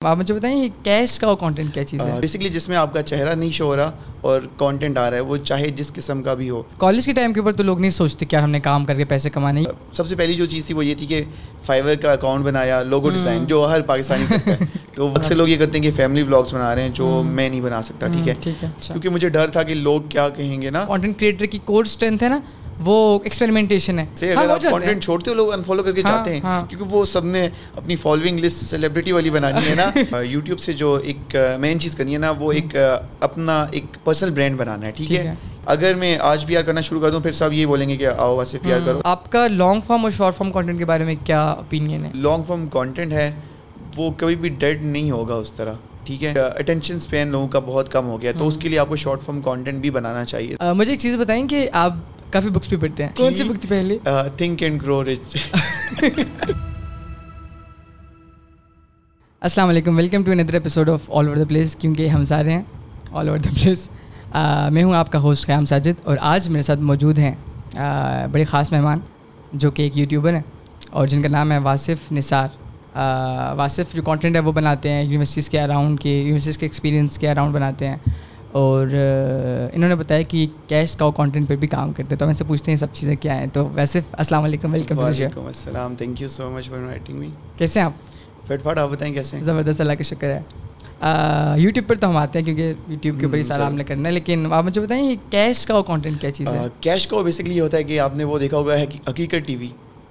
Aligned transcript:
آپ 0.00 0.16
مجھے 0.16 0.34
بتائیں 0.34 0.56
یہ 0.56 0.68
کیش 0.82 1.18
کا 1.18 1.34
کانٹینٹ 1.34 1.74
کیا 1.74 1.84
چیز 1.84 2.00
ہے؟ 2.00 2.18
بیسکلی 2.20 2.48
جس 2.48 2.68
میں 2.68 2.76
آپ 2.76 2.92
کا 2.92 3.02
چہرہ 3.02 3.34
نہیں 3.34 3.50
شو 3.50 3.64
ہو 3.64 3.76
رہا 3.76 3.90
اور 4.20 4.42
کانٹینٹ 4.56 4.98
آ 4.98 5.08
رہا 5.10 5.16
ہے 5.16 5.22
وہ 5.22 5.36
چاہے 5.36 5.68
جس 5.68 5.92
قسم 5.92 6.22
کا 6.22 6.34
بھی 6.34 6.50
ہو۔ 6.50 6.62
کالج 6.78 7.06
کے 7.06 7.12
ٹائم 7.12 7.32
کے 7.32 7.40
اوپر 7.40 7.52
تو 7.52 7.62
لوگ 7.62 7.80
نہیں 7.80 7.90
سوچتے 7.90 8.26
کیا 8.26 8.44
ہم 8.44 8.50
نے 8.50 8.60
کام 8.60 8.84
کر 8.84 8.96
کے 8.96 9.04
پیسے 9.04 9.30
کمانے۔ 9.30 9.62
سب 9.92 10.06
سے 10.06 10.16
پہلی 10.16 10.34
جو 10.34 10.46
چیز 10.46 10.64
تھی 10.64 10.74
وہ 10.74 10.84
یہ 10.84 10.94
تھی 10.94 11.06
کہ 11.06 11.22
فائیور 11.62 11.94
کا 11.94 12.12
اکاؤنٹ 12.12 12.44
بنایا 12.44 12.82
لوگو 12.82 13.10
ڈیزائن 13.10 13.44
جو 13.44 13.66
ہر 13.70 13.80
پاکستانی 13.82 14.24
کرتا 14.28 14.52
ہے۔ 14.52 14.66
تو 14.94 15.08
اکثر 15.14 15.34
لوگ 15.34 15.48
یہ 15.48 15.56
کرتے 15.56 15.78
ہیں 15.78 15.84
کہ 15.84 15.90
فیملی 15.96 16.22
بلاگس 16.24 16.54
بنا 16.54 16.74
رہے 16.74 16.82
ہیں 16.82 16.90
جو 16.94 17.22
میں 17.24 17.48
نہیں 17.48 17.60
بنا 17.60 17.82
سکتا 17.82 18.06
ٹھیک 18.06 18.28
ہے؟ 18.28 18.34
ٹھیک 18.40 18.64
ہے 18.64 18.68
اچھا۔ 18.68 18.94
کیونکہ 18.94 19.08
مجھے 19.08 19.28
ڈر 19.28 19.48
تھا 19.48 19.62
کہ 19.62 19.74
لوگ 19.74 20.00
کیا 20.08 20.28
کہیں 20.28 20.62
گے 20.62 20.70
نا؟ 20.70 20.84
کانٹینٹ 20.84 21.18
کریٹر 21.18 21.46
کی 21.46 21.58
کور 21.64 21.84
اسٹرینتھ 21.84 22.24
ہے 22.24 22.28
نا۔ 22.28 22.40
وہ 22.80 22.96
ایکسپیریمنٹیشن 23.24 23.98
ہے. 23.98 24.04
سے 24.14 24.34
ہاں، 24.34 24.58
چھوڑتے 25.00 25.30
ہو 25.30 25.34
لوگ 25.34 25.52
انفالو 25.52 25.82
کر 25.82 25.92
کے 25.92 26.02
چاہتے 26.02 26.32
ہیں 26.32 26.40
ہاں۔ 26.40 26.64
کیونکہ 26.66 26.94
وہ 26.94 27.04
سب 27.04 27.24
نے 27.24 27.48
اپنی 27.76 27.96
فالوئنگ 27.96 28.38
لسٹ 28.38 28.62
سیلیبریٹی 28.64 29.12
والی 29.12 29.30
بنانی 29.30 29.68
ہے 29.68 29.74
نا۔ 29.74 30.18
یوٹیوب 30.24 30.58
سے 30.58 30.72
جو 30.72 30.94
ایک 31.04 31.36
مین 31.58 31.80
چیز 31.80 31.94
کرنی 31.94 32.12
ہے 32.12 32.18
نا 32.18 32.30
وہ 32.38 32.52
ایک 32.52 32.76
اپنا 33.20 33.64
ایک 33.70 33.96
پرسنل 34.04 34.30
برانڈ 34.30 34.56
بنانا 34.56 34.86
ہے 34.86 34.92
ٹھیک 34.92 35.12
ہے۔ 35.12 35.34
اگر 35.66 35.94
میں 35.94 36.16
آج 36.22 36.46
پی 36.46 36.56
آر 36.56 36.62
کرنا 36.62 36.80
شروع 36.80 37.00
کر 37.00 37.10
دوں 37.10 37.20
پھر 37.20 37.32
سب 37.32 37.52
یہ 37.52 37.66
بولیں 37.66 37.88
گے 37.88 37.96
کہ 37.96 38.06
آؤ 38.08 38.36
ویسے 38.36 38.58
پی 38.62 38.72
آر 38.72 38.80
کرو۔ 38.86 39.00
آپ 39.04 39.30
کا 39.32 39.46
لانگ 39.48 39.80
فارم 39.86 40.04
اور 40.04 40.10
شارٹ 40.10 40.34
فارم 40.34 40.52
کانٹینٹ 40.52 40.78
کے 40.78 40.84
بارے 40.84 41.04
میں 41.04 41.14
کیا 41.24 41.42
اوپینین 41.44 42.04
ہے؟ 42.04 42.10
لانگ 42.16 42.44
فارم 42.44 42.66
کانٹینٹ 42.68 43.12
ہے 43.12 43.30
وہ 43.96 44.10
کبھی 44.16 44.36
بھی 44.36 44.48
ڈیڈ 44.58 44.82
نہیں 44.84 45.10
ہوگا 45.10 45.34
اس 45.34 45.52
طرح 45.52 45.72
ٹھیک 46.04 46.22
ہے؟ 46.24 46.32
اٹینشن 46.38 46.96
اسپین 46.96 47.28
لوگوں 47.28 47.48
کا 47.48 47.58
بہت 47.58 47.90
کم 47.92 48.06
ہو 48.06 48.20
گیا 48.22 48.32
تو 48.32 48.46
اس 48.48 48.56
کے 48.56 48.68
لیے 48.68 48.78
آپ 48.78 48.88
کو 48.88 48.96
شارٹ 48.96 49.22
فارم 49.22 49.40
کانٹینٹ 49.40 49.80
بھی 49.80 49.90
بنانا 49.90 50.24
چاہیے۔ 50.24 50.56
مجھے 50.74 50.92
ایک 50.92 51.00
چیز 51.00 51.16
بتائیں 51.16 51.46
کہ 51.48 51.66
آپ 51.72 51.92
کافی 52.30 52.48
بکس 52.48 52.68
بھی 52.68 52.76
پڑھتے 52.76 53.04
ہیں 53.04 53.10
کون 53.16 53.34
سی 53.34 53.44
بک 53.44 53.60
تھی 53.60 53.68
پہلے 53.68 53.98
تھنک 54.36 54.62
اینڈ 54.62 54.82
گرو 54.82 55.04
رچ 55.04 55.36
السلام 59.42 59.68
علیکم 59.68 59.96
welcome 59.96 60.22
to 60.22 60.32
another 60.32 60.54
episode 60.54 60.90
of 60.90 61.10
all 61.10 61.26
over 61.26 61.36
the 61.36 61.44
place 61.48 61.76
کیونکہ 61.76 62.08
ہم 62.08 62.24
سارے 62.24 62.52
ہیں 62.52 62.62
آل 63.12 63.28
اوور 63.28 63.38
دا 63.38 63.50
پلیس 63.54 63.88
میں 64.72 64.82
ہوں 64.84 64.94
آپ 64.94 65.12
کا 65.12 65.18
ہوسٹ 65.18 65.46
قیام 65.46 65.64
ساجد 65.64 66.00
اور 66.04 66.16
آج 66.20 66.48
میرے 66.48 66.62
ساتھ 66.62 66.80
موجود 66.82 67.18
ہیں 67.18 67.34
بڑے 68.32 68.44
خاص 68.44 68.72
مہمان 68.72 68.98
جو 69.52 69.70
کہ 69.70 69.82
ایک 69.82 69.98
یوٹیوبر 69.98 70.34
ہیں 70.34 70.42
اور 70.90 71.06
جن 71.06 71.22
کا 71.22 71.28
نام 71.28 71.52
ہے 71.52 71.58
واصف 71.58 72.10
نثار 72.12 72.48
واصف 73.56 73.94
جو 73.94 74.02
کانٹینٹ 74.02 74.36
ہے 74.36 74.40
وہ 74.40 74.52
بناتے 74.52 74.90
ہیں 74.90 75.02
یونیورسٹیز 75.02 75.48
کے 75.48 75.60
اراؤنڈ 75.60 76.00
کے 76.00 76.18
یونیورسٹیز 76.18 76.58
کے 76.58 76.66
ایکسپیرینس 76.66 77.18
کے 77.18 77.30
اراؤنڈ 77.30 77.54
بناتے 77.54 77.88
ہیں 77.88 77.96
اور 78.52 78.86
انہوں 79.72 79.88
نے 79.88 79.94
بتایا 79.94 80.22
کہ 80.22 80.46
کیش 80.68 80.96
کا 80.96 81.10
کانٹینٹ 81.10 81.48
پہ 81.48 81.56
بھی 81.56 81.68
کام 81.68 81.92
کرتے 81.92 82.16
تو 82.16 82.24
ہم 82.24 82.28
ان 82.28 82.36
سے 82.36 82.44
پوچھتے 82.44 82.70
ہیں 82.70 82.76
سب 82.76 82.86
چیزیں 82.92 83.16
کیا 83.16 83.34
ہیں۔ 83.36 83.46
تو 83.52 83.68
ویسف 83.74 84.02
السلام 84.12 84.44
علیکم 84.44 84.72
ویلکم 84.72 84.98
وعلیکم 84.98 85.46
السلام 85.46 85.94
thank 85.94 86.22
you 86.22 86.28
so 86.28 86.50
much 86.50 86.68
for 86.68 86.78
inviting 86.78 87.18
me 87.18 87.28
کیسے 87.56 87.80
ہیں 87.80 87.86
آپ؟ 87.86 87.92
فٹ 88.46 88.62
فاٹ 88.62 88.78
آپ 88.78 88.88
بتائیں 88.90 89.14
کیسے 89.14 89.36
ہیں؟ 89.36 89.44
زبردست 89.44 89.80
اللہ 89.80 89.92
کا 89.92 90.02
شکر 90.02 90.30
ہے۔ 90.30 90.40
یوٹیوب 91.56 91.88
پر 91.88 91.96
تو 91.96 92.08
ہم 92.08 92.16
آتے 92.16 92.38
ہیں 92.38 92.46
کیونکہ 92.46 92.72
یوٹیوب 92.88 93.20
کے 93.20 93.26
اوپر 93.26 93.38
ہی 93.38 93.42
سارا 93.42 93.66
ہم 93.66 93.74
نے 93.74 93.84
کرنا 93.84 94.08
ہے 94.08 94.14
لیکن 94.14 94.52
آپ 94.52 94.64
مجھے 94.64 94.80
بتائیں 94.80 95.10
یہ 95.10 95.14
کیش 95.30 95.66
کا 95.66 95.82
کانٹینٹ 95.86 96.20
کیا 96.20 96.30
چیز 96.30 96.48
ہے؟ 96.48 96.66
کیش 96.80 97.06
کا 97.06 97.22
بیسکلی 97.22 97.56
یہ 97.56 97.60
ہوتا 97.60 97.76
ہے 97.76 97.84
کہ 97.84 98.00
آپ 98.00 98.16
نے 98.16 98.24
وہ 98.24 98.38
دیکھا 98.38 98.56
ہوگا 98.56 98.78
ہے 98.78 98.86
حقیقت 99.08 99.46
ٹی 99.46 99.56
وی۔ 99.56 99.68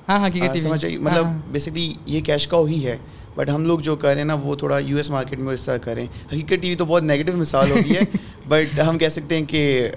ہاں 0.08 0.30
ٹی 0.30 0.60
سمجھ 0.60 0.84
آئی؟ 0.86 0.98
مطلب 1.00 1.26
بیسکلی 1.52 1.92
یہ 2.08 2.22
کیش 2.22 2.48
کا 2.48 2.58
ہی 2.68 2.86
ہے 2.86 2.98
بٹ 3.36 3.50
ہم 3.50 3.66
لوگ 3.66 3.80
جو 3.80 3.96
کر 3.96 4.08
رہے 4.08 4.18
ہیں 4.18 4.26
نا 4.26 4.36
وہ 4.42 4.56
تھوڑا 4.56 4.78
یو 4.80 4.98
ایس 4.98 5.10
مارکیٹ 5.10 5.40
میں 5.40 5.54
اس 5.54 5.64
طرح 5.64 5.78
کریں 5.80 6.04
حقیقت 6.06 6.62
ٹی 6.62 6.70
وی 6.70 6.76
تو 6.76 6.86
بہت 6.86 7.04
نیگیٹو 7.04 7.38
مثال 7.38 7.72
ہوتی 7.72 7.96
ہے 7.96 8.02
بٹ 8.48 8.80
ہم 8.80 8.98
کہہ 8.98 9.10
سکتے 9.12 9.36
ہیں 9.36 9.46
کہ 9.46 9.90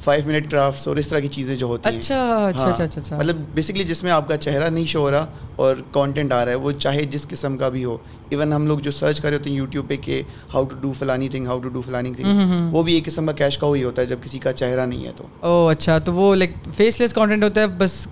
فائیو 0.00 0.24
منٹ 0.26 0.50
کرافٹس 0.50 0.86
اور 0.88 0.96
اس 0.96 1.08
طرح 1.08 1.20
کی 1.20 1.28
چیزیں 1.28 1.54
جو 1.56 1.66
ہوتی 1.66 1.88
ہیں۔ 1.88 1.98
اچھا 1.98 2.16
اچھا 2.46 2.62
ہاں، 2.68 2.84
اچھا 2.86 3.16
مطلب 3.16 3.36
بیسکلی 3.54 3.84
جس 3.84 4.02
میں 4.02 4.12
آپ 4.12 4.28
کا 4.28 4.36
چہرہ 4.36 4.68
نہیں 4.68 4.86
شو 4.86 5.00
ہو 5.00 5.10
رہا 5.10 5.26
اور 5.56 5.76
کانٹینٹ 5.92 6.32
آ 6.32 6.44
رہا 6.44 6.50
ہے 6.50 6.56
وہ 6.58 6.72
چاہے 6.74 7.02
جس 7.06 7.26
قسم 7.28 7.56
کا 7.56 7.68
بھی 7.68 7.84
ہو۔ 7.84 7.96
ایون 8.30 8.52
ہم 8.52 8.66
لوگ 8.66 8.78
جو 8.78 8.90
سرچ 8.90 9.20
کر 9.20 9.28
رہے 9.28 9.36
ہوتے 9.36 9.50
ہیں 9.50 9.56
یوٹیوب 9.56 9.88
پہ 9.88 9.96
کہ 10.02 10.22
ہاؤ 10.54 10.64
ٹو 10.64 10.76
ڈو 10.80 10.92
فلانی 10.92 11.28
تھنگ 11.28 11.46
ہاؤ 11.46 11.58
ٹو 11.58 11.68
ڈو 11.68 11.82
فلانی 11.82 12.12
تھنگ 12.12 12.72
وہ 12.72 12.82
بھی 12.82 12.94
ایک 12.94 13.04
قسم 13.06 13.26
کا 13.26 13.32
کیش 13.34 13.58
کا 13.58 13.66
وہی 13.66 13.82
ہوتا 13.84 14.02
ہے 14.02 14.06
جب 14.06 14.18
کسی 14.22 14.38
کا 14.38 14.52
چہرہ 14.54 14.86
نہیں 14.86 15.04
ہے 15.04 15.12
تو۔ 15.16 15.24
او 15.42 15.66
اچھا 15.68 15.98
تو 15.98 16.12
وہ 16.14 16.34
لائک 16.34 16.54
فیس 16.76 17.00
لیس 17.00 17.12
کانٹینٹ 17.14 17.44
ہوتا 17.44 17.60
ہے 17.60 17.66
بس 17.78 18.06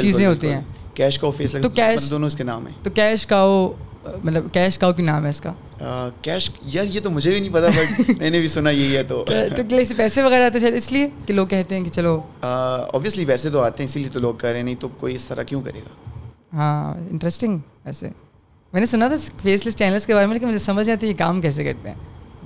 چیزیں 0.00 0.26
ہوتی 0.26 0.50
ہیں۔ 0.50 0.60
کیش 0.98 1.18
کا 1.18 1.30
فیس 1.30 1.52
تو 1.52 1.68
cash- 1.76 2.10
دونوں 2.10 2.26
اس 2.26 2.36
کے 2.36 2.44
نام 2.44 2.66
ہیں۔ 2.66 2.74
تو 2.82 2.90
کیش 2.90 3.26
کاؤ 3.26 3.72
مطلب 4.24 4.44
کیش 4.52 4.78
کاؤ 4.78 4.92
کی 4.92 5.02
نام 5.02 5.24
ہے 5.24 5.30
اس 5.30 5.40
کا؟ 5.40 5.52
کیش 6.22 6.50
یار 6.66 6.84
یہ 6.84 7.00
تو 7.00 7.10
مجھے 7.10 7.30
بھی 7.30 7.40
نہیں 7.40 7.52
پتا 7.52 7.68
بٹ 7.68 7.88
میں 8.18 8.30
نے 8.30 8.38
بھی 8.40 8.48
سنا 8.48 8.70
یہی 8.70 8.96
ہے 8.96 9.02
تو۔ 9.02 9.24
پیسے 9.96 10.22
وغیرہ 10.22 10.44
آتے 10.44 10.58
ہیں 10.58 10.72
اس 10.72 10.90
لیے 10.92 11.08
کہ 11.26 11.32
لوگ 11.32 11.46
کہتے 11.46 11.76
ہیں 11.76 11.84
کہ 11.84 11.90
چلو 11.90 12.20
اوبیسلی 12.42 13.24
ویسے 13.24 13.50
تو 13.50 13.60
آتے 13.60 13.82
ہیں 13.82 13.88
اسی 13.88 14.00
لیے 14.00 14.08
تو 14.12 14.20
لوگ 14.20 14.34
کر 14.34 14.48
رہے 14.48 14.56
ہیں 14.56 14.64
نہیں 14.64 14.76
تو 14.76 14.88
کوئی 14.88 15.14
اس 15.14 15.24
طرح 15.24 15.42
کیوں 15.42 15.62
کرے 15.62 15.78
گا؟ 15.78 16.18
ہاں 16.54 16.94
انٹرسٹنگ 17.10 17.58
ویسے 17.84 18.08
میں 18.72 18.80
نے 18.80 18.86
سنا 18.86 19.08
تھا 19.08 19.16
فیس 19.42 19.64
لیس 19.64 19.76
چینلس 19.76 20.06
کے 20.06 20.14
بارے 20.14 20.26
میں 20.26 20.34
لیکن 20.34 20.46
مجھے 20.46 20.58
سمجھ 20.58 20.88
آتی 20.90 21.06
یہ 21.06 21.14
کام 21.18 21.40
کیسے 21.40 21.64
کرتے 21.64 21.88
ہیں۔ 21.88 21.96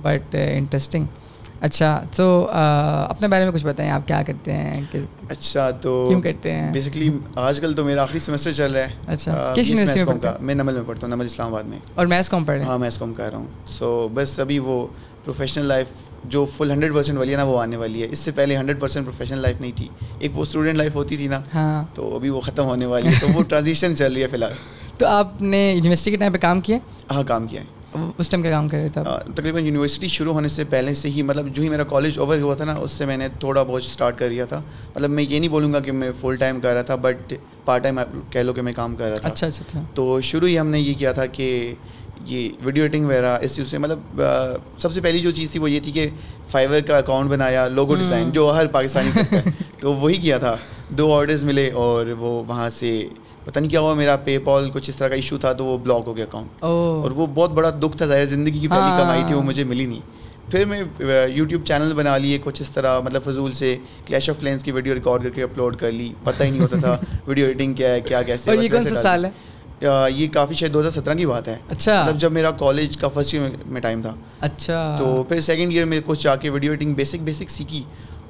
بٹ 0.01 0.35
انٹرسٹنگ 0.53 1.05
اچھا 1.63 2.03
تو 2.15 2.47
اپنے 3.09 3.27
بارے 3.27 3.43
میں 3.45 3.51
کچھ 3.51 3.65
بتائیں 3.65 3.91
آپ 3.91 4.07
کیا 4.07 4.23
کرتے 4.27 4.53
ہیں؟ 4.53 4.81
اچھا 5.29 5.71
تو 5.71 6.05
کیوں 6.07 6.21
کرتے 6.21 6.51
ہیں؟ 6.51 6.71
بیسکلی 6.71 7.09
آج 7.35 7.59
کل 7.59 7.73
تو 7.73 7.85
میرا 7.85 8.03
آخری 8.03 8.19
سیمسٹر 8.19 8.51
چل 8.51 8.71
رہا 8.71 8.81
ہے۔ 8.81 8.91
اچھا 9.07 9.53
کس 9.57 9.69
یونیورسٹی 9.69 10.03
میں 10.03 10.15
کا 10.21 10.37
میں 10.39 10.55
نمل 10.55 10.73
میں 10.73 10.83
پڑھتا 10.87 11.07
ہوں 11.07 11.15
نمل 11.15 11.25
اسلام 11.25 11.47
آباد 11.47 11.63
میں۔ 11.63 11.79
اور 11.95 12.05
میتھس 12.05 12.29
کام 12.29 12.43
پڑھ 12.45 12.55
رہے 12.55 12.63
ہیں؟ 12.63 12.69
ہاں 12.71 12.77
میں 12.77 12.87
اس 12.87 12.97
کام 12.97 13.13
کر 13.13 13.29
رہا 13.31 13.37
ہوں۔ 13.37 13.45
سو 13.65 14.09
بس 14.13 14.39
ابھی 14.39 14.59
وہ 14.59 14.87
پروفیشنل 15.23 15.65
لائف 15.65 15.87
جو 16.23 16.45
فل 16.45 16.71
ہنڈریڈ 16.71 16.93
پرسینٹ 16.93 17.17
والی 17.17 17.31
ہے 17.31 17.37
نا 17.37 17.43
وہ 17.43 17.59
آنے 17.61 17.77
والی 17.77 18.01
ہے۔ 18.03 18.07
اس 18.11 18.19
سے 18.19 18.31
پہلے 18.31 18.57
ہنڈریڈ 18.57 18.79
پرسینٹ 18.79 19.05
پروفیشنل 19.05 19.39
لائف 19.39 19.61
نہیں 19.61 19.71
تھی۔ 19.75 19.87
ایک 20.19 20.31
وہ 20.37 20.41
اسٹوڈنٹ 20.41 20.75
لائف 20.75 20.95
ہوتی 20.95 21.17
تھی 21.17 21.27
نا 21.27 21.41
ہاں۔ 21.55 21.83
تو 21.93 22.15
ابھی 22.15 22.29
وہ 22.29 22.41
ختم 22.41 22.63
ہونے 22.65 22.85
والی 22.85 23.07
ہے۔ 23.07 23.13
تو 23.21 23.27
وہ 23.33 23.43
ٹرانزیشن 23.49 23.95
چل 23.95 24.13
رہی 24.13 24.21
ہے 24.21 24.27
فی 24.27 24.35
الحال۔ 24.35 24.53
تو 24.97 25.07
آپ 25.07 25.41
نے 25.41 25.73
یونیورسٹی 25.73 26.11
کے 26.11 26.17
ٹائم 26.17 26.31
پہ 26.33 26.37
کام 26.37 26.61
کیا؟ 26.61 26.77
ہاں 27.11 27.23
کام 27.23 27.47
کیا 27.47 27.61
ہے۔ 27.61 27.82
اس 28.17 28.29
ٹائم 28.29 28.41
کیا 28.41 28.51
کام 28.51 28.67
کر 28.67 28.77
رہے 28.77 28.89
تھے 28.89 29.01
آپ؟ 29.01 29.25
تقریباً 29.35 29.65
یونیورسٹی 29.65 30.07
شروع 30.07 30.33
ہونے 30.33 30.47
سے 30.47 30.63
پہلے 30.63 30.93
سے 30.93 31.09
ہی 31.09 31.21
مطلب 31.21 31.47
جو 31.47 31.63
ہی 31.63 31.69
میرا 31.69 31.83
کالج 31.83 32.19
اوور 32.19 32.37
ہوا 32.37 32.55
تھا 32.55 32.65
نا 32.65 32.73
اس 32.75 32.91
سے 32.91 33.05
میں 33.05 33.17
نے 33.17 33.27
تھوڑا 33.39 33.63
بہت 33.63 33.81
اسٹارٹ 33.81 34.17
کر 34.17 34.29
لیا 34.29 34.45
تھا۔ 34.45 34.61
مطلب 34.95 35.09
میں 35.09 35.23
یہ 35.23 35.39
نہیں 35.39 35.49
بولوں 35.49 35.73
گا 35.73 35.79
کہ 35.79 35.91
میں 35.91 36.11
فل 36.21 36.35
ٹائم 36.35 36.59
کر 36.59 36.73
رہا 36.73 36.81
تھا 36.81 36.95
بٹ 36.95 37.33
پارٹ 37.65 37.83
ٹائم 37.83 37.99
کہہ 38.29 38.39
لو 38.39 38.53
کہ 38.53 38.61
میں 38.61 38.73
کام 38.73 38.95
کر 38.95 39.09
رہا 39.09 39.17
تھا۔ 39.17 39.29
اچھا 39.29 39.47
اچھا 39.47 39.63
اچھا۔ 39.67 39.79
تو 39.93 40.21
شروع 40.21 40.47
ہی 40.47 40.59
ہم 40.59 40.67
نے 40.67 40.79
یہ 40.79 40.93
کیا 40.93 41.11
تھا 41.11 41.25
کہ 41.25 41.73
یہ 42.25 42.49
ویڈیو 42.61 42.83
ایڈیٹنگ 42.83 43.05
وغیرہ 43.05 43.37
اس 43.41 43.55
چیز 43.55 43.67
سے 43.67 43.77
مطلب 43.77 44.21
سب 44.77 44.91
سے 44.91 45.01
پہلی 45.01 45.19
جو 45.19 45.31
چیز 45.31 45.49
تھی 45.51 45.59
وہ 45.59 45.71
یہ 45.71 45.79
تھی 45.79 45.91
کہ 45.91 46.07
فائیور 46.47 46.81
کا 46.81 46.97
اکاؤنٹ 46.97 47.29
بنایا 47.29 47.67
لوگو 47.67 47.95
ڈیزائن 47.95 48.29
جو 48.31 48.51
ہر 48.55 48.67
پاکستانی 48.67 49.21
تو 49.79 49.93
وہی 49.93 50.15
کیا 50.15 50.37
تھا۔ 50.37 50.55
دو 50.89 51.13
آرڈرز 51.13 51.45
ملے 51.45 51.69
اور 51.73 52.07
وہ 52.19 52.43
وہاں 52.47 52.69
سے 52.69 53.07
پتہ 53.45 53.59
نہیں 53.59 53.69
کیا 53.69 53.79
ہوا 53.79 53.93
میرا 53.93 54.15
پے 54.17 54.39
پال 54.39 54.69
کچھ 54.73 54.89
اس 54.89 54.95
طرح 54.95 55.07
کا 55.07 55.15
ایشو 55.15 55.37
تھا 55.37 55.53
تو 55.53 55.65
وہ 55.65 55.77
بلاک 55.77 56.03
ہو 56.07 56.17
گیا 56.17 56.25
اکاؤنٹ 56.25 56.49
اور 56.61 57.11
وہ 57.11 57.27
بہت 57.27 57.51
بڑا 57.51 57.69
دکھ 57.69 57.97
تھا 57.97 58.05
ظاہر 58.05 58.25
زندگی 58.25 58.59
کی 58.59 58.67
پہلی 58.67 59.01
کمائی 59.01 59.23
تھی 59.27 59.35
وہ 59.35 59.41
مجھے 59.41 59.63
ملی 59.63 59.85
نہیں۔ 59.85 60.01
پھر 60.51 60.65
میں 60.65 60.83
یوٹیوب 61.27 61.63
چینل 61.63 61.93
بنا 61.95 62.17
لیے 62.17 62.37
کچھ 62.43 62.61
اس 62.61 62.69
طرح 62.69 62.99
مطلب 62.99 63.23
فضول 63.23 63.51
سے 63.51 63.77
کلیش 64.07 64.29
آف 64.29 64.39
کلینس 64.39 64.63
کی 64.63 64.71
ویڈیو 64.71 64.95
ریکارڈ 64.95 65.23
کر 65.23 65.29
کے 65.29 65.43
اپلوڈ 65.43 65.75
کر 65.75 65.91
لی۔ 65.91 66.13
پتہ 66.23 66.43
ہی 66.43 66.49
نہیں 66.51 66.61
ہوتا 66.61 66.77
تھا 66.77 66.97
ویڈیو 67.27 67.45
ایڈیٹنگ 67.45 67.73
کیا 67.73 67.93
ہے 67.93 68.01
کیا 68.01 68.21
کیسے 68.21 68.51
اور 68.51 68.63
یہ 68.63 68.69
کون 68.69 68.83
سا 68.83 69.01
سال 69.01 69.25
ہے؟ 69.25 69.31
یہ 70.09 70.27
کافی 70.27 70.53
شاید 70.53 70.73
دو 70.73 70.79
ہزار 70.79 70.91
سترہ 70.91 71.13
کی 71.13 71.25
بات 71.25 71.47
ہے۔ 71.47 71.57
اچھا۔ 71.69 72.01
مطلب 72.03 72.17
جب 72.17 72.31
میرا 72.31 72.51
کالج 72.51 72.97
کا 72.97 73.07
فرسٹ 73.07 73.33
ایئر 73.33 73.49
میں 73.65 73.81
ٹائم 73.81 74.01
تھا۔ 74.01 74.15
اچھا۔ 74.39 74.95
تو 74.99 75.23
پھر 75.23 75.41
سیکنڈ 75.41 75.71
ایئر 75.71 75.85
میں 75.85 76.01
کچھ 76.05 76.23
جا 76.23 76.35
کے 76.35 76.49
ویڈیو 76.49 76.71
ایڈیٹنگ 76.71 76.93
بیسک 76.93 77.15
بیسک 77.15 77.49
سیکھی۔ 77.49 77.83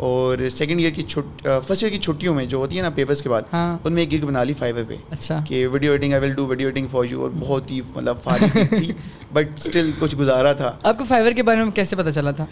اور 0.04 0.38
سیکنڈ 0.52 0.80
ایئر 0.80 0.92
کی 0.92 1.02
چھٹ 1.04 1.48
فرسٹ 1.68 1.84
ایئر 1.84 1.94
کی 1.94 2.00
چھٹیوں 2.00 2.34
میں 2.36 2.46
جو 2.46 2.58
ہوتی 2.58 2.78
ہے 2.78 2.82
نا 2.82 2.90
پیپرس 2.90 3.22
کے 3.22 3.30
بعد 3.30 3.42
ہاں۔ 3.54 3.78
ان 3.84 3.94
میں 3.94 4.04
ایک 4.04 4.12
گگ 4.14 4.26
بنا 4.26 4.44
لی 4.44 4.54
فائیور 4.54 4.84
پہ 4.88 4.96
اچھا۔ 5.10 5.40
کہ 5.48 5.68
video 5.68 5.92
editing 5.92 6.14
I 6.14 6.22
will 6.22 6.34
do 6.34 6.46
video 6.46 6.68
editing 6.68 6.88
for 6.92 7.04
you 7.06 7.22
اور 7.22 7.30
بہت 7.40 7.72
ہی 7.72 7.82
مطلب 7.96 8.18
فارغ 8.24 8.58
تھی 8.70 8.92
بٹ 9.34 9.54
اسٹل 9.56 9.92
کچھ 10.00 10.16
گزارا 10.16 10.54
تھا۔ 10.54 10.72
آپ 10.84 10.98
کو 10.98 11.06
فائیور 11.08 11.32
کے 11.32 11.44
بارے 11.44 11.64
میں 11.64 11.72
کیسے 11.72 11.96
پتہ 11.96 12.10
چلا 12.10 12.32
تھا؟ 12.32 12.46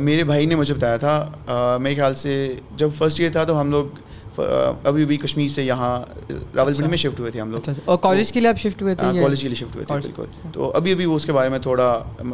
میرے 0.00 0.24
بھائی 0.24 0.46
نے 0.46 0.54
مجھے 0.54 0.74
بتایا 0.74 0.96
تھا 0.96 1.14
میرے 1.80 1.94
خیال 1.94 2.14
سے 2.14 2.36
جب 2.76 2.88
فرسٹ 2.94 3.20
ایئر 3.20 3.32
تھا 3.32 3.44
تو 3.44 3.60
ہم 3.60 3.70
لوگ 3.70 3.86
ابھی 4.84 5.04
بھی 5.04 5.16
کشمیر 5.16 5.48
سے 5.48 5.62
یہاں 5.64 5.90
راول 6.56 6.74
پنڈی 6.74 6.88
میں 6.88 6.96
شفٹ 6.96 7.20
ہوئے 7.20 7.30
تھے 7.30 7.40
ہم 7.40 7.50
لوگ۔ 7.50 7.68
اور 7.84 7.98
کالج 7.98 8.32
کے 8.32 8.40
لیے 8.40 8.48
آپ 8.48 8.58
شفٹ 8.58 8.82
ہوئے 8.82 8.94
تھے 8.94 9.06
کالج 9.20 9.40
کے 9.40 9.48
لیے 9.48 9.56
شفٹ 9.56 9.74
ہوئے 9.74 9.84
تھے 9.84 9.94
بالکل۔ 9.94 10.48
تو 10.52 10.70
ابھی 10.70 10.92
ابھی 10.92 11.06
وہ 11.06 11.16
اس 11.16 11.24
کے 11.24 11.32
بارے 11.32 11.48
میں 11.48 11.58
تھوڑا 11.58 11.88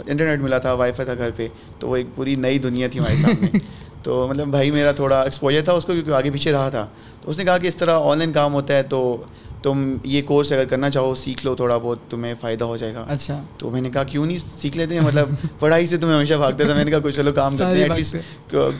انٹرنیٹ 0.06 0.40
ملا 0.40 0.58
تھا 0.58 0.72
وائی 0.72 0.92
فائی 0.92 1.06
تھا 1.06 1.14
گھر 1.14 1.30
پہ 1.36 1.48
تو 1.78 1.88
وہ 1.88 1.96
ایک 1.96 2.06
پوری 2.14 2.34
نئی 2.34 2.58
دنیا 2.58 2.88
تھی 2.88 3.00
ہمارے 3.00 3.16
سامنے۔ 3.16 3.58
تو 4.02 4.26
مطلب 4.30 4.48
بھائی 4.48 4.70
میرا 4.70 4.92
تھوڑا 4.92 5.22
ایکسپوجر 5.22 5.60
تھا 5.64 5.72
اس 5.72 5.84
کو 5.84 5.92
کیونکہ 5.92 6.10
آگے 6.10 6.30
پیچھے 6.30 6.52
رہا 6.52 6.68
تھا۔ 6.68 6.86
تو 7.22 7.30
اس 7.30 7.38
نے 7.38 7.44
کہا 7.44 7.58
کہ 7.58 7.66
اس 7.66 7.76
طرح 7.76 7.98
آن 8.02 8.18
لائن 8.18 8.32
کام 8.32 8.54
ہوتا 8.54 8.74
ہے 8.74 8.82
تو 8.82 9.22
تم 9.62 9.96
یہ 10.04 10.22
کورس 10.22 10.52
اگر 10.52 10.64
کرنا 10.64 10.90
چاہو 10.90 11.14
سیکھ 11.14 11.46
لو 11.46 11.54
تھوڑا 11.54 11.76
بہت 11.78 11.98
تمہیں 12.10 12.34
فائدہ 12.40 12.64
ہو 12.64 12.76
جائے 12.76 12.94
گا۔ 12.94 13.04
اچھا۔ 13.08 13.42
تو 13.58 13.70
میں 13.70 13.80
نے 13.80 13.90
کہا 13.90 14.04
کیوں 14.04 14.26
نہیں 14.26 14.38
سیکھ 14.58 14.76
لیتے 14.76 14.94
ہیں؟ 14.94 15.02
مطلب 15.02 15.28
پڑھائی 15.58 15.86
سے 15.86 15.96
تمہیں 15.96 16.16
ہمیشہ 16.16 16.34
بھاگتا 16.34 16.64
تھا 16.64 16.74
میں 16.74 16.84
نے 16.84 16.90
کہا 16.90 16.98
کچھ 17.04 17.16
چلو 17.16 17.32
کام 17.32 17.56
کرتے 17.56 17.76
ہیں 17.76 17.82
ایٹ 17.82 17.92
لیسٹ 17.92 18.16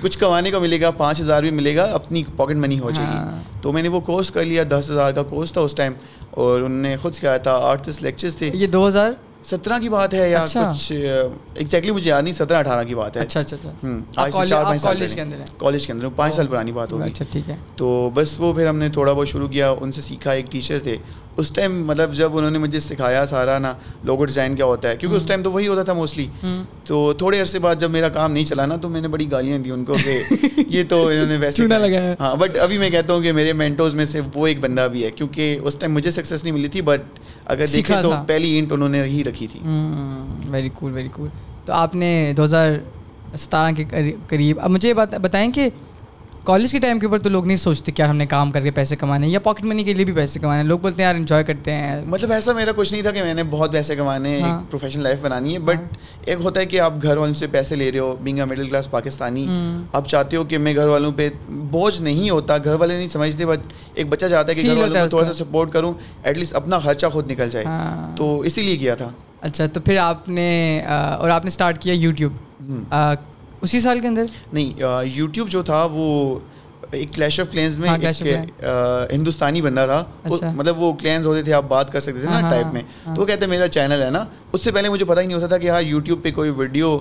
کچھ 0.03 0.19
کمانے 0.19 0.51
کو 0.51 0.61
ملے 0.61 0.81
گا 0.81 0.91
پانچ 0.91 1.21
ہزار 1.21 1.43
بھی 1.43 1.51
ملے 1.51 1.77
گا 1.77 1.85
اپنی 1.85 2.23
پاکٹ 2.37 2.57
منی 2.57 2.79
ہو 2.79 2.91
جائے 2.91 3.09
گی۔ 3.13 3.43
تو 3.63 3.73
میں 3.73 3.83
نے 3.83 3.89
وہ 3.89 4.01
کورس 4.01 4.31
کر 4.31 4.45
لیا 4.45 4.63
دس 4.71 4.91
ہزار 4.91 5.13
کا 5.13 5.23
کورس 5.23 5.53
تھا 5.53 5.61
اس 5.61 5.75
ٹائم 5.75 5.93
اور 6.31 6.61
انہوں 6.61 6.83
نے 6.83 6.97
خود 6.97 7.15
سکھایا 7.15 7.37
تھا 7.37 7.57
آٹھ 7.63 7.89
دس 7.89 8.03
لیکچرس 8.03 8.37
تھے۔ 8.37 8.51
یہ 8.55 8.67
دو 8.67 8.89
ہزار؟ 8.89 9.11
سترہ 9.45 9.79
کی 9.79 9.89
بات 9.89 10.15
ہے 10.15 10.29
یا 10.31 10.45
کچھ 10.47 10.93
ایگزیکٹلی 10.93 11.91
مجھے 11.91 12.09
یاد 12.11 12.23
نہیں 12.23 12.35
سترہ 12.35 12.57
اٹھارہ 12.57 12.85
کی 12.85 12.95
بات 12.95 13.17
ہے۔ 13.17 13.23
اچھا 13.23 13.41
اچھا 13.41 13.57
آج 14.17 14.33
سے 14.35 14.47
چار 14.49 14.65
پانچ 14.65 14.83
سال 14.83 14.97
کالج 15.59 15.87
کے 15.87 15.93
اندر 15.93 16.09
پانچ 16.17 16.35
سال 16.35 16.47
پرانی 16.47 16.73
بات 16.73 16.93
ہوگی 16.93 17.05
اچھا 17.05 17.25
ٹھیک 17.31 17.51
ہے۔ 17.51 17.57
تو 17.77 17.89
بس 18.15 18.39
وہ 18.41 18.53
پھر 18.53 18.67
ہم 18.67 18.79
نے 18.79 18.89
تھوڑا 18.89 19.13
بہت 19.13 19.29
شروع 19.29 19.49
کیا 19.49 19.71
ان 19.81 19.93
سے 19.93 20.01
سیکھا 20.01 20.33
ایک 20.33 20.51
ٹیچر 20.53 20.79
تھے۔ 20.83 20.97
اس 21.37 21.51
ٹائم 21.51 21.85
مطلب 21.87 22.13
جب 22.15 22.37
انہوں 22.37 22.51
نے 22.51 22.59
مجھے 22.59 22.81
سکھایا 22.81 23.25
سارا 23.27 23.59
نا 23.59 23.73
لوگو 24.05 24.25
ڈیزائن 24.25 24.57
کیا 24.57 24.65
ہوتا 24.65 24.89
ہے 24.89 24.97
کیونکہ 24.97 25.17
اس 25.17 25.25
ٹائم 25.27 25.43
تو 25.43 25.53
وہی 25.53 25.67
ہوتا 25.67 25.83
تھا 25.83 25.93
موسٹلی 25.93 26.27
تو 26.87 27.13
تھوڑے 27.19 27.41
عرصے 27.41 27.59
بعد 27.59 27.75
جب 27.75 27.91
میرا 27.91 28.09
کام 28.09 28.33
نہیں 28.33 28.45
چلا 28.45 28.67
نا 28.67 28.77
تو 28.77 28.89
میں 28.89 29.01
نے 29.01 29.09
بڑی 29.09 29.31
گالیاں 29.31 29.59
دی 29.59 29.71
ان 29.71 29.85
کو 29.85 29.95
کہ 30.05 30.19
یہ 30.69 30.83
تو 30.89 31.07
انہوں 31.07 31.27
نے 31.27 31.37
ویسے 31.41 31.67
لگایا 31.67 32.15
ہاں 32.21 32.35
بٹ 32.37 32.57
ابھی 32.57 32.79
میں 32.79 32.91
کہتا 32.91 33.13
ہوں 33.13 33.23
کہ 33.23 33.33
میرے 33.33 33.53
مینٹوز 33.53 33.95
میں 33.95 34.05
سے 34.05 34.21
وہ 34.35 34.47
ایک 34.47 34.61
بندہ 34.61 34.87
بھی 34.93 35.05
ہے 35.05 35.11
کیونکہ 35.11 35.59
اس 35.63 35.77
ٹائم 35.77 35.95
مجھے 35.95 36.11
سکسیس 36.11 36.45
نہیں 36.45 36.55
ملی 36.55 36.69
تھی 36.69 36.81
بٹ 36.81 37.19
اگر 37.47 37.67
دیکھیں 37.73 37.97
تو 38.03 38.13
پہلی 38.27 38.53
اینٹ 38.55 38.73
انہوں 38.73 38.89
نے 38.89 39.03
ہی 39.05 39.25
رکھی 39.25 39.32
تھی۔ 39.39 39.61
Very 40.51 40.69
cool 40.75 40.93
very 40.93 41.09
cool. 41.09 41.29
تو 41.65 41.73
آپ 41.73 41.95
نے 41.95 42.33
دو 42.37 42.45
ہزار 42.45 42.71
ستارہ 43.39 43.75
کے 43.75 43.85
قریب 44.29 44.61
اب 44.61 44.71
مجھے 44.71 44.95
بات 44.95 45.15
بتائیں 45.15 45.53
کہ 45.53 45.69
کالج 46.45 46.73
کے 46.73 46.79
ٹائم 46.79 46.99
کے 46.99 47.07
اوپر 47.07 47.19
تو 47.19 47.31
لوگ 47.31 47.47
نہیں 47.47 47.57
سوچتے 47.57 47.93
کہ 47.93 48.03
ہم 48.03 48.17
نے 48.17 48.27
کام 48.27 48.51
کر 48.51 48.61
کے 48.61 48.71
پیسے 48.71 48.97
کمانے 48.97 49.29
یا 49.29 49.41
پاکٹ 49.41 49.65
منی 49.65 49.85
کے 49.85 49.95
لیے 49.95 50.05
بھی 50.05 50.13
پیسے 50.13 50.41
کمانے 50.41 50.63
لوگ 50.63 50.79
بولتے 50.79 51.03
ہیں 51.03 51.09
یار 51.09 51.15
انجوائے 51.15 51.45
کرتے 51.45 51.73
ہیں۔ 51.73 52.03
مطلب 52.07 52.33
ایسا 52.33 52.53
میرا 52.53 52.71
کچھ 52.77 52.93
نہیں 52.93 53.03
تھا 53.03 53.11
کہ 53.11 53.23
میں 53.23 53.35
نے 53.35 53.43
بہت 53.51 53.73
پیسے 53.73 53.97
کمانے 53.97 54.29
ہیں 54.29 54.37
ایک 54.37 54.71
پروفیشنل 54.71 55.03
لائف 55.03 55.21
بنانی 55.23 55.55
ہے 55.55 55.59
بٹ 55.59 55.79
ایک 56.25 56.39
ہوتا 56.45 56.61
ہے 56.61 56.67
کہ 56.67 56.81
آپ 56.81 56.93
گھر 57.03 57.17
والوں 57.17 57.35
سے 57.35 57.47
پیسے 57.47 57.77
لے 57.77 57.93
رہے 57.93 57.99
ہو 57.99 58.17
being 58.21 58.39
a 58.39 58.45
middle 58.45 58.69
class 58.69 58.91
Pakistani 58.91 59.47
آپ 59.93 60.09
چاہتے 60.09 60.37
ہو 60.37 60.45
کہ 60.45 60.59
میں 60.59 60.77
گھر 60.77 60.87
والوں 60.87 61.13
پہ 61.17 61.29
بوجھ 61.49 62.03
نہیں 62.03 62.31
ہوتا 62.31 62.59
گھر 62.59 62.75
والے 62.75 62.97
نہیں 62.97 63.09
سمجھتے 63.09 63.47
بٹ 63.47 63.59
ایک 63.95 64.07
بچہ 64.09 64.27
چاہتا 64.27 64.51
ہے 64.51 64.55
کہ 64.55 64.63
گھر 64.63 64.77
والوں 64.77 65.03
کو 65.03 65.09
تھوڑا 65.09 65.25
سا 65.25 65.33
سپورٹ 65.33 65.73
کروں 65.73 65.93
ایٹ 66.25 66.39
لیسٹ 66.39 66.55
اپنا 66.55 66.79
خرچہ 66.79 67.07
خود 67.07 67.31
نکل 67.31 67.51
جائے۔ 67.51 67.65
تو 68.17 68.41
اسی 68.41 68.63
لیے 68.63 68.77
کیا 68.77 68.95
تھا۔ 68.95 69.11
اچھا 69.41 69.67
تو 69.67 69.81
پھر 69.81 69.97
آپ 69.97 70.29
نے 70.29 70.83
اور 71.19 71.31
آپ 71.31 71.45
نے 71.45 71.49
اسٹارٹ 71.49 71.79
کیا 71.79 71.95
یوٹیوب 71.95 72.33
اسی 73.63 73.81
سال 73.81 74.01
کے 74.01 74.09
اندر؟ 74.09 74.25
نہیں 74.53 74.73
یوٹیوب 75.05 75.49
جو 75.49 75.63
تھا 75.63 75.89
وہ 75.93 76.39
ایک 76.91 77.15
کلیش 77.15 77.41
آف 77.41 77.47
کلینز 77.51 77.79
میں 77.79 77.91
ہندوستانی 79.13 79.61
بندہ 79.63 79.85
تھا۔ 79.87 80.31
اچھا۔ 80.35 80.53
مطلب 80.53 80.79
وہ 80.79 80.93
کلینز 80.93 81.27
ہوتے 81.27 81.43
تھے 81.43 81.53
آپ 81.53 81.65
بات 81.69 81.93
کر 81.93 82.01
سکتے 82.01 82.21
تھے 82.21 82.29
نا 82.29 82.41
ٹائپ 82.51 82.65
ہاں، 82.65 82.73
میں۔ 82.73 82.83
ہاں۔ 83.07 83.15
تو 83.15 83.21
وہ 83.21 83.27
کہتے 83.27 83.41
ہیں 83.41 83.51
میرا 83.51 83.69
چینل 83.69 84.03
ہے 84.03 84.11
نا۔ 84.11 84.25
اس 84.53 84.65
سے 84.65 84.73
پہلے 84.73 84.89
مجھے 84.89 85.05
پتا 85.05 85.21
ہی 85.21 85.27
نہیں 85.27 85.35
ہوتا 85.35 85.47
تھا 85.47 85.59
کہ 85.59 85.71
ہاں 85.71 85.83
یوٹیوب 85.83 86.23
پہ 86.23 86.31
کوئی 86.31 86.51
ویڈیو 86.51 86.99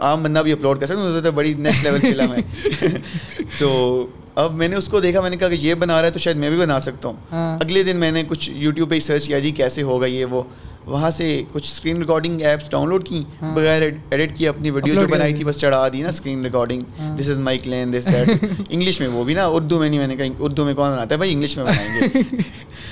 عام 0.00 0.22
بندہ 0.22 0.38
بھی 0.38 0.52
اپلوڈ 0.52 0.80
کر 0.80 0.86
سکتا 0.86 1.24
ہے۔ 1.24 1.30
بڑی 1.30 1.54
نیکسٹ 1.54 1.84
لیول 1.84 2.00
فلم 2.00 2.32
ہے۔ 2.32 2.88
تو 3.58 4.06
اب 4.34 4.54
میں 4.54 4.68
نے 4.68 4.76
اس 4.76 4.88
کو 4.88 5.00
دیکھا 5.00 5.20
میں 5.20 5.30
نے 5.30 5.36
کہا 5.36 5.48
کہ 5.48 5.56
یہ 5.60 5.74
بنا 5.74 5.98
رہا 5.98 6.06
ہے 6.06 6.10
تو 6.10 6.18
شاید 6.18 6.36
میں 6.36 6.50
بھی 6.50 6.58
بنا 6.58 6.80
سکتا 6.80 7.08
ہوں۔ 7.08 7.16
ہاں۔ 7.32 7.58
اگلے 7.60 7.82
دن 7.82 7.96
میں 7.96 8.12
نے 8.12 8.22
کچھ 8.28 8.50
یوٹیوب 8.50 8.90
پہ 8.90 9.00
سرچ 9.00 9.26
کیا 9.26 9.38
جی 9.38 9.50
کیسے 9.50 9.82
ہوگا 9.82 10.06
یہ 10.06 10.24
وہ؟ 10.24 10.42
وہاں 10.86 11.10
سے 11.10 11.42
کچھ 11.52 11.72
screen 11.72 11.96
recording 11.96 12.40
apps 12.40 12.70
down 12.70 12.88
load 12.88 13.04
کی۔ 13.06 13.22
بغیر 13.40 13.82
ایڈٹ 14.10 14.36
کی 14.36 14.48
اپنی 14.48 14.70
ویڈیو 14.70 14.94
جو 14.94 15.06
بنائی 15.08 15.34
تھی 15.34 15.44
بس 15.44 15.58
چڑھا 15.58 15.88
دی 15.88 16.02
نا 16.02 16.08
screen 16.08 16.44
recording 16.44 16.80
this 17.18 17.28
is 17.30 17.38
my 17.38 17.58
clean 17.58 17.92
this 17.92 18.06
that 18.06 18.44
English 18.70 19.00
میں 19.00 19.08
وہ 19.08 19.24
بھی 19.24 19.34
نا 19.34 19.46
اردو 19.46 19.78
میں 19.78 19.88
نہیں 19.88 19.98
میں 19.98 20.06
نے 20.06 20.16
کہا 20.16 20.24
اردو 20.38 20.64
میں 20.64 20.74
کون 20.74 20.92
بناتا 20.92 21.14
ہے؟ 21.14 21.16
بھائی 21.16 21.32
انگلش 21.32 21.56
میں 21.56 21.64
بنائیں 21.64 22.00
گے۔ 22.00 22.22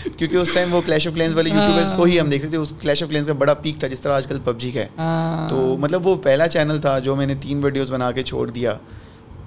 کیونکہ 0.17 0.37
اس 0.37 0.53
ٹائم 0.55 0.75
وہ 0.75 0.81
کلیش 0.87 1.09
آف 1.09 1.15
کلینس 1.15 1.35
والے 1.35 1.51
یوٹیوبرس 1.51 1.93
کو 1.97 2.05
ہی 2.05 2.21
ہم 2.21 2.29
دیکھتے 2.29 2.49
تھے 2.49 2.57
اس 2.57 2.73
کلیش 2.81 3.03
آف 3.03 3.09
کلینس 3.09 3.27
کا 3.27 3.33
بڑا 3.33 3.55
پیک 3.55 3.79
تھا 3.79 3.89
جس 3.89 4.01
طرح 4.01 4.13
آج 4.13 4.27
کل 4.27 4.39
پب 4.45 4.59
جی 4.59 4.71
کا 4.71 4.81
ہے۔ 4.81 4.87
ہاں۔ 4.99 5.49
تو 5.49 5.77
مطلب 5.81 6.07
وہ 6.07 6.17
پہلا 6.17 6.49
چینل 6.49 6.81
تھا 6.81 6.99
جو 6.99 7.17
میں 7.17 7.27
نے 7.27 7.35
تین 7.41 7.65
ویڈیوز 7.65 7.93
بنا 7.93 8.11
کے 8.13 8.23
چھوڑ 8.23 8.51
دیا۔ 8.51 8.75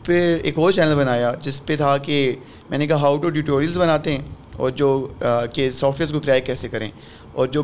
پھر 0.04 0.38
ایک 0.44 0.58
اور 0.58 0.72
چینل 0.72 0.96
بنایا 0.96 1.34
جس 1.42 1.66
پہ 1.66 1.76
تھا 1.76 1.98
کہ 1.98 2.36
میں 2.70 2.78
نے 2.78 2.88
کہا 2.88 2.96
ہاؤ 2.96 3.18
ٹو 3.18 3.30
ٹیوٹوریلس 3.30 3.78
بناتے 3.78 4.12
ہیں 4.12 4.22
اور 4.58 4.72
جو 4.72 5.08
کہ 5.54 5.72
سافٹ 5.72 6.00
ویئرس 6.00 6.14
کو 6.14 6.20
کریک 6.20 6.46
کیسے 6.46 6.68
کریں۔ 6.68 6.90
اور 7.36 7.48
جو 7.48 7.64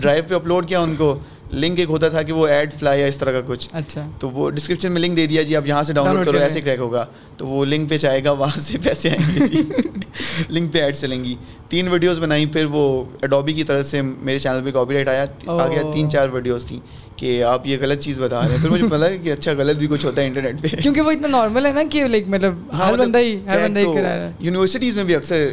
ڈرائیو 0.00 0.22
پہ 0.28 0.34
اپلوڈ 0.34 0.68
کیا 0.68 0.80
ان 0.80 0.94
کو 0.96 1.18
لنک 1.52 1.78
ایک 1.78 1.90
ہوتا 1.90 2.08
تھا 2.08 2.22
کہ 2.22 2.32
وہ 2.32 2.46
ایڈ 2.46 2.72
فلائی 2.72 3.00
یا 3.00 3.06
اس 3.06 3.16
طرح 3.16 3.32
کا 3.32 3.40
کچھ۔ 3.46 3.68
اچھا۔ 3.72 4.04
تو 4.20 4.30
وہ 4.30 4.50
ڈسکرپشن 4.50 4.92
میں 4.92 5.00
لنک 5.00 5.16
دے 5.16 5.26
دیا 5.26 5.42
جی 5.42 5.56
آپ 5.56 5.66
یہاں 5.66 5.82
سے 5.82 5.92
ڈاؤن 5.92 6.14
لوڈ 6.14 6.26
کرو 6.26 6.38
ایسے 6.38 6.60
کریک 6.60 6.78
ہوگا۔ 6.78 7.06
تو 7.36 7.46
وہ 7.46 7.64
لنک 7.64 7.90
پہ 7.90 7.96
چاہے 7.96 8.24
گا 8.24 8.30
وہاں 8.30 8.60
سے 8.60 8.78
پیسے 8.82 9.10
آئیں 9.10 9.20
گے 9.34 9.46
جی۔ 9.46 9.62
لنک 10.50 10.72
پہ 10.72 10.78
ایڈ 10.78 10.96
چلیں 10.96 11.24
گی۔ 11.24 11.34
تین 11.68 11.88
ویڈیوز 11.88 12.18
بنائی 12.20 12.46
پھر 12.46 12.64
وہ 12.64 13.04
اڈوبی 13.22 13.52
کی 13.52 13.64
طرف 13.64 13.86
سے 13.86 14.02
میرے 14.02 14.38
چینل 14.38 14.60
پہ 14.64 14.70
کاپی 14.70 14.94
رائٹ 14.94 15.08
آیا۔ 15.08 15.24
آ 15.46 15.68
گیا 15.68 15.82
تین 15.94 16.10
چار 16.10 16.28
ویڈیوز 16.28 16.64
تھیں 16.64 16.80
کہ 17.16 17.44
آپ 17.44 17.66
یہ 17.66 17.76
غلط 17.80 18.00
چیز 18.00 18.20
بتا 18.20 18.42
رہے 18.42 18.50
ہیں۔ 18.50 18.58
پھر 18.62 18.70
مجھے 18.70 18.88
پتا 18.90 19.06
ہے 19.06 19.18
کہ 19.18 19.32
اچھا 19.32 19.52
غلط 19.58 19.76
بھی 19.76 19.86
کچھ 19.86 20.06
ہوتا 20.06 20.22
ہے 20.22 20.26
انٹرنیٹ 20.26 20.62
پہ۔ 20.62 20.76
کیونکہ 20.82 21.00
وہ 21.00 21.10
اتنا 21.10 21.28
نارمل 21.28 21.66
ہے 21.66 21.72
نا 21.72 21.82
کہ 21.90 22.04
لائک 22.04 22.28
مطلب 22.28 22.54
ہر 22.72 22.80
ہاں، 22.80 22.92
بندہ 22.92 23.18
ہی 23.18 23.36
ہر 23.46 23.58
بندہ 23.64 23.80
ہی 23.80 23.84
کرا 23.84 24.02
رہا 24.02 24.26
ہے۔ 24.26 24.32
یونیورسٹیز 24.40 24.96
میں 24.96 25.04
بھی 25.04 25.14
اکثر 25.14 25.48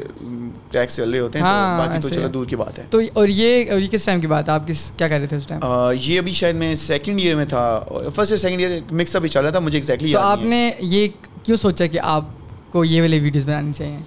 کریکس 0.72 0.96
چل 0.96 1.10
رہے 1.10 1.20
ہوتے 1.20 1.40
ہیں 1.40 1.46
ہاں 1.46 1.78
باقی 1.80 2.00
تو 2.02 2.10
چلو 2.10 2.28
دور 2.28 2.46
کی 2.46 2.56
بات 2.56 2.80
ہے۔ 2.80 2.84
تو 2.90 3.00
اور 3.14 3.28
یہ 3.28 3.72
اور 3.72 3.80
یہ 3.80 3.88
کس 3.88 4.06
ٹائم 4.06 4.22
کی 4.22 4.28
بات 4.28 4.50
ہے؟ 4.50 4.54
آپ 4.54 4.68
کس 4.68 4.92
کیا 4.98 5.08
کہہ 5.08 5.18
رہے 5.18 5.28
تھے 5.28 5.38
اس 5.38 5.48
ٹائم 5.48 5.62
یہ 6.02 6.20
ابھی 6.20 6.32
شاید 6.32 6.56
میں 6.56 6.76
سیکنڈ 6.76 7.20
ایئر 7.20 7.36
میں 7.36 7.46
تھا۔ 7.46 7.64
First 8.16 8.32
year 8.32 8.38
second 8.38 8.60
year 8.60 8.80
mix 8.92 9.16
up 9.16 9.24
ہی 9.24 9.30
چل 9.30 9.44
رہا 9.44 9.50
تھا 9.50 9.60
مجھے 9.60 9.78
ایگزیکٹلی 9.78 10.14
تو 10.14 10.20
آپ 10.20 10.44
نے 10.44 10.72
یہ 10.80 11.08
کیوں 11.44 11.58
سوچا 11.58 11.86
کہ 11.86 12.00
آپ 12.00 12.24
کو 12.72 12.86
یہ 12.86 13.02
والے 13.02 13.20
ویڈیوز 13.20 13.46
بنانی 13.46 13.74
چاہیے؟ 13.74 13.98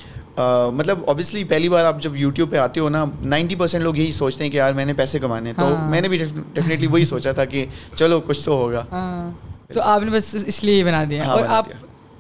مطلب 0.74 0.98
اوبیسلی 1.06 1.44
پہلی 1.44 1.68
بار 1.68 1.84
آپ 1.84 2.00
جب 2.02 2.16
یوٹیوب 2.16 2.50
پہ 2.50 2.56
آتے 2.56 2.80
ہو 2.80 2.88
نا 2.88 3.04
نائنٹی 3.24 3.54
پرسینٹ 3.54 3.84
لوگ 3.84 3.96
یہی 3.96 4.12
سوچتے 4.12 4.44
ہیں 4.44 4.50
کہ 4.50 4.56
یار 4.56 4.72
میں 4.72 4.84
نے 4.84 4.92
پیسے 4.92 5.18
کمانے 5.18 5.52
تو 5.52 5.74
ہاں۔ 5.74 5.90
میں 5.90 6.00
نے 6.00 6.08
بھی 6.08 6.18
ڈیفینیٹلی 6.54 6.86
وہی 6.86 7.04
سوچا 7.04 7.32
تھا 7.32 7.44
کہ 7.44 7.66
چلو 7.96 8.20
کچھ 8.20 8.44
تو 8.44 8.52
ہوگا۔ 8.52 8.84
ہاں۔ 8.92 9.30
تو 9.74 9.80
آپ 9.82 10.02
نے 10.02 10.10
بس 10.10 10.36
اس 10.46 10.64
لیے 10.64 10.84
بنا 10.84 11.04
دیا۔ 11.10 11.24
اور 11.24 11.44
آپ 11.48 11.66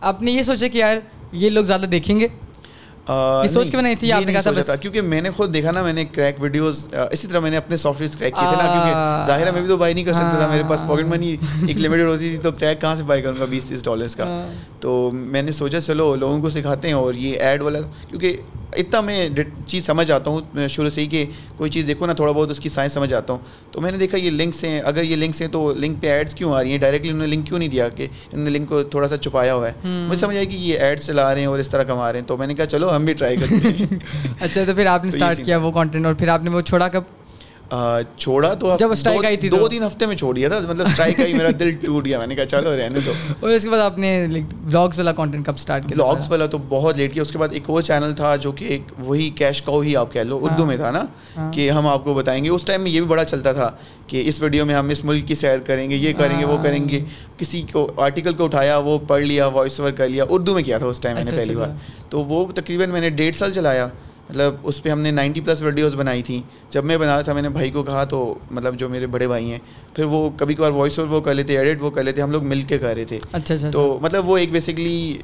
آپ 0.00 0.22
نے 0.22 0.30
یہ 0.32 0.42
سوچا 0.42 0.68
کہ 0.68 0.78
یار 0.78 0.96
یہ 1.32 1.50
لوگ 1.50 1.64
زیادہ 1.64 1.86
دیکھیں 1.86 2.20
گے؟ 2.20 2.28
سوچ 3.06 3.70
کے 3.70 3.76
بنائی 3.76 3.94
تھی 3.94 4.12
آپ 4.12 4.22
نے 4.26 4.32
کہا 4.32 4.62
تھا 4.62 4.76
کیونکہ 4.76 5.00
میں 5.00 5.20
نے 5.20 5.30
خود 5.30 5.54
دیکھا 5.54 5.70
نا 5.70 5.82
میں 5.82 5.92
نے 5.92 6.04
کریک 6.04 6.36
ویڈیوز 6.40 6.86
اسی 7.10 7.26
طرح 7.26 7.40
میں 7.40 7.50
نے 7.50 7.56
اپنے 7.56 7.76
سافٹ 7.76 8.00
ویئر 8.00 8.18
کریک 8.18 8.34
کیے 8.34 8.48
تھے 8.48 8.56
نا 8.56 8.72
کیونکہ 8.72 9.26
ظاہر 9.26 9.46
ہے 9.46 9.50
میں 9.50 9.60
بھی 9.60 9.68
تو 9.68 9.76
بائی 9.76 9.94
نہیں 9.94 10.04
کر 10.04 10.12
سکتا 10.12 10.38
تھا 10.38 10.46
میرے 10.46 10.62
پاس 10.68 10.82
پاکٹ 10.88 11.04
منی 11.04 11.36
ایک 11.68 11.78
لمیٹڈ 11.78 12.06
ہوتی 12.08 12.28
تھی 12.30 12.38
تو 12.38 12.52
کریک 12.52 12.80
کہاں 12.80 12.94
سے 12.94 13.04
بائی 13.04 13.22
کروں 13.22 13.40
گا 13.40 13.44
بیس 13.44 13.64
تیس 13.64 13.84
ڈالرس 13.84 14.16
کا؟ 14.16 14.46
تو 14.80 15.10
میں 15.12 15.42
نے 15.42 15.52
سوچا 15.52 15.80
چلو 15.80 16.14
لوگوں 16.16 16.40
کو 16.40 16.50
سکھاتے 16.50 16.88
ہیں 16.88 16.94
اور 16.94 17.14
یہ 17.14 17.38
ایڈ 17.40 17.62
والا 17.62 17.78
کیونکہ 18.08 18.36
اتنا 18.76 19.00
میں 19.00 19.28
چیز 19.66 19.86
سمجھ 19.86 20.10
آتا 20.10 20.30
ہوں 20.30 20.68
شروع 20.68 20.90
سے 20.90 21.00
ہی 21.00 21.06
کہ 21.06 21.24
کوئی 21.56 21.70
چیز 21.70 21.86
دیکھو 21.86 22.06
نا 22.06 22.12
تھوڑا 22.12 22.32
بہت 22.32 22.50
اس 22.50 22.60
کی 22.60 22.68
سائنس 22.68 22.92
سمجھ 22.92 23.14
آتا 23.14 23.32
ہوں۔ 23.32 23.40
تو 23.72 23.80
میں 23.80 23.92
نے 23.92 23.98
دیکھا 23.98 24.18
یہ 24.18 24.30
لنکس 24.30 24.64
ہیں 24.64 24.80
اگر 24.80 25.02
یہ 25.02 25.16
لنکس 25.16 25.40
ہیں 25.40 25.48
تو 25.48 25.74
لنک 25.74 26.02
پہ 26.02 26.06
ایڈس 26.06 26.34
کیوں 26.34 26.54
آ 26.54 26.62
رہی 26.62 26.70
ہیں؟ 26.70 26.78
ڈائریکٹلی 26.78 27.10
انہوں 27.10 27.26
نے 27.26 27.36
لنک 27.36 27.46
کیوں 27.46 27.58
نہیں 27.58 27.68
دیا 27.68 27.88
کہ 27.88 28.06
انہوں 28.32 28.50
نے 28.50 28.58
لنک 28.58 28.68
کو 28.68 28.82
تھوڑا 28.82 29.08
سا 29.08 29.16
چھپایا 29.16 29.54
ہوا 29.54 29.68
ہے؟ 29.68 29.72
مجھے 29.84 30.20
سمجھ 30.20 30.36
آئی 30.36 30.46
کہ 30.46 30.56
یہ 30.56 30.78
ایڈس 30.78 31.06
چلا 31.06 31.34
رہے 31.34 31.40
ہیں 31.40 31.46
اور 31.46 31.58
اس 31.58 31.68
طرح 31.68 31.82
کما 31.82 32.12
رہے 32.12 32.18
ہیں۔ 32.18 32.26
تو 32.26 32.36
میں 32.36 32.46
نے 32.46 32.54
کہا 32.54 32.66
چلو 32.66 32.96
ہم 32.96 33.04
بھی 33.04 33.12
ٹرائی 33.12 33.36
کرتے 33.36 33.54
ہیں۔ 33.54 33.86
اچھا 34.40 34.64
تو 34.66 34.74
پھر 34.74 34.86
آپ 34.86 35.04
نے 35.04 35.08
اسٹارٹ 35.08 35.44
کیا 35.44 35.58
وہ 35.58 35.70
کانٹینٹ 35.70 36.06
اور 36.06 36.14
پھر 36.14 36.28
آپ 36.28 36.42
نے 36.44 36.50
وہ 36.50 36.60
چھوڑا 36.60 36.88
کب؟ 36.88 37.02
چھوڑا 38.18 38.54
تو 38.54 38.76
جب 38.78 38.90
اسٹرائک 38.90 39.24
آئی 39.24 39.36
تھی 39.36 39.48
دو 39.48 39.68
تین 39.68 39.82
ہفتے 39.84 40.06
میں 40.06 40.16
چھوڑ 40.16 40.34
دیا 40.34 40.48
تھا 40.48 40.58
مطلب 40.58 40.86
اسٹرائک 40.86 41.20
آئی 41.20 41.34
میرا 41.34 41.48
دل 41.58 41.72
ٹوٹ 41.86 42.04
گیا 42.04 42.18
میں 42.18 42.26
نے 42.26 42.34
کہا 42.34 42.44
چلو 42.44 42.76
رہنے 42.76 43.00
دو۔ 43.06 43.12
اور 43.40 43.50
اس 43.50 43.62
کے 43.62 43.70
بعد 43.70 43.78
آپ 43.78 43.98
نے 43.98 44.26
بلاگس 44.64 44.98
والا 44.98 45.12
کانٹینٹ 45.12 45.46
کب 45.46 45.54
اسٹارٹ 45.56 45.82
کیا؟ 45.82 46.04
بلاگس 46.04 46.30
والا 46.30 46.46
تو 46.46 46.58
بہت 46.68 46.96
لیٹ 46.96 47.14
کیا۔ 47.14 47.22
اس 47.22 47.32
کے 47.32 47.38
بعد 47.38 47.48
ایک 47.50 47.62
اور 47.66 47.82
چینل 47.82 48.12
تھا 48.16 48.36
جو 48.36 48.52
کہ 48.52 48.64
ایک 48.64 48.82
وہی 48.98 49.30
کیش 49.30 49.62
کاؤ 49.62 49.80
ہی 49.80 49.96
آپ 49.96 50.12
کہہ 50.12 50.20
لو 50.20 50.38
اردو 50.42 50.64
میں 50.66 50.76
تھا 50.76 50.90
نا 50.90 51.04
ہاں۔ 51.36 51.52
کہ 51.52 51.70
ہم 51.70 51.86
آپ 51.86 52.04
کو 52.04 52.14
بتائیں 52.14 52.44
گے۔ 52.44 52.48
اس 52.48 52.62
ٹائم 52.62 52.82
میں 52.82 52.90
یہ 52.90 53.00
بھی 53.00 53.08
بڑا 53.08 53.24
چلتا 53.24 53.52
تھا 53.52 53.70
کہ 54.06 54.22
اس 54.26 54.42
ویڈیو 54.42 54.66
میں 54.66 54.74
ہم 54.74 54.88
اس 54.88 55.04
ملک 55.04 55.26
کی 55.28 55.34
سیر 55.34 55.58
کریں 55.58 55.90
گے 55.90 55.96
یہ 55.96 56.12
کریں 56.12 56.40
گے 56.40 56.44
وہ 56.44 56.62
کریں 56.62 56.88
گے۔ 56.88 57.00
کسی 57.36 57.62
کو 57.72 57.92
آرٹیکل 57.96 58.32
کو 58.32 58.44
اٹھایا 58.44 58.78
وہ 58.78 58.98
پڑھ 58.98 59.22
لیا 59.22 59.46
وائس 59.46 59.80
اوور 59.80 59.92
کر 59.92 60.08
لیا۔ 60.08 60.24
اردو 60.28 60.54
میں 60.54 60.62
کیا 60.62 60.78
تھا 60.78 60.86
اس 60.86 61.00
ٹائم 61.00 61.14
میں 61.14 61.24
نے 61.24 61.30
اچھا، 61.30 61.40
پہلی 61.40 61.52
اچھا، 61.52 61.62
بار۔ 61.62 61.70
اچھا۔ 61.70 62.06
تو 62.08 62.24
وہ 62.24 62.52
تقریباً 62.52 62.90
میں 62.90 63.00
نے 63.00 63.10
ڈیڑھ 63.10 63.36
سال 63.36 63.52
چلایا۔ 63.52 63.88
مطلب 64.30 64.54
اس 64.62 64.82
پہ 64.82 64.88
ہم 64.88 65.00
نے 65.00 65.10
نائنٹی 65.10 65.40
پلس 65.40 65.62
ویڈیوز 65.62 65.94
بنائی 65.94 66.22
تھیں 66.22 66.40
جب 66.70 66.84
میں 66.84 66.96
بنا 66.98 67.14
رہا 67.14 67.22
تھا 67.22 67.32
میں 67.32 67.42
نے 67.42 67.48
بھائی 67.48 67.70
کو 67.70 67.82
کہا 67.82 68.04
تو 68.04 68.22
مطلب 68.50 68.78
جو 68.78 68.88
میرے 68.88 69.06
بڑے 69.06 69.26
بھائی 69.26 69.50
ہیں 69.50 69.58
پھر 69.94 70.04
وہ 70.04 70.28
کبھی 70.36 70.54
کبھار 70.54 70.70
وائس 70.70 70.98
اوور 70.98 71.10
وہ 71.10 71.20
کر 71.20 71.34
لیتے 71.34 71.58
ایڈٹ 71.58 71.82
وہ 71.82 71.90
کر 71.90 72.04
لیتے 72.04 72.22
ہم 72.22 72.30
لوگ 72.30 72.44
مل 72.44 72.62
کے 72.62 72.78
کر 72.78 72.94
رہے 72.94 73.04
تھے 73.04 73.18
اچھا 73.32 73.54
اچھا 73.54 73.70
تو 73.70 73.90
اچھا۔ 73.90 74.04
مطلب 74.06 74.28
وہ 74.28 74.38
ایک 74.38 74.52
بیسکلی 74.52 75.18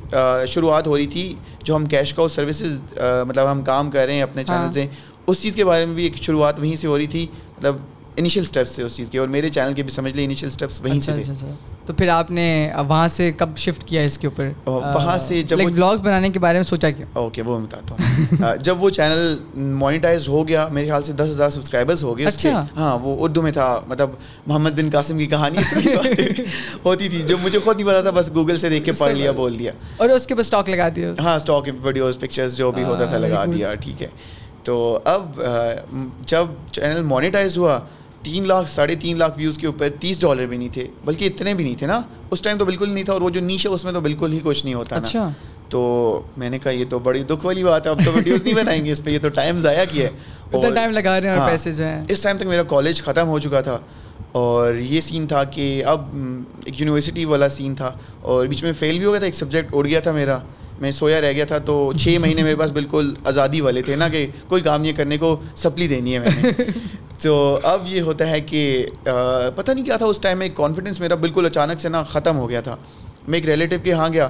شروعات 0.48 0.86
ہو 0.86 0.96
رہی 0.96 1.06
تھی 1.06 1.34
جو 1.64 1.76
ہم 1.76 1.86
کیش 1.86 2.14
کا 2.14 2.28
سروسز 2.28 2.78
مطلب 3.26 3.50
ہم 3.50 3.62
کام 3.62 3.90
کر 3.90 4.06
رہے 4.06 4.14
ہیں 4.14 4.22
اپنے 4.22 4.44
چینل 4.44 4.58
ہاں۔ 4.58 4.72
سے 4.72 4.86
اس 5.26 5.42
چیز 5.42 5.54
کے 5.54 5.64
بارے 5.64 5.86
میں 5.86 5.94
بھی 5.94 6.02
ایک 6.02 6.16
شروعات 6.16 6.60
وہیں 6.60 6.76
سے 6.76 6.88
ہو 6.88 6.98
رہی 6.98 7.06
تھی 7.06 7.26
مطلب 7.58 7.76
انیشیل 8.18 8.42
اسٹیپس 8.42 8.72
تھے 8.72 8.82
اس 8.82 8.96
چیز 8.96 9.10
کے 9.10 9.18
اور 9.18 9.28
میرے 9.28 9.48
چینل 9.48 9.72
کے 9.72 9.82
بھی 9.82 9.90
سمجھ 9.90 10.14
لیں 10.14 10.24
انیشیل 10.24 10.48
اسٹیپس 10.48 10.80
وہیں 10.80 11.00
سے 11.00 11.12
اچھا، 11.12 11.32
تھے 11.40 11.48
تو 11.86 11.92
پھر 11.92 12.08
آپ 12.08 12.30
نے 12.30 12.46
وہاں 12.88 13.08
سے 13.08 13.32
کب 13.36 13.50
شفٹ 13.56 13.84
کیا 13.84 14.02
اس 14.02 14.18
کے 14.18 14.26
اوپر؟ 14.26 14.48
وہاں 14.66 15.18
سے 15.18 15.42
جب 15.42 15.58
بلاگ 15.58 15.96
بنانے 15.96 16.30
کے 16.30 16.38
بارے 16.38 16.58
میں 16.58 16.64
سوچا 16.64 16.90
کیا؟ 16.90 17.06
اوکے 17.12 17.42
وہ 17.42 17.58
میں 17.58 17.66
بتاتا 17.66 17.94
ہوں۔ 17.94 18.56
جب 18.56 18.82
وہ 18.82 18.90
چینل 18.90 19.36
مانیٹائز 19.56 20.28
ہو 20.28 20.48
گیا 20.48 20.68
میرے 20.72 20.88
خیال 20.88 21.02
سے 21.02 21.12
دس 21.12 21.28
ہزار 21.30 21.50
سبسکرائبرس 21.50 22.02
ہو 22.02 22.18
گئے 22.18 22.26
اچھا۔ 22.26 22.64
ہاں 22.76 22.98
وہ 22.98 23.16
اردو 23.20 23.42
میں 23.42 23.52
تھا 23.52 23.80
مطلب 23.86 24.10
محمد 24.46 24.70
بن 24.70 24.90
قاسم 24.92 25.18
کی 25.18 25.26
کہانی 25.26 25.58
ہوتی 26.84 27.08
تھی۔ 27.08 27.22
جو 27.22 27.36
مجھے 27.42 27.58
خود 27.58 27.76
نہیں 27.76 27.88
پتا 27.88 28.00
تھا 28.02 28.10
بس 28.10 28.30
گوگل 28.34 28.56
سے 28.56 28.68
دیکھ 28.68 28.84
کے 28.84 28.92
پڑھ 28.92 29.14
لیا 29.14 29.30
بول 29.32 29.58
دیا۔ 29.58 29.72
اور 29.96 30.08
اس 30.08 30.26
کے 30.26 30.34
بعد 30.34 30.40
اسٹاک 30.40 30.70
لگا 30.70 30.88
دیا۔ 30.96 31.12
ہاں 31.18 31.36
اسٹاک 31.36 31.68
ویڈیوز 31.82 32.18
پکچرز 32.18 32.56
جو 32.56 32.72
بھی 32.72 32.84
ہوتا 32.84 33.04
تھا 33.04 33.18
لگا 33.18 33.44
دیا 33.44 33.74
ٹھیک 33.74 34.02
ہے۔ 34.02 34.08
تو 34.62 34.98
اب 35.04 35.40
جب 36.26 36.44
چینل 36.72 37.02
مانیٹائز 37.02 37.58
ہوا 37.58 37.80
تین 38.32 38.46
لاکھ 38.48 38.70
ساڑھے 38.70 38.94
تین 38.94 39.18
لاکھ 39.18 39.38
ویوز 39.38 39.58
کے 39.58 39.66
اوپر 39.66 39.88
تیس 40.00 40.20
ڈالر 40.20 40.46
بھی 40.46 40.56
نہیں 40.56 40.68
تھے 40.72 40.86
بلکہ 41.04 41.24
اتنے 41.24 41.54
بھی 41.54 41.64
نہیں 41.64 41.74
تھے 41.74 41.86
نا۔ 41.86 42.00
اس 42.30 42.42
ٹائم 42.42 42.58
تو 42.58 42.64
بالکل 42.64 42.90
نہیں 42.90 43.04
تھا 43.04 43.12
اور 43.12 43.20
وہ 43.20 43.30
جو 43.30 43.40
نیچ 43.40 43.66
ہے 43.66 43.70
اس 43.70 43.84
میں 43.84 43.92
تو 43.92 44.00
بالکل 44.00 44.32
ہی 44.32 44.40
کچھ 44.42 44.64
نہیں 44.64 44.74
ہوتا 44.74 44.96
اچھا۔ 44.96 45.28
تو 45.68 46.22
میں 46.36 46.50
نے 46.50 46.58
کہا 46.58 46.72
یہ 46.72 46.84
تو 46.90 46.98
بڑی 46.98 47.22
دکھ 47.22 47.46
والی 47.46 47.64
بات 47.64 47.86
ہے 47.86 47.90
اب 47.90 48.04
تو 48.04 48.12
ویڈیوز 48.12 48.44
نہیں 48.44 48.54
بنائیں 48.54 48.84
گے 48.84 48.92
اس 48.92 49.04
پہ 49.04 49.10
یہ 49.10 49.18
تو 49.22 49.28
ٹائم 49.28 49.58
ضائع 49.58 49.84
کیا 49.90 50.08
ہے۔ 50.08 50.70
ٹائم 50.74 50.90
لگا 50.90 51.20
رہے 51.20 51.28
ہیں 51.28 51.36
ہاں، 51.36 51.48
پیسے 51.48 51.72
جو 51.72 51.84
ہیں۔ 51.84 52.00
اس 52.08 52.20
ٹائم 52.22 52.36
تک 52.36 52.46
میرا 52.46 52.62
کالج 52.62 53.02
ختم 53.02 53.28
ہو 53.28 53.38
چکا 53.38 53.60
تھا۔ 53.60 53.78
اور 54.32 54.74
یہ 54.74 55.00
سین 55.00 55.26
تھا 55.26 55.44
کہ 55.44 55.84
اب 55.84 56.00
ایک 56.64 56.80
یونیورسٹی 56.80 57.24
والا 57.24 57.48
سین 57.48 57.74
تھا۔ 57.74 57.92
اور 58.20 58.46
بیچ 58.46 58.64
میں 58.64 58.72
فیل 58.72 58.98
بھی 58.98 59.06
ہو 59.06 59.10
گیا 59.10 59.18
تھا 59.18 59.26
ایک 59.26 59.34
سبجیکٹ 59.34 59.68
اڑ 59.72 59.86
گیا 59.86 60.00
تھا 60.00 60.12
میرا۔ 60.12 60.38
میں 60.80 60.90
سویا 60.90 61.20
رہ 61.20 61.32
گیا 61.32 61.44
تھا 61.44 61.58
تو 61.58 61.92
چھ 61.98 62.16
مہینے 62.20 62.42
میرے 62.42 62.56
پاس 62.56 62.72
بالکل 62.72 63.14
آزادی 63.24 63.60
والے 63.60 63.82
تھے 63.82 63.96
نا 63.96 64.08
کہ 64.08 64.26
کوئی 64.48 64.62
کام 64.62 64.82
نہیں 64.82 64.92
کرنے 64.92 65.18
کو 65.18 65.40
سپلی 65.56 65.88
دینی 65.88 66.14
ہے 66.14 66.18
میں 66.18 66.28
نے۔ 66.42 66.48
تو 67.22 67.58
اب 67.62 67.82
یہ 67.86 68.00
ہوتا 68.00 68.30
ہے 68.30 68.40
کہ 68.40 68.86
پتہ 69.54 69.72
نہیں 69.72 69.84
کیا 69.84 69.96
تھا 69.96 70.06
اس 70.06 70.18
ٹائم 70.20 70.38
میں 70.38 70.48
کانفیڈنس 70.54 71.00
میرا 71.00 71.14
بالکل 71.14 71.46
اچانک 71.46 71.80
سے 71.80 71.88
نا 71.88 72.02
ختم 72.02 72.36
ہو 72.36 72.48
گیا 72.48 72.60
تھا۔ 72.60 72.76
میں 73.28 73.38
ایک 73.38 73.46
ریلیٹیو 73.46 73.78
کے 73.82 73.90
یہاں 73.90 74.08
گیا۔ 74.12 74.28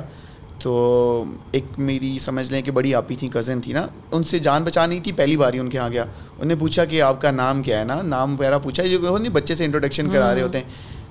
تو 0.62 1.25
ایک 1.52 1.64
میری 1.78 2.18
سمجھ 2.18 2.52
لیں 2.52 2.62
کہ 2.62 2.71
بڑی 2.71 2.95
آپی 2.95 3.16
تھی 3.16 3.28
کزن 3.33 3.61
تھی 3.61 3.73
نا۔ 3.73 3.87
ان 4.11 4.25
سے 4.25 4.38
جان 4.38 4.64
بچا 4.64 4.87
نہیں 4.87 5.00
تھی 5.00 5.12
پہلی 5.12 5.37
بار 5.37 5.52
ہی 5.54 5.59
ان 5.59 5.71
کے 5.71 5.78
یہاں 5.78 5.88
گیا۔ 5.88 6.02
انہوں 6.02 6.45
نے 6.45 6.54
پوچھا 6.54 6.85
کہ 6.85 7.02
آپ 7.02 7.21
کا 7.21 7.30
نام 7.30 7.62
کیا 7.62 7.78
ہے 7.80 7.85
نا؟ 7.85 8.02
نام 8.02 8.35
وغیرہ 8.38 8.59
پوچھا۔ 8.59 8.83
جو 8.87 9.18
نہیں 9.18 9.33
بچے 9.33 9.54
سے 9.54 9.64
انٹروڈکشن 9.64 10.11
کرا 10.11 10.35
رہے 10.35 10.42
ہوتے 10.42 10.59
ہیں۔ 10.59 10.64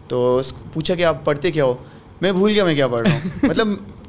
تو 0.07 0.41
پوچھا 0.73 0.95
کہ 0.95 1.05
آپ 1.05 1.25
پڑھتے 1.25 1.51
کیا 1.51 1.65
ہو؟ 1.65 1.75
میں 2.21 2.31
بھول 2.31 2.51
گیا 2.51 2.63
میں 2.63 2.75
کیا 2.75 2.87
پڑھ 2.87 3.07
رہا 3.07 3.15
ہوں۔ 3.15 3.29
مطلب 3.43 3.67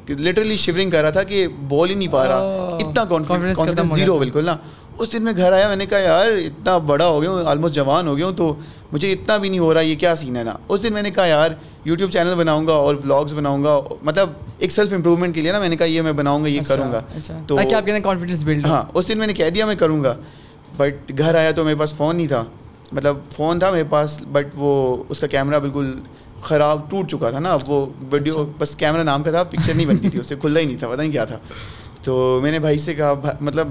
لٹرلی 0.09 0.57
شیورنگ 0.57 0.89
کر 0.91 1.01
رہا 1.01 1.09
تھا 1.09 1.23
کہ 1.23 1.47
بول 1.47 1.89
ہی 1.89 1.95
نہیں 1.95 2.11
پا 2.11 2.27
رہا۔ 2.27 2.37
اتنا 2.81 3.05
کانفیڈنس 3.05 3.59
زیرو 3.95 4.17
بالکل 4.19 4.45
نا۔ 4.45 4.57
اس 4.99 5.11
دن 5.13 5.23
میں 5.23 5.33
گھر 5.37 5.53
آیا 5.53 5.67
میں 5.67 5.75
نے 5.75 5.85
کہا 5.85 5.97
یار 5.97 6.27
اتنا 6.27 6.77
بڑا 6.77 7.07
ہو 7.07 7.21
گیا 7.21 7.29
ہوں 7.29 7.43
آلموسٹ 7.45 7.75
جوان 7.75 8.07
ہو 8.07 8.17
گیا 8.17 8.25
ہوں 8.25 8.33
تو 8.33 8.53
مجھے 8.91 9.11
اتنا 9.11 9.37
بھی 9.37 9.49
نہیں 9.49 9.59
ہو 9.59 9.73
رہا 9.73 9.81
یہ 9.81 9.95
کیا 9.95 10.15
سین 10.15 10.35
ہے 10.37 10.43
نا؟ 10.43 10.53
اس 10.67 10.83
دن 10.83 10.93
میں 10.93 11.01
نے 11.01 11.11
کہا 11.11 11.25
یار 11.25 11.51
یوٹیوب 11.85 12.11
چینل 12.11 12.35
بناؤں 12.35 12.67
گا 12.67 12.73
اور 12.73 12.95
ولاگس 12.95 13.33
بناؤں 13.33 13.63
گا 13.63 13.79
مطلب 14.01 14.29
ایک 14.57 14.71
سیلف 14.71 14.93
امپروومنٹ 14.93 15.35
کے 15.35 15.41
لیے 15.41 15.51
نا 15.51 15.59
میں 15.59 15.69
نے 15.69 15.75
کہا 15.75 15.85
یہ 15.85 16.01
میں 16.01 16.11
بناؤں 16.11 16.43
گا 16.43 16.47
یہ 16.47 16.59
اچھا، 16.61 16.75
کروں 16.75 16.91
گا. 16.91 17.01
اچھا۔ 17.15 17.39
تو 17.47 17.59
آپ 17.75 17.85
کے 17.85 17.99
کانفیڈنس 18.01 18.43
بلڈ 18.43 18.65
ہاں 18.65 18.83
اس 18.93 19.07
دن 19.07 19.17
میں 19.17 19.27
نے 19.27 19.33
کہہ 19.33 19.49
دیا 19.49 19.65
میں 19.65 19.75
کروں 19.75 20.03
گا۔ 20.03 20.15
بٹ 20.77 21.11
گھر 21.17 21.35
آیا 21.35 21.51
تو 21.51 21.63
میرے 21.63 21.75
پاس 21.75 21.93
فون 21.93 22.15
نہیں 22.15 22.27
تھا۔ 22.27 22.43
مطلب 22.91 23.17
فون 23.31 23.59
تھا 23.59 23.71
میرے 23.71 23.83
پاس 23.89 24.21
بٹ 24.31 24.45
وہ 24.55 25.03
اس 25.09 25.19
کا 25.19 25.27
کیمرہ 25.27 25.59
بالکل 25.59 25.93
خراب 26.41 26.89
ٹوٹ 26.89 27.11
چکا 27.11 27.29
تھا 27.29 27.39
نا۔ 27.39 27.49
اب 27.49 27.59
وہ 27.67 27.85
ویڈیو 28.11 28.33
اچھا۔ 28.33 28.51
بس 28.57 28.75
کیمرہ 28.75 29.03
نام 29.03 29.23
کا 29.23 29.31
تھا 29.31 29.43
پکچر 29.43 29.73
نہیں 29.73 29.87
بنتی 29.87 30.09
تھی 30.09 30.19
اس 30.19 30.25
سے 30.25 30.35
کھلتا 30.35 30.59
ہی 30.59 30.65
نہیں 30.65 30.77
تھا 30.77 30.87
پتہ 30.87 31.01
نہیں 31.01 31.11
کیا 31.11 31.25
تھا۔ 31.25 31.37
تو 32.09 32.39
میں 32.43 32.51
نے 32.51 32.59
بھائی 32.59 32.77
سے 32.77 32.93
کہا 32.93 33.13
مطلب 33.41 33.67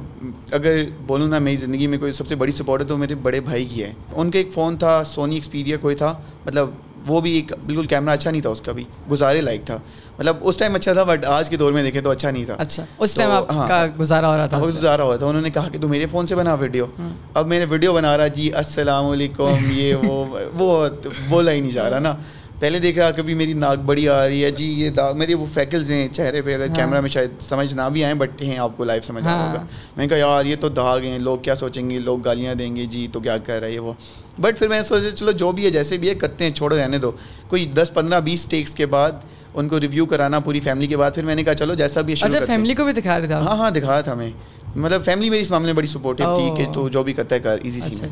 اگر 0.53 0.83
بولوں 1.07 1.29
نا 1.29 1.39
میری 1.39 1.57
زندگی 1.57 1.87
میں 1.87 1.99
کوئی 1.99 2.13
سب 2.13 2.27
سے 2.27 2.35
بڑی 2.35 2.53
سپورٹ 2.53 2.81
ہے 2.81 2.87
تو 2.87 2.97
میرے 2.97 3.15
بڑے 3.15 3.41
بھائی 3.41 3.65
کی 3.65 3.83
ہے۔ 3.83 3.93
ان 4.15 4.31
کا 4.31 4.39
ایک 4.39 4.53
فون 4.53 4.77
تھا 4.77 5.03
سونی 5.07 5.35
ایکسپیریا 5.35 5.77
کوئی 5.77 5.97
تھا۔ 5.97 6.15
مطلب 6.47 6.69
وہ 7.07 7.21
بھی 7.21 7.33
ایک 7.33 7.53
بالکل 7.67 7.87
کیمرہ 7.87 8.13
اچھا 8.13 8.31
نہیں 8.31 8.41
تھا 8.41 8.51
اس 8.51 8.61
کا 8.61 8.73
بھی 8.73 8.85
گزارے 9.11 9.41
لائق 9.41 9.65
تھا۔ 9.67 9.77
مطلب 10.19 10.37
اس 10.41 10.57
ٹائم 10.57 10.75
اچھا 10.75 10.93
تھا 10.93 11.03
بٹ 11.03 11.25
آج 11.25 11.49
کے 11.49 11.57
دور 11.57 11.73
میں 11.73 11.83
دیکھیں 11.83 12.01
تو 12.01 12.11
اچھا 12.11 12.31
نہیں 12.31 12.45
تھا۔ 12.45 12.55
اچھا 12.59 12.85
اس 12.99 13.15
ٹائم 13.15 13.31
ہاں۔ 13.31 13.87
گزارا 13.99 14.29
ہو 14.29 14.37
رہا 14.37 14.47
تھا 14.47 14.59
گزارا 14.59 15.03
ہوا 15.03 15.17
تھا۔ 15.17 15.27
انہوں 15.27 15.43
نے 15.43 15.51
کہا 15.51 15.69
کہ 15.73 15.79
تو 15.81 15.89
میرے 15.89 16.07
فون 16.07 16.27
سے 16.27 16.35
بنا 16.37 16.55
ویڈیو 16.55 16.87
اب 17.35 17.47
میں 17.47 17.59
نے 17.59 17.65
ویڈیو 17.71 17.93
بنا 17.93 18.17
رہا 18.17 18.27
جی 18.27 18.53
السلام 18.53 19.07
علیکم 19.07 19.55
یہ 19.71 19.95
وہ 19.95 20.25
وہ 20.55 20.87
بولا 21.29 21.53
ہی 21.53 21.61
نہیں 21.61 21.71
جا 21.71 21.91
رہا 21.91 21.99
نا۔ 21.99 22.15
پہلے 22.61 22.79
دیکھا 22.79 23.11
کبھی 23.11 23.35
میری 23.35 23.53
ناک 23.55 23.79
بڑی 23.87 24.09
آ 24.09 24.27
رہی 24.27 24.43
ہے 24.45 24.51
جی 24.51 24.65
یہ 24.75 24.91
داغ 24.91 25.19
میرے 25.19 25.35
وہ 25.35 25.45
فریکلز 25.53 25.91
ہیں 25.91 26.07
چہرے 26.09 26.41
پہ 26.43 26.55
اگر 26.55 26.67
کیمرہ 26.69 26.95
ہاں۔ 26.95 27.03
میں 27.03 27.11
شاید 27.11 27.41
سمجھ 27.41 27.75
نہ 27.75 27.89
بھی 27.93 28.05
آئیں 28.05 28.15
بٹ 28.15 28.43
ہیں 28.43 28.57
آپ 28.59 28.77
کو 28.77 28.85
لائف 28.85 29.05
سمجھ 29.05 29.27
آ 29.27 29.35
ہوگا 29.37 29.59
ہاں۔ 29.59 29.65
میں 29.97 30.05
نے 30.05 30.09
کہا 30.09 30.17
یار 30.17 30.45
یہ 30.45 30.57
تو 30.57 30.69
داغ 30.71 31.03
ہیں 31.03 31.19
لوگ 31.19 31.39
کیا 31.39 31.55
سوچیں 31.55 31.89
گے؟ 31.91 31.99
لوگ 32.01 32.21
گالیاں 32.21 32.55
دیں 32.55 32.75
گے 32.77 32.87
جی 32.87 33.07
تو 33.13 33.21
کیا 33.21 33.37
کر 33.39 33.61
رہا 33.61 33.69
ہے 33.69 33.79
وہ؟ 33.79 33.93
بٹ 34.41 34.59
پھر 34.59 34.69
میں 34.69 34.83
سوچا 34.83 35.11
چلو 35.11 35.33
جو 35.33 35.53
بھی 35.53 35.65
ہے 35.65 35.71
جیسے 35.71 35.99
بھی 35.99 36.09
ہے 36.09 36.15
کرتے 36.15 36.45
ہیں 36.45 36.51
چھوڑو 36.53 36.77
رہنے 36.77 36.99
دو۔ 36.99 37.11
کوئی 37.49 37.67
دس 37.75 37.93
پندرہ 37.95 38.21
بیس 38.23 38.45
ٹیکس 38.47 38.75
کے 38.75 38.87
بعد 38.89 39.13
ان 39.55 39.69
کو 39.69 39.81
ریویو 39.81 40.07
کرانا 40.07 40.39
پوری 40.41 40.61
فیملی 40.61 40.87
کے 40.87 40.97
بعد 40.97 41.11
پھر 41.15 41.25
میں 41.25 41.35
نے 41.35 41.43
کہا 41.45 41.55
چلو 41.55 41.75
جیسا 41.75 42.01
بھی 42.01 42.13
اچھا 42.15 42.45
فیملی 42.47 42.75
کو 42.75 42.85
بھی 42.85 42.93
دکھا 42.93 43.19
رہا 43.19 43.27
تھا 43.27 43.39
ہاں 43.41 43.57
ہاں 43.57 43.71
دکھایا 43.71 44.01
تھا 44.01 44.15
میں 44.15 44.31
مطلب 44.77 45.05
فیملی 45.05 45.31
میری 45.31 45.43
اس 45.43 45.51
معاملے 45.51 45.67
میں 45.67 45.77
بڑی 45.77 45.87
سپورٹیو 45.87 46.35
تھی 46.37 46.51
کہ 46.57 46.71
تو 46.73 46.89
جو 46.89 47.03
بھی 47.03 47.13
کرتا 47.13 47.35
ہے 47.35 47.41
کر 47.41 47.59
ایزی 47.63 47.81
سی 47.81 47.97
میں۔ 48.01 48.09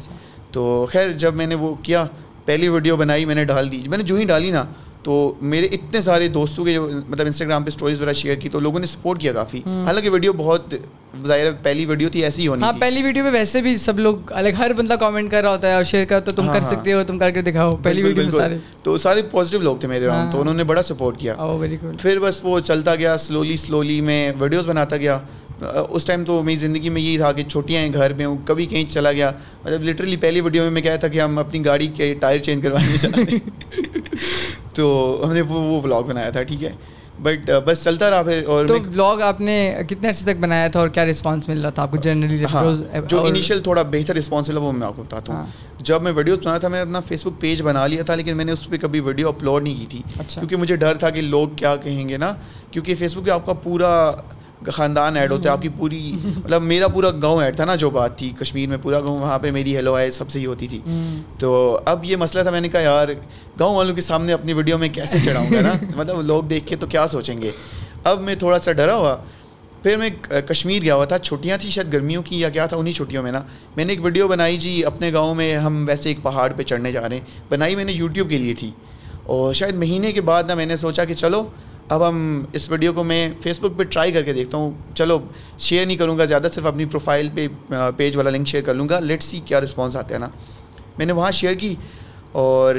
تو 0.53 0.65
خیر 0.91 1.12
جب 1.15 1.35
میں 1.35 1.47
نے 1.47 1.55
وہ 1.55 1.75
کیا 1.83 2.05
پہلی 2.47 2.69
ویڈیو 2.69 2.97
بنائی 2.97 3.25
میں 3.25 3.35
نے 3.35 3.45
ڈال 3.45 3.73
دی 3.73 3.83
میں 3.87 3.99
نے 3.99 4.05
جو 4.05 4.17
ہی 4.17 4.25
ڈالی 4.25 4.50
نا 4.50 4.65
تو 5.03 5.15
میرے 5.41 5.67
اتنے 5.67 6.00
سارے 6.00 6.29
دوستوں 6.29 6.65
کے 6.65 6.73
جو 6.75 6.88
مطلب 7.09 7.26
انسٹاگرام 7.26 7.62
پہ 7.62 7.69
اسٹوریز 7.69 8.00
وغیرہ 8.00 8.12
شیئر 8.12 8.35
کی 8.35 8.49
تو 8.49 8.61
لوگوں 8.61 8.81
نے 8.81 8.87
سپورٹ 8.87 9.21
کیا 9.21 9.33
کافی۔ 9.33 9.59
حالانکہ 9.67 10.11
ویڈیو 10.11 10.33
بہت 10.33 10.75
ظاہر 11.26 11.53
پہلی 11.62 11.87
ویڈیو 11.87 12.09
تھی 12.09 12.25
ایسی 12.25 12.49
ہونی 12.49 12.62
ہاں 12.62 12.73
پہلی 12.81 13.03
ویڈیو 13.03 13.25
میں 13.25 13.33
ویسے 13.33 13.61
بھی 13.61 13.76
سب 13.76 13.99
لوگ 13.99 14.17
الگ 14.31 14.49
ہر 14.59 14.73
بندہ 14.73 14.95
کامنٹ 14.95 15.31
کر 15.31 15.43
رہا 15.43 15.50
ہوتا 15.50 15.69
ہے 15.69 15.75
اور 15.75 15.85
شیئر 15.85 16.05
کر 16.05 16.21
تو 16.21 16.33
تم 16.33 16.47
کر 16.53 16.61
ہاں، 16.62 16.71
سکتے 16.71 16.93
ہو 16.93 17.03
تم 17.07 17.19
کر 17.19 17.31
کے 17.31 17.43
دکھاؤ۔ 17.43 17.76
پہلی 17.76 18.03
ویڈیو 18.03 18.25
میں 18.25 18.31
سارے۔ 18.31 18.59
تو 18.83 18.97
سارے 18.97 19.23
پازیٹیو 19.23 19.61
لوگ 19.61 19.76
تھے 19.76 19.88
میرے 19.88 20.07
راؤنڈ 20.07 20.33
تو 20.33 20.41
انہوں 20.41 20.55
نے 20.55 20.65
بڑا 20.65 20.83
سپورٹ 20.83 21.19
کیا۔ 21.19 21.35
پھر 22.00 22.19
بس 22.19 22.41
وہ 22.43 22.61
چلتا 22.61 22.95
گیا 22.95 23.17
سلولی 23.19 23.57
سلولی 23.57 24.00
میں 24.00 24.33
ویڈیوز 24.38 24.69
بناتا 24.69 24.97
گیا۔ 24.97 25.19
اس 25.60 26.04
ٹائم 26.04 26.25
تو 26.25 26.42
میری 26.42 26.56
زندگی 26.56 26.88
میں 26.88 27.02
یہی 27.02 27.18
تھا 27.18 27.32
کہ 27.32 27.42
چھوٹیاں 27.42 27.82
ہیں 27.82 27.92
گھر 27.92 28.12
میں 28.12 28.26
ہوں 28.26 28.36
کبھی 28.44 28.66
کہیں 28.66 28.84
چلا 28.90 29.12
گیا۔ 29.12 29.30
مطلب 29.64 29.82
لٹرلی 29.82 30.16
پہلی 30.16 30.40
ویڈیو 30.40 30.62
میں 30.62 30.70
میں 30.70 30.82
کہا 30.82 30.96
تھا 30.96 31.08
کہ 31.08 31.20
ہم 31.20 31.38
اپنی 31.38 31.64
گاڑی 31.64 31.86
کے 31.86 32.14
ٹائر 32.20 32.38
چینج 32.38 32.62
کروانے 32.62 32.96
چاہتے 32.96 33.36
تو 34.75 34.86
ہم 35.26 35.32
نے 35.32 35.40
وہ 35.40 35.60
وہ 35.62 35.80
ولاگ 35.82 36.02
بنایا 36.02 36.30
تھا 36.30 36.42
ٹھیک 36.42 36.64
ہے۔ 36.64 36.72
بٹ 37.22 37.50
بس 37.66 37.84
چلتا 37.84 38.10
رہا 38.10 38.22
پھر 38.22 38.44
اور 38.46 38.66
تو 38.66 38.75
ولاگ 38.86 39.20
آپ 39.20 39.40
نے 39.40 39.54
کتنے 39.88 40.08
عرصے 40.08 40.32
تک 40.32 40.40
بنایا 40.40 40.68
تھا 40.68 40.80
اور 40.80 40.88
کیا 40.88 41.04
رسپانس 41.06 41.48
مل 41.48 41.60
رہا 41.60 41.70
تھا 41.70 41.82
آپ 41.82 41.90
کو 41.90 41.96
جنرلی 41.96 42.44
ہاں، 42.44 42.64
جو 43.08 43.25
انیشیل 43.25 43.60
تھوڑا 43.60 43.82
بہتر 43.82 44.16
رسپانس 44.16 44.48
ملا 44.48 44.60
وہ 44.60 44.72
میں 44.72 44.86
آپ 44.86 44.96
کو 44.96 45.02
بتاتا 45.02 45.32
ہوں۔ 45.32 45.40
ہاں۔ 45.40 45.82
جب 45.82 46.02
میں 46.02 46.12
ویڈیوز 46.12 46.38
بنایا 46.38 46.58
تھا 46.58 46.68
میں 46.68 46.80
اپنا 46.80 47.00
فیس 47.00 47.26
بک 47.26 47.40
پیج 47.40 47.62
بنا 47.62 47.86
لیا 47.86 48.02
تھا 48.02 48.14
لیکن 48.14 48.36
میں 48.36 48.44
نے 48.44 48.52
اس 48.52 48.66
پہ 48.66 48.76
کبھی 48.76 49.00
ویڈیو 49.00 49.28
اپلوڈ 49.28 49.62
نہیں 49.62 49.80
کی 49.80 49.86
تھی۔ 49.86 50.02
اچھا۔ 50.18 50.40
کیونکہ 50.40 50.56
مجھے 50.56 50.76
ڈر 50.76 50.94
تھا 50.94 51.10
کہ 51.10 51.20
لوگ 51.20 51.48
کیا 51.56 51.76
کہیں 51.76 52.08
گے 52.08 52.16
نا 52.16 52.32
کیونکہ 52.70 52.94
فیس 52.94 53.16
بک 53.16 53.25
پہ 53.26 53.30
آپ 53.30 53.46
کا 53.46 53.52
پورا 53.52 54.10
خاندان 54.72 55.16
ایڈ 55.16 55.32
ہوتا 55.32 55.42
ہے 55.44 55.48
آپ 55.48 55.62
کی 55.62 55.68
پوری 55.68 56.16
مطلب 56.25 56.62
میرا 56.62 56.88
پورا 56.88 57.10
گاؤں 57.22 57.42
ایڈ 57.42 57.56
تھا 57.56 57.64
نا 57.64 57.75
جو 57.75 57.90
بات 57.90 58.18
تھی 58.18 58.32
کشمیر 58.40 58.68
میں 58.68 58.76
پورا 58.82 59.00
گاؤں 59.00 59.18
وہاں 59.18 59.38
پہ 59.38 59.50
میری 59.50 59.76
ہیلو 59.76 59.94
آئے 59.94 60.10
سب 60.10 60.30
سے 60.30 60.38
ہی 60.38 60.46
ہوتی 60.46 60.66
تھی۔ 60.66 60.80
تو 61.38 61.80
اب 61.84 62.04
یہ 62.04 62.16
مسئلہ 62.16 62.42
تھا 62.42 62.50
میں 62.50 62.60
نے 62.60 62.68
کہا 62.68 62.80
یار 62.80 63.08
گاؤں 63.60 63.76
والوں 63.76 63.94
کے 63.94 64.00
سامنے 64.00 64.32
اپنی 64.32 64.52
ویڈیو 64.52 64.78
میں 64.78 64.88
کیسے 64.88 65.18
چڑھاؤں 65.25 65.46
گا 65.54 65.60
نا؟ 65.60 65.72
مطلب 65.96 66.22
لوگ 66.22 66.42
دیکھ 66.42 66.66
کے 66.66 66.76
تو 66.76 66.86
کیا 66.86 67.06
سوچیں 67.08 67.42
گے؟ 67.42 67.50
اب 68.04 68.20
میں 68.20 68.34
تھوڑا 68.34 68.58
سا 68.58 68.72
ڈرا 68.72 68.96
ہوا۔ 68.96 69.16
پھر 69.82 69.96
میں 69.96 70.10
کشمیر 70.46 70.82
گیا 70.82 70.94
ہوا 70.94 71.04
تھا 71.04 71.18
چھٹیاں 71.18 71.58
تھیں 71.58 71.70
شاید 71.70 71.92
گرمیوں 71.92 72.22
کی 72.22 72.40
یا 72.40 72.48
کیا 72.48 72.66
تھا 72.66 72.76
انہیں 72.76 72.94
چھٹیوں 72.94 73.22
میں 73.22 73.32
نا۔ 73.32 73.42
میں 73.76 73.84
نے 73.84 73.92
ایک 73.92 74.04
ویڈیو 74.04 74.28
بنائی 74.28 74.56
جی 74.56 74.84
اپنے 74.84 75.12
گاؤں 75.12 75.34
میں 75.34 75.56
ہم 75.56 75.84
ویسے 75.88 76.08
ایک 76.08 76.18
پہاڑ 76.22 76.52
پہ 76.52 76.62
چڑھنے 76.62 76.92
جا 76.92 77.08
رہے 77.08 77.16
ہیں۔ 77.16 77.25
بنائی 77.48 77.76
میں 77.76 77.84
نے 77.84 77.92
یوٹیوب 77.92 78.30
کے 78.30 78.38
لیے 78.38 78.54
تھی۔ 78.54 78.70
اور 79.22 79.54
شاید 79.54 79.75
مہینے 79.75 80.12
کے 80.12 80.20
بعد 80.20 80.42
نا 80.42 80.54
میں 80.54 80.66
نے 80.66 80.76
سوچا 80.76 81.04
کہ 81.04 81.14
چلو 81.14 81.44
اب 81.88 82.09
ہم 82.09 82.45
اس 82.52 82.71
ویڈیو 82.71 82.93
کو 82.93 83.05
میں 83.05 83.33
فیس 83.40 83.61
بک 83.61 83.78
پہ 83.78 83.83
ٹرائی 83.83 84.12
کر 84.12 84.23
کے 84.23 84.33
دیکھتا 84.33 84.59
ہوں۔ 84.59 84.71
چلو 84.95 85.19
شیئر 85.59 85.87
نہیں 85.87 85.97
کروں 85.97 86.19
گا، 86.19 86.25
زیادہ 86.25 86.47
صرف 86.55 86.66
اپنی 86.66 86.85
پروفائل 86.85 87.28
پہ 87.35 87.47
پیج 87.97 88.16
والا 88.16 88.31
لنک 88.31 88.49
شیئر 88.49 88.62
کر 88.62 88.75
لوں 88.75 88.88
گا۔ 88.88 89.00
لیٹ 89.00 89.23
سی 89.23 89.40
کیا 89.45 89.61
رسپانس 89.61 89.97
آتا 89.97 90.14
ہے 90.14 90.19
نا۔ 90.19 90.28
میں 90.99 91.07
نے 91.07 91.12
وہاں 91.12 91.31
شیئر 91.31 91.55
کی 91.55 91.75
اور 92.33 92.75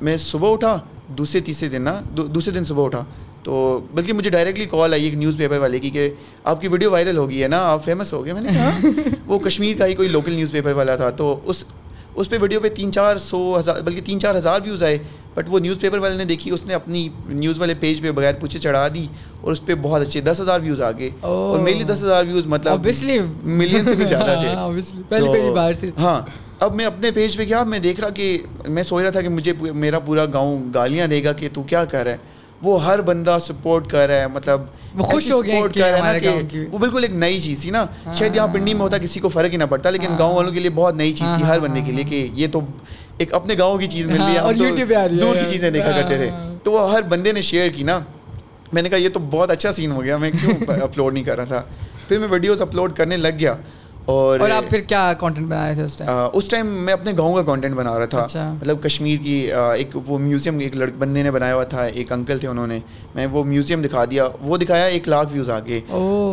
میں 0.00 0.16
صبح 0.16 0.52
اٹھا، 0.52 0.78
دوسرے، 1.08 1.40
تیسرے 1.40 1.68
دن 1.68 1.82
نا 1.82 2.00
دوسرے 2.10 2.54
دن 2.54 2.64
صبح 2.64 2.84
اٹھا۔ 2.84 3.04
تو 3.42 3.80
بلکہ 3.94 4.12
مجھے 4.12 4.30
ڈائریکٹلی 4.30 4.64
کال 4.64 4.92
آئی 4.92 5.04
ایک 5.04 5.14
نیوز 5.14 5.36
پیپر 5.36 5.58
والے 5.58 5.78
کی 5.78 5.90
کہ 5.90 6.14
آپ 6.44 6.60
کی 6.60 6.68
ویڈیو 6.68 6.90
وائرل 6.90 7.16
ہو 7.16 7.30
گئی 7.30 7.42
ہے 7.42 7.48
نا، 7.48 7.58
آپ 7.64 7.84
فیمس 7.84 8.12
ہو 8.12 8.24
گئے۔ 8.24 8.32
میں 8.32 8.40
نے 8.40 8.48
کہا 8.48 8.70
ہاں؟ 8.70 9.00
وہ 9.26 9.38
کشمیر 9.38 9.76
کا 9.76 9.86
ہی 9.86 9.94
کوئی 9.94 10.08
لوکل 10.08 10.32
نیوز 10.32 10.52
پیپر 10.52 10.72
والا 10.72 10.96
تھا۔ 10.96 11.10
تو 11.10 11.40
اس 11.44 11.64
اس 12.16 12.30
پہ 12.30 12.36
ویڈیو 12.40 12.60
پہ 12.60 12.68
تین 12.68 12.92
چار 12.92 13.18
سو 13.18 13.56
ہزار 13.58 13.80
بلکہ 13.80 14.00
تین 14.00 14.20
چار 14.20 14.34
ہزار 14.34 14.60
ویوز 14.64 14.82
آئے 14.82 14.98
بٹ 15.34 15.44
وہ 15.48 15.58
نیوز 15.58 15.80
پیپر 15.80 15.98
والے 15.98 16.16
نے 16.16 16.24
دیکھی 16.24 16.50
اس 16.50 16.66
نے 16.66 16.74
اپنی 16.74 17.08
نیوز 17.28 17.58
والے 17.58 17.74
پیج 17.80 18.02
پہ 18.02 18.10
بغیر 18.10 18.34
پوچھے 18.34 18.58
چڑھا 18.58 18.88
دی 18.88 19.06
اور 19.40 19.52
اس 19.52 19.66
پہ 19.66 19.74
بہت 19.74 20.02
اچھے 20.02 20.20
دس 20.20 20.40
ہزار 20.40 20.60
ویوز 20.60 20.80
آ 20.80 20.90
گئے۔ 20.90 21.10
اور 21.20 21.58
میری 21.58 21.82
دس 21.84 22.04
ہزار 22.04 22.24
ویوز 22.24 22.46
مطلب 22.46 22.72
ملین 23.42 23.84
سے 23.86 23.94
بھی 23.94 24.04
زیادہ 24.08 24.36
تھے۔ 24.40 24.48
ہاں 25.98 26.20
اب 26.60 26.74
میں 26.74 26.84
اپنے 26.84 27.10
پیج 27.10 27.36
پہ 27.36 27.44
کیا 27.44 27.64
میں 27.64 27.78
دیکھ 27.78 28.00
رہا 28.00 28.08
کہ 28.08 28.38
میں 28.68 28.82
سوچ 28.82 29.02
رہا 29.02 29.10
تھا 29.10 29.22
کہ 29.22 29.28
مجھے 29.28 29.52
میرا 29.60 29.98
پورا 29.98 30.24
گاؤں 30.32 30.60
گالیاں 30.74 31.06
دے 31.06 31.24
گا 31.24 31.32
کہ 31.32 31.48
تو 31.52 31.62
کیا 31.62 31.84
کر 31.84 32.04
رہا 32.04 32.12
ہے۔ 32.12 32.16
وہ 32.62 32.84
ہر 32.84 33.00
بندہ 33.00 33.36
سپورٹ 33.42 33.88
کر 33.90 34.06
رہا 34.06 34.14
ہے 34.14 34.26
مطلب 34.26 34.60
وہ 34.94 35.04
خوش 35.04 35.30
ہو 35.32 35.44
گیا 35.44 35.60
کر 35.74 35.80
رہا 35.80 35.96
ہے 35.96 36.12
نا 36.12 36.18
کہ 36.18 36.66
وہ 36.72 36.78
بالکل 36.78 37.02
ایک 37.04 37.14
نئی 37.14 37.40
چیز 37.40 37.60
تھی 37.60 37.70
نا۔ 37.70 37.84
ہاں، 38.06 38.12
شاید 38.12 38.36
یہاں 38.36 38.46
پنڈی 38.46 38.74
میں 38.74 38.80
ہوتا 38.80 38.98
کسی 38.98 39.20
کو 39.20 39.28
فرق 39.28 39.52
ہی 39.52 39.56
نہ 39.56 39.64
پڑتا 39.64 39.90
لیکن 39.90 40.06
ہاں۔ 40.06 40.18
گاؤں 40.18 40.34
والوں 40.34 40.52
کے 40.52 40.60
لیے 40.60 40.70
بہت 40.70 40.94
نئی 40.96 41.12
چیز 41.12 41.28
تھی 41.36 41.44
ہر 41.44 41.60
بندے 41.60 41.80
کے 41.80 41.92
لیے 41.92 42.04
کہ 42.04 42.28
یہ 42.34 42.46
تو 42.52 42.60
ایک 43.18 43.34
اپنے 43.34 43.54
گاؤں 43.58 43.78
کی 43.78 43.86
چیز 43.86 44.08
مل 44.08 44.22
رہی 44.22 44.32
ہے 44.32 44.38
اور 44.38 44.54
دور 45.20 45.36
کی 45.36 45.44
چیزیں 45.50 45.70
دیکھا 45.70 45.90
کرتے 45.92 46.16
تھے۔ 46.16 46.30
تو 46.64 46.72
وہ 46.72 46.92
ہر 46.92 47.02
بندے 47.02 47.32
نے 47.32 47.42
شیئر 47.42 47.68
کی 47.68 47.82
نا۔ 47.82 48.00
میں 48.72 48.82
نے 48.82 48.88
کہا 48.88 48.98
یہ 48.98 49.08
تو 49.08 49.20
بہت 49.20 49.50
اچھا 49.50 49.72
سین 49.72 49.90
ہو 49.90 50.02
گیا 50.04 50.16
میں 50.16 50.30
کیوں 50.30 50.54
اپلوڈ 50.82 51.12
نہیں 51.14 51.24
کر 51.24 51.36
رہا 51.36 51.44
تھا؟ 51.44 51.62
پھر 52.08 52.18
میں 52.18 52.28
ویڈیوز 52.28 52.62
اپلوڈ 52.62 52.92
کرنے 52.92 53.16
لگ 53.16 53.38
گیا۔ 53.38 53.54
اور 54.06 54.40
اور 54.40 54.50
آپ 54.50 54.68
پھر 54.70 54.80
کیا 54.80 55.12
کانٹینٹ 55.18 55.46
بنا 55.48 55.66
رہے 55.66 55.74
تھے 55.74 55.82
اس 55.82 55.96
ٹائم 55.96 56.10
اس 56.32 56.48
ٹائم 56.48 56.66
میں 56.66 56.92
اپنے 56.92 57.12
گاؤں 57.18 57.34
کا 57.34 57.42
کانٹینٹ 57.42 57.74
بنا 57.74 57.98
رہا 57.98 58.04
تھا۔ 58.04 58.22
اچھا۔ 58.22 58.52
مطلب 58.52 58.82
کشمیر 58.82 59.16
کی 59.22 59.34
ایک 59.76 59.96
وہ 60.06 60.18
میوزیم 60.18 60.58
ایک 60.58 60.76
لڑک 60.76 60.92
بندے 60.98 61.22
نے 61.22 61.30
بنایا 61.30 61.54
ہوا 61.54 61.64
تھا 61.64 61.84
ایک 61.84 62.12
انکل 62.12 62.38
تھے 62.38 62.48
انہوں 62.48 62.66
نے۔ 62.66 62.78
میں 63.14 63.26
وہ 63.26 63.44
میوزیم 63.44 63.82
دکھا 63.82 64.04
دیا 64.04 64.28
وہ 64.40 64.56
دکھایا 64.56 64.84
ایک 64.84 65.08
لاکھ 65.08 65.28
ویوز 65.32 65.50
آگے۔ 65.50 65.80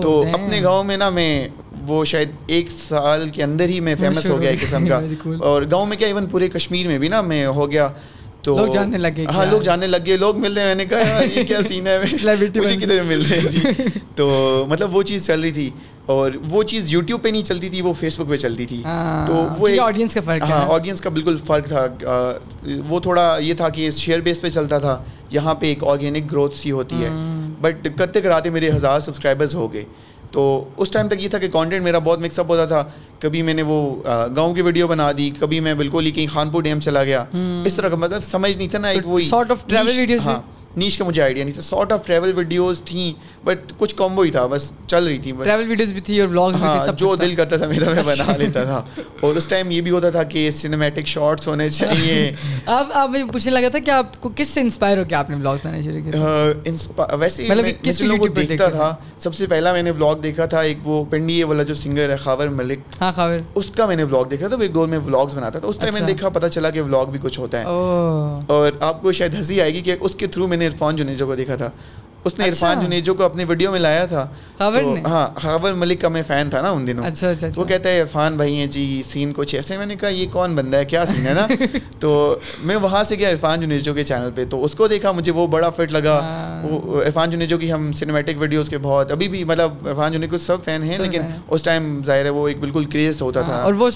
تو 0.01 0.23
اپنے 0.33 0.61
گاؤں 0.63 0.83
میں 0.83 0.97
نا 0.97 1.09
میں 1.09 1.47
وہ 1.87 2.05
شاید 2.05 2.29
ایک 2.47 2.71
سال 2.71 3.29
کے 3.29 3.43
اندر 3.43 3.65
ہی 3.65 3.79
میں 3.79 3.95
فیمس 3.95 4.29
ہو 4.29 4.41
گیا 4.41 4.49
ایک 4.49 4.61
قسم 4.61 4.87
کا۔ 4.87 5.01
اور 5.39 5.63
گاؤں 5.71 5.85
میں 5.85 5.97
کیا 5.97 6.07
ایون 6.07 6.25
پورے 6.25 6.47
کشمیر 6.49 6.87
میں 6.87 6.97
بھی 6.97 7.07
نا 7.07 7.21
میں 7.21 7.45
ہو 7.45 7.71
گیا۔ 7.71 7.89
تو 8.43 8.57
لوگ 8.57 8.67
جاننے 8.67 8.97
لگے 8.97 9.25
ہاں 9.33 9.45
لوگ 9.45 9.61
جاننے 9.61 9.87
لگ 9.87 9.97
گئے 10.05 10.17
لوگ 10.17 10.37
مل 10.37 10.53
رہے 10.53 10.61
ہیں۔ 10.61 10.67
میں 10.67 10.75
نے 10.75 10.85
کہا 10.85 11.21
یہ 11.35 11.43
کیا 11.43 11.61
سین 11.67 11.87
ہے؟ 11.87 11.99
مجھے 11.99 12.75
کدھر 12.75 13.03
مل 13.03 13.21
رہے 13.21 13.39
ہیں؟ 13.39 13.51
جی۔ 13.51 13.83
تو 14.15 14.65
مطلب 14.69 14.95
وہ 14.95 15.03
چیز 15.03 15.25
چل 15.27 15.41
رہی 15.41 15.51
تھی 15.51 15.69
اور 16.05 16.31
وہ 16.49 16.63
چیز 16.63 16.91
یوٹیوب 16.93 17.21
پہ 17.23 17.29
نہیں 17.29 17.41
چلتی 17.41 17.69
تھی 17.69 17.81
وہ 17.81 17.93
فیس 17.93 18.19
بک 18.19 18.29
پہ 18.29 18.37
چلتی 18.37 18.65
تھی۔ 18.65 18.81
ہاں، 18.85 19.27
تو 19.27 19.33
وہ 19.59 19.69
آڈینس 19.81 20.13
کا 20.13 20.21
فرق 20.25 20.41
ہاں 20.41 20.65
آڈینس 20.69 21.01
کا 21.01 21.09
بالکل 21.09 21.37
فرق 21.37 21.67
تھا۔ 21.67 21.87
وہ 22.89 22.99
تھوڑا 22.99 23.37
یہ 23.39 23.53
تھا 23.53 23.69
کہ 23.69 23.91
شیئر 23.91 24.19
بیس 24.19 24.41
پہ 24.41 24.49
چلتا 24.49 24.79
تھا۔ 24.79 25.03
یہاں 25.31 25.55
پہ 25.55 25.65
ایک 25.65 25.83
آرگینک 25.83 26.31
گروتھ 26.31 26.55
سی 26.55 26.71
ہوتی 26.71 27.03
ہے۔ 27.03 27.09
بٹ 27.61 27.87
کرتے 27.97 28.21
کراتے 28.21 28.49
میرے 28.49 28.69
ہزار 28.69 28.99
سبسکرائبرز 28.99 29.55
ہو 29.55 29.73
گئے۔ 29.73 29.85
تو 30.33 30.63
اس 30.77 30.91
ٹائم 30.91 31.07
تک 31.07 31.23
یہ 31.23 31.29
تھا 31.29 31.37
کہ 31.39 31.47
کانٹینٹ 31.49 31.83
میرا 31.83 31.99
بہت 31.99 32.19
مکس 32.19 32.39
اپ 32.39 32.49
ہوتا 32.49 32.65
تھا۔ 32.65 32.83
کبھی 33.19 33.41
میں 33.41 33.53
نے 33.53 33.61
وہ 33.61 33.79
گاؤں 34.35 34.53
کی 34.53 34.61
ویڈیو 34.61 34.87
بنا 34.87 35.11
دی 35.17 35.29
کبھی 35.39 35.59
میں 35.59 35.73
بالکل 35.73 36.05
ہی 36.05 36.11
کہیں 36.11 36.27
خانپور 36.27 36.63
ڈیم 36.63 36.79
چلا 36.79 37.03
گیا۔ 37.03 37.23
اس 37.65 37.75
طرح 37.75 37.89
کا 37.89 37.95
مطلب 37.95 38.23
سمجھ 38.23 38.57
نہیں 38.57 38.67
تھا 38.67 38.79
نا 38.79 38.87
ایک 38.87 39.07
وہی 39.07 39.29
نیچ 40.75 40.97
کا 40.97 41.05
مجھے 41.05 41.21
آئیڈیا 41.21 41.43
نہیں 41.43 41.53
تھا. 41.53 41.61
سارٹ 41.61 41.91
آف 41.91 42.05
ٹریول 42.05 42.31
ویڈیوز 42.35 42.81
تھیں 42.85 43.11
بٹ 43.45 43.73
کچھ 43.77 43.95
کمبو 43.95 44.21
ہی 44.21 44.31
تھا. 44.31 44.45
بس 44.47 44.71
چل 44.87 45.03
رہی 45.03 45.17
تھیں 45.17 45.33
ٹریول 45.43 45.67
ویڈیوز 45.69 45.93
بھی 45.93 46.01
تھی 46.01 46.19
اور 46.19 46.27
ولاگز 46.27 46.51
بھی 46.51 46.59
تھے 46.59 46.67
ہاں 46.67 46.85
سب 46.85 46.97
جو 46.99 47.13
دل 47.15 47.35
کرتا 47.35 47.57
تھا 47.57 47.67
میرا 47.67 47.93
میں 47.93 48.03
بنا 48.05 48.35
لیتا 48.37 48.63
تھا. 48.63 48.81
اور 49.21 49.35
اس 49.35 49.47
ٹائم 49.47 49.71
یہ 49.71 49.81
بھی 49.81 49.91
ہوتا 49.91 50.09
تھا 50.09 50.23
کہ 50.23 50.49
سنیمیٹک 50.51 51.07
شارٹس 51.07 51.47
ہونے 51.47 51.69
چاہیے. 51.69 52.31
آپ 52.65 52.89
آپ 52.93 53.09
مجھے 53.09 53.23
پوچھنے 53.31 53.51
لگا 53.51 53.69
تھا 53.69 53.79
کہ 53.79 53.91
آپ 53.91 54.19
کو 54.21 54.29
کس 54.35 54.47
سے 54.47 54.61
انسپائر 54.61 54.97
ہو 54.97 55.03
کے 55.09 55.15
آپ 55.15 55.29
نے 55.29 55.35
ولاگز 55.35 55.65
بنانے 55.65 55.81
شروع 55.81 56.11
کیے؟ 56.11 56.71
ویسے 57.19 57.47
مطلب 57.49 57.65
کس 57.83 57.97
کو 57.97 58.05
لوگوں 58.05 58.27
کو 58.27 58.33
دیکھتا 58.33 58.67
تھا 58.69 58.95
سب 59.19 59.35
سے 59.35 59.47
پہلا 59.47 59.73
میں 59.73 59.83
نے 59.83 59.91
ولاگ 59.91 60.15
دیکھا 60.23 60.45
تھا 60.45 60.61
ایک 60.61 60.87
وہ 60.87 61.03
پنڈی 61.09 61.41
والا 61.43 61.63
جو 61.63 61.73
سنگر 61.73 62.09
ہے 62.09 62.17
خاور 62.23 62.47
ملک. 62.47 62.79
ہاں 63.01 63.11
خاور. 63.15 63.39
اس 63.55 63.69
کا 63.77 63.85
میں 63.85 63.95
نے 63.95 64.03
ولاگ 64.03 64.25
دیکھا 64.31 64.47
تھا 64.47 64.55
وہ 64.55 64.61
ایک 64.61 64.73
دور 64.75 64.87
میں 64.87 64.99
ولاگز 65.05 65.35
بناتا 65.37 65.59
تھا. 65.59 65.67
اس 65.67 65.77
ٹائم 65.77 65.93
میں 65.93 66.01
نے 66.01 66.05
اچھا۔ 66.05 66.13
دیکھا 66.13 66.29
پتہ 66.29 66.47
چلا 66.47 66.69
کہ 66.69 66.81
ولاگ 66.81 67.05
بھی 67.05 67.19
کچھ 67.23 67.39
ہوتا 67.39 67.59
ہے. 67.59 67.63
اور 68.53 68.71
آپ 68.79 69.01
کو 69.01 69.11
شاید 69.11 69.33
ہنسی 69.33 69.61
آئے 69.61 69.73
گی 69.73 69.81
کہ 69.81 69.95
اس 69.99 70.15
کے 70.15 70.27
تھرو 70.27 70.47
میں 70.47 70.57
نے 70.57 70.62
عرفان 70.65 70.95
جنیجو 70.95 71.25
کو 71.25 71.35
دیکھا 71.35 71.55
تھا۔ 71.55 71.69
اس 72.23 72.39
نے 72.39 72.49
عرفان 72.49 72.77
اچھا۔ 72.77 72.87
جنیجو 72.87 73.13
کو 73.13 73.23
اپنے 73.23 73.43
ویڈیو 73.47 73.71
میں 73.71 73.79
لایا 73.79 74.05
تھا۔ 74.05 74.27
نے؟ 74.59 75.01
ہاں 75.05 75.39
خاور 75.39 75.73
ملک 75.73 76.01
کا 76.01 76.09
میں 76.09 76.23
فین 76.27 76.49
تھا 76.49 76.61
نا 76.61 76.69
ان 76.69 76.87
دنوں۔ 76.87 77.05
اچھا 77.05 77.29
اچھا 77.29 77.47
وہ 77.55 77.63
کہتا 77.65 77.89
ہے 77.89 78.01
عرفان 78.01 78.37
بھائی 78.37 78.55
ہیں 78.55 78.67
جی 78.67 79.01
سین 79.05 79.33
کچھ 79.35 79.55
ایسے۔ 79.55 79.77
میں 79.77 79.85
نے 79.85 79.95
کہا 79.95 80.09
یہ 80.09 80.27
کون 80.31 80.55
بندہ 80.55 80.77
ہے؟ 80.77 80.85
کیا 80.85 81.05
سین 81.05 81.27
ہے 81.27 81.33
نا؟ 81.33 81.47
تو 81.99 82.39
میں 82.63 82.75
وہاں 82.75 83.03
سے 83.03 83.15
گیا 83.15 83.29
عرفان 83.29 83.61
جنیجو 83.61 83.93
کے 83.93 84.03
چینل 84.03 84.29
پہ۔ 84.35 84.45
تو 84.49 84.63
اس 84.63 84.75
کو 84.75 84.87
دیکھا 84.87 85.11
مجھے 85.11 85.31
وہ 85.31 85.47
بڑا 85.47 85.69
فٹ 85.69 85.91
لگا۔ 85.91 86.19
ہاں۔ 86.19 86.63
عرفان 87.05 87.29
جنیجو 87.29 87.57
کی 87.57 87.71
ہم 87.71 87.91
سنیمیٹک 87.91 88.33
ویڈیوز 88.39 88.69
کے 88.69 88.77
بہت 88.77 89.11
ابھی 89.11 89.27
بھی 89.27 89.43
مطلب 89.43 89.87
عرفان 89.87 90.11
جنیجو 90.11 90.37
سب 90.37 90.63
فین 90.63 90.83
ہیں 90.83 90.97
لیکن۔ 90.97 91.21
اس 91.47 91.63
ٹائم 91.63 92.01
ظاہر 92.05 92.25
ہے 92.25 92.29
وہ 92.29 92.47
ایک 92.47 92.59
بالکل 92.59 92.85
کریز 92.85 93.21
ہوتا 93.21 93.41
تھا۔ 93.41 93.53
اور 93.53 93.73
وہ 93.73 93.89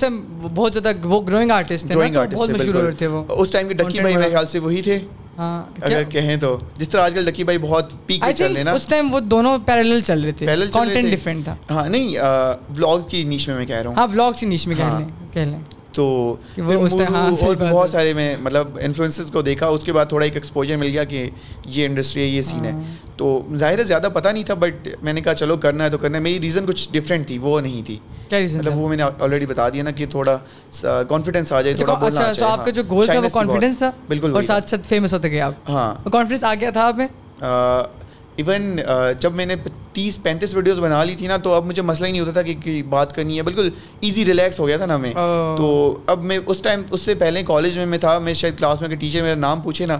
بہت 0.55 0.73
زیادہ 0.73 1.07
وہ 1.07 1.21
گروئنگ 1.21 1.51
آرٹسٹ 1.51 1.87
تھے 1.87 3.07
اس 3.29 3.51
ٹائم 3.51 3.67
کے 3.67 3.73
ڈکی 3.73 3.99
بھائی 4.01 4.17
میرے 4.17 4.29
خیال 4.29 4.47
سے 4.47 4.59
وہی 4.59 4.81
تھے۔ 4.81 4.99
ہاں 5.37 5.63
اگر 5.81 6.03
کہیں 6.03 6.37
تو 6.37 6.57
جس 6.77 6.89
طرح 6.89 7.01
آج 7.01 7.13
کل 7.13 7.25
ڈکی 7.25 7.43
بھائی 7.43 7.57
بہت 7.57 7.93
پیک 8.05 8.21
پہ 8.21 8.31
چل 8.31 8.53
رہے 8.53 8.63
نا۔ 8.63 8.71
اس 8.71 8.87
ٹائم 8.87 9.13
وہ 9.13 9.19
دونوں 9.19 9.57
پیرل 9.65 9.99
چل 10.01 10.23
رہے 10.23 10.31
تھے 10.31 10.45
رہے 10.45 10.67
کانٹینٹ۔ 10.73 11.11
ڈفرینٹ 11.11 11.43
تھا۔ 11.43 11.55
ہاں 11.71 11.89
نہیں 11.89 12.17
ولاگ 12.77 12.99
کی 13.09 13.23
نیچ 13.23 13.47
میں 13.47 13.57
میں 13.57 13.65
کہہ 13.65 13.75
رہا 13.75 13.89
ہوں۔ 13.89 13.95
ہاں 13.97 14.07
ولاگ 14.07 14.31
کی 14.39 14.45
نیچ 14.45 14.67
میں 14.67 14.75
کہہ 14.75 14.83
ہاں۔ 14.83 14.99
لیں 14.99 15.07
کہہ 15.33 15.41
لیں۔ 15.41 15.59
تو 15.97 16.05
اور 16.61 17.55
بہت۔ 17.57 17.89
سارے 17.89 18.13
میں 18.13 18.35
مطلب 18.39 18.77
انفلوئنسز 18.81 19.31
کو 19.31 19.41
دیکھا 19.41 19.67
اس 19.67 19.83
کے 19.83 19.93
بعد 19.93 20.05
تھوڑا 20.05 20.25
ایک 20.25 20.35
ایکسپوجر 20.35 20.77
مل 20.77 20.87
گیا 20.87 21.03
کہ 21.03 21.29
یہ 21.65 21.85
انڈسٹری 21.85 22.21
ہے 22.21 22.27
یہ 22.27 22.41
سین 22.41 22.65
ہے 22.65 22.71
ہاں۔ 22.71 22.81
تو 23.17 23.27
ظاہر 23.55 23.79
ہے 23.79 23.83
زیادہ 23.83 24.07
پتہ 24.13 24.29
نہیں 24.29 24.43
تھا 24.43 24.53
بٹ 24.53 24.87
میں 25.01 25.13
نے 25.13 25.21
کہا 25.21 25.33
چلو 25.33 25.57
کرنا 25.57 25.83
ہے 25.83 25.89
تو 25.89 25.97
کرنا 25.97 26.17
ہے 26.17 26.23
میری 26.23 26.41
ریزن 26.41 26.65
کچھ 26.65 26.87
ڈفرینٹ 26.91 27.27
تھی 27.27 27.37
وہ 27.37 27.59
نہیں 27.61 27.81
تھی 27.81 27.97
مطلب 28.31 28.77
وہ 28.77 28.87
میں 28.87 28.97
نے 28.97 29.03
آلریڈی 29.19 29.45
بتا 29.45 29.67
دیا 29.69 29.83
نا 29.83 29.91
کہ 29.91 30.05
تھوڑا 30.05 30.37
کانفیڈینس 31.09 31.51
آ 31.51 31.61
جائے 31.61 31.75
تھوڑا 31.75 31.93
بولنا 31.93 32.19
اچھا 32.19 32.33
سو 32.33 32.45
آپ 32.45 32.57
کا 32.57 32.63
ہاں۔ 32.63 32.71
جو 32.71 32.83
گول 32.89 33.05
تھا 33.05 33.19
وہ۔ 33.19 33.29
کانفیڈینس 33.33 33.77
تھا 33.77 33.91
بالکل 34.07 34.35
اور۔ 34.35 34.43
ساتھ 34.43 34.69
ساتھ 34.69 34.87
فیمس 34.87 35.13
ہوتے 35.13 35.31
گئے 35.31 35.41
آپ 35.41 35.69
ہاں 35.69 35.93
کانفیڈینس 36.11 36.43
آ 36.43 36.53
گیا 36.55 36.69
تھا 36.69 36.87
آپ 36.87 36.97
میں 36.97 37.07
ایون 38.37 38.79
جب 39.19 39.33
میں 39.33 39.45
نے 39.45 39.55
تیس 39.93 40.21
پینتیس 40.23 40.55
ویڈیوز 40.55 40.79
بنا 40.79 41.03
لی 41.03 41.15
تھی 41.15 41.27
نا 41.27 41.37
تو 41.37 41.53
اب 41.53 41.65
مجھے 41.65 41.81
مسئلہ 41.81 42.07
ہی 42.07 42.11
نہیں 42.11 42.21
ہوتا 42.21 42.31
تھا 42.31 42.41
کہ 42.41 42.81
بات 42.89 43.15
کرنی 43.15 43.37
ہے 43.37 43.43
بالکل 43.43 43.69
ایزی 43.99 44.25
ریلیکس 44.25 44.59
ہو 44.59 44.67
گیا 44.67 44.77
تھا 44.77 44.85
نا 44.85 44.97
میں 44.97 45.13
اوہ۔ 45.13 45.55
تو 45.57 45.67
اب 46.07 46.23
میں 46.23 46.39
اس 46.45 46.61
ٹائم 46.61 46.81
اس 46.91 47.01
سے 47.01 47.15
پہلے 47.15 47.43
کالج 47.43 47.77
میں 47.77 47.85
میں 47.85 47.97
تھا 47.97 48.17
میں 48.19 48.33
شاید 48.33 48.57
کلاس 48.57 48.81
میں 48.81 48.89
کہ 48.89 48.95
ٹیچر 48.95 49.21
میرا 49.21 49.35
نام 49.35 49.61
پوچھے 49.61 49.85
نا 49.85 49.97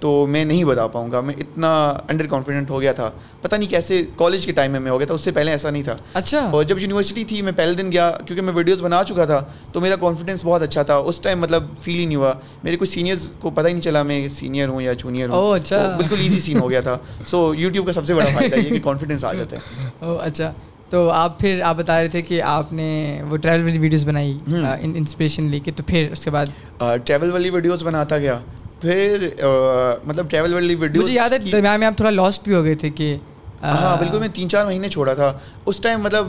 تو 0.00 0.26
میں 0.26 0.44
نہیں 0.44 0.64
بتا 0.64 0.86
پاؤں 0.86 1.12
گا 1.12 1.20
میں 1.20 1.34
اتنا 1.38 1.88
انڈر 2.08 2.26
کانفیڈنٹ 2.26 2.70
ہو 2.70 2.80
گیا 2.80 2.92
تھا۔ 2.92 3.10
پتہ 3.42 3.56
نہیں 3.56 3.70
کیسے 3.70 4.04
کالج 4.16 4.46
کے 4.46 4.52
ٹائم 4.52 4.72
میں 4.72 4.80
میں 4.80 4.90
ہو 4.90 4.98
گیا 4.98 5.06
تھا 5.06 5.14
اس 5.14 5.20
سے 5.20 5.30
پہلے 5.30 5.50
ایسا 5.50 5.70
نہیں 5.70 5.82
تھا۔ 5.82 5.96
اچھا۔ 6.14 6.38
اور 6.52 6.64
جب 6.64 6.78
یونیورسٹی 6.78 7.24
تھی 7.24 7.42
میں 7.42 7.52
پہلے 7.56 7.72
دن 7.74 7.92
گیا 7.92 8.10
کیونکہ 8.26 8.42
میں 8.42 8.52
ویڈیوز 8.52 8.82
بنا 8.82 9.04
چکا 9.04 9.24
تھا 9.24 9.44
تو 9.72 9.80
میرا 9.80 9.96
کانفیڈنس 9.96 10.40
بہت 10.44 10.62
اچھا 10.62 10.82
تھا۔ 10.82 10.96
اس 10.96 11.20
ٹائم 11.20 11.40
مطلب 11.40 11.64
فیل 11.80 11.98
ہی 11.98 12.06
نہیں 12.06 12.16
ہوا۔ 12.16 12.32
میرے 12.62 12.76
کچھ 12.76 12.90
سینئرز 12.90 13.30
کو 13.38 13.50
پتہ 13.50 13.66
ہی 13.68 13.72
نہیں 13.72 13.82
چلا 13.82 14.02
میں 14.02 14.28
سینئر 14.28 14.68
ہوں 14.68 14.82
یا 14.82 14.92
جونیئر 14.92 15.28
ہوں۔ 15.28 15.54
اچھا۔ 15.54 15.94
بالکل 15.96 16.16
ایزی 16.20 16.40
سین 16.40 16.58
ہو 16.58 16.70
گیا 16.70 16.80
تھا۔ 16.80 16.98
سو 17.26 17.54
یوٹیوب 17.54 17.86
کا 17.86 17.92
سب 17.92 18.04
سے 18.04 18.14
بڑا 18.14 18.26
فائدہ 18.34 18.54
یہ 18.54 18.68
کہ 18.68 18.80
کانفیڈنس 18.84 19.24
آ 19.24 19.32
جاتا 19.32 19.56
ہے۔ 19.56 19.88
او 19.98 20.16
اچھا۔ 20.20 20.52
تو 20.90 21.10
آپ 21.10 21.40
پھر 21.40 21.60
آپ 21.64 21.76
بتا 21.76 22.00
رہے 22.00 22.08
تھے 22.08 22.22
کہ 22.22 22.42
آپ 22.42 22.72
نے 22.72 23.22
وہ 23.30 23.36
ٹریول 23.36 23.62
والی 23.62 23.78
ویڈیوز 23.78 24.08
بنائی 24.08 24.38
انسپریشن 24.80 25.44
لے 25.44 25.58
کے 25.58 25.70
تو 25.70 25.82
پھر 25.86 26.08
اس 26.12 26.24
کے 26.24 26.30
بعد؟ 26.30 26.46
ٹریول 26.78 27.32
والی 27.32 27.50
ویڈیوز 27.50 27.82
بناتا 27.82 28.18
گیا۔ 28.18 28.38
پھر 28.80 29.28
مطلب 30.04 30.30
ٹریول 30.30 30.54
والی 30.54 30.74
ویڈیوز 30.74 31.04
مجھے 31.04 31.14
یاد 31.14 31.30
ہے 31.30 31.38
درمیان 31.38 31.78
میں 31.80 31.86
آپ 31.86 31.96
تھوڑا 31.96 32.10
لاسٹ 32.10 32.44
بھی 32.44 32.54
ہو 32.54 32.64
گئے 32.64 32.74
تھے 32.74 32.90
کہ 32.90 33.16
ہاں 33.62 33.96
بالکل 33.96 34.18
میں 34.18 34.28
تین 34.34 34.48
چار 34.48 34.66
مہینے 34.66 34.88
چھوڑا 34.88 35.14
تھا۔ 35.14 35.32
اس 35.66 35.76
ٹائم 35.76 36.02
مطلب 36.02 36.26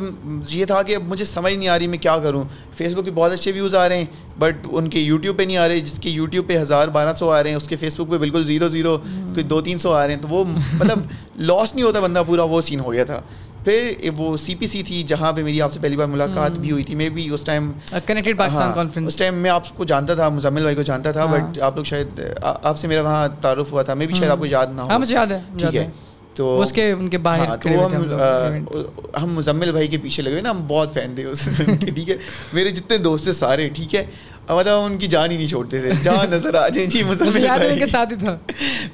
یہ 0.49 0.65
تھا 0.65 0.81
کہ 0.81 0.95
اب 0.95 1.01
مجھے 1.07 1.25
سمجھ 1.25 1.53
نہیں 1.53 1.67
آ 1.69 1.77
رہی 1.79 1.87
میں 1.87 1.97
کیا 1.97 2.17
کروں۔ 2.17 2.43
فیس 2.77 2.93
بک 2.93 3.05
پہ 3.05 3.11
بہت 3.15 3.31
اچھے 3.31 3.51
ویوز 3.51 3.75
آ 3.75 3.87
رہے 3.89 3.97
ہیں 3.97 4.05
بٹ 4.39 4.67
ان 4.71 4.89
کے 4.89 4.99
یوٹیوب 4.99 5.37
پہ 5.37 5.43
نہیں 5.43 5.57
آ 5.57 5.67
رہے 5.67 5.79
جس 5.79 5.99
کے 6.01 6.09
یوٹیوب 6.09 6.47
پہ 6.47 6.57
ہزار 6.57 6.87
بارہ 6.87 7.13
سو 7.13 7.29
آ 7.29 7.41
رہے 7.43 7.49
ہیں 7.49 7.57
اس 7.57 7.67
کے 7.67 7.75
فیس 7.75 7.99
بک 7.99 8.09
پہ 8.11 8.17
بالکل 8.17 8.45
زیرو 8.45 8.67
زیرو 8.67 8.97
کوئی 9.33 9.43
دو 9.43 9.61
تین 9.61 9.77
سو 9.77 9.93
آ 9.93 10.05
رہے 10.07 10.13
ہیں۔ 10.15 10.21
تو 10.21 10.27
وہ 10.27 10.43
مطلب 10.45 10.99
لاس 11.49 11.75
نہیں 11.75 11.85
ہوتا 11.85 11.99
بندہ 11.99 12.23
پورا 12.27 12.43
وہ 12.43 12.61
سین 12.61 12.79
ہو 12.79 12.93
گیا 12.93 13.03
تھا۔ 13.03 13.21
پھر 13.63 14.09
وہ 14.17 14.35
سی 14.37 14.55
پی 14.55 14.67
سی 14.67 14.81
تھی 14.83 15.01
جہاں 15.03 15.31
پہ 15.33 15.43
میری 15.43 15.61
آپ 15.61 15.71
سے 15.73 15.79
پہلی 15.81 15.95
بار 15.97 16.07
ملاقات 16.07 16.51
بھی 16.59 16.71
ہوئی 16.71 16.83
تھی. 16.83 16.95
میں 16.95 17.09
بھی 17.09 17.29
اس 17.33 17.41
ٹائم 17.41 17.71
کنیکٹڈ 18.05 18.37
پاکستان 18.37 18.61
ہاں، 18.61 18.69
اس 18.69 18.75
کانفرنس 18.75 19.15
ٹائم 19.15 19.35
میں 19.35 19.49
آپ 19.51 19.69
کو 19.77 19.85
جانتا 19.85 20.15
تھا 20.15 20.29
مزمل 20.29 20.61
بھائی 20.61 20.75
کو 20.75 20.81
جانتا 20.81 21.11
تھا 21.11 21.25
ہاں۔ 21.25 21.37
بٹ 21.37 21.59
آپ 21.61 21.75
لوگ 21.75 21.83
شاید 21.83 22.19
آپ 22.41 22.77
سے 22.79 22.87
میرا 22.87 23.01
وہاں 23.01 23.27
تعارف 23.41 23.71
ہوا 23.71 23.83
تھا. 23.83 23.93
میں 23.93 24.05
بھی 24.05 24.15
شاید 24.15 24.31
آپ 24.31 24.39
کو 24.39 24.45
یاد 24.45 24.67
نہ 24.75 24.81
ہاں 24.81 24.93
ہو 24.93 24.99
مجھے 24.99 25.15
یاد 25.15 25.31
ہے 25.31 25.39
ٹھیک 25.57 25.75
ہے. 25.75 25.87
تو 26.35 26.59
اس 26.61 26.71
کے 26.73 26.91
ان 26.91 27.07
کے 27.09 27.17
باہر 27.17 27.47
ہاں، 27.47 27.55
تو 27.57 27.69
ہم 27.85 29.23
ہم 29.23 29.33
مزمل 29.35 29.71
بھائی 29.71 29.87
کے 29.87 29.97
پیچھے 29.97 30.23
لگے 30.23 30.31
ہوئے 30.31 30.41
نا 30.41 30.49
ہم 30.51 30.61
بہت 30.67 30.93
فین 30.93 31.15
تھے 31.15 31.23
اس 31.25 31.47
ٹھیک 31.79 32.09
ہے. 32.09 32.15
میرے 32.53 32.69
جتنے 32.71 32.97
دوست 32.97 33.23
تھے 33.23 33.31
سارے 33.33 33.67
ٹھیک 33.69 33.95
ہے. 33.95 34.05
مطلب 34.49 34.79
ان 34.83 34.97
کی 34.97 35.07
جان 35.07 35.31
ہی 35.31 35.37
نہیں 35.37 35.47
چھوڑتے 35.47 35.79
تھے 35.79 35.91
جہاں 36.03 36.25
نظر 36.31 36.55
آ 36.55 36.67
جائیں 36.67 36.89
جی 36.89 37.03
مزمل 37.03 37.27
ان 37.27 37.33
کے 37.33 37.65
بھائی. 37.65 37.85
ساتھ 37.85 38.13
ہی 38.13 38.17
تھا۔ 38.17 38.37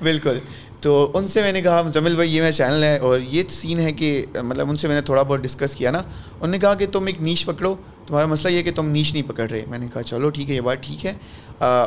بالکل. 0.03 0.37
تو 0.85 1.11
ان 1.13 1.27
سے 1.27 1.41
میں 1.41 1.51
نے 1.51 1.61
کہا 1.61 1.81
مزمل 1.81 2.15
بھائی 2.15 2.35
یہ 2.35 2.41
میرا 2.41 2.51
چینل 2.51 2.83
ہے 2.83 2.97
اور 2.97 3.19
یہ 3.29 3.43
سین 3.49 3.79
ہے 3.79 3.91
کہ 3.91 4.25
مطلب 4.43 4.69
ان 4.69 4.75
سے 4.75 4.87
میں 4.87 4.95
نے 4.95 5.01
تھوڑا 5.01 5.21
بہت 5.21 5.39
ڈسکس 5.39 5.75
کیا 5.75 5.91
نا۔ 5.91 5.97
انہوں 5.97 6.47
نے 6.47 6.59
کہا 6.59 6.73
کہ 6.73 6.85
تم 6.91 7.05
ایک 7.05 7.21
نیچ 7.21 7.45
پکڑو 7.45 7.75
تمہارا 8.07 8.25
مسئلہ 8.25 8.53
یہ 8.53 8.57
ہے 8.57 8.63
کہ 8.63 8.71
تم 8.71 8.89
نیچ 8.89 9.13
نہیں 9.13 9.23
پکڑ 9.27 9.49
رہے۔ 9.49 9.65
میں 9.67 9.79
نے 9.79 9.87
کہا 9.93 10.03
چلو 10.03 10.29
ٹھیک 10.29 10.49
ہے 10.49 10.55
یہ 10.55 10.61
بات 10.61 10.77
ٹھیک 10.81 11.05
ہے۔ 11.05 11.13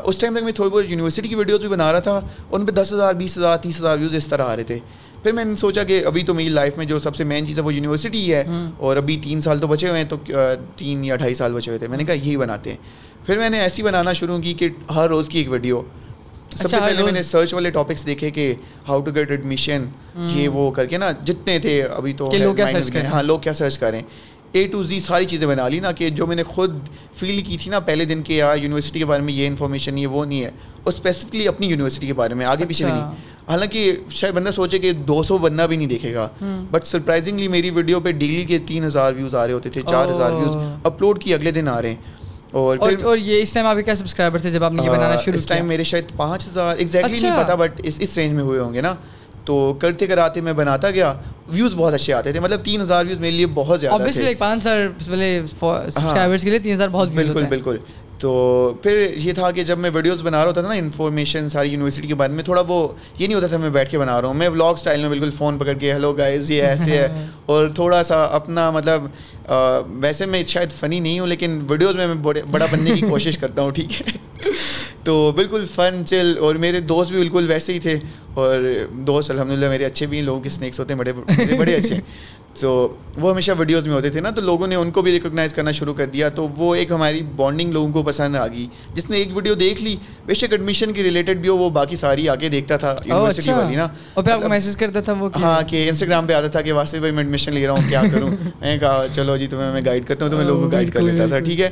اس 0.05 0.19
ٹائم 0.19 0.37
تک 0.37 0.43
میں 0.43 0.53
تھوڑی 0.53 0.71
بہت 0.71 0.85
یونیورسٹی 0.89 1.29
کی 1.29 1.35
ویڈیوز 1.35 1.61
بھی 1.61 1.69
بنا 1.69 1.93
رہا 1.93 1.99
تھا 1.99 2.21
ان 2.53 2.67
پہ 2.67 2.73
دس 2.73 2.93
ہزار 2.93 3.15
بیس 3.15 3.39
ہزار 3.39 3.57
تیس 3.57 3.81
ہزار 3.81 3.99
ویوز 3.99 4.15
اس 4.15 4.27
طرح 4.27 4.45
آ 4.45 4.57
رہے 4.57 4.65
تھے۔ 4.65 4.79
پھر 5.23 5.33
میں 5.33 5.45
نے 5.45 5.57
سوچا 5.57 5.83
کہ 5.83 6.05
ابھی 6.07 6.23
تو 6.23 6.35
میری 6.35 6.49
لائف 6.49 6.77
میں 6.77 6.87
جو 6.87 6.99
سب 6.99 7.17
سے 7.17 7.25
مین 7.25 7.47
چیز 7.47 7.59
ہے 7.59 7.63
وہ 7.63 7.75
یونیورسٹی 7.75 8.19
ہی 8.19 8.35
ہے۔ 8.35 8.45
اور 8.77 8.97
ابھی 8.97 9.21
تین 9.25 9.41
سال 9.41 9.59
تو 9.59 9.67
بچے 9.67 9.89
ہوئے 9.89 10.01
ہیں 10.01 10.09
تو 10.09 10.17
تین 10.77 11.05
یا 11.05 11.17
ڈھائی 11.17 11.35
سال 11.35 11.55
بچے 11.55 11.71
ہوئے 11.71 11.79
تھے۔ 11.79 11.89
میں 11.89 11.99
نے 11.99 12.05
کہا 12.05 12.15
یہی 12.15 12.37
بناتے 12.37 12.71
ہیں۔ 12.71 12.77
پھر 13.27 13.39
میں 13.39 13.51
نے 13.51 13.61
ایسی 13.61 13.83
بنانا 13.83 14.13
شروع 14.13 14.39
کی 14.39 14.55
کہ 14.55 14.69
ہر 14.95 15.09
روز 15.09 15.29
کی 15.29 15.39
ایک 15.39 15.51
ویڈیو 15.51 15.83
سب 16.57 16.69
سے 16.69 16.77
اچھا، 16.77 16.87
پہلے 16.87 17.03
میں 17.03 17.13
نے؟ 17.13 17.23
سرچ 17.23 17.55
والے 17.55 17.71
ٹاپکس 17.71 18.07
دیکھے 18.07 18.31
کہ 18.31 18.55
ہاؤ 18.89 19.01
ٹو 19.01 19.11
گیٹ 19.15 19.31
ایڈمیشن 19.31 19.85
یہ 20.17 20.49
وہ 20.49 20.71
کر 20.71 20.87
کے 20.87 20.99
نا 20.99 21.11
جتنے 21.25 21.59
تھے 21.59 21.83
ابھی 21.83 22.13
تو۔ 22.13 22.31
ہاں 23.13 23.23
لوگ 23.23 23.39
کیا 23.39 23.53
سرچ 23.53 23.79
کریں۔ 23.79 24.03
اے 24.53 24.67
ٹو 24.67 24.83
زی 24.83 25.01
ساری 25.01 25.25
چیزیں 25.25 25.47
بنا 25.47 25.69
لی 25.69 25.81
نا 25.81 25.93
کہ 25.93 26.09
جو 26.09 26.27
میں 26.27 26.37
نے 26.37 26.43
خود 26.43 26.75
فیل 27.15 27.41
کی 27.41 27.57
تھی 27.61 27.71
نا 27.71 27.79
پہلے 27.81 28.05
دن 28.05 28.23
کے 28.23 28.35
یار 28.35 28.57
یونیورسٹی 28.57 28.99
کے 28.99 29.05
بارے 29.05 29.23
میں 29.23 29.33
یہ 29.33 29.47
انفارمیشن 29.47 29.99
یہ 29.99 30.07
وہ 30.07 30.25
نہیں 30.25 30.41
ہے۔ 30.45 30.51
اور 30.83 30.93
اسپیسیفکلی 30.93 31.49
اپنی 31.49 31.67
یونیورسٹی 31.67 32.07
کے 32.07 32.13
بارے 32.13 32.35
میں 32.35 32.47
آگے 32.47 32.65
پیچھے 32.65 32.85
بھی 32.85 32.93
اچھا۔ 32.93 33.05
نہیں۔ 33.05 33.15
حالانکہ 33.49 33.97
شاید 34.11 34.35
بندہ 34.35 34.51
سوچے 34.51 34.79
کہ 34.79 34.93
دو 34.93 35.23
سو 35.23 35.39
بندہ 35.39 35.67
بھی 35.69 35.77
نہیں 35.77 35.89
دیکھے 35.89 36.15
گا۔ 36.15 36.29
بٹ 36.71 36.85
سرپرائزنگلی 36.85 37.49
میری 37.49 37.71
ویڈیو 37.71 38.01
پہ 38.01 38.11
ڈیلی 38.11 38.45
کے 38.45 38.59
تین 38.67 38.85
ہزار 38.85 39.13
ویوز 39.13 39.35
آ 39.35 39.47
رہے 39.47 39.53
ہوتے 39.55 39.71
تھے 39.71 39.81
چار 39.87 40.09
ہزار 40.09 40.33
ویوز 40.33 40.57
اپلوڈ 40.85 41.19
کی 41.19 41.35
اگلے 41.35 41.51
دن 41.51 41.69
آ 41.69 41.83
رہے 41.83 41.89
ہیں۔ 41.89 42.18
اور 42.53 42.79
اور 43.03 43.17
یہ 43.17 43.43
اس 43.43 43.53
ٹائم 43.53 43.67
آپ 43.67 43.77
کے 43.77 43.83
کیا 43.83 43.95
سبسکرائبر 43.95 44.39
تھے 44.39 44.51
جب 44.51 44.65
آپ 44.65 44.73
نے 44.73 44.83
یہ 44.83 44.91
بنانا 44.91 45.17
شروع 45.17 45.39
اس 45.39 45.47
ٹائم 45.47 45.61
کیا؟ 45.61 45.69
میرے 45.69 45.85
شاید 45.85 46.05
پانچ 46.17 46.47
ہزار 46.49 46.77
ایگزیکٹلی 46.77 47.17
نہیں 47.21 47.31
اچھا۔ 47.31 47.43
پتا 47.43 47.55
بٹ 47.55 47.81
اس 47.85 47.97
اس 48.01 48.19
رینج 48.19 48.35
میں 48.35 48.43
ہوئے 48.43 48.61
ہوں 48.61 48.75
گے 48.75 48.81
نا۔ 48.81 48.95
تو 49.45 49.75
کرتے 49.79 50.07
کراتے 50.07 50.41
میں 50.41 50.53
بناتا 50.53 50.91
گیا۔ 50.91 51.15
ویوز 51.49 51.75
بہت 51.77 51.95
اچھے 51.95 52.13
آتے 52.13 52.33
تھے۔ 52.33 52.41
مطلب 52.41 52.61
تین 52.65 52.81
ہزار 52.81 53.05
ویوز 53.05 53.19
میرے 53.19 53.37
لیے 53.37 53.47
بہت 53.47 53.81
زیادہ 53.81 54.11
تھے۔ 54.11 54.35
پانچ 54.39 54.67
ہزار 54.67 54.89
سبسکرائبرس 55.91 56.43
کے 56.43 56.51
لیے 56.51 56.59
تین 56.59 56.75
ہزار 56.75 56.89
بہت 56.89 57.09
بالکل 57.09 57.45
بالکل۔ 57.45 57.77
تو 58.19 58.75
پھر 58.83 59.15
یہ 59.17 59.33
تھا 59.33 59.51
کہ 59.51 59.65
جب 59.65 59.79
میں 59.79 59.91
ویڈیوز 59.95 60.23
بنا 60.23 60.39
رہا 60.39 60.49
ہوتا 60.49 60.61
تھا 60.61 60.69
نا 60.69 60.75
انفارمیشن 60.75 61.49
ساری 61.49 61.69
یونیورسٹی 61.69 62.07
کے 62.07 62.15
بارے 62.15 62.33
میں 62.33 62.45
تھوڑا 62.45 62.63
وہ 62.69 62.89
یہ 63.19 63.27
نہیں 63.27 63.35
ہوتا 63.35 63.47
تھا 63.47 63.57
میں 63.57 63.71
بیٹھ 63.71 63.91
کے 63.91 63.99
بنا 63.99 64.21
رہا 64.21 64.29
ہوں۔ 64.29 64.35
میں 64.35 64.49
ولاگ 64.49 64.75
اسٹائل 64.75 65.01
میں 65.01 65.09
بالکل 65.09 65.31
فون 65.31 65.59
پکڑ 65.59 65.73
کے 65.73 65.93
ہیلو 65.93 66.13
گائز 66.13 66.51
یہ 66.51 66.63
ایسے 66.63 66.99
ہے۔ 66.99 67.27
اور 67.47 67.69
تھوڑا 67.69 68.03
سا 68.03 68.23
اپنا 68.25 68.71
مطلب 68.71 69.03
ویسے 69.89 70.27
میں 70.27 70.43
شاید 70.47 70.71
فنی 70.71 71.01
نہیں 71.01 71.21
ہوں 71.21 71.27
لیکن 71.27 71.61
ویڈیوز 71.69 71.97
میں 71.97 72.07
میں 72.07 72.15
بڑا 72.51 72.67
بننے 72.71 72.91
کی 72.91 73.01
کوشش 73.11 73.39
کرتا 73.39 73.63
ہوں 73.63 73.71
ٹھیک 73.71 74.03
ہے۔ 74.03 74.17
تو 75.09 75.33
بالکل 75.37 75.65
فن 75.75 76.03
چل 76.07 76.35
اور 76.41 76.55
میرے 76.55 76.81
دوست 76.81 77.11
بھی 77.11 77.19
بالکل 77.19 77.47
ویسے 77.49 77.73
ہی 77.73 77.79
تھے 77.79 77.99
اور 78.35 78.65
دوست 79.07 79.31
الحمد 79.31 79.51
للہ 79.51 79.69
میرے 79.69 79.85
اچھے 79.85 80.07
بھی 80.07 80.19
ہیں 80.19 80.25
لوگوں 80.25 80.41
کے 80.41 80.49
اسنیکس 80.49 80.81
ہوتے 80.81 80.95
ہیں 80.95 80.99
بڑے 80.99 81.13
بڑے 81.59 81.75
اچھے 81.75 81.95
ہیں۔ 81.95 82.03
تو 82.61 82.71
وہ 83.17 83.31
ہمیشہ 83.33 83.53
ویڈیوز 83.59 83.87
میں 83.87 83.95
ہوتے 83.95 84.11
تھے 84.11 84.21
نا 84.21 84.31
تو 84.31 84.41
لوگوں 84.41 84.67
نے 84.67 84.75
ان 84.75 84.91
کو 84.91 85.03
بھی 85.03 85.13
ریکگنائز 85.13 85.53
کرنا 85.53 85.71
شروع 85.71 85.95
کر 85.95 86.07
دیا۔ 86.07 86.29
تو 86.29 86.49
وہ 86.57 86.75
ایک 86.75 86.91
ہماری 86.91 87.23
بانڈنگ 87.37 87.73
لوگوں 87.73 87.93
کو 87.93 88.03
پسند 88.03 88.37
آ 88.37 88.47
گئی۔ 88.47 88.67
جس 88.95 89.11
نے 89.11 89.17
ایک 89.17 89.29
ویڈیو 89.35 89.55
دیکھ 89.55 89.83
لی 89.83 89.97
بے 90.27 90.35
شک 90.35 90.53
ایڈمیشن 90.53 90.93
کی 90.93 91.03
ریلیٹڈ 91.03 91.39
بھی 91.39 91.49
ہو 91.49 91.57
وہ 91.57 91.71
باقی 91.71 91.97
ساری 91.97 92.29
آگے 92.29 92.49
دیکھتا 92.49 92.77
تھا 92.77 92.95
یونیورسٹی 93.05 93.43
اچھا۔ 93.43 93.57
والی 93.57 93.77
نا۔ 93.77 93.87
اور 94.15 94.25
پھر 94.25 94.33
آپ 94.33 94.39
کو 94.39 94.49
مطلب 94.49 94.51
میسج 94.51 94.77
کرتا 94.77 95.01
تھا 95.01 95.13
وہ 95.13 95.29
ہاں 95.37 95.61
کہ 95.69 95.89
انسٹاگرام 95.89 96.27
پہ 96.27 96.33
آتا 96.33 96.47
تھا 96.47 96.61
کہ 96.61 96.73
واسطے 96.73 96.99
بھائی 96.99 97.13
میں 97.13 97.23
ایڈمیشن 97.23 97.55
لے 97.55 97.67
رہا 97.67 97.73
ہوں 97.73 97.89
کیا 97.89 98.03
کروں؟ 98.13 98.31
میں 98.61 98.79
کہا 98.79 99.07
چلو 99.13 99.37
جی 99.37 99.47
تمہیں 99.47 99.73
میں 99.73 99.83
گائڈ 99.87 100.07
کرتا 100.07 100.25
ہوں 100.25 100.33
تو 100.33 100.39
میں 100.39 100.47
لوگوں 100.47 100.63
کو 100.63 100.69
گائڈ 100.69 100.93
کر 100.93 101.01
لیتا 101.01 101.27
تھا 101.27 101.39
ٹھیک 101.39 101.61
ہے؟ 101.61 101.71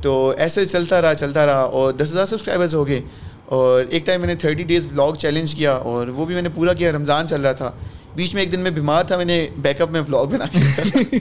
تو 0.00 0.34
ایسے 0.38 0.64
چلتا 0.64 1.02
رہا 1.02 1.14
چلتا 1.14 1.46
رہا 1.46 1.60
اور 1.60 1.92
دس 1.92 2.12
ہزار 2.12 2.26
سبسکرائبرز 2.26 2.74
ہو 2.74 2.88
گئے 2.88 3.00
اور 3.44 3.82
ایک 3.90 4.06
ٹائم 4.06 4.20
میں 4.20 4.28
نے 4.28 4.34
تھرٹی 4.34 4.62
ڈیز 4.62 4.86
ولاگ 4.86 5.12
چیلنج 5.12 5.54
کیا 5.54 5.72
اور 5.72 6.08
وہ 6.08 6.24
بھی 6.24 6.34
میں 6.34 6.42
نے 6.42 6.48
پورا 6.54 6.72
کیا، 6.72 6.92
رمضان 6.92 7.28
چل 7.28 7.40
رہا 7.40 7.52
تھا۔ 7.52 7.72
بیچ 8.14 8.34
میں 8.34 8.42
ایک 8.42 8.52
دن 8.52 8.60
میں 8.60 8.70
بیمار 8.70 9.04
تھا، 9.04 9.16
میں 9.16 9.24
نے 9.24 9.48
بیک 9.58 9.80
اپ 9.80 9.90
میں 9.90 10.00
ولاگ 10.00 10.26
بنا 10.26 10.44
کے 10.46 11.18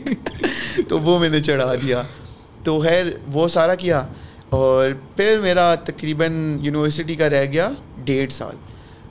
تو 0.90 1.00
وہ 1.00 1.20
میں 1.20 1.30
نے 1.30 1.42
چڑھا 1.42 1.76
دیا۔ 1.76 2.02
تو 2.64 2.80
خیر، 2.80 3.06
وہ 3.34 3.48
سارا 3.48 3.76
کیا۔ 3.76 4.06
اور 4.50 4.90
پھر 5.16 5.40
میرا 5.40 5.76
تقریباً 5.76 6.58
یونیورسٹی 6.62 7.16
کا 7.16 7.30
رہ 7.30 7.46
گیا 7.46 7.70
ڈیڑھ 8.04 8.32
سال۔ 8.32 8.56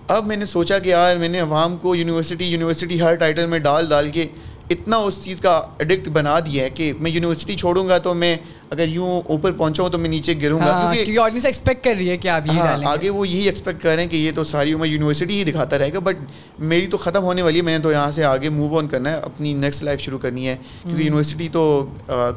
اب 0.08 0.26
میں 0.26 0.36
نے 0.36 0.44
سوچا 0.44 0.78
کہ 0.78 0.88
یار، 0.88 1.16
میں 1.16 1.28
نے 1.28 1.40
عوام 1.40 1.76
کو 1.76 1.94
یونیورسٹی 1.94 2.44
یونیورسٹی 2.44 3.00
ہر 3.00 3.14
ٹائٹل 3.14 3.46
میں 3.46 3.58
ڈال 3.58 3.86
ڈال 3.88 4.10
کے 4.10 4.26
اتنا 4.70 4.96
اس 4.96 5.18
چیز 5.22 5.40
کا 5.40 5.50
ایڈکٹ 5.78 6.08
بنا 6.08 6.38
دیا 6.40 6.64
ہے 6.64 6.70
کہ 6.70 6.92
میں 6.98 7.10
یونیورسٹی 7.10 7.54
چھوڑوں 7.56 7.88
گا 7.88 7.98
تو 7.98 8.14
میں 8.14 8.36
اگر 8.70 8.88
یوں 8.88 9.20
اوپر 9.26 9.52
پہنچاؤں 9.52 9.88
تو 9.88 9.98
میں 9.98 10.08
نیچے 10.10 10.34
گروں 10.42 10.60
گا 10.60 10.70
ہاں، 10.72 10.92
کیونکہ 10.94 11.18
آڈینس 11.20 11.44
ایکسپیکٹ 11.44 11.84
کر 11.84 11.94
رہی 11.98 12.10
ہے 12.10 12.16
کہ 12.16 12.28
آپ 12.28 12.46
یہ 12.46 12.60
ہاں 12.60 12.76
آگے 12.84 13.10
وہ 13.10 13.28
یہی 13.28 13.46
ایکسپیکٹ 13.46 13.82
کر 13.82 13.94
رہے 13.94 14.02
ہیں 14.02 14.10
کہ 14.10 14.16
یہ 14.16 14.32
تو 14.34 14.44
ساری 14.44 14.72
عمر 14.72 14.86
یونیورسٹی 14.86 15.38
ہی 15.38 15.44
دکھاتا 15.44 15.78
رہے 15.78 15.92
گا 15.92 15.98
بٹ 15.98 16.16
میری 16.58 16.86
تو 16.86 16.96
ختم 16.96 17.22
ہونے 17.22 17.42
والی 17.42 17.56
ہے 17.56 17.62
میں 17.62 17.76
نے 17.78 17.82
تو 17.82 17.92
یہاں 17.92 18.10
سے 18.10 18.24
آگے 18.24 18.48
موو 18.48 18.78
آن 18.78 18.88
کرنا 18.88 19.10
ہے 19.10 19.14
اپنی 19.14 19.52
نیکسٹ 19.54 19.82
لائف 19.82 20.00
شروع 20.00 20.18
کرنی 20.18 20.48
ہے۔ 20.48 20.56
کیونکہ 20.82 21.02
یونیورسٹی 21.02 21.48
تو 21.52 21.64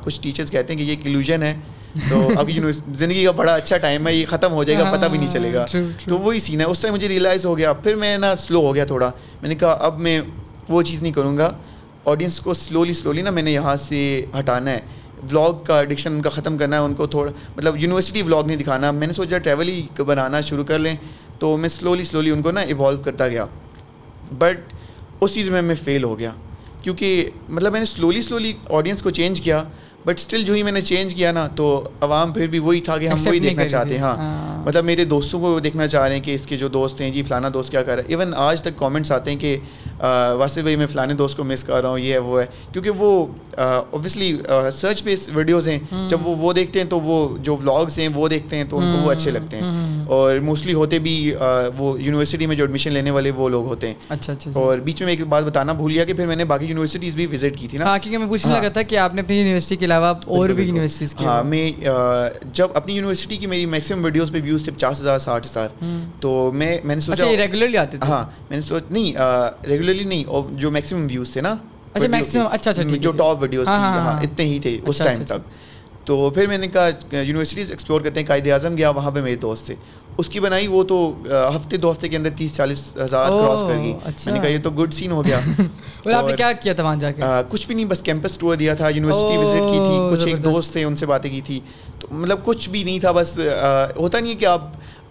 کچھ 0.04 0.22
ٹیچرس 0.22 0.52
کہتے 0.52 0.74
ہیں 0.74 0.78
کہ 0.78 0.84
یہ 0.84 0.90
ایک 0.90 1.06
ایلوژن 1.06 1.44
ہے۔ 1.44 1.56
تو 2.10 2.30
اب 2.38 2.50
زندگی 2.94 3.24
کا 3.26 3.32
بڑا 3.32 3.54
اچھا 3.56 3.78
ٹائم 3.78 4.08
ہے 4.08 4.14
یہ 4.14 4.26
ختم 4.30 4.54
ہو 4.54 4.64
جائے 4.64 4.80
گا 4.80 4.92
پتہ 4.94 5.06
بھی 5.06 5.18
نہیں 5.18 5.32
چلے 5.32 5.54
گا۔ 5.54 5.66
تو 6.06 6.18
وہی 6.20 6.40
سین 6.40 6.62
ہے۔ 6.62 6.66
اس 6.66 6.82
ٹائم 6.82 6.94
مجھے 6.94 7.08
ریئلائز 7.08 7.46
ہو 7.46 7.58
گیا 7.58 7.74
پھر 7.74 7.96
میں 7.96 8.18
نا 8.18 8.36
سلو 8.36 8.62
ہو 8.62 8.76
گیا 8.76 8.86
تھوڑا۔ 8.86 9.12
میں 9.42 9.50
نے 9.50 9.56
کہا 9.56 9.72
اب 9.82 10.00
میں 10.00 10.22
وہ 10.70 10.82
چیز 10.82 11.02
نہیں 11.02 11.14
کروں 11.14 11.38
گا۔ 11.38 11.52
آڈینس 12.08 12.40
کو 12.40 12.54
سلولی 12.54 12.94
سلولی 12.94 13.22
نا 13.22 13.30
میں 13.30 13.44
نے 13.44 13.52
یہاں 13.52 13.76
سے 13.76 14.26
ہٹانا 14.40 14.72
ہے۔ 14.72 14.80
ولاگ 15.24 15.54
کا 15.64 15.80
ایڈکشن 15.80 16.12
ان 16.12 16.22
کا 16.22 16.30
ختم 16.30 16.58
کرنا 16.58 16.76
ہے، 16.76 16.82
ان 16.82 16.94
کو 16.94 17.08
تھوڑا 17.08 17.32
مطلب 17.58 17.78
یونیورسٹی 17.78 18.22
ولاگ 18.22 18.44
نہیں 18.44 18.58
دکھانا۔ 18.58 18.92
میں 18.92 19.08
نے 19.08 19.14
سوچا 19.14 19.38
ٹریول 19.38 19.68
ہی 19.68 19.88
بنانا 19.98 20.42
شروع 20.42 20.64
کر 20.64 20.80
لیں۔ 20.80 20.96
تو 21.40 21.58
میں 21.58 21.70
سلولی 21.70 22.04
سلولی 22.04 22.32
ان 22.32 22.42
کو 22.42 22.52
نا 22.52 22.62
ایوالو 22.62 22.98
کرتا 22.98 23.28
گیا۔ 23.28 23.46
بٹ 24.38 24.74
اس 25.22 25.34
چیز 25.34 25.50
میں 25.50 25.62
میں 25.62 25.76
فیل 25.76 26.04
ہو 26.04 26.20
گیا۔ 26.20 26.32
کیونکہ 26.88 27.30
مطلب 27.50 27.72
میں 27.72 27.80
نے 27.80 27.86
سلولی 27.86 28.22
سلولی 28.22 28.54
آڈینس 28.70 29.02
کو 29.02 29.10
چینج 29.10 29.42
کیا 29.42 29.64
بٹ 30.06 30.20
اسٹل 30.20 30.44
جو 30.44 30.54
ہی 30.54 30.64
میں 30.64 30.72
نے 30.72 30.82
چینج 30.82 31.14
کیا 31.16 31.32
نا 31.32 31.48
تو 31.56 31.66
عوام 32.02 32.32
پھر 32.34 32.48
بھی 32.48 32.60
وہی 32.60 32.82
تھا 32.82 32.98
کہ 32.98 33.08
ہم 33.08 33.18
وہی 33.26 33.40
دیکھنا 33.40 33.68
چاہتے 33.68 33.90
ہیں۔ 33.90 34.02
ہاں 34.02 34.66
مطلب 34.66 34.86
میرے 34.86 35.06
دوستوں 35.06 35.40
کو 35.40 35.60
دیکھنا 35.60 35.88
چاہ 35.88 36.08
رہے 36.08 36.16
ہیں 36.16 36.24
کہ 36.24 36.36
اس 36.36 36.42
کے 36.42 36.58
جو 36.58 36.68
دوست 36.68 37.02
ہیں 37.02 37.10
جی 37.12 37.24
فلانا 37.24 37.50
دوست 37.54 37.72
کیا 37.72 37.84
کر 37.84 37.96
رہا 37.96 38.04
ہے؟ 38.04 38.08
ایون 38.08 38.34
آج 38.36 38.62
تک 38.62 38.78
کامنٹس 38.78 39.12
آتے 39.12 39.32
ہیں 39.32 39.40
کہ 39.40 39.58
واسف 40.38 40.62
بھائی 40.62 40.76
میں 40.76 40.86
فلانے 40.86 41.14
دوست 41.14 41.38
کو 41.38 41.44
مس 41.44 41.64
کر 41.64 41.82
رہا 41.82 41.90
ہوں 41.90 42.00
یہ 42.00 42.14
ہے 42.14 42.18
وہ 42.18 42.42
ہے۔ 42.42 42.46
کیونکہ 42.74 42.90
وہ 42.90 43.26
اوبیسلی 43.58 44.38
سرچ 44.74 45.04
بیس 45.04 45.30
ویڈیوز 45.34 45.68
ہیں۔ 45.68 45.80
جب 46.10 46.28
وہ 46.28 46.36
وہ 46.36 46.54
دیکھتے 46.54 46.80
ہیں 46.80 46.88
تو 46.88 47.00
وہ 47.00 47.38
جو 47.38 47.56
ولاگس 47.56 47.98
ہیں 48.00 48.08
وہ 48.16 48.28
دیکھتے 48.28 48.56
ہیں 48.56 48.66
تو 48.70 48.78
ان 48.78 48.96
کو 48.96 49.06
وہ 49.06 49.12
اچھے 49.12 49.32
لگتے 49.32 49.58
ہیں۔ 49.58 49.97
اور 50.08 50.38
موسٹلی 50.44 50.74
ہوتے 50.74 51.00
بھی 51.00 51.14
وہ 51.78 52.00
یونیورسٹی 52.02 52.46
میں 52.48 52.56
جو 52.56 52.64
ایڈمیشن 52.64 52.92
لینے 52.94 53.12
والے 53.12 53.32
وہ 53.36 53.48
لوگ 53.50 53.66
ہوتے 53.68 53.88
ہیں۔ 53.88 53.94
اچھا 54.10 54.34
اچھا 54.34 54.52
اور 54.60 54.78
بیچ 54.78 55.02
میں 55.02 55.12
ایک 55.12 55.22
بات 55.28 55.44
بتانا 55.44 55.74
بھول 55.74 55.92
گیا 55.92 56.04
کہ 56.04 56.14
پھر 56.14 56.28
میں 56.28 56.36
نے 56.36 56.46
باقی 56.46 56.66
یونیورسٹیز 56.66 57.16
بھی 57.16 57.26
وزٹ 57.32 57.58
کی 57.58 57.68
تھی 57.68 57.78
نا۔ 57.78 57.86
ہاں 57.86 57.98
کیونکہ 58.02 58.18
میں 58.18 58.28
پوچھنے 58.28 58.54
لگا 58.54 58.70
تھا 58.70 58.82
کہ 58.82 58.98
آپ 58.98 59.16
نے 59.16 59.22
اپنی 59.22 59.38
یونیورسٹی 59.38 59.76
کے 59.76 59.86
علاوہ 59.86 60.14
اور 60.28 60.50
بھی 60.50 60.66
یونیورسٹیز 60.66 61.14
کی 61.14 61.26
ہاں 61.26 61.44
میں 61.44 61.70
جب 62.54 62.68
اپنی 62.74 62.94
یونیورسٹی 62.94 63.38
کی 63.38 63.48
میری 63.48 63.66
میکسیمم 63.66 64.04
ویڈیوز 64.06 64.32
پہ 64.32 64.40
ویوز 64.44 64.64
تھے 64.64 64.72
پچاس 64.72 65.00
ہزار 65.02 65.20
ساٹھ 65.20 65.48
ہزار۔ 65.48 65.70
تو 66.20 66.52
میں 66.54 66.78
میں 66.84 66.96
نے 66.96 67.02
سوچا 67.02 67.26
ریگولرلی 67.38 67.78
آتے 67.78 67.98
ہاں 68.04 68.24
میں 68.50 68.58
نے 68.58 68.62
سوچ 68.62 68.84
نہیں 68.90 69.14
ریگولرلی 69.70 70.04
نہیں 70.04 70.24
اور 70.26 70.44
جو 70.54 70.72
میکسیمم 70.72 71.08
ویوز 71.10 71.32
تھے 71.32 71.42
نا۔ 71.42 71.56
اچھا 71.94 72.08
میکسیمم 72.08 72.48
اچھا 72.52 72.72
اچھا 72.72 72.84
جو 73.02 73.12
ٹاپ 73.12 73.42
ویڈیوز 73.42 73.68
تھی 73.68 73.74
ہاں 73.74 74.20
اتنے 74.24 74.46
ہی 74.46 74.60
تھے 74.60 74.78
اس 74.84 74.98
ٹائم 74.98 75.24
تک۔ 75.24 75.50
تو 76.08 76.30
پھر 76.30 76.48
میں 76.48 76.58
نے 76.58 76.68
کہا 76.68 76.90
یونیورسٹیز 77.12 77.72
ایکسپلور 77.72 78.02
کرتے 78.02 78.20
ہیں 78.20 78.28
قائد 78.28 78.48
اعظم 78.48 78.78
گیا 78.78 78.90
وہاں 78.90 79.12
پہ 79.12 79.22
میرے 79.22 79.36
دوست 79.36 79.66
تھے۔ 79.66 79.76
اس 80.18 80.30
کی 80.30 80.40
بنائی 80.40 80.68
وہ 80.68 80.84
تو 80.84 81.14
ہفتے 81.56 81.78
دو 81.78 81.92
ہفتے 81.92 82.10
کے 82.10 82.18
اندر 82.18 82.30
تیس 82.38 82.56
چالیس 82.56 82.82
ہزار 83.06 83.30
کراس 83.30 83.62
کر 83.62 83.78
گئی۔ 83.78 83.94
میں 84.26 84.34
نے 84.34 84.40
کہا 84.40 84.48
یہ 84.48 84.58
تو 84.64 84.72
گڈ 84.72 84.94
سین 84.94 85.12
ہو 85.12 85.26
گیا۔ 85.26 85.40
اور 86.04 86.12
آپ 86.12 86.26
نے 86.28 86.34
کیا 86.34 86.52
کیا 86.52 86.74
تھا 86.74 86.84
وہاں 86.84 86.96
جا 86.96 87.12
کے؟ 87.12 87.22
کچھ 87.50 87.68
بھی 87.68 87.76
نہیں 87.76 87.86
بس 87.86 88.02
کیمپس 88.02 88.38
ٹور 88.38 88.56
دیا 88.56 88.74
تھا 88.74 88.90
یونیورسٹی 88.90 89.38
وزٹ 89.38 89.72
کی 89.72 89.78
تھی۔ 89.78 90.10
کچھ 90.12 90.26
ایک 90.26 90.44
دوست 90.44 90.72
تھے 90.72 90.84
ان 90.84 90.96
سے 90.96 91.06
باتیں 91.06 91.32
کی 91.32 91.42
تھی۔ 91.42 91.60
تو 92.00 92.08
مطلب 92.12 92.46
کچھ 92.46 92.70
بھی 92.70 92.84
نہیں 92.84 93.00
تھا 93.00 93.12
بس 93.12 93.40
ہوتا 93.98 94.20
نہیں 94.20 94.32
ہے 94.32 94.38
کہ 94.38 94.46
آپ 94.46 94.62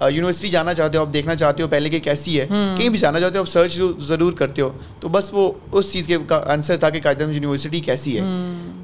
یونیورسٹی 0.00 0.48
جانا 0.48 0.74
چاہتے 0.74 0.98
ہو 0.98 1.02
آپ 1.02 1.12
دیکھنا 1.12 1.34
چاہتے 1.34 1.62
ہو 1.62 1.68
پہلے 1.68 1.88
کہ 1.88 1.98
کیسی 1.98 2.38
ہے 2.40 2.46
کہیں 2.76 2.88
بھی 2.88 2.98
جانا 2.98 3.20
چاہتے 3.20 3.36
ہو 3.36 3.42
آپ 3.42 3.48
سرچ 3.48 3.80
ضرور 4.06 4.32
کرتے 4.32 4.62
ہو۔ 4.62 4.70
تو 5.00 5.08
بس 5.08 5.28
وہ 5.32 5.50
اس 5.72 5.92
چیز 5.92 6.06
کے 6.06 6.16
آنسر 6.46 6.76
تھا 6.76 6.90
کہ 6.90 7.00
قائد 7.02 7.20
یونیورسٹی 7.20 7.80
کیسی 7.80 8.18
ہے۔ 8.18 8.24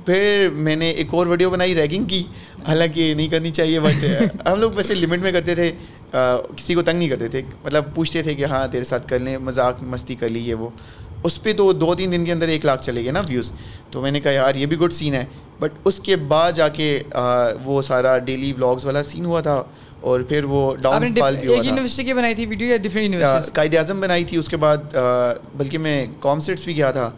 پھر 0.06 0.48
میں 0.52 0.76
نے 0.76 0.90
ایک 0.90 1.14
اور 1.14 1.26
ویڈیو 1.26 1.50
بنائی 1.50 1.74
ریگنگ 1.74 2.04
کی۔ 2.04 2.22
حالانکہ 2.66 3.12
نہیں 3.16 3.28
کرنی 3.28 3.50
چاہیے 3.50 3.80
بٹ 3.80 4.04
ہم 4.46 4.60
لوگ 4.60 4.72
ویسے 4.74 4.94
لمٹ 4.94 5.18
میں 5.18 5.32
کرتے 5.32 5.54
تھے 5.54 5.70
کسی 6.56 6.74
کو 6.74 6.82
تنگ 6.82 6.98
نہیں 6.98 7.08
کرتے 7.08 7.28
تھے۔ 7.28 7.42
مطلب 7.64 7.94
پوچھتے 7.94 8.22
تھے 8.22 8.34
کہ 8.34 8.44
ہاں 8.44 8.66
تیرے 8.72 8.84
ساتھ 8.84 9.08
کر 9.08 9.18
لیں 9.18 9.36
مذاق 9.38 9.82
مستی 9.82 10.14
کر 10.14 10.28
لی 10.28 10.48
یہ 10.48 10.54
وہ۔ 10.54 10.68
اس 11.24 11.42
پہ 11.42 11.52
تو 11.52 11.72
دو 11.72 11.94
تین 11.94 12.12
دن 12.12 12.24
کے 12.24 12.32
اندر 12.32 12.48
ایک 12.48 12.64
لاکھ 12.66 12.82
چلے 12.84 13.02
گئے 13.04 13.12
نا 13.12 13.20
ویوز 13.28 13.52
تو 13.90 14.00
میں 14.02 14.10
نے 14.10 14.20
کہا 14.20 14.30
یار 14.30 14.54
یہ 14.54 14.66
بھی 14.66 14.76
گڈ 14.76 14.92
سین 14.92 15.14
ہے۔ 15.14 15.24
بٹ 15.60 15.72
اس 15.84 16.00
کے 16.04 16.16
بعد 16.16 16.52
جا 16.52 16.68
کے 16.68 17.02
وہ 17.64 17.82
سارا 17.82 18.16
ڈیلی 18.18 18.52
ولاگس 18.52 18.84
والا 18.86 19.02
سین 19.02 19.24
ہوا 19.24 19.40
تھا۔ 19.40 19.62
اور 20.02 20.20
پھر 20.20 20.44
وہ 20.44 20.76
ڈاؤن 20.76 21.14
فال 21.18 21.36
بھی 21.36 21.48
ہوا 21.48 21.56
یونیورسٹی 21.64 22.04
کی 22.04 22.14
بنائی 22.14 22.34
تھی 22.34 22.46
ویڈیو 22.46 22.68
یا 22.68 22.76
ڈفرینٹ 22.76 23.14
یونیورسٹی 23.14 23.50
قائد 23.54 23.74
اعظم 23.74 24.00
بنائی 24.00 24.24
تھی 24.24 24.38
اس 24.38 24.48
کے 24.48 24.56
بعد 24.56 24.96
بلکہ 25.56 25.78
میں 25.78 26.06
کامسٹس 26.20 26.64
بھی 26.64 26.76
گیا 26.76 26.90
تھا۔ 26.90 27.10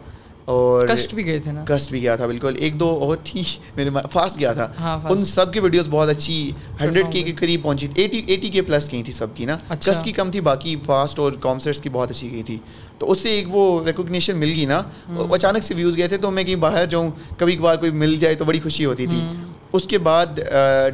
اور 0.45 0.87
کسٹ 0.87 1.13
بھی 1.13 1.25
گئے 1.25 1.39
تھے 1.39 1.51
نا؟ 1.51 1.63
کسٹ 1.67 1.91
بھی 1.91 2.01
گیا 2.01 2.15
تھا 2.15 2.27
بالکل۔ 2.27 2.55
ایک 2.57 2.79
دو 2.79 2.89
اور 3.01 3.17
تھی 3.23 3.43
میرے 3.75 3.89
فاسٹ 4.11 4.39
گیا 4.39 4.53
تھا۔ 4.53 4.99
ان 5.09 5.25
سب 5.25 5.53
کی 5.53 5.59
ویڈیوز 5.59 5.87
بہت 5.91 6.09
اچھی 6.09 6.51
ہنڈریڈ 6.81 7.05
کے 7.11 7.33
قریب 7.35 7.63
پہنچی۔ 7.63 7.87
ایٹی 7.95 8.21
ایٹی 8.27 8.49
کے 8.49 8.61
پلس 8.61 8.91
گئی 8.91 9.03
تھی 9.03 9.13
سب 9.13 9.27
کی 9.35 9.45
نا۔ 9.45 9.57
کسٹ 9.79 10.03
کی 10.03 10.11
کم 10.11 10.31
تھی 10.31 10.41
باقی 10.41 10.75
فاسٹ 10.85 11.19
اور 11.19 11.31
کامسٹس 11.39 11.79
کی 11.79 11.89
بہت 11.89 12.11
اچھی 12.11 12.31
گئی 12.31 12.43
تھی۔ 12.43 12.57
تو 12.97 13.11
اس 13.11 13.17
سے 13.19 13.29
ایک 13.29 13.47
وہ 13.55 13.83
ریکوگنیشن 13.85 14.37
مل 14.37 14.53
گئی 14.55 14.65
نا۔ 14.65 14.81
اچانک 15.31 15.63
سے 15.63 15.73
ویوز 15.73 15.97
گئے 15.97 16.07
تھے 16.07 16.17
تو 16.17 16.31
میں 16.31 16.43
کہیں 16.43 16.55
باہر 16.55 16.85
جاؤں 16.85 17.11
کبھی 17.37 17.55
کبھار 17.55 17.75
کوئی 17.75 17.91
مل 17.91 18.15
جائے 18.15 18.35
تو 18.35 18.45
بڑی 18.45 18.59
خوشی 18.59 18.85
ہوتی 18.85 19.05
تھی۔ 19.05 19.21
اس 19.75 19.83
کے 19.83 19.97
بعد 19.97 20.39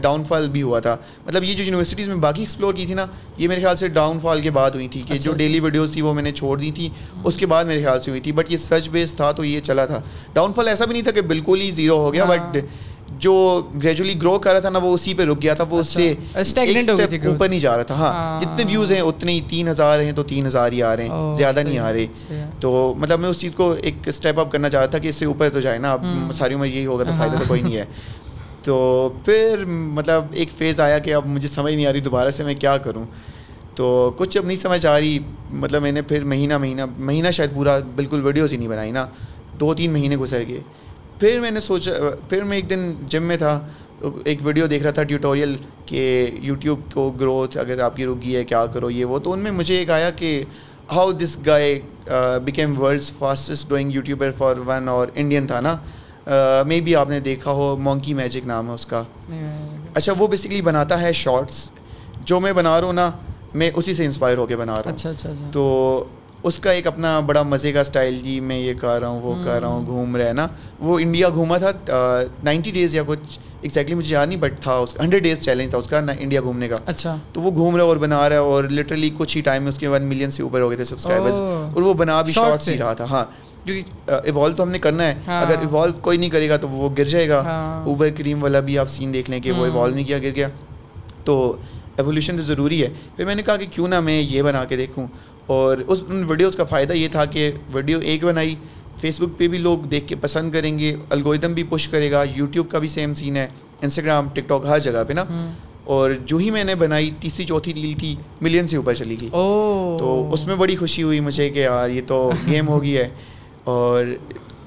ڈاؤن 0.02 0.24
فال 0.24 0.48
بھی 0.50 0.62
ہوا 0.62 0.80
تھا۔ 0.80 0.96
مطلب 1.26 1.44
یہ 1.44 1.54
جو 1.54 1.64
یونیورسٹیز 1.64 2.08
میں 2.08 2.16
باقی 2.16 2.42
ایکسپلور 2.42 2.74
کی 2.74 2.86
تھی 2.86 2.94
نا 2.94 3.06
یہ 3.38 3.48
میرے 3.48 3.62
خیال 3.62 3.78
سے 3.78 3.88
ڈاؤن 3.88 4.20
فال 4.22 4.42
کے 4.42 4.52
بعد 4.52 4.72
ہوئی 4.72 4.88
تھی 4.88 5.02
کہ 5.02 5.18
جو 5.18 5.34
ڈیلی 5.34 5.60
ویڈیوز 5.60 5.92
تھی 5.94 6.02
وہ 6.02 6.14
میں 6.14 6.24
نے 6.24 6.32
چھوڑ 6.32 6.58
دی 6.60 6.72
تھی 6.72 6.90
اس 7.24 7.38
کے 7.38 7.46
بعد 7.46 7.66
میرے 7.66 7.84
خیال 7.84 8.02
سے 8.02 8.12
ہوئی 8.12 8.22
تھی۔ 8.22 8.32
بٹ 8.32 8.52
یہ 8.52 8.58
سچ 8.58 8.90
بیس 8.90 9.14
تھا 9.14 9.32
تو 9.32 9.46
یہ 9.46 9.60
چلا 9.60 9.86
تھا۔ 9.86 10.02
ڈاؤن 10.34 10.54
فال 10.54 10.68
ایسا 10.68 10.86
بھی 10.86 10.94
نہیں 10.94 11.04
تھا 11.04 11.12
کہ 11.12 11.22
بالکل 11.22 11.62
ہی 11.62 11.72
زیرو 11.72 11.98
ہو 11.98 12.14
گیا 12.14 12.26
بٹ 12.26 12.58
جو 13.20 13.34
گریجولی 13.84 14.14
گرو 14.22 14.38
کر 14.40 14.52
رہا 14.52 14.60
تھا 14.60 14.70
نا 14.70 14.80
وہ 14.80 14.94
اسی 14.94 15.14
پہ 15.14 15.24
رک 15.24 15.42
گیا 15.42 15.54
تھا 15.54 15.64
وہ 15.70 15.80
اس 15.80 15.88
سے 15.88 16.14
اوپر 17.28 17.48
نہیں 17.50 17.60
جا 17.60 17.76
رہا 17.76 17.84
تھا۔ 17.84 17.96
ہاں 17.96 18.40
جتنے 18.42 18.64
ویوز 18.68 18.92
ہیں 18.92 19.00
اتنے 19.02 19.32
ہی 19.32 19.42
تین 19.50 19.68
ہزار 19.68 20.00
ہیں 20.00 20.12
تو 20.12 20.24
تین 20.24 20.46
ہزار 20.48 20.72
ہی 20.72 20.82
آ 20.84 20.96
رہے 20.96 21.04
ہیں۔ 21.04 21.36
زیادہ 21.36 21.60
نہیں 21.60 21.78
آ 21.80 21.92
رہے۔ 21.94 22.06
تو 22.60 22.94
مطلب 22.98 23.20
میں 23.20 23.30
اس 23.30 23.40
چیز 23.40 23.52
کو 23.56 23.72
ایک 23.82 23.96
اسٹیپ 24.06 24.40
اپ 24.40 24.52
کرنا 24.52 24.70
چاہ 24.70 24.80
رہا 24.82 24.90
تھا 24.90 24.98
کہ 24.98 25.08
اس 25.08 25.16
سے 25.16 25.26
اوپر 25.26 25.50
تو 25.50 25.60
جائے 25.60 25.78
نا۔ 25.78 25.92
اب 25.94 26.06
ساری 26.36 26.54
عمر 26.54 26.66
یہی 26.66 26.86
ہوگا 26.86 27.04
تو 27.04 27.12
فائدہ 27.18 27.38
تو 27.38 27.44
کوئی 27.48 27.62
نہیں 27.62 27.76
ہے۔ 27.76 27.86
تو 28.64 29.10
پھر 29.26 29.64
مطلب 29.66 30.26
ایک 30.32 30.50
فیز 30.58 30.80
آیا 30.80 30.98
کہ 31.00 31.14
اب 31.14 31.26
مجھے 31.26 31.48
سمجھ 31.48 31.74
نہیں 31.74 31.86
آ 31.86 31.94
رہی 31.94 32.00
دوبارہ 32.00 32.30
سے 32.32 32.44
میں 32.44 32.56
کیا 32.56 32.78
کروں۔ 32.78 33.06
تو 33.76 34.12
کچھ 34.18 34.38
اب 34.38 34.46
نہیں 34.46 34.58
سمجھ 34.58 34.86
آ 34.86 35.00
رہی 35.00 35.18
مطلب 35.52 35.82
میں 35.82 35.92
نے 35.92 36.02
پھر 36.02 36.24
مہینہ 36.24 36.58
مہینہ 36.58 36.86
مہینہ 36.98 37.32
شاید 37.32 37.54
پورا 37.56 37.78
بالکل 37.96 38.26
ویڈیوز 38.26 38.52
ہی 38.52 38.58
نہیں 38.58 38.68
بنائی 38.68 38.92
نا، 38.92 39.06
دو 39.60 39.74
تین 39.74 39.92
مہینے 39.94 40.18
گزر 40.18 40.44
گئے۔ 40.48 40.62
پھر 41.20 41.40
میں 41.40 41.52
نے 41.52 41.60
سوچا، 41.60 41.92
پھر 42.30 42.44
میں 42.44 42.58
ایک 42.58 42.70
دن 42.70 42.92
جم 43.10 43.24
میں 43.24 43.38
تھا، 43.38 43.60
ایک 44.24 44.40
ویڈیو 44.44 44.68
دیکھ 44.68 44.84
رہا 44.84 44.92
تھا 44.92 45.04
ٹیوٹوریل 45.04 45.56
کہ 45.86 46.28
یوٹیوب 46.42 46.80
کو 46.94 47.10
گروتھ 47.20 47.58
اگر 47.58 47.80
آپ 47.80 47.96
کی 47.98 48.06
رکی 48.06 48.36
ہے، 48.36 48.44
کیا 48.44 48.66
کرو، 48.66 48.90
یہ 48.90 49.06
وہ۔ 49.06 49.20
تو 49.20 49.34
ان 49.34 49.40
میں 49.40 49.52
مجھے 49.52 49.76
ایک 49.76 49.90
آیا 49.90 50.10
کہ 50.10 50.44
how 50.92 51.12
this 51.12 51.38
guy 51.46 51.80
became 52.46 52.80
world's 52.82 53.12
fastest 53.18 53.68
growing 53.68 53.92
YouTuber 53.94 54.32
for 54.38 54.58
one 54.66 54.88
اور 54.90 55.08
انڈین 55.16 55.48
تھا 55.48 55.60
نا۔ 55.62 55.76
مے 56.66 56.80
بی 56.82 56.96
آپ 56.96 57.10
نے 57.10 57.20
دیکھا 57.20 57.52
ہو 57.52 57.76
مونکی 57.78 58.14
میجک 58.14 58.46
نام 58.46 58.70
ہے 58.70 58.74
اس 58.74 58.86
کا۔ 58.86 59.04
اچھا 59.94 60.14
وہ 60.18 60.28
بیسکلی 60.28 60.62
بناتا 60.62 61.02
ہے 61.02 61.14
شارٹس 61.14 61.70
جو 62.26 62.40
میں 62.40 62.54
بنا 62.54 62.80
رہا 62.80 62.86
ہوں 62.86 62.94
نا 62.94 63.10
میں 63.54 63.72
اسی 63.76 63.94
سے 63.94 64.06
انسپائر 64.06 64.38
ہو 64.38 64.46
کے 64.46 64.56
بنا 64.56 64.76
رہا 64.76 64.82
ہوں۔ 64.86 64.94
اچھا 64.94 65.10
اچھا 65.10 65.30
تو 65.52 66.04
اس 66.44 66.60
کا 66.60 66.72
ایک 66.72 66.88
اپنا 66.88 67.20
بڑا 67.20 67.42
مزے 67.44 67.72
کا 67.72 67.82
اسٹائل 67.82 68.20
جی 68.24 68.40
میں 68.40 68.60
یہ 68.60 68.74
کر 68.82 69.00
رہا 69.00 69.08
ہوں 69.08 69.22
وہ 69.22 69.34
کر 69.44 69.60
رہا 69.62 69.68
ہوں 69.68 69.86
گھوم 69.86 70.16
رہا 70.16 70.28
ہے 70.28 70.34
نا۔ 70.34 70.48
وہ 70.80 71.00
انڈیا 71.00 71.30
گھوما 71.30 71.58
تھا 71.58 71.72
نائنٹی 72.44 72.72
ڈیز 72.72 72.96
یا 72.96 73.04
کچھ 73.08 73.40
ایگزیکٹلی 73.62 73.96
مجھے 73.96 74.14
یاد 74.14 74.28
نہیں 74.28 74.40
بٹ 74.40 74.60
تھا 74.62 74.74
اس 74.74 74.94
کا 74.94 75.04
ہنڈریڈ 75.04 75.24
ڈیز 75.24 75.40
چیلنج 75.40 75.70
تھا 75.70 75.78
اس 75.78 75.88
کا 75.88 76.00
انڈیا 76.20 76.42
گھومنے 76.42 76.68
کا۔ 76.68 76.76
اچھا۔ 76.86 77.16
تو 77.34 77.42
وہ 77.42 77.52
گھوم 77.52 77.76
رہا 77.76 77.84
اور 77.84 77.98
بنا 77.98 78.30
رہا 78.30 78.36
ہے 78.36 78.42
اور 78.42 78.64
لٹرلی 78.64 79.10
کچھ 79.18 79.38
ہی 79.38 79.42
ٹائم 79.42 79.64
میں 79.64 79.70
اس 79.70 79.78
کے 79.78 79.88
ون 79.88 80.04
ملین 80.04 80.30
سے 80.32 80.44
اوپر 80.44 80.62
ہو 80.62 80.70
گئے 80.70 80.78
تھے 80.78 80.86
سبسکرائبرز 80.86 81.40
اور 81.74 81.82
وہ 81.82 81.94
بنا 81.94 82.22
بھی 82.22 82.34
شارٹس 82.34 82.68
ہی 82.68 82.78
رہا 82.78 82.94
تھا 82.94 83.06
ہاں۔ 83.10 83.26
کیونکہ 83.66 84.12
ایوالو 84.24 84.56
تو 84.56 84.64
ہم 84.64 84.70
نے 84.70 84.80
کرنا 84.80 85.04
ہے۔ 85.04 85.16
ہاں۔ 85.28 85.42
اگر 85.42 85.60
ایوالو 85.60 85.94
کوئی 86.02 86.18
نہیں 86.18 86.30
کرے 86.30 86.50
گا 86.50 86.58
تو 86.58 86.68
وہ 86.70 86.90
گر 86.98 87.06
جائے 87.06 87.30
گا۔ 87.30 87.42
ہاں۔ 87.42 87.86
اوبر 87.86 88.10
کریم 88.18 88.44
والا 88.44 88.60
بھی 88.60 88.80
آپ 88.80 88.90
سین 88.90 89.14
دیکھ 89.14 89.32
لیں 89.32 89.40
کہ 89.40 89.52
وہ 89.52 89.66
ایوالو 89.66 89.96
نہیں 89.96 90.06
کیا 90.06 90.18
گر 90.18 90.30
گیا۔ 90.36 90.48
تو 91.24 91.56
ایولیوشن 91.98 92.38
تو 92.38 92.44
ضروری 92.44 92.84
ہے۔ 92.84 92.90
پھر 93.16 93.26
میں 93.26 93.36
نے 93.36 93.42
کہا 93.42 93.56
کہ 93.56 93.66
کیوں 93.72 93.88
نہ 93.88 94.00
میں 94.00 94.22
یہ 94.22 94.42
بنا 94.42 94.66
کے 94.66 94.78
دیکھوں۔ 94.78 95.08
اور 95.46 95.78
اس 95.88 96.04
ان 96.08 96.24
ویڈیوز 96.28 96.56
کا 96.56 96.64
فائدہ 96.64 96.94
یہ 96.94 97.08
تھا 97.08 97.26
کہ 97.26 97.52
ویڈیو 97.74 98.00
ایک 98.00 98.24
بنائی۔ 98.24 98.56
فیس 98.98 99.22
بک 99.22 99.38
پہ 99.38 99.48
بھی 99.48 99.58
لوگ 99.58 99.80
دیکھ 99.80 100.08
کے 100.08 100.16
پسند 100.16 100.52
کریں 100.52 100.80
گے۔ 100.80 100.96
الگوریدم 101.10 101.54
بھی 101.54 101.64
پش 101.70 101.88
کرے 101.88 102.12
گا۔ 102.12 102.24
یوٹیوب 102.36 102.70
کا 102.70 102.80
بھی 102.80 102.88
سیم 102.88 103.14
سین 103.14 103.38
ہے۔ 103.38 103.48
انسٹاگرام 103.82 104.30
ٹک 104.30 104.42
ٹاک 104.48 104.66
ہر 104.70 104.80
جگہ 104.80 105.04
پہ 105.08 105.14
نا۔ 105.14 105.54
اور 105.84 106.12
جو 106.26 106.38
ہی 106.38 106.52
میں 106.52 106.64
نے 106.64 106.76
بنائی 106.76 107.12
تیسری 107.20 107.46
چوتھی 107.46 107.74
ریل 107.74 107.94
تھی 107.94 108.16
ملین 108.42 108.68
سے 108.68 108.78
اوپر 108.78 108.94
چلی 108.94 109.18
گئی۔ 109.22 109.30
تو 110.00 110.30
اس 110.34 110.48
میں 110.48 110.56
بڑی 110.56 110.76
خوشی 110.76 111.04
ہوئی 111.04 111.20
مجھے 111.20 111.50
کہ 111.50 111.60
یار 111.60 111.90
یہ 111.90 112.02
تو 112.08 112.32
گیم 112.48 112.68
ہو 112.70 112.82
گئی 112.82 112.98
ہے۔ 112.98 113.10
اور 113.72 114.06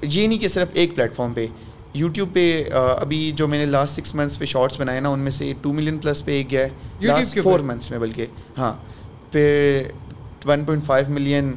یہ 0.03 0.27
نہیں 0.27 0.39
کہ 0.39 0.49
صرف 0.49 0.69
ایک 0.73 0.95
پلیٹ 0.95 1.15
فارم 1.15 1.33
پہ 1.33 1.47
یوٹیوب 1.95 2.33
پہ 2.33 2.65
ابھی 2.73 3.33
جو 3.37 3.49
میں 3.49 3.59
نے 3.59 3.67
لاسٹ 3.67 3.95
سکس 3.95 4.15
منتھس 4.15 4.39
پہ 4.39 4.45
شارٹس 4.45 4.81
بنائے 4.81 5.01
نا 5.01 5.09
ان 5.09 5.21
میں 5.21 5.31
سے 5.31 5.53
ٹو 5.63 5.73
ملین 5.73 5.99
پلس 5.99 6.25
پہ 6.25 6.33
ایک 6.33 6.51
گیا 6.51 6.61
ہے۔ 6.61 6.69
لاسٹ 7.01 7.39
فور 7.43 7.61
منتھس 7.61 7.91
میں 7.91 7.99
بلکہ 7.99 8.27
ہاں۔ 8.59 8.73
پھر 9.33 9.83
one 10.47 10.65
point 10.65 10.85
five 10.85 11.07
million 11.09 11.53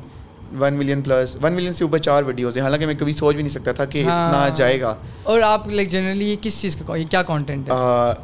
one 0.60 0.74
million 0.74 1.02
plus 1.02 1.36
one 1.44 1.54
million 1.54 1.72
سے 1.72 1.84
اوپر 1.84 1.98
چار 1.98 2.24
ویڈیوز 2.24 2.58
ہیں۔ 2.58 2.64
حالانکہ 2.64 2.86
میں 2.86 2.94
کبھی 3.00 3.14
سوچ 3.14 3.36
بھی 3.36 3.44
نہیں 3.44 3.54
سکتا 3.54 3.72
تھا 3.72 3.86
کہ 3.86 4.00
اتنا 4.02 4.32
ہاں۔ 4.34 4.50
جائے 4.56 4.82
گا۔ 4.82 4.96
اور 5.24 5.42
آپ 5.42 5.68
لائک 5.68 5.90
جنرلی 5.90 6.36
کس 6.42 6.62
چیز 6.62 6.76
کا 6.76 6.96
کیا 7.10 7.24
کانٹینٹ 7.24 7.70
ہے؟ 7.70 7.76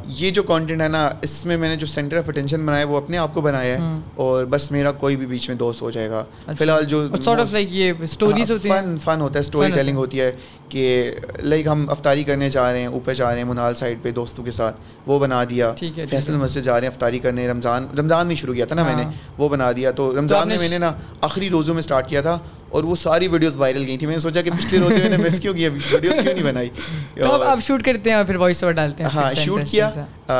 یہ 0.06 0.30
جو 0.30 0.42
کانٹینٹ 0.42 0.80
ہے 0.80 0.88
نا 0.88 1.10
اس 1.22 1.46
میں 1.46 1.56
میں 1.56 1.68
نے 1.68 1.76
جو 1.76 1.86
سینٹر 1.86 2.18
آف 2.18 2.28
اٹینشن 2.28 2.66
بنایا 2.66 2.84
وہ 2.86 2.96
اپنے 2.96 3.18
آپ 3.18 3.34
کو 3.34 3.40
بنایا 3.40 3.74
ہے۔ 3.74 4.00
اور 4.14 4.44
بس 4.44 4.70
میرا 4.70 4.92
کوئی 4.92 5.16
بھی 5.16 5.26
بیچ 5.26 5.48
میں 5.48 5.56
دوست 5.56 5.82
ہو 5.82 5.90
جائے 5.90 6.10
گا۔ 6.10 6.18
اچھا۔ 6.18 6.52
فی 6.58 6.64
الحال 6.64 6.84
جو 6.84 7.08
سارٹ 7.24 7.40
آف 7.40 7.52
لائک 7.52 7.68
یہ 7.70 7.92
اسٹوریز 8.00 8.50
ہوتی 8.50 8.70
ہیں۔ 8.70 8.82
فن 8.82 8.96
فن 8.98 9.20
ہوتا 9.20 9.34
ہے 9.34 9.40
اسٹوری 9.40 9.70
ٹیلنگ 9.70 9.96
ہوتی 9.96 10.20
ہے 10.20 10.32
کہ 10.68 11.12
لائک 11.38 11.66
ہم 11.66 11.86
افطاری 11.90 12.24
کرنے 12.24 12.50
جا 12.50 12.72
رہے 12.72 12.80
ہیں 12.80 12.86
اوپر 12.86 13.14
جا 13.14 13.30
رہے 13.30 13.36
ہیں 13.36 13.44
منال 13.44 13.74
سائڈ 13.74 13.98
پہ 14.02 14.10
دوستوں 14.10 14.44
کے 14.44 14.50
ساتھ۔ 14.50 14.80
وہ 15.06 15.18
بنا 15.18 15.44
دیا۔ 15.50 15.72
فیصل 16.10 16.36
مسجد 16.36 16.60
جا 16.60 16.74
رہے 16.74 16.80
ہیں 16.80 16.92
افطاری 16.94 17.18
کرنے۔ 17.18 17.48
رمضان 17.48 17.86
رمضان 17.98 18.26
میں 18.26 18.34
شروع 18.34 18.54
کیا 18.54 18.64
تھا 18.64 18.74
نا 18.74 18.82
میں 18.82 18.96
نے۔ 18.96 19.02
وہ 19.38 19.48
بنا 19.48 19.72
دیا۔ 19.72 19.90
تو 19.90 20.18
رمضان 20.18 20.48
میں 20.48 20.58
میں 20.58 20.68
نے 20.68 20.78
نا 20.78 20.92
آخری 21.20 21.50
روزوں 21.50 21.74
میں 21.74 21.80
اسٹارٹ 21.80 22.08
کیا 22.14 22.22
تھا 22.22 22.38
اور 22.68 22.84
وہ 22.84 22.94
ساری 22.96 23.28
ویڈیوز 23.28 23.56
وائرل 23.56 23.84
گئی 23.86 23.98
تھی 23.98 24.06
میں 24.06 24.14
نے 24.14 24.20
سوچا 24.20 24.42
کہ 24.42 24.50
پچھلے 24.50 24.80
روزے 24.80 25.02
میں 25.02 25.08
نے 25.08 25.16
مس 25.16 25.40
کیوں 25.40 25.54
کیا؟ 25.54 25.70
ویڈیوز 25.92 26.18
کیوں 26.22 26.34
نہیں 26.34 26.44
بنائی؟ 26.44 26.68
تو 27.14 27.42
آپ 27.42 27.58
شوٹ 27.66 27.82
کرتے 27.82 28.10
ہیں 28.10 28.16
اور 28.16 28.24
پھر 28.24 28.36
وائس 28.36 28.62
اوور 28.62 28.74
ڈالتے 28.74 29.02
ہیں۔ 29.02 29.10
ہاں 29.14 29.30
شوٹ 29.30 29.60
کیا۔ 29.70 29.90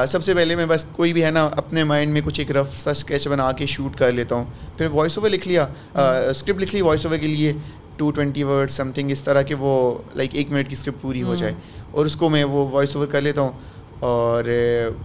سب 0.09 0.25
سے 0.25 0.35
پہلے 0.35 0.57
میں 0.57 0.67
بس 0.67 0.85
کوئی 0.93 1.13
بھی 1.13 1.25
ہے 1.25 1.31
نا 1.31 1.51
اپنے 1.57 1.85
مائنڈ 1.85 2.13
میں 2.13 2.21
کچھ 2.25 2.41
ایک 2.41 2.51
رف 2.51 2.81
سا 2.81 2.91
اسکیچ 2.91 3.29
بنا 3.29 3.53
کے 3.53 3.67
شوٹ 3.67 3.97
کر 3.97 4.13
لیتا 4.13 4.35
ہوں۔ 4.35 4.45
پھر 4.79 4.87
وائس 4.87 5.19
اوور 5.19 5.31
لکھ 5.31 5.49
لیا۔ 5.49 5.67
اسکرپٹ 6.31 6.61
لکھ 6.61 6.75
لی 6.75 6.81
وائس 6.81 7.07
اوور 7.07 7.19
کے 7.19 7.27
لیے۔ 7.27 7.53
Two 7.97 8.11
twenty 8.11 8.43
word 8.43 8.71
some 8.71 8.93
thing 8.93 9.11
اس 9.11 9.23
طرح 9.23 9.43
کہ 9.43 9.55
وہ 9.55 9.99
لائک 10.15 10.31
ایک 10.33 10.51
منٹ 10.51 10.69
کی 10.69 10.73
اسکرپٹ 10.73 11.01
پوری 11.01 11.23
ہو 11.23 11.35
جائے۔ 11.35 11.53
اور 11.91 12.07
اس 12.07 12.17
کو 12.17 12.29
میں 12.29 12.45
وہ 12.45 12.69
وائس 12.71 12.97
اوور 12.97 13.07
کر 13.07 13.21
لیتا 13.21 13.41
ہوں۔ 13.41 13.51
اور 14.01 14.45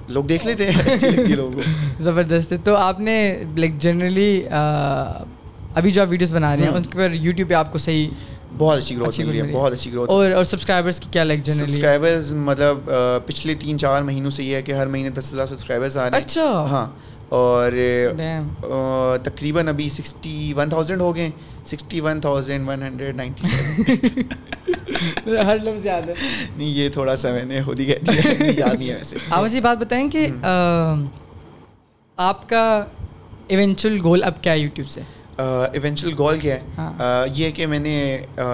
لوگ 0.08 0.24
دیکھ 0.24 0.48
لیتے 0.48 0.72
ہیں۔ 0.72 0.92
لوگوں 1.36 1.60
زبردست۔ 2.00 2.54
تو 2.64 2.76
آپ 2.76 3.00
نے 3.00 3.44
لائک 3.58 3.78
جنرلی 3.80 4.44
ابھی 5.80 5.92
جو 5.92 6.02
آپ 6.02 6.08
ویڈیوز 6.10 6.34
بنا 6.36 6.56
رہے 6.56 6.64
ہیں 6.64 6.70
ان 6.70 6.84
پر 6.94 7.12
یوٹیوب 7.14 7.50
پہ 7.50 7.54
آپ 7.54 7.72
کو 7.72 7.78
صحیح 7.78 8.08
بہت 8.58 8.78
اچھی 8.78 8.96
گروتھ 8.96 9.20
ملی 9.22 9.42
ہے 9.42 9.52
بہت 9.54 9.74
اچھی 9.74 9.92
گروتھ 9.92 10.10
اور 10.12 10.32
اور 10.32 10.44
سبسکرائبرس 10.44 11.00
کی 11.00 11.08
کیا 11.12 11.24
لائک 11.24 11.44
جنرلی 11.46 11.72
سبسکرائبرز 11.72 12.34
مطلب 12.48 12.90
پچھلے 13.26 13.54
تین 13.60 13.78
چار 13.80 14.02
مہینوں 14.04 14.30
سے 14.30 14.44
یہ 14.44 14.56
ہے 14.56 14.62
کہ 14.62 14.72
ہر 14.72 14.88
مہینے 14.88 15.10
دس 15.20 15.34
ہزار 15.34 15.48
سبسکرائبرز 15.48 15.98
آ 15.98 16.10
رہے 16.10 16.18
ہیں۔ 16.18 16.26
اچھا۔ 16.26 16.46
ہاں 16.70 16.86
اور 17.30 17.72
تقریباً 19.24 19.68
ابھی 19.68 19.88
سکسٹی 19.90 20.54
ون 20.58 20.70
تھاؤزینڈ 20.70 21.02
ہو 21.02 21.16
گئے 21.16 21.30
sixty 21.66 22.00
one 22.02 22.22
thousand 22.22 22.68
one 22.70 22.84
hundred 22.84 23.16
ninety 23.16 23.48
ہر 25.48 25.58
لفظ 25.64 25.86
یاد 25.86 26.10
ہے۔ 26.10 26.14
نہیں 26.58 26.68
یہ 26.68 26.90
تھوڑا 26.90 27.16
سا 27.18 27.32
میں 27.32 27.46
نے 27.46 27.62
خود 27.62 27.80
ہی 27.80 27.86
کہہ 27.86 28.04
دیا 28.06 28.52
یاد 28.58 28.74
نہیں 28.74 28.90
ہے 28.90 28.96
ویسے۔ 28.96 29.18
آپ 29.30 29.44
مجھے 29.44 29.62
بات 29.62 29.78
بتائیں 29.78 30.10
کہ 30.10 30.28
آپ 32.18 32.50
کا 32.50 32.64
ایونچوئل 33.48 34.00
گول 34.04 34.24
اب 34.24 34.42
کیا 34.44 34.54
ہے 34.54 34.60
یوٹیوب 34.60 34.90
سے؟ 34.90 35.02
ایونچوئل 35.40 36.14
گول 36.18 36.40
کیا 36.40 36.56
ہے. 36.56 36.86
یہ 37.36 37.46
ہے 37.46 37.52
کہ 37.52 37.66
میں 37.68 37.80
نے 37.80 37.96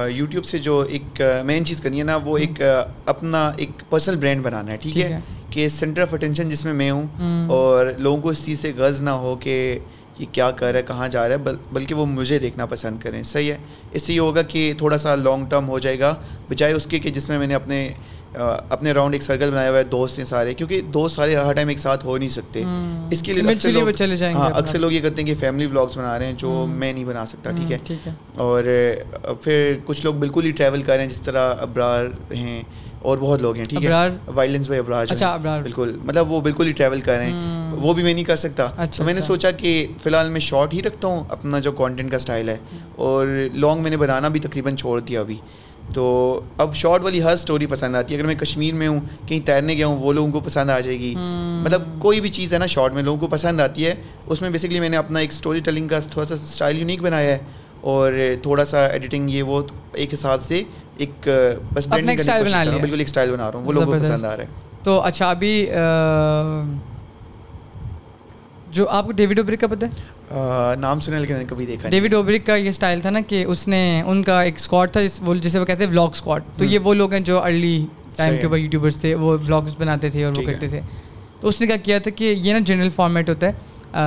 یوٹیوب 0.09 0.45
سے 0.45 0.57
جو 0.57 0.79
ایک 0.79 1.21
مین 1.45 1.65
چیز 1.65 1.81
کرنی 1.81 1.99
ہے 1.99 2.03
نا 2.03 2.15
وہ 2.23 2.37
ایک 2.37 2.61
اپنا 3.05 3.51
ایک 3.57 3.83
پرسنل 3.89 4.15
برانڈ 4.15 4.43
بنانا 4.43 4.71
ہے 4.71 4.77
ٹھیک 4.77 4.97
ہے؟ 4.97 5.19
کہ 5.49 5.67
سینٹر 5.69 6.01
آف 6.01 6.13
اٹینشن 6.13 6.49
جس 6.49 6.65
میں 6.65 6.73
میں 6.73 6.91
ہوں 6.91 7.47
اور 7.49 7.91
لوگوں 7.97 8.21
کو 8.21 8.29
اس 8.29 8.43
چیز 8.45 8.59
سے 8.59 8.71
غرض 8.77 9.01
نہ 9.01 9.09
ہو 9.09 9.35
کہ 9.35 9.79
یہ 10.19 10.25
کیا 10.31 10.49
کر 10.51 10.71
رہا 10.71 10.79
ہے 10.79 10.83
کہاں 10.83 11.07
جا 11.07 11.27
رہا 11.29 11.35
ہے 11.35 11.53
بلکہ 11.73 11.95
وہ 11.95 12.05
مجھے 12.05 12.39
دیکھنا 12.39 12.65
پسند 12.65 12.99
کریں 12.99 13.21
صحیح 13.23 13.51
ہے؟ 13.51 13.57
اس 13.91 14.03
سے 14.03 14.13
یہ 14.13 14.19
ہوگا 14.19 14.41
کہ 14.41 14.73
تھوڑا 14.77 14.97
سا 14.97 15.15
لانگ 15.15 15.45
ٹرم 15.45 15.67
ہو 15.69 15.79
جائے 15.79 15.99
گا 15.99 16.13
بجائے 16.49 16.73
اس 16.73 16.85
کے 16.85 16.99
کہ 16.99 17.09
جس 17.09 17.29
میں 17.29 17.39
میں 17.39 17.47
نے 17.47 17.53
اپنے 17.53 17.89
اپنے 18.69 18.91
راؤنڈ 18.91 19.13
ایک 19.13 19.23
سرکل 19.23 19.51
بنایا 19.51 19.69
ہوا 19.69 19.77
ہے 19.77 19.83
دوست 19.83 20.17
ہیں 20.17 20.25
سارے 20.25 20.53
کیونکہ 20.53 20.81
دوست 20.81 21.15
سارے 21.15 21.35
ہر 21.35 21.53
ٹائم 21.53 21.67
ایک 21.67 21.79
ساتھ 21.79 22.05
ہو 22.05 22.17
نہیں 22.17 22.29
سکتے۔ 22.29 22.63
اس 23.11 23.21
کے 23.21 23.33
لیے 23.33 23.41
ہاں 24.33 24.49
اکثر 24.57 24.79
لوگ 24.79 24.91
یہ 24.91 25.01
کرتے 25.01 25.21
ہیں 25.21 25.27
کہ 25.27 25.35
فیملی 25.39 25.67
بلاگس 25.67 25.97
بنا 25.97 26.19
رہے 26.19 26.25
ہیں 26.25 26.33
جو 26.33 26.65
میں 26.69 26.93
نہیں 26.93 27.05
بنا 27.05 27.25
سکتا 27.25 27.51
ٹھیک 27.51 27.71
ہے؟ 27.71 27.77
اور 28.35 28.63
پھر 29.41 29.77
کچھ 29.85 30.05
لوگ 30.05 30.13
بالکل 30.13 30.45
ہی 30.45 30.51
ٹریول 30.51 30.81
کر 30.81 30.93
رہے 30.93 31.01
ہیں 31.01 31.09
جس 31.09 31.21
طرح 31.21 31.55
ابرار 31.59 32.05
ہیں 32.33 32.61
اور 33.01 33.17
بہت 33.17 33.41
لوگ 33.41 33.55
ہیں 33.55 33.65
ٹھیک 33.65 33.85
ہے؟ 33.85 33.89
وائلنس 34.35 34.67
بھائی 34.67 34.79
ابراج 34.79 35.11
بالکل۔ 35.63 35.97
مطلب 36.03 36.31
وہ 36.31 36.41
بالکل 36.41 36.67
ہی 36.67 36.71
ٹریول 36.71 37.01
کر 37.01 37.17
رہے 37.17 37.25
ہیں۔ 37.25 37.33
وہ 37.81 37.93
بھی 37.93 38.03
میں 38.03 38.13
نہیں 38.13 38.23
کر 38.23 38.35
سکتا۔ 38.35 38.65
تو 38.65 39.03
میں 39.03 39.13
نے 39.13 39.21
سوچا 39.27 39.51
کہ 39.51 39.87
فی 40.03 40.09
الحال 40.09 40.29
میں 40.29 40.39
شارٹ 40.39 40.73
ہی 40.73 40.81
رکھتا 40.81 41.07
ہوں 41.07 41.23
اپنا 41.29 41.59
جو 41.59 41.71
کانٹینٹ 41.71 42.09
کا 42.11 42.15
اسٹائل 42.15 42.49
ہے۔ 42.49 42.57
اور 42.95 43.27
لانگ 43.53 43.81
میں 43.81 43.89
نے 43.91 43.97
بنانا 43.97 44.27
بھی 44.27 44.39
تقریباً 44.39 44.75
چھوڑ 44.75 44.99
دیا 44.99 45.19
ابھی۔ 45.19 45.37
تو 45.95 46.41
اب 46.57 46.75
شارٹ 46.75 47.01
والی 47.01 47.23
ہر 47.23 47.33
اسٹوری 47.33 47.65
پسند 47.65 47.95
آتی 47.95 48.13
ہے۔ 48.13 48.19
اگر 48.19 48.27
میں 48.27 48.35
کشمیر 48.35 48.73
میں 48.73 48.87
ہوں 48.87 48.99
کہیں 49.27 49.39
تیرنے 49.47 49.73
گیا 49.73 49.87
ہوں 49.87 49.99
وہ 49.99 50.13
لوگوں 50.13 50.31
کو 50.31 50.39
پسند 50.39 50.69
آ 50.69 50.79
جائے 50.79 50.99
گی۔ 50.99 51.15
مطلب 51.65 51.81
کوئی 51.99 52.21
بھی 52.21 52.29
چیز 52.29 52.53
ہے 52.53 52.57
نا 52.57 52.65
شارٹ 52.65 52.93
میں 52.93 53.03
لوگوں 53.03 53.19
کو 53.19 53.27
پسند 53.27 53.59
آتی 53.59 53.85
ہے۔ 53.85 53.95
اس 54.27 54.41
میں 54.41 54.49
بیسکلی 54.49 54.79
میں 54.79 54.89
نے 54.89 54.97
اپنا 54.97 55.19
ایک 55.19 55.29
اسٹوری 55.31 55.59
ٹیلنگ 55.59 55.87
کا 55.87 55.99
تھوڑا 55.99 56.27
سا 56.27 56.33
اسٹائل 56.33 56.77
یونیک 56.79 57.01
بنایا 57.01 57.31
ہے۔ 57.33 57.37
اور 57.81 58.13
تھوڑا 58.41 58.65
سا 58.65 58.85
ایڈیٹنگ 58.85 59.29
یہ 59.29 59.43
وہ 59.43 59.61
ایک 59.93 60.13
حساب 60.13 60.41
سے 60.41 60.63
ایک 60.97 61.29
بس 61.73 61.87
بالکل 61.87 62.99
ایک 62.99 63.07
اسٹائل 63.07 63.31
بنا 63.31 63.51
رہا 63.51 63.59
ہوں۔ 63.59 63.65
وہ 63.65 63.73
لوگوں 63.73 63.93
کو 63.93 64.05
پسند 64.05 64.23
آ 64.23 64.37
رہا 64.37 64.43
ہے۔ 64.43 64.47
تو 64.83 65.01
اچھا 65.01 65.29
ابھی 65.29 65.67
جو 68.75 68.89
آپ 68.89 69.05
کو 69.05 69.11
ڈیوڈ 69.11 69.39
اوبرک 69.39 69.59
کا 69.59 69.67
پتہ 69.67 69.85
ہے؟ 69.85 69.91
نام 70.79 70.99
سنا 70.99 71.17
لیکن 71.17 71.35
کبھی 71.47 71.65
دیکھا 71.65 71.89
ڈیوڈ 71.89 72.13
اوبرک 72.13 72.45
کا 72.45 72.55
یہ 72.55 72.69
اسٹائل 72.69 73.01
تھا 73.01 73.09
نا 73.09 73.19
کہ 73.27 73.43
اس 73.43 73.67
نے 73.67 74.01
ان 74.05 74.23
کا 74.23 74.41
ایک 74.41 74.55
اسکواڈ 74.55 74.91
تھا 74.91 75.01
وہ 75.21 75.35
جسے 75.35 75.59
وہ 75.59 75.65
کہتے 75.65 75.83
ہیں 75.83 75.91
ولاگ 75.91 76.07
اسکواڈ 76.07 76.43
تو 76.57 76.65
یہ 76.65 76.79
وہ 76.79 76.93
لوگ 76.93 77.13
ہیں 77.13 77.19
جو 77.19 77.43
ارلی 77.43 77.85
ٹائم 78.15 78.37
کے 78.37 78.45
اوپر 78.45 78.57
یوٹیوبرس 78.57 78.97
تھے 78.97 79.15
وہ 79.15 79.37
ولاگس 79.45 79.75
بناتے 79.79 80.09
تھے 80.09 80.23
اور 80.23 80.33
وہ 80.37 80.41
کرتے 80.45 80.67
تھے۔ 80.67 80.81
تو 81.39 81.47
اس 81.47 81.61
نے 81.61 81.67
کیا 81.67 81.77
کیا 81.77 81.99
تھا 81.99 82.11
کہ 82.11 82.33
یہ 82.37 82.53
نا 82.53 82.59
جنرل 82.59 82.89
فارمیٹ 82.89 83.29
ہوتا 83.29 83.47
ہے۔ 83.47 83.53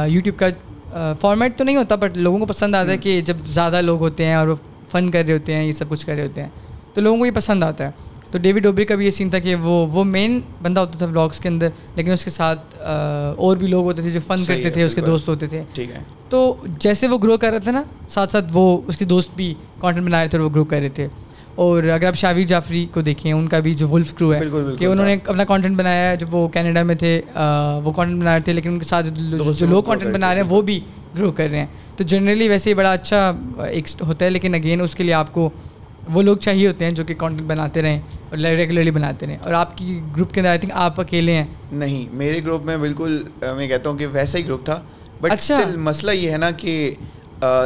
یوٹیوب 0.09 0.39
کا 0.39 1.13
فارمیٹ 1.21 1.59
تو 1.59 1.65
نہیں 1.65 1.77
ہوتا 1.77 1.95
بٹ 1.95 2.17
لوگوں 2.17 2.39
کو 2.39 2.47
پسند 2.47 2.75
آتا 2.75 2.91
ہے 2.91 2.97
کہ 2.97 3.21
جب 3.21 3.37
زیادہ 3.47 3.81
لوگ 3.81 4.01
ہوتے 4.01 4.25
ہیں 4.25 4.35
اور 4.35 4.49
وہ 4.49 4.55
فن 4.91 5.11
کر 5.11 5.25
رہے 5.27 5.33
ہوتے 5.33 5.55
ہیں 5.55 5.65
یہ 5.65 5.73
سب 5.73 5.89
کچھ 5.89 6.07
کر 6.07 6.15
رہے 6.15 6.23
ہوتے 6.23 6.43
ہیں۔ 6.43 6.49
تو 6.95 7.01
لوگوں 7.01 7.19
کو 7.19 7.27
یہ 7.27 7.31
پسند 7.35 7.63
آتا 7.63 7.87
ہے۔ 7.87 7.91
تو 8.31 8.39
ڈیوڈ 8.39 8.63
ڈوبری 8.63 8.85
کا 8.85 8.95
بھی 8.95 9.07
یہ 9.07 9.11
سین 9.11 9.29
تھا 9.31 9.39
کہ 9.39 9.55
وہ 9.55 9.87
وہ 9.93 10.05
مین 10.05 10.41
بندہ 10.63 10.81
ہوتا 10.81 10.99
تھا 10.99 11.07
بلاگس 11.07 11.41
کے 11.41 11.49
اندر 11.49 11.69
لیکن 11.95 12.13
اس 12.13 12.25
کے 12.25 12.31
ساتھ 12.31 12.61
اور 13.37 13.57
بھی 13.57 13.67
لوگ 13.67 13.85
ہوتے 13.85 14.03
تھے 14.03 14.11
جو 14.11 14.21
فن 14.27 14.45
کرتے 14.47 14.71
تھے 14.71 14.85
اس 14.85 14.95
کے 14.95 15.01
دوست 15.01 15.29
ہوتے 15.29 15.47
تھے۔ 15.47 15.63
ٹھیک 15.75 15.91
ہے۔ 15.91 15.99
تو 16.29 16.57
جیسے 16.79 17.09
وہ 17.09 17.19
گرو 17.23 17.37
کر 17.37 17.51
رہے 17.51 17.59
تھے 17.59 17.73
نا 17.73 17.83
ساتھ 18.09 18.33
ساتھ 18.33 18.45
وہ 18.53 18.81
اس 18.87 18.97
کے 18.97 19.05
دوست 19.05 19.31
بھی 19.37 19.55
کانٹینٹ 19.81 20.07
بنا 20.07 20.23
رہے 20.23 20.29
تھے 20.29 20.39
اور 20.39 20.45
وہ 20.47 20.51
گرو 20.51 20.65
کر 20.65 20.79
رہے 20.79 20.89
تھے۔ 20.89 21.09
اور 21.55 21.83
اگر 21.85 22.07
آپ 22.07 22.15
شاویر 22.15 22.47
جعفری 22.47 22.87
کو 22.95 23.01
دیکھیں 23.01 23.33
ان 23.33 23.49
کا 23.49 23.59
بھی 23.61 23.75
جو 23.75 23.89
ولف 23.89 24.15
کرو 24.15 24.35
ہے 24.35 24.41
کہ 24.79 24.85
انہوں 24.85 25.07
نے 25.07 25.17
اپنا 25.27 25.45
کانٹینٹ 25.45 25.77
بنایا 25.77 26.11
ہے۔ 26.11 26.17
جب 26.17 26.35
وہ 26.35 26.49
کینیڈا 26.49 26.83
میں 26.83 26.95
تھے 26.95 27.23
وہ 27.85 27.93
کانٹینٹ 27.93 28.21
بنا 28.21 28.35
رہے 28.35 28.41
تھے 28.41 28.53
لیکن 28.53 28.71
ان 28.71 28.79
کے 28.79 28.85
ساتھ 28.85 29.07
جو 29.59 29.67
لوگ 29.67 29.83
کانٹینٹ 29.83 30.15
بنا 30.15 30.35
رہے 30.35 30.43
ہیں 30.43 30.49
وہ 30.49 30.63
بھی 30.63 30.81
گرو 31.17 31.33
کر 31.33 31.49
رہے 31.51 31.59
ہیں۔ 31.59 31.67
تو 31.97 32.05
جنرلی 32.05 32.49
ویسے 32.49 32.71
ہی 32.71 32.75
بڑا 32.75 32.93
اچھا 32.93 33.33
ایک 33.69 33.89
ہوتا 34.01 34.25
ہے 34.25 34.31
لیکن 34.31 34.55
اگین 34.55 34.81
اس 34.81 34.95
کے 34.95 35.03
لیے 35.03 35.15
آپ 35.15 35.33
کو 35.33 35.51
وہ 36.13 36.23
لوگ 36.23 36.37
چاہیے 36.37 36.69
ہوتے 36.69 36.85
ہیں 36.85 36.93
جو 36.93 37.05
کہ 37.05 37.15
کانٹینٹ 37.15 37.49
بناتے 37.49 37.83
رہیں 37.83 38.01
اور 38.31 38.39
ریگولرلی 38.39 38.91
بناتے 38.91 39.27
رہیں۔ 39.27 39.37
اور 39.37 39.55
آپ 39.55 39.79
کی 39.79 40.01
گروپ 40.17 40.33
کے 40.33 40.41
اندر 40.41 40.51
آئی 40.51 40.59
تھنک 40.59 40.73
آپ 40.75 41.01
اکیلے 41.01 41.33
ہیں۔ 41.33 41.45
نہیں 41.73 42.17
میرے 42.17 42.43
گروپ 42.43 42.65
میں 42.65 42.77
بالکل 42.77 43.25
میں 43.57 43.69
کہتا 43.69 43.91
ہوں 43.91 43.99
کہ 43.99 44.07
ویسا 44.13 44.39
ہی 44.39 44.47
گروپ 44.47 44.65
تھا۔ 44.65 44.83
بٹ 45.21 45.33
اچھا۔ 45.33 45.61
مسئلہ 45.77 46.11
یہ 46.11 46.31
ہے 46.31 46.37
نا 46.37 46.51
کہ 46.51 46.95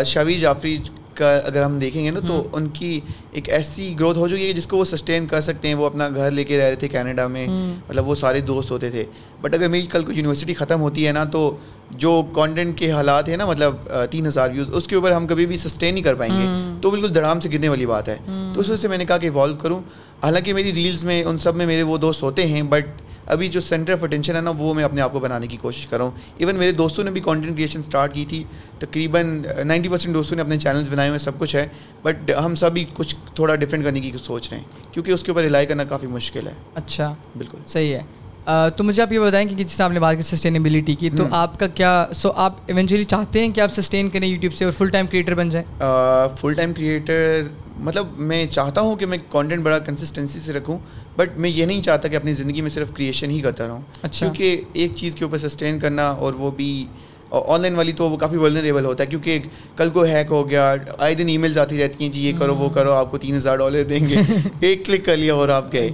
شوی 0.06 0.38
جعفری 0.38 0.78
کا 1.14 1.36
اگر 1.36 1.62
ہم 1.62 1.78
دیکھیں 1.78 2.04
گے 2.04 2.10
نا 2.10 2.20
تو 2.26 2.48
ان 2.52 2.68
کی 2.68 3.00
ایک 3.32 3.48
ایسی 3.48 3.94
گروتھ 4.00 4.18
ہو 4.18 4.28
چکی 4.28 4.48
ہے 4.48 4.52
جس 4.52 4.66
کو 4.66 4.76
وہ 4.76 4.84
سسٹین 4.84 5.26
کر 5.26 5.40
سکتے 5.40 5.68
ہیں 5.68 5.74
وہ 5.74 5.86
اپنا 5.86 6.08
گھر 6.08 6.30
لے 6.30 6.44
کے 6.44 6.58
رہ 6.58 6.62
رہے 6.62 6.76
تھے 6.76 6.88
کینیڈا 6.88 7.26
میں۔ 7.26 7.46
مطلب 7.88 8.08
وہ 8.08 8.14
سارے 8.14 8.40
دوست 8.40 8.70
ہوتے 8.70 8.90
تھے۔ 8.90 9.04
بٹ 9.40 9.54
اگر 9.54 9.68
میری 9.68 9.86
کل 9.86 10.04
کو 10.04 10.12
یونیورسٹی 10.12 10.54
ختم 10.54 10.80
ہوتی 10.80 11.06
ہے 11.06 11.12
نا 11.12 11.24
تو 11.24 11.56
جو 11.90 12.22
کانٹینٹ 12.34 12.78
کے 12.78 12.92
حالات 12.92 13.28
ہیں 13.28 13.36
نا 13.36 13.46
مطلب 13.46 13.76
تین 14.10 14.26
ہزار 14.26 14.50
ویوز 14.50 14.70
اس 14.72 14.86
کے 14.86 14.96
اوپر 14.96 15.10
ہم 15.12 15.26
کبھی 15.26 15.46
بھی 15.46 15.56
سسٹین 15.56 15.94
نہیں 15.94 16.04
کر 16.04 16.14
پائیں 16.14 16.34
گے۔ 16.34 16.78
تو 16.80 16.90
بالکل 16.90 17.14
دڑام 17.14 17.40
سے 17.40 17.48
گرنے 17.52 17.68
والی 17.68 17.86
بات 17.86 18.08
ہے۔ 18.08 18.16
تو 18.54 18.60
اس 18.60 18.70
وجہ 18.70 18.80
سے 18.80 18.88
میں 18.88 18.98
نے 18.98 19.04
کہا 19.04 19.18
کہ 19.18 19.26
ایوالو 19.26 19.56
کروں۔ 19.56 19.80
حالانکہ 20.22 20.54
میری 20.54 20.74
ریلس 20.74 21.04
میں 21.04 21.24
ان 21.24 21.38
سب 21.38 21.56
میں 21.56 21.66
میرے 21.66 21.82
وہ 21.82 21.96
دوست 21.96 22.22
ہوتے 22.22 22.46
ہیں 22.46 22.62
بٹ 22.62 22.84
ابھی 23.32 23.48
جو 23.48 23.60
سینٹر 23.60 23.92
آف 23.92 24.04
اٹینشن 24.04 24.36
ہے 24.36 24.40
نا 24.40 24.52
وہ 24.58 24.74
میں 24.74 24.84
اپنے 24.84 25.00
آپ 25.00 25.12
کو 25.12 25.20
بنانے 25.20 25.46
کی 25.46 25.56
کوشش 25.56 25.86
کر 25.86 25.96
رہا 25.96 26.04
ہوں۔ 26.04 26.10
ایون 26.38 26.54
میرے 26.54 26.72
دوستوں 26.72 27.04
نے 27.04 27.10
بھی 27.10 27.20
کانٹینٹ 27.20 27.56
کریشن 27.56 27.80
اسٹارٹ 27.80 28.14
کی 28.14 28.24
تھی۔ 28.28 28.44
تقریباً 28.78 29.42
نائنٹی 29.64 29.88
پرسینٹ 29.88 30.14
دوستوں 30.14 30.36
نے 30.36 30.42
اپنے 30.42 30.58
چینلز 30.58 30.90
بنائے 30.90 31.08
ہوئے 31.08 31.18
سب 31.18 31.38
کچھ 31.38 31.56
ہے۔ 31.56 31.68
بٹ 32.02 32.30
ہم 32.44 32.54
سبھی 32.54 32.84
کچھ 32.94 33.16
تھوڑا 33.34 33.54
ڈفرینٹ 33.56 33.84
کرنے 33.84 34.00
کی 34.00 34.12
سوچ 34.22 34.48
رہے 34.50 34.58
ہیں۔ 34.58 34.94
کیونکہ 34.94 35.10
اس 35.10 35.22
کے 35.22 35.30
اوپر 35.30 35.42
ریلائی 35.42 35.66
کرنا 35.66 35.84
کافی 35.84 36.06
مشکل 36.06 36.46
ہے۔ 36.46 36.52
اچھا۔ 36.74 37.14
بالکل۔ 37.36 37.58
صحیح 37.66 37.94
ہے۔ 37.94 38.02
تو 38.76 38.84
مجھے 38.84 39.02
آپ 39.02 39.12
یہ 39.12 39.18
بتائیں 39.18 39.48
کہ 39.48 39.64
جس 39.64 39.80
آپ 39.80 39.90
نے 39.90 40.00
بات 40.00 40.16
کی 40.16 40.22
سسٹینیبلٹی 40.22 40.94
کی 40.94 41.10
تو 41.10 41.24
آپ 41.30 41.60
کا 41.60 41.66
کیا 41.66 42.06
سو 42.14 42.32
آپ 42.36 42.56
ایونچولی 42.66 43.04
چاہتے 43.04 43.44
ہیں 43.44 43.52
کہ 43.52 43.60
آپ 43.60 43.80
سسٹین 43.80 44.08
کریں 44.08 44.28
یوٹیوب 44.28 44.54
سے 44.54 44.64
اور 44.64 44.72
فل 44.72 44.88
ٹائم 44.88 45.06
کریٹر 45.06 45.34
بن 45.34 45.48
جائیں؟ 45.48 45.82
فل 46.36 46.54
ٹائم 46.54 46.72
کریٹر 46.72 47.42
مطلب 47.82 48.06
میں 48.18 48.46
چاہتا 48.46 48.80
ہوں 48.80 48.96
کہ 48.96 49.06
میں 49.06 49.18
کانٹینٹ 49.28 49.62
بڑا 49.62 49.78
کنسسٹنسی 49.78 50.38
سے 50.38 50.52
رکھوں 50.52 50.78
بٹ 51.16 51.36
میں 51.36 51.50
یہ 51.50 51.66
نہیں 51.66 51.82
چاہتا 51.82 52.08
کہ 52.08 52.16
اپنی 52.16 52.32
زندگی 52.32 52.60
میں 52.60 52.70
صرف 52.70 52.92
کریشن 52.94 53.30
ہی 53.30 53.40
کرتا 53.40 53.66
رہوں۔ 53.66 53.80
اچھا۔ 54.02 54.26
کیونکہ 54.26 54.62
ایک 54.72 54.92
چیز 54.96 55.14
کے 55.14 55.24
اوپر 55.24 55.38
سسٹین 55.38 55.78
کرنا 55.78 56.08
اور 56.10 56.32
وہ 56.32 56.50
بھی 56.50 56.86
آن 57.30 57.60
لائن 57.60 57.74
والی 57.74 57.92
تو 57.92 58.10
وہ 58.10 58.16
کافی 58.16 58.36
ولنریبل 58.36 58.84
ہوتا 58.84 59.02
ہے 59.04 59.08
کیونکہ 59.08 59.38
کل 59.76 59.90
کو 59.90 60.02
ہیک 60.02 60.26
ہو 60.30 60.50
گیا 60.50 60.74
آئے 60.98 61.14
دن 61.14 61.28
ای 61.28 61.36
میلز 61.36 61.58
آتی 61.58 61.78
رہتی 61.78 62.04
ہیں 62.04 62.12
جی 62.12 62.26
یہ 62.26 62.32
کرو 62.38 62.54
وہ 62.54 62.68
کرو 62.68 62.92
آپ 62.92 63.10
کو 63.10 63.18
تین 63.18 63.36
ہزار 63.36 63.56
ڈالر 63.56 63.82
دیں 63.82 64.08
گے۔ 64.08 64.16
ایک 64.60 64.86
کلک 64.86 65.04
کر 65.04 65.16
لیا 65.16 65.34
اور 65.34 65.48
آپ 65.48 65.72
گئے۔ 65.72 65.90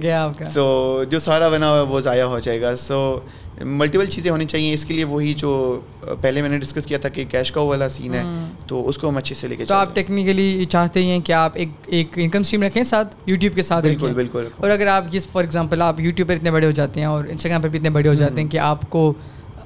سو 0.53 0.65
جو 1.09 1.19
سارا 1.19 1.49
بنا 1.49 1.69
ہوا 1.69 1.77
ہے 1.77 1.83
وہ 1.83 1.99
ضائع 1.99 2.23
ہو 2.23 2.39
جائے 2.39 2.61
گا۔ 2.61 2.75
سو 2.75 3.19
ملٹیپل 3.59 4.05
چیزیں 4.05 4.31
ہونی 4.31 4.45
چاہیے 4.45 4.73
اس 4.73 4.85
کے 4.85 4.93
لیے 4.93 5.03
وہی 5.03 5.33
جو 5.33 5.81
پہلے 6.21 6.41
میں 6.41 6.49
نے 6.49 6.59
ڈسکس 6.59 6.85
کیا 6.85 6.97
تھا 6.97 7.09
کہ 7.09 7.25
کیش 7.29 7.51
کا 7.51 7.61
والا 7.61 7.89
سین 7.89 8.13
ہے 8.13 8.23
تو 8.67 8.87
اس 8.87 8.97
کو 8.97 9.09
ہم 9.09 9.17
اچھے 9.17 9.35
سے 9.35 9.47
لے 9.47 9.55
کے 9.55 9.65
تو 9.65 9.75
آپ 9.75 9.95
ٹیکنیکلی 9.95 10.65
چاہتے 10.69 11.03
ہیں 11.03 11.19
کہ 11.19 11.31
آپ 11.31 11.51
ایک 11.55 11.69
ایک 11.87 12.07
انکم 12.15 12.39
اسٹریم 12.39 12.63
رکھیں 12.63 12.83
ساتھ 12.83 13.15
یوٹیوب 13.25 13.55
کے 13.55 13.61
ساتھ 13.61 13.85
بالکل 13.85 14.13
بالکل 14.13 14.47
اور 14.57 14.69
اگر 14.69 14.87
آپ 14.87 15.03
جس 15.11 15.27
فار 15.27 15.43
ایگزامپل 15.43 15.81
آپ 15.81 15.99
یوٹیوب 15.99 16.29
پر 16.29 16.35
اتنے 16.35 16.51
بڑے 16.51 16.65
ہو 16.65 16.71
جاتے 16.71 16.99
ہیں 16.99 17.07
اور 17.07 17.25
انسٹاگرام 17.29 17.61
پر 17.61 17.69
بھی 17.69 17.79
اتنے 17.79 17.89
بڑے 17.89 18.09
ہو 18.09 18.13
جاتے 18.13 18.41
ہیں 18.41 18.49
کہ 18.49 18.57
آپ 18.57 18.89
کو 18.89 19.13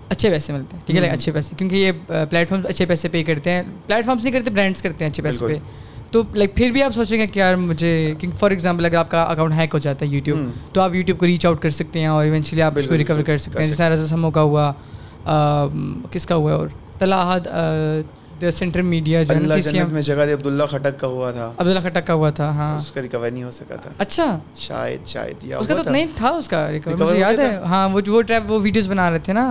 اچھے 0.09 0.29
پیسے 0.29 0.53
ملتے 0.53 0.75
ہیں 0.75 0.83
ٹھیک 0.85 0.97
ہے 0.97 1.09
اچھے 1.09 1.31
پیسے 1.31 1.55
کیونکہ 1.57 1.75
یہ 1.75 1.91
پلیٹ 2.29 2.49
فارمس 2.49 2.65
اچھے 2.65 2.85
پیسے 2.85 3.09
پے 3.09 3.23
کرتے 3.23 3.51
ہیں۔ 3.51 3.63
پلیٹ 3.87 4.05
فارمس 4.05 4.23
نہیں 4.23 4.33
کرتے 4.33 4.51
برانڈس 4.51 4.81
کرتے 4.81 5.05
ہیں 5.05 5.11
اچھے 5.11 5.23
پیسے 5.23 5.47
پہ 5.47 5.57
تو 6.13 6.23
لائک 6.33 6.55
پھر 6.55 6.71
بھی 6.71 6.83
آپ 6.83 6.91
سوچیں 6.95 7.19
گے 7.19 7.25
کہ 7.25 7.39
یار 7.39 7.55
مجھے 7.55 8.13
فار 8.39 8.51
ایگزامپل 8.51 8.85
اگر 8.85 8.95
آپ 8.95 9.11
کا 9.11 9.23
اکاؤنٹ 9.23 9.53
ہیک 9.57 9.73
ہو 9.73 9.79
جاتا 9.79 10.05
ہے 10.05 10.11
یوٹیوب 10.11 10.39
تو 10.73 10.81
آپ 10.81 10.95
یوٹیوب 10.95 11.19
کو 11.19 11.25
ریچ 11.25 11.45
آؤٹ 11.45 11.61
کر 11.61 11.69
سکتے 11.69 11.99
ہیں 11.99 12.07
اور 12.07 12.23
ایونچولی 12.23 12.61
آپ 12.61 12.77
اس 12.77 12.87
کو 12.87 12.97
ریکور 12.97 13.21
کر 13.21 13.37
سکتے 13.37 13.59
ہیں۔ 13.59 13.67
جیسے 13.67 13.89
رضا 13.89 14.07
سمو 14.07 14.31
کا 14.31 14.41
ہوا 14.41 14.71
کس 16.11 16.25
کا 16.25 16.35
ہوا 16.35 16.51
ہے 16.51 16.55
اور؟ 16.55 16.67
طلاحت 16.99 17.47
سینٹر 18.53 18.81
میڈیا 18.81 19.21
جو 19.23 19.33
میں 19.91 20.01
جگہ 20.01 20.23
عبداللہ 20.33 20.63
خٹک 20.63 20.99
کا 20.99 21.07
ہوا 21.07 21.31
تھا۔ 21.31 21.51
عبداللہ 21.57 21.79
خٹک 21.79 22.07
کا 22.07 22.13
ہوا 22.13 22.29
تھا 22.29 22.49
ہاں۔ 22.49 22.75
اس 22.75 22.91
کا 22.91 23.01
ریکور 23.01 23.29
نہیں 23.31 23.43
ہو 23.43 23.51
سکا 23.51 23.75
تھا۔ 23.75 23.89
اچھا۔ 23.97 24.25
شاید 24.55 25.07
شاید 25.07 25.45
اس 25.59 25.67
کا 25.67 25.75
تو 25.75 25.89
نہیں 25.89 26.07
تھا 26.15 26.29
اس 26.29 26.47
کا 26.47 26.71
ریکور 26.71 26.93
مجھے 26.93 27.19
یاد 27.19 27.39
ہے۔ 27.39 27.55
ہاں 27.65 27.89
وہ 27.89 28.01
وہ 28.07 28.21
ٹریپ 28.21 28.51
وہ 28.51 28.59
ویڈیوز 28.61 28.89
بنا 28.89 29.09
رہے 29.11 29.19
تھے 29.19 29.33
نا 29.33 29.45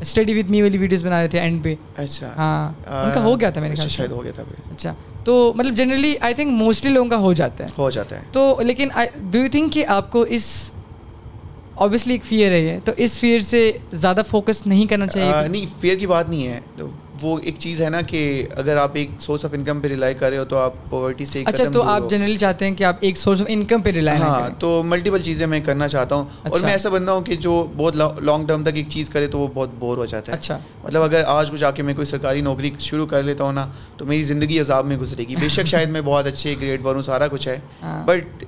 اسٹڈی 0.00 0.38
وتھ 0.38 0.50
می 0.50 0.62
والی 0.62 0.78
ویڈیوز 0.78 1.04
بنا 1.04 1.20
رہے 1.20 1.28
تھے 1.28 1.40
اینڈ 1.40 1.62
پہ 1.64 1.74
اچھا 1.96 2.32
ہاں 2.36 2.72
ان 3.04 3.10
کا 3.14 3.22
ہو 3.22 3.38
گیا 3.40 3.50
تھا 3.50 3.60
میرے 3.60 3.74
خیال 3.74 3.88
شاید 3.88 4.10
ہو 4.10 4.22
گیا 4.24 4.32
تھا 4.32 4.42
اچھا 4.70 4.94
تو 5.24 5.52
مطلب 5.56 5.74
جنرلی 5.74 6.14
آئی 6.20 6.34
تھنک 6.34 6.52
موسٹلی 6.52 6.90
لوگوں 6.90 7.10
کا 7.10 7.16
ہو 7.16 7.32
جاتا 7.32 7.64
ہے 7.64 7.68
ہو 7.78 7.90
جاتا 7.90 8.16
ہے 8.16 8.24
تو 8.32 8.60
لیکن 8.62 8.88
ڈو 9.30 9.38
یو 9.38 9.48
تھنک 9.52 9.72
کہ 9.72 9.84
آپ 9.88 10.10
کو 10.12 10.22
اس 10.28 10.70
اوبیسلی 11.74 12.14
ایک 12.14 12.24
فیئر 12.24 12.50
ہے 12.50 12.60
یہ 12.60 12.78
تو 12.84 12.92
اس 12.96 13.18
فیئر 13.20 13.40
سے 13.40 13.70
زیادہ 13.92 14.22
فوکس 14.26 14.66
نہیں 14.66 14.86
کرنا 14.86 15.06
چاہیے 15.06 15.48
نہیں 15.48 15.66
فیئر 15.80 15.96
کی 15.96 16.06
بات 16.06 16.28
نہیں 16.28 16.46
ہے 16.48 16.60
وہ 17.22 17.38
ایک 17.42 17.54
چیز 17.58 17.80
ہے 17.80 17.90
نا 17.90 18.00
کہ 18.00 18.20
اگر 18.56 18.76
آپ 18.76 18.90
ایک 18.92 19.10
سورس 19.20 19.44
آف 19.44 19.54
انکم 19.54 19.80
پہ 19.80 19.88
ریلائی 19.88 20.14
کر 20.14 20.30
رہے 20.30 20.38
ہو 20.38 20.44
تو 20.44 20.58
آپ 20.58 20.72
پاورٹی 20.90 21.24
سے 21.24 21.42
اچھا 21.46 21.64
تو 21.72 21.82
آپ 21.82 22.10
جنرلی 22.10 22.36
چاہتے 22.36 22.64
ہیں 22.64 22.74
کہ 22.74 22.84
آپ 22.84 22.96
ایک 23.00 23.16
سورس 23.16 23.40
آف 23.40 23.46
انکم 23.50 23.82
پہ 23.82 23.90
ریلائی 23.90 24.20
ہاں 24.22 24.48
تو 24.58 24.82
ملٹیپل 24.84 25.22
چیزیں 25.22 25.46
میں 25.46 25.60
کرنا 25.60 25.88
چاہتا 25.88 26.14
ہوں۔ 26.14 26.24
اور 26.42 26.60
میں 26.60 26.70
ایسا 26.70 26.88
بندہ 26.88 27.10
ہوں 27.10 27.20
کہ 27.20 27.34
جو 27.36 27.66
بہت 27.76 27.96
لانگ 27.96 28.46
ٹرم 28.46 28.62
تک 28.62 28.74
ایک 28.74 28.88
چیز 28.88 29.10
کرے 29.10 29.26
تو 29.26 29.38
وہ 29.38 29.48
بہت 29.54 29.68
بور 29.78 29.96
ہو 29.96 30.06
جاتا 30.06 30.32
ہے۔ 30.32 30.36
اچھا۔ 30.36 30.58
مطلب 30.84 31.02
اگر 31.02 31.22
آج 31.26 31.50
کو 31.50 31.56
جا 31.56 31.70
کے 31.70 31.82
میں 31.82 31.94
کوئی 31.94 32.06
سرکاری 32.06 32.40
نوکری 32.40 32.70
شروع 32.78 33.06
کر 33.06 33.22
لیتا 33.22 33.44
ہوں 33.44 33.52
نا 33.52 33.66
تو 33.96 34.06
میری 34.06 34.24
زندگی 34.24 34.60
عذاب 34.60 34.86
میں 34.86 34.96
گزرے 34.96 35.24
گی۔ 35.28 35.36
بے 35.36 35.48
شک 35.48 35.66
شاید 35.66 35.88
میں 35.88 36.00
بہت 36.00 36.26
اچھے 36.26 36.54
گریڈ 36.60 36.84
پر 36.84 36.94
ہوں 36.94 37.02
سارا 37.02 37.26
کچھ 37.28 37.48
ہے۔ 37.48 37.58
بٹ 38.06 38.44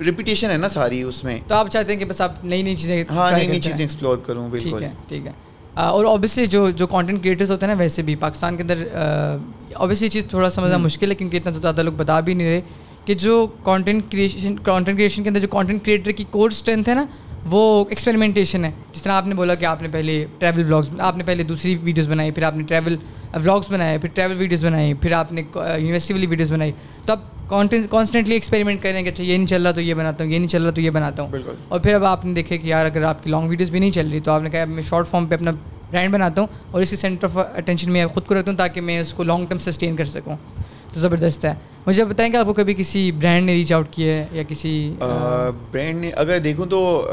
ریپیٹیشن 0.00 0.50
ہے 0.50 0.56
نا 0.56 0.68
ساری 0.68 1.02
اس 1.02 1.24
میں۔ 1.24 1.38
تو 1.48 1.54
آپ 1.54 1.68
چاہتے 1.70 1.92
ہیں 1.92 1.98
کہ 1.98 2.04
بس 2.04 2.20
آپ 2.20 2.44
نئی 2.44 2.62
نئی 2.62 2.76
چیزیں 2.76 3.04
ہاں 3.10 3.30
نئی 3.32 3.46
نئی 3.46 3.60
چیزیں 3.60 3.84
ایکسپلور 3.84 4.18
کروں 4.18 4.48
بالکل 4.48 4.70
ٹھیک 4.70 4.82
ہے 4.82 4.90
ٹھیک 5.08 5.26
ہے۔ 5.26 5.32
اور 5.74 6.04
اوبیسلی 6.04 6.46
جو 6.46 6.70
جو 6.70 6.86
کانٹینٹ 6.86 7.22
کریٹرس 7.22 7.50
ہوتے 7.50 7.66
ہیں 7.66 7.74
نا 7.74 7.78
ویسے 7.78 8.02
بھی 8.02 8.14
پاکستان 8.16 8.56
کے 8.56 8.62
اندر 8.62 8.82
اوبیسلی 9.74 10.08
چیز 10.08 10.26
تھوڑا 10.26 10.50
سمجھنا 10.50 10.76
مشکل 10.76 11.10
ہے 11.10 11.14
کیونکہ 11.14 11.36
اتنا 11.36 11.52
تو 11.52 11.60
زیادہ 11.60 11.82
لوگ 11.82 11.92
بتا 11.92 12.18
بھی 12.20 12.34
نہیں 12.34 12.48
رہے 12.48 12.60
کہ 13.06 13.14
جو 13.14 13.46
کانٹینٹ 13.62 14.10
کریشن 14.12 14.56
کانٹینٹ 14.56 14.98
کریشن 14.98 15.22
کے 15.22 15.28
اندر 15.28 15.40
جو 15.40 15.48
کانٹینٹ 15.48 15.84
کریٹر 15.84 16.10
کی 16.10 16.24
کور 16.30 16.50
اسٹرینتھ 16.50 16.88
ہے 16.88 16.94
نا 16.94 17.04
وہ 17.50 17.84
ایکسپیریمنٹیشن 17.88 18.64
ہے۔ 18.64 18.70
جس 18.92 19.02
طرح 19.02 19.12
آپ 19.12 19.26
نے 19.26 19.34
بولا 19.34 19.54
کہ 19.54 19.64
آپ 19.64 19.82
نے 19.82 19.88
پہلے 19.92 20.24
ٹریول 20.38 20.64
بلاگس 20.64 20.88
آپ 20.98 21.16
نے 21.16 21.24
پہلے 21.24 21.42
دوسری 21.42 21.76
ویڈیوز 21.82 22.08
بنائی 22.08 22.30
پھر 22.30 22.42
آپ 22.42 22.56
نے 22.56 22.62
ٹریول 22.62 22.96
بلاگس 23.32 23.70
بنائے 23.70 23.98
پھر 23.98 24.08
ٹریول 24.14 24.36
ویڈیوز 24.36 24.64
بنائی 24.64 24.94
پھر 24.94 25.12
آپ 25.12 25.32
نے 25.32 25.42
یونیورسٹی 25.54 26.14
والی 26.14 26.26
ویڈیوز 26.26 26.52
بنائی۔ 26.52 26.72
تو 27.06 27.12
آپ 27.12 27.48
کانسٹنٹلی 27.90 28.34
ایکسپیریمنٹ 28.34 28.82
کریں 28.82 29.02
کہ 29.02 29.08
اچھا 29.08 29.24
یہ 29.24 29.36
نہیں 29.36 29.46
چل 29.46 29.62
رہا 29.62 29.70
تو 29.70 29.80
یہ 29.80 29.94
بناتا 29.94 30.24
ہوں 30.24 30.30
یہ 30.32 30.38
نہیں 30.38 30.48
چل 30.48 30.62
رہا 30.62 30.70
تو 30.70 30.80
یہ 30.80 30.90
بناتا 30.90 31.22
ہوں۔ 31.22 31.30
اور 31.68 31.80
پھر 31.80 31.94
اب 31.94 32.04
آپ 32.04 32.24
نے 32.24 32.34
دیکھے 32.34 32.58
کہ 32.58 32.66
یار 32.66 32.86
اگر 32.86 33.02
آپ 33.02 33.24
کی 33.24 33.30
لانگ 33.30 33.48
ویڈیوز 33.48 33.70
بھی 33.70 33.78
نہیں 33.78 33.90
چل 33.90 34.08
رہی 34.10 34.20
تو 34.20 34.30
آپ 34.32 34.42
نے 34.42 34.50
کہا 34.50 34.64
میں 34.64 34.82
شارٹ 34.82 35.06
فارم 35.06 35.26
پہ 35.26 35.34
اپنا 35.34 35.50
برانڈ 35.90 36.14
بناتا 36.14 36.40
ہوں 36.40 36.48
اور 36.70 36.82
اس 36.82 36.90
کی 36.90 36.96
سینٹر 36.96 37.26
آف 37.26 37.38
اٹینشن 37.56 37.92
میں 37.92 38.06
خود 38.06 38.26
کو 38.26 38.34
رکھتا 38.34 38.50
ہوں 38.50 38.58
تاکہ 38.58 38.80
میں 38.80 39.00
اس 39.00 39.14
کو 39.14 39.22
لانگ 39.22 39.46
ٹرم 39.46 39.58
سسٹین 39.58 39.96
کر 39.96 40.04
سکوں۔ 40.04 40.36
تو 40.94 41.00
زبردست 41.00 41.44
ہے۔ 41.44 41.54
مجھے 41.86 42.04
بتائیں 42.04 42.32
کہ 42.32 42.36
آپ 42.36 42.46
کو 42.46 42.52
کبھی 42.52 42.74
کسی 42.74 43.12
برانڈ 43.12 43.46
نے 43.46 43.54
ریچ 43.54 43.72
آؤٹ 43.72 43.86
کیا 43.90 44.14
ہے 44.14 44.26
یا 44.32 44.42
کسی 44.48 44.94
برانڈ 45.70 46.00
نے 46.00 46.10
اگر 46.10 46.38
دیکھوں 46.38 46.66
تو 46.66 47.08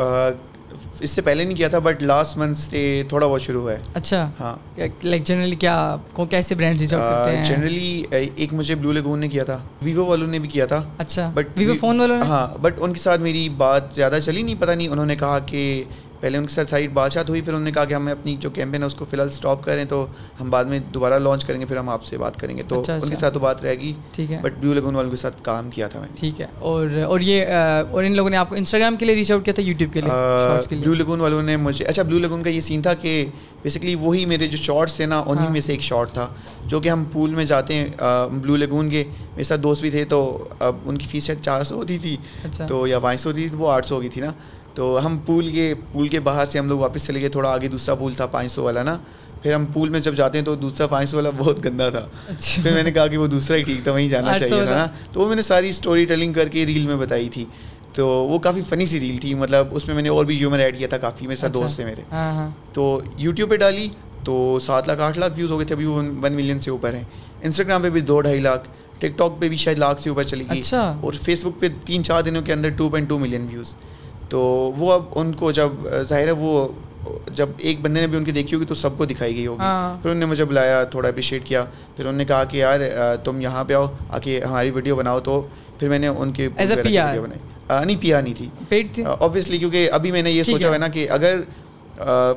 اس 0.99 1.09
سے 1.09 1.21
پہلے 1.21 1.43
نہیں 1.43 1.57
کیا 1.57 1.67
تھا 1.67 1.79
بٹ 1.79 2.03
لاسٹ 2.03 2.37
منتھ 2.37 2.57
سے 2.57 3.03
تھوڑا 3.09 3.27
بہت 3.27 3.41
شروع 3.41 3.61
ہوا 3.61 3.73
ہے۔ 3.73 3.77
اچھا۔ 3.93 4.29
ہاں۔ 4.39 4.79
لائک 5.03 5.23
جنرلی 5.23 5.55
کیا 5.55 5.95
کو 6.13 6.25
کیسے 6.25 6.55
برانڈ 6.55 6.81
ریچ 6.81 6.93
آؤٹ 6.93 7.01
کرتے 7.01 7.37
ہیں؟ 7.37 7.43
جنرلی 7.43 8.03
ایک 8.35 8.53
مجھے 8.53 8.75
بلو 8.75 8.91
لیگون 8.91 9.19
نے 9.19 9.27
کیا 9.27 9.43
تھا۔ 9.43 9.57
ویوو 9.81 10.05
والوں 10.05 10.27
نے 10.27 10.39
بھی 10.39 10.49
کیا 10.49 10.65
تھا۔ 10.65 10.83
اچھا۔ 10.97 11.31
بٹ 11.33 11.47
ویوو 11.57 11.73
فون 11.79 11.99
والوں 11.99 12.17
نے؟ 12.17 12.23
ہاں 12.25 12.57
بٹ 12.61 12.73
ان 12.77 12.93
کے 12.93 12.99
ساتھ 12.99 13.21
میری 13.21 13.49
بات 13.49 13.83
زیادہ 13.95 14.19
چلی 14.23 14.41
نہیں 14.41 14.55
پتہ 14.59 14.71
نہیں 14.71 14.87
انہوں 14.87 15.05
نے 15.05 15.15
کہا 15.15 15.39
کہ 15.39 15.83
پہلے 16.21 16.37
ان 16.37 16.45
کے 16.45 16.53
ساتھ 16.53 16.69
سائڈ 16.69 16.91
بات 16.93 17.11
چات 17.11 17.29
ہوئی 17.29 17.41
پھر 17.41 17.53
انہوں 17.53 17.63
نے 17.63 17.71
کہا 17.71 17.85
کہ 17.85 17.93
ہم 17.93 18.07
اپنی 18.07 18.35
جو 18.39 18.49
کیمپین 18.49 18.81
ہے 18.81 18.87
اس 18.87 18.93
کو 18.93 19.05
فی 19.05 19.15
الحال 19.15 19.29
اسٹاپ 19.29 19.63
کریں 19.63 19.85
تو 19.85 20.05
ہم 20.41 20.49
بعد 20.49 20.65
میں 20.65 20.79
دوبارہ 20.93 21.19
لانچ 21.19 21.45
کریں 21.45 21.59
گے 21.59 21.65
پھر 21.65 21.77
ہم 21.77 21.89
آپ 21.89 22.03
سے 22.03 22.17
بات 22.17 22.39
کریں 22.39 22.57
گے۔ 22.57 22.63
تو 22.67 22.83
ان 22.89 23.09
کے 23.09 23.15
ساتھ 23.15 23.33
تو 23.33 23.39
بات 23.39 23.61
رہے 23.61 23.75
گی 23.75 23.93
ٹھیک 24.11 24.31
ہے۔ 24.31 24.39
بٹ 24.41 24.53
بلو 24.59 24.73
لیگون 24.73 24.95
والوں 24.95 25.11
کے 25.11 25.15
ساتھ 25.15 25.35
کام 25.43 25.69
کیا 25.69 25.87
تھا 25.87 25.99
میں 25.99 26.07
نے۔ 26.11 26.15
ٹھیک 26.19 26.41
ہے۔ 26.41 26.45
اور 26.59 26.87
اور 27.05 27.19
یہ 27.19 27.45
اور 27.91 28.03
ان 28.03 28.15
لوگوں 28.15 28.29
نے 28.29 28.37
آپ 28.37 28.49
کو 28.49 28.55
انسٹاگرام 28.55 28.95
کے 28.95 29.05
لیے 29.05 29.15
ریچ 29.15 29.31
آؤٹ 29.31 29.45
کیا 29.45 29.53
تھا 29.53 29.63
یوٹیوب 29.63 29.93
کے 29.93 30.01
لیے؟ 30.01 30.11
بلو 30.81 30.93
لیگون 30.93 31.21
والوں 31.21 31.43
نے 31.43 31.57
مجھے 31.57 31.85
اچھا 31.85 32.03
بلو 32.03 32.19
لیگون 32.19 32.43
کا 32.43 32.49
یہ 32.49 32.61
سین 32.61 32.81
تھا 32.81 32.93
کہ 32.93 33.25
بیسکلی 33.63 33.95
وہی 33.95 34.25
میرے 34.25 34.47
جو 34.47 34.57
شارٹس 34.57 34.95
تھے 34.95 35.05
نا 35.05 35.23
انہیں 35.27 35.49
میں 35.49 35.61
سے 35.61 35.71
ایک 35.71 35.81
شارٹ 35.81 36.11
تھا 36.11 36.27
جو 36.65 36.79
کہ 36.79 36.89
ہم 36.89 37.03
پول 37.11 37.35
میں 37.35 37.45
جاتے 37.45 37.73
ہیں 37.73 37.87
بلو 38.31 38.55
لیگون 38.55 38.89
کے۔ 38.89 39.03
میرے 39.31 39.43
ساتھ 39.43 39.61
دوست 39.61 39.81
بھی 39.81 39.89
تھے 39.89 40.05
تو 40.05 40.47
اب 40.59 40.75
ان 40.85 40.97
کی 40.97 41.05
فیس 41.07 41.23
شاید 41.23 41.41
چار 41.41 41.63
سو 41.63 41.75
ہوتی 41.75 41.97
تھی 41.97 42.17
تو 42.67 42.87
یا 42.87 42.99
پانچ 42.99 43.21
سو 43.21 43.29
ہوتی 43.29 43.47
تھی 43.47 43.57
وہ 43.57 43.71
آٹھ 43.71 43.87
سو 43.87 43.95
ہو 43.95 44.01
گئی 44.01 44.09
تھی 44.09 44.21
نا۔ 44.21 44.31
تو 44.75 45.05
ہم 45.05 45.17
پول 45.25 45.49
کے 45.49 45.73
پول 45.91 46.07
کے 46.07 46.19
باہر 46.19 46.45
سے 46.45 46.59
ہم 46.59 46.67
لوگ 46.67 46.79
واپس 46.79 47.05
چلے 47.07 47.21
گئے 47.21 47.29
تھوڑا 47.29 47.49
آگے 47.49 47.67
دوسرا 47.67 47.95
پول 47.95 48.13
تھا 48.13 48.25
پانچ 48.25 48.51
سو 48.51 48.63
والا 48.63 48.83
نا۔ 48.83 48.97
پھر 49.41 49.53
ہم 49.53 49.65
پول 49.65 49.89
میں 49.89 49.99
جب 49.99 50.15
جاتے 50.15 50.37
ہیں 50.37 50.45
تو 50.45 50.55
دوسرا 50.55 50.87
پانچ 50.87 51.09
سو 51.09 51.17
والا 51.17 51.29
بہت 51.37 51.65
گندا 51.65 51.89
تھا۔ 51.89 52.07
پھر 52.63 52.73
میں 52.73 52.83
نے 52.83 52.91
کہا 52.91 53.07
کہ 53.07 53.17
وہ 53.17 53.27
دوسرا 53.27 53.57
ہی 53.57 53.63
ٹھیک 53.63 53.83
تھا 53.83 53.91
وہیں 53.91 54.09
جانا 54.09 54.37
چاہیے 54.37 54.63
تھا 54.65 54.71
نا۔ 54.77 54.85
تو 55.13 55.21
وہ 55.21 55.27
میں 55.27 55.35
نے 55.35 55.41
ساری 55.41 55.69
اسٹوری 55.69 56.05
ٹیلنگ 56.05 56.33
کر 56.33 56.47
کے 56.47 56.65
ریل 56.65 56.87
میں 56.87 56.95
بتائی 56.95 57.29
تھی۔ 57.29 57.45
تو 57.93 58.07
وہ 58.07 58.39
کافی 58.39 58.61
فنی 58.69 58.85
سی 58.85 58.99
ریل 58.99 59.17
تھی 59.17 59.33
مطلب 59.33 59.67
اس 59.71 59.87
میں 59.87 59.95
میں 59.95 60.03
نے 60.03 60.09
اور 60.09 60.25
بھی 60.25 60.37
ہیومر 60.37 60.59
ایڈ 60.59 60.77
کیا 60.77 60.87
تھا 60.87 60.97
کافی 60.97 61.27
میرے 61.27 61.35
ساتھ 61.35 61.53
دوست 61.53 61.75
تھے 61.75 61.85
میرے۔ 61.85 62.01
تو 62.73 62.99
یوٹیوب 63.17 63.49
پہ 63.49 63.55
ڈالی 63.55 63.89
تو 64.23 64.59
سات 64.65 64.87
لاکھ 64.87 65.01
آٹھ 65.01 65.19
لاکھ 65.19 65.33
ویوز 65.35 65.51
ہو 65.51 65.57
گئے 65.59 65.65
تھے 65.65 65.75
ابھی 65.75 65.85
وہ 65.85 65.95
ون 66.21 66.33
ملین 66.35 66.59
سے 66.59 66.69
اوپر 66.71 66.93
ہیں۔ 66.93 67.03
انسٹاگرام 67.41 67.81
پہ 67.81 67.89
بھی 67.89 68.01
دو 68.01 68.21
ڈھائی 68.21 68.39
لاکھ 68.39 68.69
ٹک 68.99 69.17
ٹاک 69.17 69.41
پہ 69.41 69.49
بھی 69.49 69.57
شاید 69.57 69.77
لاکھ 69.77 70.01
سے 70.01 70.09
اوپر 70.09 70.23
چلی 70.23 70.43
گئی۔ 70.49 70.61
اور 71.01 71.13
فیس 71.13 71.45
بک 71.45 71.59
پہ 71.61 71.67
تین 71.85 72.03
چار 72.03 72.21
دنوں 72.21 72.41
کے 72.41 72.53
اندر 72.53 72.69
two 72.69 72.89
point 72.89 73.09
two 73.09 73.19
million 73.19 73.47
views 73.51 73.73
تو 74.31 74.39
وہ 74.77 74.91
اب 74.93 75.03
ان 75.15 75.31
کو 75.33 75.51
جب 75.51 75.69
ظاہر 76.01 76.27
ہے 76.27 76.31
وہ 76.31 76.67
جب 77.35 77.49
ایک 77.57 77.81
بندے 77.81 78.01
نے 78.01 78.07
بھی 78.07 78.17
ان 78.17 78.23
کی 78.23 78.31
دیکھی 78.31 78.55
ہوگی 78.55 78.65
تو 78.65 78.75
سب 78.75 78.97
کو 78.97 79.05
دکھائی 79.05 79.35
گئی 79.35 79.47
ہوگی۔ 79.47 79.59
پھر 80.01 80.09
انہوں 80.09 80.19
نے 80.19 80.25
مجھے 80.25 80.45
بلایا 80.45 80.83
تھوڑا 80.83 81.09
اپریشیٹ 81.09 81.45
کیا۔ 81.45 81.63
پھر 81.95 82.05
انہوں 82.05 82.17
نے 82.17 82.25
کہا 82.25 82.43
کہ 82.43 82.57
یار 82.57 82.79
تم 83.23 83.41
یہاں 83.41 83.63
پہ 83.63 83.73
آؤ 83.73 83.85
آ 84.09 84.19
کے 84.19 84.39
ہماری 84.43 84.69
ویڈیو 84.71 84.95
بناؤ 84.95 85.19
تو۔ 85.19 85.41
پھر 85.79 85.89
میں 85.89 85.99
نے 85.99 86.07
ان 86.07 86.31
کے 86.31 86.47
ویڈیو 86.57 87.21
بنائی 87.23 87.85
نہیں 87.85 88.01
پی 88.01 88.13
آر 88.13 88.21
نہیں 88.21 88.33
تھی۔ 88.33 89.03
اوبیسلی 89.19 89.57
کیونکہ 89.57 89.89
ابھی 89.91 90.11
میں 90.11 90.21
نے 90.21 90.31
یہ 90.31 90.43
سوچا 90.43 90.67
ہوا 90.67 90.77
نا 90.77 90.87
کہ 90.87 91.07
اگر 91.09 91.39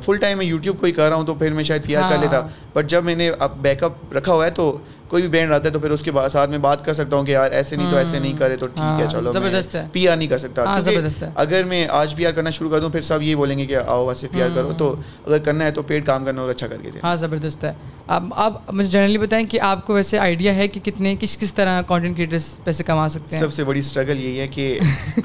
فل 0.04 0.16
ٹائم 0.16 0.38
میں 0.38 0.46
یوٹیوب 0.46 0.78
کو 0.80 0.86
ہی 0.86 0.92
کر 0.92 1.08
رہا 1.08 1.16
ہوں 1.16 1.26
تو 1.26 1.34
پھر 1.34 1.52
میں 1.52 1.64
شاید 1.64 1.84
پی 1.84 1.96
آر 1.96 2.10
کر 2.10 2.18
لیتا۔ 2.18 2.40
بٹ 2.74 2.86
جب 2.90 3.04
میں 3.04 3.14
نے 3.16 3.30
اب 3.38 3.56
بیک 3.62 3.82
اپ 3.82 4.14
رکھا 4.16 4.32
ہوا 4.32 4.44
ہے 4.46 4.50
تو 4.50 4.76
کوئی 5.08 5.22
بھی 5.22 5.30
برانڈ 5.30 5.52
آتا 5.52 5.64
ہے 5.64 5.72
تو 5.72 5.78
پھر 5.78 5.90
اس 5.90 6.02
کے 6.02 6.10
بعد 6.10 6.28
ساتھ 6.28 6.50
میں 6.50 6.58
بات 6.58 6.84
کر 6.84 6.92
سکتا 6.92 7.16
ہوں 7.16 7.24
کہ 7.24 7.30
یار 7.30 7.50
ایسے 7.50 7.76
نہیں 7.76 7.90
تو 7.90 7.96
ایسے 7.96 8.18
نہیں 8.18 8.36
کرے 8.36 8.56
تو 8.56 8.66
ٹھیک 8.66 8.98
ہے 8.98 9.02
ہاں، 9.02 9.10
چلو 9.10 9.32
زبردست 9.32 9.74
ہے۔ 9.74 9.84
پی 9.92 10.06
آر 10.08 10.16
نہیں 10.16 10.28
کر 10.28 10.38
سکتا۔ 10.38 10.64
ہاں،۔ 10.64 11.30
اگر 11.34 11.64
میں 11.64 11.86
آج 11.92 12.14
پی 12.16 12.26
آر 12.26 12.32
کرنا 12.32 12.50
شروع 12.50 12.70
کر 12.70 12.80
دوں 12.80 12.90
پھر 12.90 13.00
سب 13.00 13.22
یہ 13.22 13.34
بولیں 13.34 13.58
گے 13.58 13.66
کہ 13.66 13.76
آؤ 13.76 14.06
ویسے 14.06 14.28
پی 14.32 14.42
آر 14.42 14.48
کرو۔ 14.54 14.72
تو 14.72 14.94
اگر 15.26 15.38
کرنا 15.38 15.64
ہے 15.64 15.70
تو 15.70 15.82
پیڈ 15.82 16.06
کام 16.06 16.24
کرنا 16.24 16.40
اور 16.40 16.50
اچھا 16.50 16.66
کر 16.66 16.76
کے 16.82 16.90
دیں۔ 16.90 17.00
ہاں 17.04 17.14
زبردست 17.16 17.64
ہے۔ 17.64 17.72
اب 18.06 18.24
آپ 18.36 18.72
مجھے 18.72 18.90
جنرلی 18.90 19.18
بتائیں 19.18 19.44
کہ 19.46 19.60
آپ 19.60 19.86
کو 19.86 19.94
ویسے 19.94 20.18
آئیڈیا 20.18 20.54
ہے 20.54 20.68
کہ 20.68 20.80
کتنے 20.80 21.14
کس 21.20 21.36
کس 21.38 21.54
طرح 21.54 21.80
کانٹینٹ 21.82 22.16
کریٹرس 22.16 22.56
پیسے 22.64 22.84
کما 22.84 23.08
سکتے 23.08 23.36
ہیں؟ 23.36 23.42
سب 23.42 23.52
سے 23.52 23.64
بڑی 23.64 23.78
اسٹرگل 23.78 24.20
یہی 24.20 24.40
ہے 24.40 24.46
کہ 24.48 24.78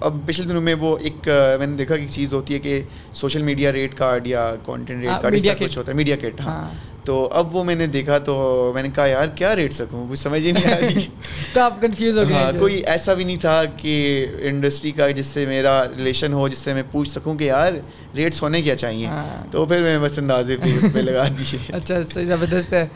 اب 0.00 0.16
پچھلے 0.26 0.48
دنوں 0.48 0.62
میں 0.62 0.74
وہ 0.74 0.96
ایک 1.00 1.28
میں 1.58 1.66
نے 1.66 1.76
دیکھا 1.76 1.96
کہ 1.96 2.06
چیز 2.06 2.34
ہوتی 2.34 2.54
ہے 2.54 2.58
کہ 2.58 2.80
سوشل 3.12 3.42
میڈیا 3.42 3.72
ریٹ 3.72 3.94
کارڈ 3.94 4.26
یا 4.26 4.54
کانٹینٹ 4.62 5.02
ریٹ 5.02 5.22
کارڈ 5.22 5.36
کچھ 5.60 5.78
ہوتا 5.78 5.90
ہے 5.92 5.96
میڈیا 5.96 6.16
کٹ 6.16 6.40
ہاں۔ 6.40 6.64
تو 7.04 7.28
اب 7.32 7.56
وہ 7.56 7.64
میں 7.64 7.74
نے 7.74 7.86
دیکھا 7.86 8.18
تو 8.18 8.70
میں 8.74 8.82
نے 8.82 8.88
کہا 8.94 9.06
یار 9.06 9.28
کیا 9.28 9.56
ریٹ 9.56 9.72
سکوں؟ 9.72 10.06
کچھ 10.10 10.18
سمجھ 10.18 10.46
ہی 10.46 10.52
نہیں 10.52 10.72
آ 10.72 10.78
رہی۔ 10.80 11.06
تو 11.52 11.60
آپ 11.60 11.82
کنفیوز 11.82 12.18
ہو 12.18 12.22
گئے 12.28 12.36
ہاں 12.36 12.52
کوئی 12.58 12.74
ایسا 12.74 13.14
بھی 13.14 13.24
نہیں 13.24 13.36
تھا 13.36 13.64
کہ 13.76 14.26
انڈسٹری 14.40 14.90
کا 14.90 15.10
جس 15.10 15.26
سے 15.26 15.46
میرا 15.46 15.84
ریلیشن 15.96 16.32
ہو 16.32 16.48
جس 16.48 16.58
سے 16.58 16.74
میں 16.74 16.82
پوچھ 16.90 17.08
سکوں 17.08 17.34
کہ 17.34 17.44
یار 17.44 17.72
ریٹس 18.14 18.42
ہونے 18.42 18.62
کیا 18.62 18.74
چاہیے؟ 18.74 19.08
تو 19.50 19.66
پھر 19.66 19.80
میں 19.80 19.98
بس 19.98 20.18
اندازے 20.18 20.56
پہ 20.56 20.68
اس 20.76 20.92
پہ 20.92 20.98
لگا 20.98 21.24
دیے۔ 21.28 21.58
اچھا 21.72 22.00
زبردست 22.24 22.72
ہے۔ 22.72 22.86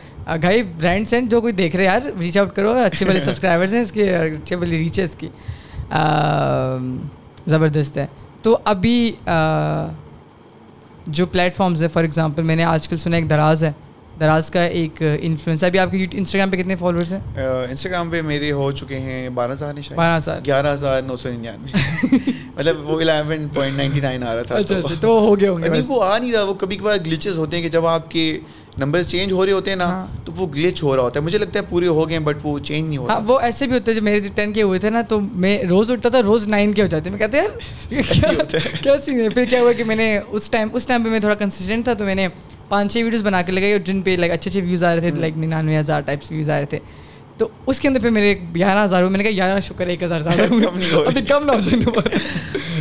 بھائی 0.40 0.62
برانڈس 0.62 1.12
ہیں 1.14 1.20
جو 1.20 1.40
کوئی 1.40 1.52
دیکھ 1.52 1.76
رہے 1.76 1.84
یار 1.84 2.00
ریچ 2.20 2.38
آؤٹ 2.38 2.54
کرو۔ 2.56 2.72
اچھے 2.72 3.06
بڑے 3.06 3.20
سبسکرائبرس 3.20 3.72
ہیں 3.74 3.80
اس 3.80 3.92
کے 3.92 4.16
اچھے 4.16 4.56
بڑے 4.56 4.70
ریچز 4.70 5.16
کی۔ 5.16 5.28
زبردست 7.46 7.96
ہے۔ 7.98 8.06
تو 8.42 8.58
ابھی 8.64 9.12
جو 11.06 11.26
پلیٹ 11.26 11.56
فارمز 11.56 11.82
ہے 11.82 11.88
فار 11.88 12.02
ایگزامپل 12.02 12.42
میں 12.42 12.56
نے 12.56 12.64
آج 12.64 12.88
کل 12.88 12.96
سنا 12.96 13.16
ایک 13.16 13.30
دراز 13.30 13.64
ہے۔ 13.64 13.72
دراز 14.20 14.50
کا 14.50 14.62
ایک 14.64 15.02
انفلوئنس 15.20 15.64
ابھی 15.64 15.78
آپ 15.78 15.90
کے 15.90 16.06
انسٹاگرام 16.12 16.50
پہ 16.50 16.56
کتنے 16.56 16.76
فالوورس 16.76 17.12
ہیں؟ 17.12 17.20
انسٹاگرام 17.68 18.10
پہ 18.10 18.22
میرے 18.22 18.50
ہو 18.52 18.70
چکے 18.72 18.98
ہیں 18.98 19.28
بارہ 19.34 19.52
ہزار 19.52 19.74
بارہ 19.94 20.16
ہزار. 20.16 20.40
گیارہ 20.46 20.72
ہزار 20.74 21.02
نو 21.02 21.16
سو 21.16 21.28
ننانوے. 21.28 22.30
مطلب 22.56 22.88
وہ 22.90 23.00
الیون 23.00 23.48
پوائنٹ 23.54 23.76
نائنٹی 23.76 24.00
نائن 24.00 24.22
آ 24.22 24.34
رہا 24.34 24.42
تھا. 24.42 24.54
اچھا 24.54 24.76
اچھا 24.76 24.94
تو 25.00 25.18
ہو 25.20 25.38
گیا 25.40 25.50
ہوں 25.50 25.58
نہیں 25.58 25.82
وہ 25.88 26.02
آ 26.04 26.16
نہیں 26.18 26.32
رہا. 26.32 26.42
وہ 26.42 26.54
کبھی 26.60 26.76
کبھار 26.76 26.96
گلیچز 27.06 27.38
ہوتے 27.38 27.56
ہیں 27.56 27.62
کہ 27.62 27.68
جب 27.68 27.86
آپ 27.86 28.10
کے 28.10 28.38
نمبر 28.78 29.02
چینج 29.02 29.32
ہو 29.32 29.44
رہے 29.46 29.52
ہوتے 29.52 29.70
ہیں 29.70 29.76
نا 29.76 30.06
تو 30.24 30.32
وہ 30.36 30.46
گلیچ 30.54 30.82
ہو 30.82 30.94
رہا 30.96 31.02
ہوتا 31.02 31.20
ہے. 31.20 31.24
مجھے 31.24 31.38
لگتا 31.38 31.58
ہے 31.58 31.64
پورے 31.68 31.86
ہو 31.86 32.08
گئے 32.08 32.18
بٹ 32.18 32.36
وہ 32.42 32.58
چینج 32.58 32.88
نہیں 32.88 32.98
ہوتا 32.98 33.12
ہاں 33.12 33.20
وہ 33.26 33.38
ایسے 33.40 33.66
بھی 33.66 33.74
ہوتے 33.74 33.90
ہیں 33.90 33.96
جب 33.96 34.04
میرے 34.04 34.20
ٹین 34.34 34.52
کے 34.52 34.62
ہوئے 34.62 34.78
تھے 34.78 34.90
نا 34.90 35.02
تو 35.08 35.20
میں 35.20 35.58
روز 35.70 35.90
اٹھتا 35.90 36.08
تھا 36.08 36.22
روز 36.22 36.48
نائن 36.48 36.72
کے 36.72 36.82
ہو 36.82 36.86
جاتے 36.86 37.10
میں 37.10 37.18
کہتے 37.18 37.38
یار 37.38 38.44
کیا 38.82 38.98
سین 39.04 39.20
ہے؟ 39.20 39.28
پھر 39.28 39.44
کیا 39.44 39.60
ہوا 39.60 39.72
کہ 39.72 39.84
میں 39.84 39.96
نے 39.96 40.18
اس 40.18 40.50
ٹائم 40.50 40.68
اس 40.72 40.86
ٹائم 40.86 41.04
پہ 41.04 41.08
میں 41.08 41.20
تھوڑا 41.20 41.34
کنسسٹنٹ 41.34 41.84
تھا 41.84 41.94
تو 41.94 42.04
میں 42.04 42.14
نے 42.14 42.28
پانچ 42.68 42.92
چھ 42.92 42.98
ویڈیوز 43.02 43.22
بنا 43.22 43.42
کے 43.42 43.52
لگائی 43.52 43.72
اور 43.72 43.80
جن 43.80 44.02
پہ 44.02 44.16
لائک 44.18 44.32
اچھے 44.32 44.50
اچھے 44.50 44.60
ویوز 44.60 44.84
آ 44.84 44.94
رہے 44.94 45.00
تھے 45.00 45.10
لائک 45.10 45.36
ننانوے 45.36 45.78
ہزار 45.78 46.00
ٹائپس 46.00 46.30
ویوز 46.32 46.50
آ 46.50 46.58
رہے 46.58 46.66
تھے۔ 46.66 46.78
تو 47.36 47.48
اس 47.66 47.80
کے 47.80 47.88
اندر 47.88 48.00
پھر 48.00 48.10
میرے 48.10 48.34
گیارہ 48.54 48.84
ہزار 48.84 49.00
ہوئے۔ 49.00 49.10
میں 49.10 49.18
نے 49.18 49.24
کہا 49.24 49.32
گیارہ 49.32 49.60
شکر 49.60 49.86
ایک 49.86 50.02
ہزار 50.02 50.20
زیادہ 50.20 50.54
کم 51.28 51.44
نہ 51.44 51.52
ہو 51.52 51.60
جائے 51.60 52.18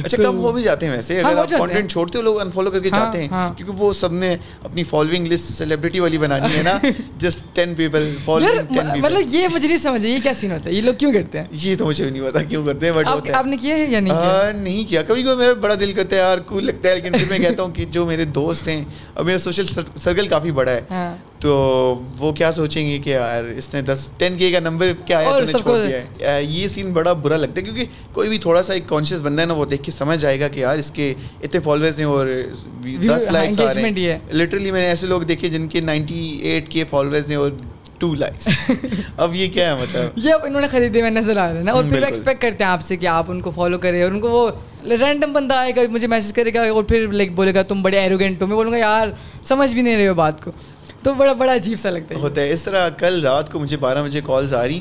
اچھا 0.07 0.23
کم 0.23 0.37
ہو 0.37 0.51
بھی 0.51 0.63
جاتے 0.63 0.85
ہیں 0.85 0.93
ویسے 0.93 1.19
اگر 1.19 1.37
آپ 1.37 1.49
کانٹینٹ 1.49 1.91
چھوڑتے 1.91 2.17
ہو 2.17 2.23
لوگ 2.23 2.39
انفالو 2.41 2.71
کر 2.71 2.79
کے 2.79 2.89
جاتے 2.89 3.19
ہیں 3.19 3.27
کیونکہ 3.57 3.81
وہ 3.81 3.91
سب 3.93 4.13
نے 4.13 4.35
اپنی 4.63 4.83
فالوئنگ 4.83 5.27
لسٹ 5.27 5.51
سیلیبریٹی 5.51 5.99
والی 5.99 6.17
بنانی 6.17 6.55
ہے 6.57 6.63
نا 6.63 6.77
جسٹ 7.17 7.45
ٹین 7.53 7.75
پیپل 7.75 8.11
مطلب 8.25 9.21
یہ 9.25 9.47
مجھے 9.47 9.67
نہیں 9.67 9.77
سمجھ 9.77 10.05
یہ 10.05 10.17
کیا 10.23 10.33
سین 10.33 10.51
ہوتا 10.51 10.69
ہے؟ 10.69 10.73
یہ 10.75 10.81
لوگ 10.81 10.93
کیوں 10.93 11.13
کرتے 11.13 11.39
ہیں؟ 11.39 11.45
یہ 11.53 11.75
تو 11.75 11.85
مجھے 11.85 12.09
نہیں 12.09 12.27
پتا 12.29 12.41
کیوں 12.43 12.65
کرتے 12.65 12.85
ہیں 12.85 12.93
بٹ 12.93 13.07
آپ 13.31 13.45
نے 13.45 13.57
کیا 13.57 13.75
ہے 13.75 13.85
یا 13.89 13.99
نہیں 13.99 14.53
نہیں 14.53 14.83
کیا۔ 14.89 15.01
کبھی 15.03 15.23
کبھی 15.23 15.35
میرا 15.35 15.53
بڑا 15.53 15.75
دل 15.79 15.93
کرتا 15.93 16.15
ہے 16.15 16.21
یار 16.21 16.37
کول 16.45 16.65
لگتا 16.65 16.89
ہے 16.89 16.95
لیکن 16.95 17.11
پھر 17.11 17.25
میں 17.29 17.39
کہتا 17.39 17.63
ہوں 17.63 17.71
کہ 17.71 17.85
جو 17.91 18.05
میرے 18.05 18.25
دوست 18.35 18.67
ہیں 18.67 18.83
اور 19.13 19.25
میرا 19.25 19.37
سوشل 19.37 19.65
سرکل 19.95 20.27
کافی 20.27 20.51
بڑا 20.51 20.71
ہے 20.71 20.81
تو 21.39 21.53
وہ 22.17 22.31
کیا 22.31 22.51
سوچیں 22.51 22.85
گے 22.87 22.97
کہ 22.99 23.09
یار 23.09 23.43
اس 23.57 23.73
نے 23.73 23.81
دس 23.81 24.07
ٹین 24.17 24.37
کے 24.37 24.51
کا 24.51 24.59
نمبر 24.59 24.91
کیا 25.05 25.17
آیا 25.17 25.31
تو 25.31 25.45
نے 25.45 25.53
چھوڑ 25.53 25.77
دیا 25.77 25.97
ہے۔ 26.21 26.43
یہ 26.43 26.67
سین 26.67 26.91
بڑا 26.93 27.13
برا 27.13 27.37
لگتا 27.37 27.57
ہے 27.57 27.61
کیونکہ 27.61 27.85
کوئی 28.13 28.29
بھی 28.29 28.37
تھوڑا 28.37 28.63
سا 28.63 28.73
ایک 28.73 28.87
کانشیس 28.87 29.21
بندہ 29.21 29.41
ہے 29.41 29.45
نا 29.45 29.53
وہ 29.53 29.65
دیکھ 29.65 29.83
کے 29.83 29.91
سمجھ 29.97 30.19
جائے 30.19 30.39
گا 30.39 30.47
کہ 30.47 30.59
یار 30.59 30.77
اس 30.77 30.91
کے 30.91 31.13
اتنے 31.43 31.59
فالوورس 31.59 31.97
ہیں 31.99 32.05
اور 32.05 32.27
دس 32.83 33.31
لائکس 33.31 33.59
آ 33.59 33.73
رہے 33.73 33.89
ہیں۔ 33.91 34.17
لٹرلی 34.33 34.71
میں 34.71 34.81
نے 34.81 34.87
ایسے 34.87 35.07
لوگ 35.07 35.21
دیکھے 35.21 35.49
جن 35.49 35.67
کے 35.67 35.81
نائنٹی 35.81 36.19
ایٹ 36.43 36.69
کے 36.69 36.83
فالوورس 36.89 37.29
ہیں 37.29 37.37
اور 37.37 37.51
ٹو 37.99 38.13
لائکس 38.15 38.47
اب 39.17 39.35
یہ 39.35 39.47
کیا 39.47 39.75
ہے 39.75 39.81
مطلب؟ 39.81 40.17
یہ 40.17 40.33
اب 40.33 40.41
انہوں 40.45 40.61
نے 40.61 40.67
خریدے 40.67 40.99
ہوئے 40.99 41.11
نظر 41.11 41.37
آ 41.37 41.47
رہے 41.47 41.57
ہیں 41.57 41.63
نا 41.63 41.71
اور 41.71 41.83
پھر 41.83 42.01
ایکسپیکٹ 42.01 42.41
کرتے 42.41 42.63
ہیں 42.63 42.71
آپ 42.71 42.81
سے 42.81 42.97
کہ 42.97 43.05
آپ 43.07 43.31
ان 43.31 43.41
کو 43.41 43.51
فالو 43.51 43.77
کریں 43.77 44.01
اور 44.03 44.11
ان 44.11 44.19
کو 44.19 44.29
وہ 44.29 44.49
رینڈم 45.01 45.33
بندہ 45.33 45.53
آئے 45.53 45.71
گا 45.75 45.81
مجھے 45.89 46.07
میسج 46.07 46.33
کرے 46.33 46.53
گا 46.53 46.69
اور 46.69 46.83
پھر 46.83 47.07
لائک 47.11 47.31
بولے 47.31 47.55
گا 47.55 47.61
تم 47.61 47.81
بڑے 47.81 47.99
ایروگینٹ 47.99 48.41
ہو. 48.41 48.47
میں 48.47 48.55
بولوں 48.55 48.71
گا 48.71 48.77
یار 48.77 49.07
سمجھ 49.43 49.73
بھی 49.73 49.81
نہیں 49.81 49.97
رہے 49.97 50.07
ہو 50.07 50.13
بات 50.13 50.43
کو۔ 50.43 50.51
تو 51.03 51.13
بڑا 51.13 51.33
بڑا 51.33 51.53
عجیب 51.55 51.79
سا 51.79 51.89
لگتا 51.89 52.15
ہے۔ 52.15 52.19
ہوتا 52.19 52.41
ہے۔ 52.41 52.51
اس 52.51 52.63
طرح 52.63 52.89
کل 52.89 53.21
رات 53.21 53.51
کو 53.51 53.59
مجھے 53.59 53.77
بارہ 53.77 54.03
بجے 54.03 54.21
کالز 54.25 54.53
آ 54.53 54.67
رہی۔ 54.67 54.79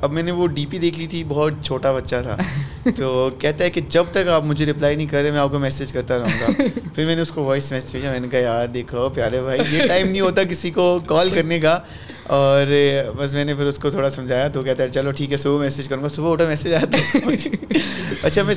اب 0.00 0.12
میں 0.12 0.22
نے 0.22 0.30
وہ 0.30 0.46
ڈی 0.46 0.66
پی 0.70 0.78
دیکھ 0.78 0.98
لی 0.98 1.06
تھی، 1.06 1.24
بہت 1.28 1.52
چھوٹا 1.62 1.92
بچہ 1.92 2.16
تھا۔ 2.22 2.36
تو 2.96 3.30
کہتا 3.38 3.64
ہے 3.64 3.70
کہ 3.70 3.80
جب 3.88 4.04
تک 4.10 4.28
آپ 4.28 4.44
مجھے 4.44 4.66
رپلائی 4.66 4.96
نہیں 4.96 5.06
کر 5.06 5.22
رہے 5.22 5.30
میں 5.30 5.40
آپ 5.40 5.50
کو 5.50 5.58
میسج 5.58 5.92
کرتا 5.92 6.18
رہوں 6.18 6.40
گا۔ 6.40 6.62
پھر 6.94 7.06
میں 7.06 7.16
نے 7.16 7.22
اس 7.22 7.32
کو 7.32 7.44
وائس 7.44 7.72
میسج 7.72 7.92
بھیجا، 7.92 8.10
میں 8.10 8.20
نے 8.20 8.28
کہا، 8.30 8.38
یار 8.38 8.66
دیکھو 8.66 9.08
پیارے 9.08 9.40
بھائی، 9.40 9.60
یہ 9.70 9.86
ٹائم 9.86 10.08
نہیں 10.08 10.20
ہوتا 10.20 10.42
کسی 10.42 10.70
کو 10.70 10.98
کال 11.06 11.30
کرنے 11.30 11.60
کا۔ 11.60 11.80
اور 12.28 12.66
بس 13.16 13.34
میں 13.34 13.44
نے 13.44 13.54
پھر 13.54 13.66
اس 13.66 13.78
کو 13.78 13.90
تھوڑا 13.90 14.10
سمجھایا 14.10 14.48
تو 14.48 14.62
کہتا 14.62 14.82
ہے 14.82 14.88
چلو 14.88 15.10
ٹھیک 15.10 15.32
ہے، 15.32 15.36
صبح 15.36 15.58
میسیج 15.58 15.88
کروں 15.88 16.02
گا، 16.02 16.08
صبح 16.08 16.32
اٹھا 16.32 16.44
میسیج 16.44 16.74
آتا 16.74 16.98
ہے۔ 16.98 17.36
اچھا 18.22 18.42
میں 18.42 18.54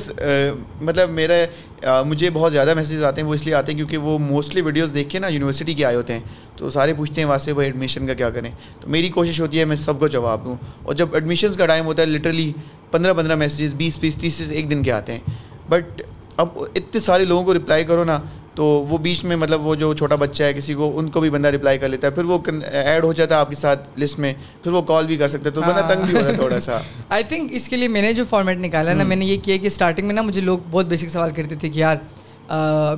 مطلب 0.80 1.10
میرا 1.10 2.02
مجھے 2.02 2.30
بہت 2.30 2.52
زیادہ 2.52 2.74
میسیج 2.74 3.04
آتے 3.04 3.20
ہیں، 3.20 3.28
وہ 3.28 3.34
اس 3.34 3.44
لیے 3.44 3.54
آتے 3.54 3.72
ہیں 3.72 3.76
کیونکہ 3.76 3.96
وہ 3.96 4.18
موسٹلی 4.18 4.60
ویڈیوز 4.60 4.94
دیکھ 4.94 5.08
کے 5.08 5.18
نا 5.18 5.26
یونیورسٹی 5.26 5.74
کے 5.74 5.84
آئے 5.84 5.96
ہوتے 5.96 6.12
ہیں۔ 6.12 6.20
تو 6.56 6.70
سارے 6.70 6.94
پوچھتے 6.94 7.20
ہیں 7.20 7.28
وہاں 7.28 7.38
سے 7.38 7.52
وہ 7.52 7.62
ایڈمیشن 7.62 8.06
کا 8.06 8.14
کیا 8.14 8.30
کریں؟ 8.30 8.50
تو 8.80 8.88
میری 8.88 9.08
کوشش 9.08 9.40
ہوتی 9.40 9.58
ہے، 9.58 9.64
میں 9.64 9.76
سب 9.76 10.00
کو 10.00 10.08
جواب 10.08 10.44
دوں۔ 10.44 10.56
اور 10.82 10.94
جب 10.94 11.14
ایڈمیشنس 11.14 11.56
کا 11.56 11.66
ٹائم 11.66 11.86
ہوتا 11.86 12.02
ہے 12.02 12.06
لٹرلی 12.06 12.52
پندرہ 12.90 13.14
پندرہ 13.14 13.34
میسیجز 13.34 13.74
بیس 13.74 13.98
بیس، 13.98 14.14
تیس 14.14 14.42
ایک 14.50 14.70
دن 14.70 14.82
کے 14.82 14.92
آتے 14.92 15.12
ہیں۔ 15.12 15.20
بٹ 15.68 16.02
اب 16.36 16.48
اتنے 16.74 16.98
سارے 16.98 17.24
لوگوں 17.24 17.44
کو 17.44 17.54
رپلائی 17.54 17.84
کرو 17.84 18.04
نا 18.04 18.20
تو 18.54 18.64
وہ 18.88 18.98
بیچ 18.98 19.22
میں 19.24 19.36
مطلب 19.36 19.66
وہ 19.66 19.74
جو 19.74 19.92
چھوٹا 19.94 20.14
بچہ 20.14 20.42
ہے 20.42 20.52
کسی 20.52 20.74
کو 20.74 20.90
ان 20.98 21.08
کو 21.08 21.20
بھی 21.20 21.30
بندہ 21.30 21.48
رپلائی 21.48 21.78
کر 21.78 21.88
لیتا 21.88 22.06
ہے 22.06 22.12
پھر 22.12 22.24
وہ 22.24 22.38
ایڈ 22.72 23.04
ہو 23.04 23.12
جاتا 23.12 23.34
ہے 23.34 23.40
آپ 23.40 23.48
کے 23.48 23.54
ساتھ 23.54 24.00
لسٹ 24.00 24.18
میں 24.18 24.32
پھر 24.64 24.72
وہ 24.72 24.82
کال 24.82 25.06
بھی 25.06 25.16
کر 25.16 25.28
سکتے 25.28 25.50
تو 25.50 25.60
بندہ 25.60 25.86
تنگ 25.88 26.04
بھی 26.04 26.14
ہوتا 26.16 26.28
ہے 26.28 26.34
تھوڑا 26.34 26.60
سا۔ 26.60 26.78
آئی 27.08 27.22
تھنک 27.24 27.52
اس 27.52 27.68
کے 27.68 27.76
لیے 27.76 27.88
میں 27.88 28.02
نے 28.02 28.12
جو 28.12 28.24
فارمیٹ 28.28 28.58
نکالا 28.58 28.94
نا 28.94 29.04
میں 29.04 29.16
نے 29.16 29.24
یہ 29.24 29.36
کیا 29.42 29.56
کہ 29.56 29.66
اسٹارٹنگ 29.66 30.06
میں 30.06 30.14
نا 30.14 30.22
مجھے 30.22 30.40
لوگ 30.40 30.58
بہت 30.70 30.86
بیسک 30.86 31.08
سوال 31.08 31.30
کرتے 31.30 31.54
تھے 31.54 31.68
کہ 31.68 31.78
یار 31.78 31.96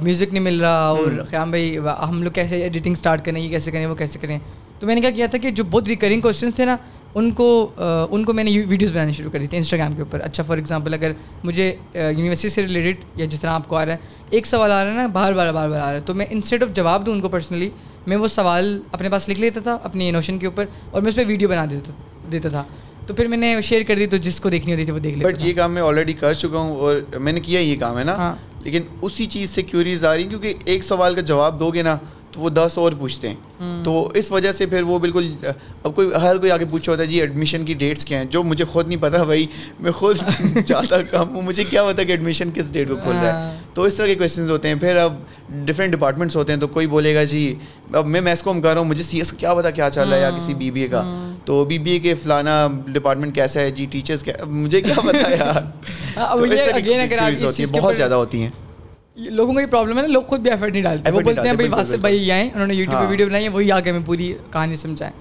میوزک 0.02 0.32
نہیں 0.32 0.44
مل 0.44 0.60
رہا 0.60 0.86
اور 0.88 1.24
خیام 1.30 1.50
بھائی 1.50 1.76
ہم 1.78 2.22
لوگ 2.22 2.32
کیسے 2.32 2.62
ایڈیٹنگ 2.62 2.92
اسٹارٹ 2.92 3.24
کریں 3.24 3.40
یہ 3.40 3.48
کیسے 3.48 3.70
کریں 3.70 3.86
وہ 3.86 3.94
کیسے 3.94 4.18
کریں؟ 4.18 4.38
تو 4.78 4.86
میں 4.86 4.94
نے 4.94 5.00
کیا 5.00 5.10
کیا 5.10 5.26
تھا 5.26 5.38
کہ 5.38 5.50
جو 5.50 5.64
بہت 5.64 5.88
ریکرنگ 5.88 6.20
کوشچنس 6.20 6.54
تھے 6.54 6.64
نا 6.64 6.76
ان 7.14 7.30
کو 7.30 7.48
ان 8.10 8.24
کو 8.24 8.32
میں 8.32 8.44
نے 8.44 8.50
ویڈیوز 8.68 8.92
بنانی 8.92 9.12
شروع 9.12 9.30
کر 9.30 9.38
دی 9.38 9.46
تھی 9.46 9.58
انسٹاگرام 9.58 9.92
کے 9.92 10.02
اوپر. 10.02 10.20
اچھا 10.20 10.42
فار 10.46 10.56
ایگزامپل 10.56 10.94
اگر 10.94 11.12
مجھے 11.44 11.74
یونیورسٹی 11.94 12.48
سے 12.48 12.62
ریلیٹڈ 12.62 13.04
یا 13.16 13.26
جس 13.30 13.40
طرح 13.40 13.50
آپ 13.50 13.68
کو 13.68 13.76
آ 13.76 13.84
رہا 13.86 13.92
ہے 13.92 14.26
ایک 14.30 14.46
سوال 14.46 14.72
آ 14.72 14.82
رہا 14.84 14.90
ہے 14.90 14.96
نا 14.96 15.06
بار 15.12 15.32
بار 15.32 15.52
بار 15.52 15.68
بار 15.68 15.80
آ 15.80 15.88
رہا 15.88 15.94
ہے 15.94 16.00
تو 16.00 16.14
میں 16.14 16.26
انسٹیڈ 16.30 16.62
آف 16.62 16.74
جواب 16.76 17.06
دوں 17.06 17.14
ان 17.14 17.20
کو 17.20 17.28
پرسنلی 17.28 17.68
میں 18.06 18.16
وہ 18.16 18.28
سوال 18.28 18.80
اپنے 18.92 19.08
پاس 19.10 19.28
لکھ 19.28 19.40
لیتا 19.40 19.60
تھا 19.60 19.78
اپنی 19.82 20.10
نوشن 20.10 20.38
کے 20.38 20.46
اوپر 20.46 20.64
اور 20.90 21.02
میں 21.02 21.10
اس 21.10 21.16
پہ 21.16 21.24
ویڈیو 21.26 21.48
بنا 21.48 21.64
دیتا 21.70 21.92
دیتا 22.32 22.48
تھا. 22.48 22.64
تو 23.06 23.14
پھر 23.14 23.26
میں 23.28 23.38
نے 23.38 23.60
شیئر 23.62 23.82
کر 23.86 23.96
دی 23.98 24.06
تو 24.06 24.16
جس 24.16 24.40
کو 24.40 24.50
دیکھنی 24.50 24.72
ہوتی 24.72 24.84
تھی 24.84 24.92
وہ 24.92 24.98
دیکھ 24.98 25.18
لیتا 25.18 25.28
بٹ 25.28 25.44
یہ 25.44 25.54
کام 25.54 25.72
میں 25.74 25.82
آلریڈی 25.82 26.12
کر 26.12 26.32
چکا 26.32 26.58
ہوں 26.58 26.76
اور 26.76 27.00
میں 27.18 27.32
نے 27.32 27.40
کیا 27.40 27.60
یہ 27.60 27.76
کام 27.80 27.98
ہے 27.98 28.04
نا؟ 28.04 28.34
لیکن 28.64 28.82
اسی 29.02 29.24
چیز 29.26 29.50
سے 29.50 29.62
کیوریز 29.62 30.04
آ 30.04 30.14
رہی 30.16 30.24
کیونکہ 30.24 30.54
ایک 30.64 30.84
سوال 30.84 31.14
کا 31.14 31.20
جواب 31.20 31.58
دو 31.60 31.70
گے 31.70 31.82
نا 31.82 31.96
تو 32.34 32.40
وہ 32.40 32.50
دس 32.50 32.78
اور 32.78 32.92
پوچھتے 32.92 33.28
ہیں۔ 33.28 33.36
تو 33.84 34.08
اس 34.14 34.32
وجہ 34.32 34.52
سے 34.52 34.66
پھر 34.66 34.82
وہ 34.82 34.98
بالکل 34.98 35.32
اب 35.82 35.94
کوئی 35.94 36.08
ہر 36.22 36.38
کوئی 36.38 36.52
آگے 36.52 36.64
پوچھا 36.70 36.92
ہوتا 36.92 37.02
ہے 37.02 37.06
جی 37.06 37.20
ایڈمیشن 37.20 37.64
کی 37.64 37.74
ڈیٹس 37.74 38.04
کیا 38.04 38.18
ہیں؟ 38.18 38.24
جو 38.24 38.42
مجھے 38.42 38.64
خود 38.64 38.88
نہیں 38.88 39.02
پتا 39.02 39.22
بھائی 39.22 39.46
میں 39.80 39.92
خود 39.92 40.16
جاتا 40.66 41.02
کام 41.02 41.34
ہوں۔ 41.34 41.42
مجھے 41.42 41.64
کیا 41.64 41.84
پتا 41.84 42.02
کہ 42.02 42.10
ایڈمیشن 42.10 42.50
کس 42.54 42.72
ڈیٹ 42.72 42.88
کو 42.88 42.96
کھل 42.96 43.12
رہا 43.12 43.50
ہے۔ 43.50 43.56
تو 43.74 43.82
اس 43.82 43.94
طرح 43.94 44.06
کے 44.06 44.14
کوشچنز 44.14 44.50
ہوتے 44.50 44.68
ہیں۔ 44.68 44.74
پھر 44.74 44.96
اب 44.96 45.14
ڈفرینٹ 45.48 45.92
ڈپارٹمنٹس 45.92 46.36
ہوتے 46.36 46.52
ہیں۔ 46.52 46.60
تو 46.60 46.68
کوئی 46.68 46.86
بولے 46.86 47.14
گا 47.14 47.24
جی 47.24 47.54
اب 47.92 48.06
میں 48.06 48.20
میس 48.20 48.42
کوم 48.42 48.60
کر 48.60 48.72
رہا 48.72 48.78
ہوں 48.78 48.88
مجھے 48.88 49.02
سی 49.02 49.18
ایس 49.18 49.30
کا 49.30 49.36
کیا 49.36 49.54
پتا 49.54 49.70
کیا 49.70 49.90
چل 49.90 50.08
رہا 50.08 50.16
ہے 50.16 50.22
یا 50.22 50.30
کسی 50.30 50.54
بی 50.54 50.70
بی 50.70 50.80
اے 50.80 50.88
کا۔ 50.88 51.02
تو 51.44 51.64
بی 51.64 51.78
بی 51.78 51.90
اے 51.90 51.98
کے 51.98 52.14
فلانا 52.14 52.68
ڈپارٹمنٹ 52.86 53.34
کیسا 53.34 53.60
ہے؟ 53.60 53.70
جی 53.70 53.86
ٹیچرس 53.90 54.22
کیا 54.22 54.34
مجھے 54.46 54.80
کیا 54.80 55.00
پتا 55.00 55.30
یار۔ 55.38 55.62
بہت 57.80 57.96
زیادہ 57.96 58.14
ہوتی 58.14 58.42
ہیں۔ 58.42 58.50
لوگوں 59.16 59.52
کو 59.54 59.60
یہ 59.60 59.66
پرابلم 59.70 59.96
ہے 59.96 60.02
نا 60.02 60.08
لوگ 60.08 60.22
خود 60.28 60.40
بھی 60.40 60.50
ایفرٹ 60.50 60.72
نہیں 60.72 60.82
ڈالتے۔ 60.82 61.10
وہ 61.10 61.20
بولتے 61.20 61.48
ہیں 61.48 61.54
بھائی 61.54 61.68
وہاں 61.68 61.84
سے 61.84 61.96
بھائی 61.96 62.30
آئیں 62.32 62.48
انہوں 62.54 62.66
نے 62.66 62.74
یوٹیوب 62.74 63.00
پہ 63.00 63.06
ویڈیو 63.10 63.26
بنائی 63.26 63.44
ہے 63.44 63.48
وہی 63.48 63.70
آ 63.72 63.78
کے 63.80 63.90
ہمیں 63.90 64.06
پوری 64.06 64.32
کہانی 64.52 64.76
سمجھائیں۔ 64.76 65.12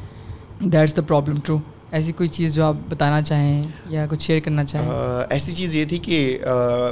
دیٹس 0.72 0.96
دا 0.98 1.02
پرابلم 1.02 1.40
ٹرو 1.46 1.58
ایسی 1.92 2.12
کوئی 2.12 2.30
چیز 2.30 2.54
جو 2.56 2.64
آپ 2.66 2.76
بتانا 2.90 3.22
چاہیں 3.22 3.64
یا 3.90 4.06
کچھ 4.10 4.24
شیئر 4.24 4.40
کرنا 4.44 4.64
چاہیں۔ 4.64 4.90
ایسی 5.30 5.52
چیز 5.52 5.76
یہ 5.76 5.86
تھی 5.86 5.98
کہ 5.98 6.40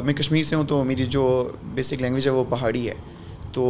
میں 0.05 0.13
کشمیر 0.13 0.43
سے 0.43 0.55
ہوں 0.55 0.63
تو 0.67 0.83
میری 0.83 1.05
جو 1.05 1.23
بیسک 1.73 2.01
لینگویج 2.01 2.27
ہے 2.27 2.31
وہ 2.31 2.43
پہاڑی 2.49 2.87
ہے۔ 2.89 2.93
تو 3.53 3.63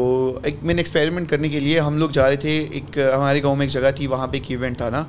ایک 0.43 0.63
میں 0.63 0.73
نے 0.73 0.79
ایکسپیریمنٹ 0.79 1.29
کرنے 1.29 1.49
کے 1.49 1.59
لیے 1.59 1.79
ہم 1.79 1.97
لوگ 1.97 2.09
جا 2.09 2.29
رہے 2.29 2.35
تھے 2.35 2.57
ایک 2.71 2.97
ہمارے 3.15 3.43
گاؤں 3.43 3.55
میں 3.55 3.65
ایک 3.65 3.73
جگہ 3.73 3.91
تھی 3.95 4.07
وہاں 4.07 4.27
پہ 4.27 4.37
ایک 4.37 4.51
ایونٹ 4.51 4.77
تھا 4.77 4.89
نا۔ 4.89 5.03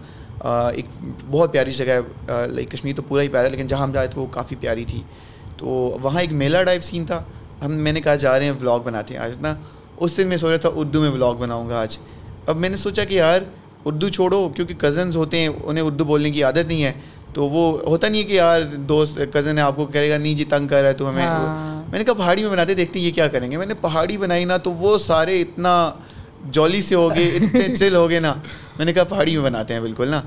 ایک 0.74 0.86
بہت 1.30 1.52
پیاری 1.52 1.72
جگہ 1.72 1.92
ہے۔ 1.92 2.46
لائک 2.48 2.70
کشمیر 2.70 2.94
تو 2.96 3.02
پورا 3.02 3.22
ہی 3.22 3.28
پیارا 3.28 3.46
ہے 3.46 3.50
لیکن 3.50 3.66
جہاں 3.66 3.82
ہم 3.82 3.92
جا 3.92 4.02
رہے 4.02 4.08
تھے 4.08 4.20
وہ 4.20 4.26
کافی 4.30 4.56
پیاری 4.60 4.84
تھی۔ 4.84 5.02
تو 5.56 5.66
وہاں 6.02 6.20
ایک 6.20 6.32
میلہ 6.32 6.62
ٹائپ 6.66 6.82
سین 6.82 7.04
تھا۔ 7.04 7.22
ہم 7.64 7.72
میں 7.72 7.92
نے 7.92 8.00
کہا 8.00 8.14
جا 8.14 8.38
رہے 8.38 8.44
ہیں 8.44 8.52
ولاگ 8.60 8.80
بناتے 8.80 9.14
ہیں۔ 9.14 9.20
آج 9.20 9.38
نا 9.40 9.54
اس 9.96 10.16
دن 10.16 10.28
میں 10.28 10.36
سوچ 10.36 10.48
رہا 10.48 10.56
تھا 10.56 10.70
اردو 10.74 11.00
میں 11.00 11.10
ولاگ 11.10 11.34
بناؤں 11.34 11.68
گا 11.68 11.80
آج۔ 11.80 11.98
اب 12.46 12.56
میں 12.56 12.68
نے 12.68 12.76
سوچا 12.76 13.04
کہ 13.04 13.14
یار 13.14 13.40
اردو 13.84 14.08
چھوڑو 14.08 14.48
کیونکہ 14.48 14.74
کزنس 14.74 15.16
ہوتے 15.16 15.38
ہیں 15.38 15.48
انہیں 15.64 15.84
اردو 15.84 16.04
بولنے 16.04 16.30
کی 16.30 16.42
عادت 16.44 16.68
نہیں 16.68 16.84
ہے۔ 16.84 16.92
تو 17.34 17.48
وہ 17.48 17.80
ہوتا 17.86 18.08
نہیں 18.08 18.22
ہے 18.22 18.26
کہ 18.26 18.32
یار 18.32 18.60
دوست 18.62 19.18
کزن 19.32 19.58
ہے 19.58 19.62
آپ 19.62 19.76
کو 19.76 19.86
کرے 19.86 20.10
گا 20.10 20.18
نہیں 20.18 20.34
جی 20.34 20.44
تنگ 20.44 20.68
کر 20.68 20.80
رہا 20.80 20.88
ہے 20.88 20.94
تو 20.94 21.08
ہمیں 21.10 21.22
ہاں۔ 21.22 21.82
میں 21.90 21.98
نے 21.98 22.04
کہا 22.04 22.14
پہاڑی 22.14 22.42
میں 22.42 22.50
بناتے 22.50 22.74
دیکھتے 22.74 22.98
ہیں 22.98 23.06
یہ 23.06 23.12
کیا 23.12 23.28
کریں 23.28 23.50
گے۔ 23.50 23.56
میں 23.56 23.66
نے 23.66 23.74
پہاڑی 23.74 24.16
بنائی 24.16 24.44
نا 24.44 24.56
تو 24.56 24.72
وہ 24.72 24.98
سارے 24.98 25.40
اتنا 25.42 25.90
جولی 26.44 26.82
سے 26.82 26.94
ہو 26.94 27.10
گئے 27.10 27.26
اتنے 27.28 27.74
چل 27.76 27.96
ہو 27.96 28.10
گئے 28.10 28.20
نا۔ 28.20 28.34
میں 28.78 28.84
نے 28.84 28.92
کہا 28.92 29.04
پہاڑی 29.04 29.36
میں 29.36 29.44
بناتے 29.44 29.74
ہیں 29.74 29.80
بالکل 29.80 30.08
نا۔ 30.08 30.22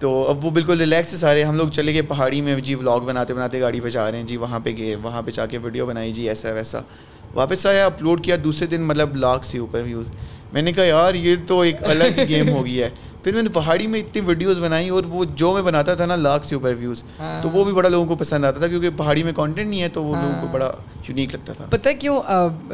تو 0.00 0.10
اب 0.30 0.44
وہ 0.44 0.50
بالکل 0.50 0.78
ریلیکس 0.78 1.14
سارے۔ 1.20 1.42
ہم 1.44 1.56
لوگ 1.56 1.68
چلے 1.68 1.92
گئے 1.94 2.02
پہاڑی 2.02 2.40
میں۔ 2.40 2.56
جی 2.60 2.74
ولاگ 2.74 3.00
بناتے 3.00 3.34
بناتے 3.34 3.60
گاڑی 3.60 3.80
پہ 3.80 3.88
جا 3.88 4.10
رہے 4.10 4.18
ہیں۔ 4.18 4.26
جی 4.26 4.36
وہاں 4.36 4.60
پہ 4.64 4.70
گئے 4.78 4.94
وہاں 5.02 5.22
پہ 5.22 5.30
جا 5.30 5.46
کے 5.46 5.58
ویڈیو 5.58 5.86
بنائی۔ 5.86 6.12
جی 6.12 6.28
ایسا 6.28 6.52
ویسا۔ 6.52 6.80
واپس 7.34 7.66
آیا 7.66 7.86
اپلوڈ 7.86 8.24
کیا۔ 8.24 8.36
دوسرے 8.44 8.66
دن 8.66 8.82
مطلب 8.82 9.16
لاکھ 9.16 9.46
سے 9.46 9.58
اوپر 9.58 9.82
ویوز 9.82 10.10
میں 10.52 10.62
نے 10.62 10.72
کہا 10.72 10.84
یار 10.84 11.14
یہ 11.14 11.36
تو 11.46 11.60
ایک 11.60 11.76
الگ 11.82 12.20
گیم 12.28 12.48
ہو 12.48 12.64
گیا 12.66 12.86
ہے۔ 12.86 12.90
پھر 13.22 13.34
میں 13.34 13.42
نے 13.42 13.48
پہاڑی 13.48 13.86
میں 13.86 14.00
اتنی 14.00 14.20
ویڈیوز 14.26 14.60
بنائی 14.60 14.88
اور 14.88 15.04
وہ 15.08 15.24
جو 15.34 15.52
میں 15.54 15.62
بناتا 15.62 15.94
تھا 15.94 16.06
نا 16.06 16.16
لاکھ 16.16 16.46
سے 16.46 16.54
اوپر 16.54 16.74
ویوز 16.78 17.02
تو 17.42 17.48
وہ 17.52 17.64
بھی 17.64 17.72
بڑا 17.72 17.88
لوگوں 17.88 18.06
کو 18.06 18.16
پسند 18.16 18.44
آتا 18.44 18.60
تھا 18.60 18.66
کیونکہ 18.66 18.90
پہاڑی 18.96 19.22
میں 19.22 19.32
کانٹینٹ 19.32 19.68
نہیں 19.70 19.82
ہے 19.82 19.88
تو 19.88 20.02
وہ 20.04 20.14
لوگوں 20.14 20.40
کو 20.40 20.46
بڑا 20.52 20.70
یونیک 21.08 21.34
لگتا 21.34 21.52
تھا۔ 21.52 21.64
پتہ 21.70 21.88
کیوں؟ 21.98 22.20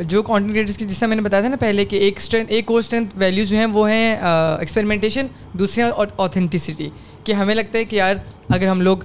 جو 0.03 0.23
کانٹینٹ 0.23 0.55
کریٹرس 0.55 0.77
کی 0.77 0.85
جس 0.85 0.97
سے 0.97 1.07
میں 1.07 1.17
نے 1.17 1.23
بتایا 1.23 1.41
تھا 1.41 1.49
نا 1.49 1.57
پہلے 1.61 1.85
کہ 1.85 1.97
ایک 1.97 2.17
اسٹرینتھ 2.17 2.53
ایک 2.53 2.71
اور 2.71 2.79
اسٹرینتھ 2.79 3.17
ویلیوز 3.17 3.49
جو 3.49 3.57
ہیں 3.57 3.67
وہ 3.67 3.89
ہیں 3.91 4.17
ایکسپیریمنٹیشن 4.59 5.27
دوسری 5.53 5.83
اوتھینٹیسٹی 6.17 6.89
کہ 7.25 7.33
ہمیں 7.33 7.55
لگتا 7.55 7.79
ہے 7.79 7.85
کہ 7.85 7.97
یار 7.97 8.17
اگر 8.49 8.67
ہم 8.67 8.81
لوگ 8.81 8.99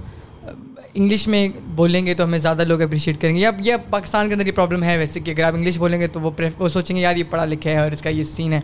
انگلش 0.94 1.28
میں 1.28 1.48
بولیں 1.64 2.06
گے 2.06 2.14
تو 2.14 2.24
ہمیں 2.24 2.38
زیادہ 2.38 2.64
لوگ 2.64 2.82
اپریشیٹ 2.82 3.20
کریں 3.20 3.34
گے 3.34 3.40
یا 3.40 3.50
یہ 3.58 3.74
پاکستان 3.90 4.28
کے 4.28 4.34
اندر 4.34 4.46
یہ 4.46 4.52
پرابلم 4.52 4.82
ہے 4.82 4.98
ویسے 4.98 5.20
کہ 5.20 5.30
اگر 5.30 5.42
آپ 5.42 5.54
انگلش 5.54 5.78
بولیں 5.78 6.00
گے 6.00 6.06
تو 6.06 6.20
وہ 6.20 6.30
وہ 6.58 6.68
سوچیں 6.68 6.96
گے 6.96 7.00
یار 7.00 7.16
یہ 7.16 7.24
پڑھا 7.30 7.44
لکھا 7.44 7.70
ہے 7.70 7.78
اور 7.78 7.90
اس 7.90 8.02
کا 8.02 8.08
یہ 8.08 8.22
سین 8.22 8.52
ہے۔ 8.52 8.60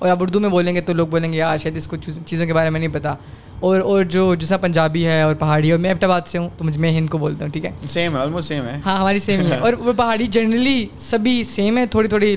اور 0.00 0.10
آپ 0.10 0.22
اردو 0.22 0.40
میں 0.40 0.48
بولیں 0.48 0.74
گے 0.74 0.80
تو 0.80 0.92
لوگ 0.92 1.06
بولیں 1.06 1.32
گے 1.32 1.38
یار 1.38 1.58
شاید 1.58 1.76
اس 1.76 1.86
کو 1.88 1.96
چیزوں 2.26 2.46
کے 2.46 2.54
بارے 2.54 2.70
میں 2.70 2.80
نہیں 2.80 2.90
پتا. 2.92 3.14
اور 3.60 3.80
اور 3.80 4.04
جو 4.04 4.34
جیسا 4.34 4.56
پنجابی 4.56 5.06
ہے 5.06 5.22
اور 5.22 5.34
پہاڑی 5.34 5.66
ہے 5.66 5.72
اور 5.72 5.80
میں 5.80 5.94
آباد 6.02 6.20
سے 6.26 6.38
ہوں 6.38 6.48
تو 6.58 6.64
مجھے 6.64 6.80
میں 6.80 6.92
ہند 6.92 7.10
کو 7.10 7.18
بولتا 7.18 7.44
ہوں 7.44 7.52
ٹھیک 7.52 7.64
ہے؟ 7.64 7.70
سیم 7.88 8.16
ہے 8.16 8.20
آلموسٹ 8.20 8.48
سیم 8.48 8.64
ہے۔ 8.64 8.78
ہاں 8.86 8.96
ہماری 8.98 9.18
سیم 9.18 9.40
ہے۔ 9.40 9.56
اور 9.56 9.72
وہ 9.72 9.92
پہاڑی 9.92 10.26
جنرلی 10.26 10.86
سبھی 10.98 11.44
سیم 11.44 11.78
ہے 11.78 11.86
تھوڑی 11.86 12.08
تھوڑی 12.08 12.36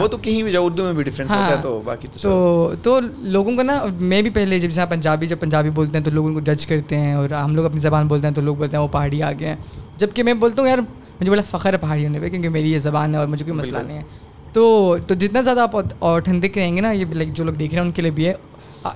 وہ 0.00 0.06
تو 0.06 0.16
کہیں 0.16 0.42
بھی 0.42 0.52
جاؤ 0.52 0.64
اردو 0.66 0.84
میں 0.84 0.92
بھی 0.92 1.02
ڈفرینس 1.02 1.30
ہوتا 1.30 1.48
ہے 1.48 1.54
ہاں۔ 1.54 1.62
تو 1.62 1.80
باقی 1.84 2.08
تو 2.22 2.74
تو 2.82 3.00
لوگوں 3.18 3.56
کو 3.56 3.62
نا 3.62 3.84
میں 4.00 4.22
بھی 4.22 4.30
پہلے 4.30 4.58
جب 4.58 4.68
جیسا 4.68 4.84
پنجابی 4.84 5.26
جب 5.26 5.36
پنجابی 5.40 5.70
بولتے 5.70 5.98
ہیں 5.98 6.04
تو 6.04 6.10
لوگ 6.10 6.26
ان 6.26 6.34
کو 6.34 6.40
جج 6.40 6.66
کرتے 6.66 6.96
ہیں 6.98 7.12
اور 7.14 7.30
ہم 7.30 7.56
لوگ 7.56 7.64
اپنی 7.64 7.80
زبان 7.80 8.06
بولتے 8.06 8.26
ہیں 8.26 8.34
تو 8.34 8.42
لوگ 8.42 8.56
بولتے 8.56 8.76
ہیں 8.76 8.82
وہ 8.82 8.88
پہاڑی 8.88 9.22
آ 9.22 9.32
گئے 9.32 9.48
ہیں۔ 9.48 9.56
جبکہ 9.96 10.22
میں 10.22 10.34
بولتا 10.34 10.62
ہوں 10.62 10.68
یار 10.68 10.78
مجھے 11.20 11.30
بڑا 11.30 11.42
فخر 11.50 11.72
ہے 11.72 11.78
پہاڑی 11.78 12.06
ہونے 12.06 12.20
پہ 12.20 12.28
کیونکہ 12.28 12.48
میری 12.48 12.72
یہ 12.72 12.78
زبان 12.78 13.14
ہے 13.14 13.18
اور 13.18 13.26
مجھے 13.26 13.44
کوئی 13.44 13.56
مسئلہ 13.56 13.78
نہیں 13.78 13.96
ہے۔ 13.96 14.02
تو 14.52 14.96
تو 15.06 15.14
جتنا 15.14 15.40
زیادہ 15.40 15.60
آپ 15.60 15.70
اوتھینٹک 15.98 16.58
رہیں 16.58 16.76
گے 16.76 16.80
نا 16.80 16.90
یہ 16.90 17.04
لائک 17.12 17.32
جو 17.32 17.44
لوگ 17.44 17.54
دیکھ 17.54 17.74
رہے 17.74 17.80
ہیں 17.80 17.86
ان 17.86 17.92
کے 17.92 18.02
لیے 18.02 18.10
بھی 18.10 18.26
ہے۔ 18.28 18.34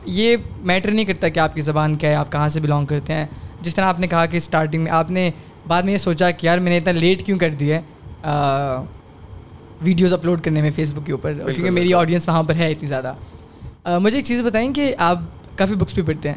یہ 0.06 0.36
میٹر 0.60 0.90
نہیں 0.90 1.04
کرتا 1.04 1.28
کہ 1.28 1.38
آپ 1.38 1.54
کی 1.54 1.60
زبان 1.60 1.94
کیا 1.94 2.10
ہے 2.10 2.14
آپ 2.14 2.32
کہاں 2.32 2.48
سے 2.48 2.60
بلانگ 2.60 2.86
کرتے 2.86 3.12
ہیں۔ 3.12 3.26
جس 3.60 3.74
طرح 3.74 3.84
آپ 3.84 4.00
نے 4.00 4.06
کہا 4.06 4.26
کہ 4.26 4.36
اسٹارٹنگ 4.36 4.82
میں 4.82 4.92
آپ 4.92 5.10
نے 5.10 5.30
بعد 5.68 5.82
میں 5.82 5.92
یہ 5.92 5.98
سوچا 5.98 6.30
کہ 6.30 6.46
یار 6.46 6.58
میں 6.58 6.72
نے 6.72 6.76
اتنا 6.76 6.92
لیٹ 6.92 7.24
کیوں 7.26 7.38
کر 7.38 7.50
دیا 7.50 7.76
ہے؟ 7.76 7.82
ویڈیوز 9.82 10.12
اپلوڈ 10.12 10.40
کرنے 10.40 10.62
میں 10.62 10.70
فیس 10.76 10.92
بک 10.94 11.06
کے 11.06 11.12
اوپر 11.12 11.32
کیونکہ 11.34 11.70
میری 11.70 11.94
آڈینس 11.94 12.28
وہاں 12.28 12.42
پر 12.42 12.54
ہے 12.54 12.70
اتنی 12.72 12.88
زیادہ۔ 12.88 13.14
مجھے 14.00 14.16
ایک 14.18 14.24
چیز 14.24 14.42
بتائیں 14.42 14.72
کہ 14.72 14.94
آپ 14.98 15.18
کافی 15.58 15.74
بکس 15.74 15.94
بھی 15.94 16.02
پڑھتے 16.02 16.30
ہیں۔ 16.30 16.36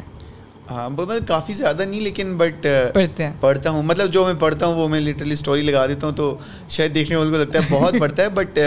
ہاں 0.70 0.88
مطلب 0.90 1.26
کافی 1.26 1.52
زیادہ 1.52 1.82
نہیں 1.82 2.00
لیکن 2.00 2.36
بٹ 2.36 2.66
پڑھتے 2.94 3.24
ہیں۔ 3.24 3.32
پڑھتا 3.40 3.70
ہوں۔ 3.70 3.82
مطلب 3.82 4.12
جو 4.12 4.24
میں 4.24 4.34
پڑھتا 4.38 4.66
ہوں 4.66 4.74
وہ 4.74 4.88
میں 4.88 5.00
لٹرلی 5.00 5.32
اسٹوری 5.32 5.62
لگا 5.62 5.86
دیتا 5.86 6.06
ہوں 6.06 6.14
تو 6.14 6.36
شاید 6.68 6.94
دیکھنے 6.94 7.16
والے 7.16 7.30
کو 7.30 7.38
لگتا 7.38 7.58
ہے 7.58 7.66
بہت 7.70 7.94
پڑھتا 8.00 8.22
ہے 8.22 8.28
بٹ 8.30 8.58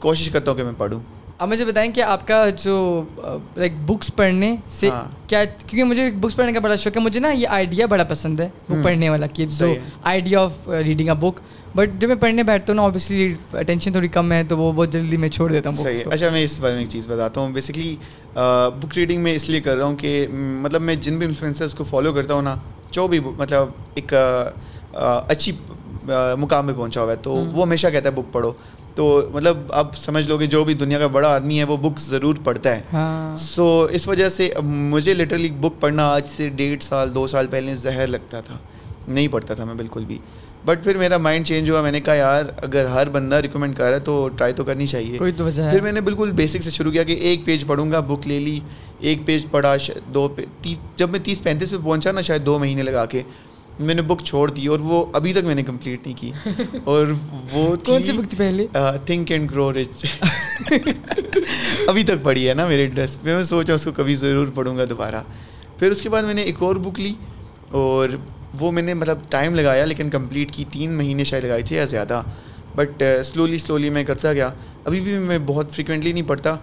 کوشش 0.00 0.30
کرتا 0.30 0.50
ہوں 0.50 0.58
کہ 0.58 0.64
میں 0.64 0.72
پڑھوں۔ 0.76 1.00
اب 1.38 1.48
مجھے 1.48 1.64
بتائیں 1.64 1.90
کہ 1.92 2.00
آپ 2.02 2.26
کا 2.26 2.36
جو 2.58 2.76
لائک 3.56 3.72
بکس 3.86 4.10
پڑھنے 4.16 4.54
سے 4.70 4.88
ہاں۔ 4.88 5.04
کیا 5.28 5.42
کیونکہ 5.44 5.84
مجھے 5.84 6.10
بکس 6.12 6.36
پڑھنے 6.36 6.52
کا 6.52 6.60
بڑا 6.60 6.76
شوق 6.76 6.96
ہے 6.96 7.02
مجھے 7.02 7.20
نا 7.20 7.30
یہ 7.30 7.48
آئیڈیا 7.48 7.86
بڑا 7.86 8.04
پسند 8.04 8.40
ہے 8.40 8.48
بک 8.68 8.82
پڑھنے 8.84 9.08
والا 9.10 9.26
کہ 9.28 9.46
جو 9.48 9.72
idea 10.04 10.40
of 10.40 10.68
reading 10.78 11.08
a 11.08 11.14
book 11.20 11.40
but 11.74 12.00
جب 12.00 12.08
میں 12.08 12.16
پڑھنے 12.16 12.42
بیٹھتا 12.42 12.72
ہوں 12.72 12.76
نا 12.76 12.82
اوبیسلی 12.82 13.32
اٹینشن 13.54 13.92
تھوڑی 13.92 14.08
کم 14.08 14.32
ہے 14.32 14.42
تو 14.44 14.58
وہ 14.58 14.72
بہت 14.72 14.92
جلدی 14.92 15.16
میں 15.16 15.28
چھوڑ 15.28 15.50
دیتا 15.52 15.70
ہوں 15.70 15.86
اچھا 16.06 16.30
میں 16.30 16.42
اس 16.44 16.58
بارے 16.60 16.74
میں 16.74 16.80
ایک 16.80 16.90
چیز 16.90 17.06
بتاتا 17.08 17.40
ہوں۔ 17.40 17.52
بیسکلی 17.52 17.94
بک 18.80 18.94
ریڈنگ 18.96 19.22
میں 19.22 19.34
اس 19.34 19.48
لیے 19.50 19.60
کر 19.60 19.76
رہا 19.76 19.84
ہوں 19.84 19.96
کہ 19.96 20.26
مطلب 20.30 20.82
میں 20.82 20.94
جن 20.94 21.18
بھی 21.18 21.26
انفلوئنسرس 21.26 21.74
کو 21.74 21.84
فالو 21.84 22.12
کرتا 22.12 22.34
ہوں 22.34 22.42
نا 22.42 22.56
جو 22.90 23.06
بھی 23.08 23.20
مطلب 23.20 23.68
ایک 23.94 24.14
اچھی 24.92 25.52
مقام 26.38 26.66
پہ 26.66 26.72
پہنچا 26.72 27.02
ہوا 27.02 27.10
ہے 27.10 27.16
تو 27.22 27.32
وہ 27.32 27.62
ہمیشہ 27.62 27.86
کہتا 27.92 28.08
ہے 28.08 28.14
بک 28.14 28.32
پڑھو۔ 28.32 28.52
تو 28.94 29.28
مطلب 29.32 29.56
اب 29.68 29.96
سمجھ 29.96 30.28
لو 30.28 30.38
کہ 30.38 30.46
جو 30.46 30.64
بھی 30.64 30.74
دنیا 30.74 30.98
کا 30.98 31.06
بڑا 31.06 31.28
آدمی 31.34 31.58
ہے 31.58 31.64
وہ 31.64 31.76
بکس 31.76 32.02
ضرور 32.02 32.36
پڑھتا 32.44 32.76
ہے۔ 32.76 32.82
سو 33.38 33.64
ہاں۔ 33.82 33.94
اس 33.94 34.08
وجہ 34.08 34.28
سے 34.28 34.50
مجھے 34.64 35.14
لٹرلی 35.14 35.50
بک 35.50 35.80
پڑھنا 35.80 36.08
آج 36.08 36.26
سے 36.36 36.48
ڈیڑھ 36.48 36.82
سال 36.82 37.14
دو 37.14 37.26
سال 37.26 37.46
پہلے 37.46 37.74
زہر 37.74 38.06
لگتا 38.06 38.40
تھا۔ 38.40 38.56
نہیں 39.08 39.28
پڑھتا 39.28 39.54
تھا 39.54 39.64
میں 39.64 39.74
بالکل 39.74 40.04
بھی۔ 40.04 40.18
بٹ 40.66 40.82
پھر 40.84 40.96
میرا 40.98 41.16
مائنڈ 41.18 41.46
چینج 41.46 41.70
ہوا. 41.70 41.80
میں 41.80 41.92
نے 41.92 42.00
کہا 42.00 42.14
یار 42.14 42.44
اگر 42.62 42.86
ہر 42.86 43.08
بندہ 43.08 43.36
ریکمینڈ 43.36 43.76
کر 43.76 43.88
رہا 43.88 43.94
ہے 43.94 44.00
تو 44.04 44.28
ٹرائی 44.36 44.52
تو 44.52 44.64
کرنی 44.64 44.86
چاہیے. 44.86 45.18
کوئی 45.18 45.32
تو 45.32 45.44
وجہ 45.44 45.70
پھر 45.70 45.80
میں 45.80 45.92
نے 45.92 46.00
بالکل 46.00 46.32
بیسک 46.36 46.62
سے 46.62 46.70
شروع 46.70 46.92
کیا 46.92 47.02
کہ 47.02 47.12
ایک 47.12 47.44
پیج 47.44 47.66
پڑھوں 47.66 47.90
گا 47.90 48.00
بک 48.08 48.26
لے 48.28 48.38
لی. 48.40 48.58
ایک 49.00 49.18
پیج 49.26 49.46
پڑھا 49.50 49.74
دو 50.14 50.28
جب 50.96 51.10
میں 51.10 51.18
تیس 51.24 51.42
پینتیس 51.42 51.70
پہ 51.70 51.76
پہنچا 51.84 52.12
نا 52.12 52.20
شاید 52.20 52.46
دو 52.46 52.58
مہینے 52.58 52.82
لگا 52.82 53.04
کے 53.06 53.22
میں 53.78 53.94
نے 53.94 54.02
بک 54.02 54.22
چھوڑ 54.24 54.50
دی 54.50 54.66
اور 54.66 54.80
وہ 54.80 55.04
ابھی 55.12 55.32
تک 55.32 55.44
میں 55.44 55.54
نے 55.54 55.62
کمپلیٹ 55.62 56.06
نہیں 56.06 56.16
کی. 56.18 56.30
اور 56.84 57.06
وہ 57.52 57.74
کون 57.86 58.02
سی 58.02 58.12
بک 58.12 58.28
تھی 58.30 58.38
پہلے 58.38 58.66
تھنک 59.06 59.30
اینڈ 59.30 59.50
گرو 59.50 59.72
رچ 59.72 60.04
ابھی 61.88 62.02
تک 62.02 62.22
پڑھی 62.22 62.48
ہے 62.48 62.54
نا 62.54 62.66
میرے 62.66 62.86
ڈریس 62.86 63.18
میں 63.24 63.34
میں 63.34 63.42
سوچا 63.44 63.74
اس 63.74 63.84
کو 63.84 63.92
کبھی 63.96 64.14
ضرور 64.16 64.48
پڑھوں 64.54 64.76
گا 64.76 64.84
دوبارہ. 64.90 65.22
پھر 65.78 65.90
اس 65.90 66.02
کے 66.02 66.08
بعد 66.08 66.22
میں 66.22 66.34
نے 66.34 66.42
ایک 66.42 66.62
اور 66.62 66.76
بک 66.76 67.00
لی 67.00 67.12
اور 67.70 68.08
وہ 68.60 68.72
میں 68.72 68.82
نے 68.82 68.94
مطلب 68.94 69.18
ٹائم 69.30 69.54
لگایا 69.54 69.84
لیکن 69.84 70.10
کمپلیٹ 70.10 70.50
کی 70.50 70.64
تین 70.70 70.94
مہینے 70.94 71.24
شاید 71.24 71.44
لگائی 71.44 71.62
تھی 71.62 71.76
یا 71.76 71.84
زیادہ۔ 71.84 72.22
بٹ 72.76 73.02
سلولی 73.24 73.58
سلولی 73.58 73.90
میں 73.90 74.04
کرتا 74.04 74.32
گیا۔ 74.32 74.50
ابھی 74.84 75.00
بھی 75.00 75.18
میں 75.18 75.38
بہت 75.46 75.70
فریکوینٹلی 75.72 76.12
نہیں 76.12 76.28
پڑھتا 76.28 76.56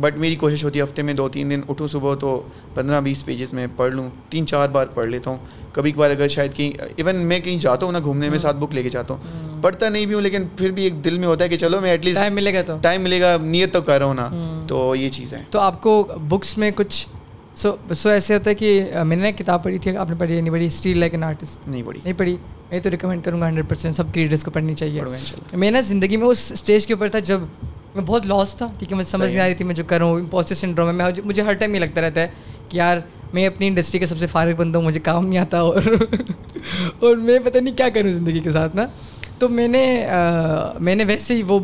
بٹ 0.00 0.16
میری 0.16 0.34
کوشش 0.34 0.64
ہوتی 0.64 0.78
ہے 0.78 0.84
ہفتے 0.84 1.02
میں 1.02 1.14
دو 1.14 1.28
تین 1.28 1.50
دن 1.50 1.60
اٹھوں 1.68 1.88
صبح 1.88 2.14
تو 2.14 2.48
پندرہ 2.74 3.00
بیس 3.00 3.24
پیجز 3.24 3.52
میں 3.52 3.66
پڑھ 3.76 3.92
لوں۔ 3.92 4.10
تین 4.30 4.46
چار 4.46 4.68
بار 4.68 4.86
پڑھ 4.86 5.08
لیتا 5.08 5.30
ہوں۔ 5.30 5.38
کبھی 5.72 5.92
کبھار 5.92 6.10
اگر 6.10 6.28
شاید 6.28 6.54
کہیں 6.54 6.72
ایون 6.96 7.16
میں 7.16 7.40
کہیں 7.40 7.58
جاتا 7.58 7.86
ہوں 7.86 7.92
نا 7.92 7.98
گھومنے 8.04 8.30
میں 8.30 8.38
ساتھ 8.38 8.56
بک 8.56 8.74
لے 8.74 8.82
کے 8.82 8.90
جاتا 8.90 9.14
ہوں۔ 9.14 9.62
پڑھتا 9.62 9.88
نہیں 9.88 10.06
بھی 10.06 10.14
ہوں 10.14 10.20
لیکن 10.20 10.44
پھر 10.56 10.70
بھی 10.70 10.82
ایک 10.82 11.04
دل 11.04 11.18
میں 11.18 11.28
ہوتا 11.28 11.44
ہے 11.44 11.48
کہ 11.48 11.56
چلو 11.56 11.80
میں 11.80 11.90
ایٹ 11.90 12.04
لیسٹ 12.04 12.16
ٹائم 12.16 12.34
ملے 12.34 12.54
گا 12.54 12.62
تو۔ 12.62 12.76
ٹائم 12.82 13.02
ملے 13.02 13.20
گا 13.20 13.36
نیت 13.42 13.72
تو 13.72 13.82
کر 13.82 13.98
رہا 13.98 14.06
ہوں 14.06 14.14
نا۔ 14.14 14.28
تو 14.68 14.94
یہ 14.94 15.08
چیز 15.08 15.32
ہے 15.32 15.42
تو 15.50 15.60
آپ 15.60 15.82
کو 15.82 16.08
بکس 16.28 16.58
میں 16.58 16.70
کچھ 16.76 17.08
سو 17.56 17.74
سو 17.96 18.08
ایسے 18.08 18.34
ہوتا 18.34 18.50
ہے 18.50 18.54
کہ 18.54 18.88
میں 19.06 19.16
نے 19.16 19.32
کتاب 19.32 19.62
پڑھی 19.64 19.78
تھی 19.78 19.96
آپ 19.96 20.10
نے 20.10 20.16
پڑھی 20.18 20.40
نہیں 20.40 20.50
پڑھی 20.50 20.66
اسٹیل 20.66 20.98
لائک 20.98 21.14
این 21.14 21.24
آرٹسٹ 21.24 21.68
نہیں 21.68 21.82
پڑھی 21.82 22.00
نہیں 22.04 22.14
پڑھی 22.14 22.36
میں 22.70 22.80
تو 22.80 22.90
ریکمینڈ 22.90 23.24
کروں 23.24 23.40
گا 23.40 23.48
ہنڈریڈ 23.48 23.68
پرسینٹ 23.68 23.96
سب 23.96 24.12
کریٹرس 24.14 24.44
کو 24.44 24.50
پڑھنی 24.50 24.74
چاہیے 24.74 25.02
میں 25.52 25.70
نا 25.70 25.80
زندگی 25.80 26.16
میں 26.16 26.26
اس 26.26 26.50
اسٹیج 26.52 26.86
کے 26.86 26.94
اوپر 26.94 27.08
تھا 27.08 27.18
جب 27.18 27.40
میں 27.94 28.04
بہت 28.04 28.26
لاس 28.26 28.54
تھا 28.54 28.66
ٹھیک 28.78 28.92
ہے 28.92 28.96
مجھے 28.96 29.10
سمجھ 29.10 29.30
نہیں 29.30 29.40
آ 29.40 29.46
رہی 29.46 29.54
تھی 29.54 29.64
میں 29.64 29.74
جو 29.74 29.84
کروں 29.86 30.12
امپوسٹر 30.14 30.54
سنڈروم 30.54 31.00
ہے 31.00 31.06
مجھے 31.24 31.42
ہر 31.42 31.52
ٹائم 31.52 31.74
یہ 31.74 31.80
لگتا 31.80 32.00
رہتا 32.00 32.20
ہے 32.20 32.28
کہ 32.68 32.76
یار 32.76 32.98
میں 33.32 33.46
اپنی 33.46 33.66
انڈسٹری 33.66 33.98
کا 33.98 34.06
سب 34.06 34.18
سے 34.18 34.26
فارغ 34.26 34.54
بندہ 34.56 34.78
ہوں 34.78 34.84
مجھے 34.84 35.00
کام 35.00 35.26
نہیں 35.26 35.38
آتا 35.38 35.60
اور 35.60 35.82
اور 36.98 37.16
میں 37.16 37.38
پتہ 37.38 37.58
نہیں 37.58 37.76
کیا 37.76 37.88
کروں 37.88 38.12
زندگی 38.12 38.40
کے 38.40 38.50
ساتھ 38.50 38.76
نا 38.76 38.86
تو 39.38 39.48
میں 39.48 39.68
نے 39.68 39.84
میں 40.80 40.94
نے 40.94 41.04
ویسے 41.04 41.34
ہی 41.34 41.42
وہ 41.42 41.58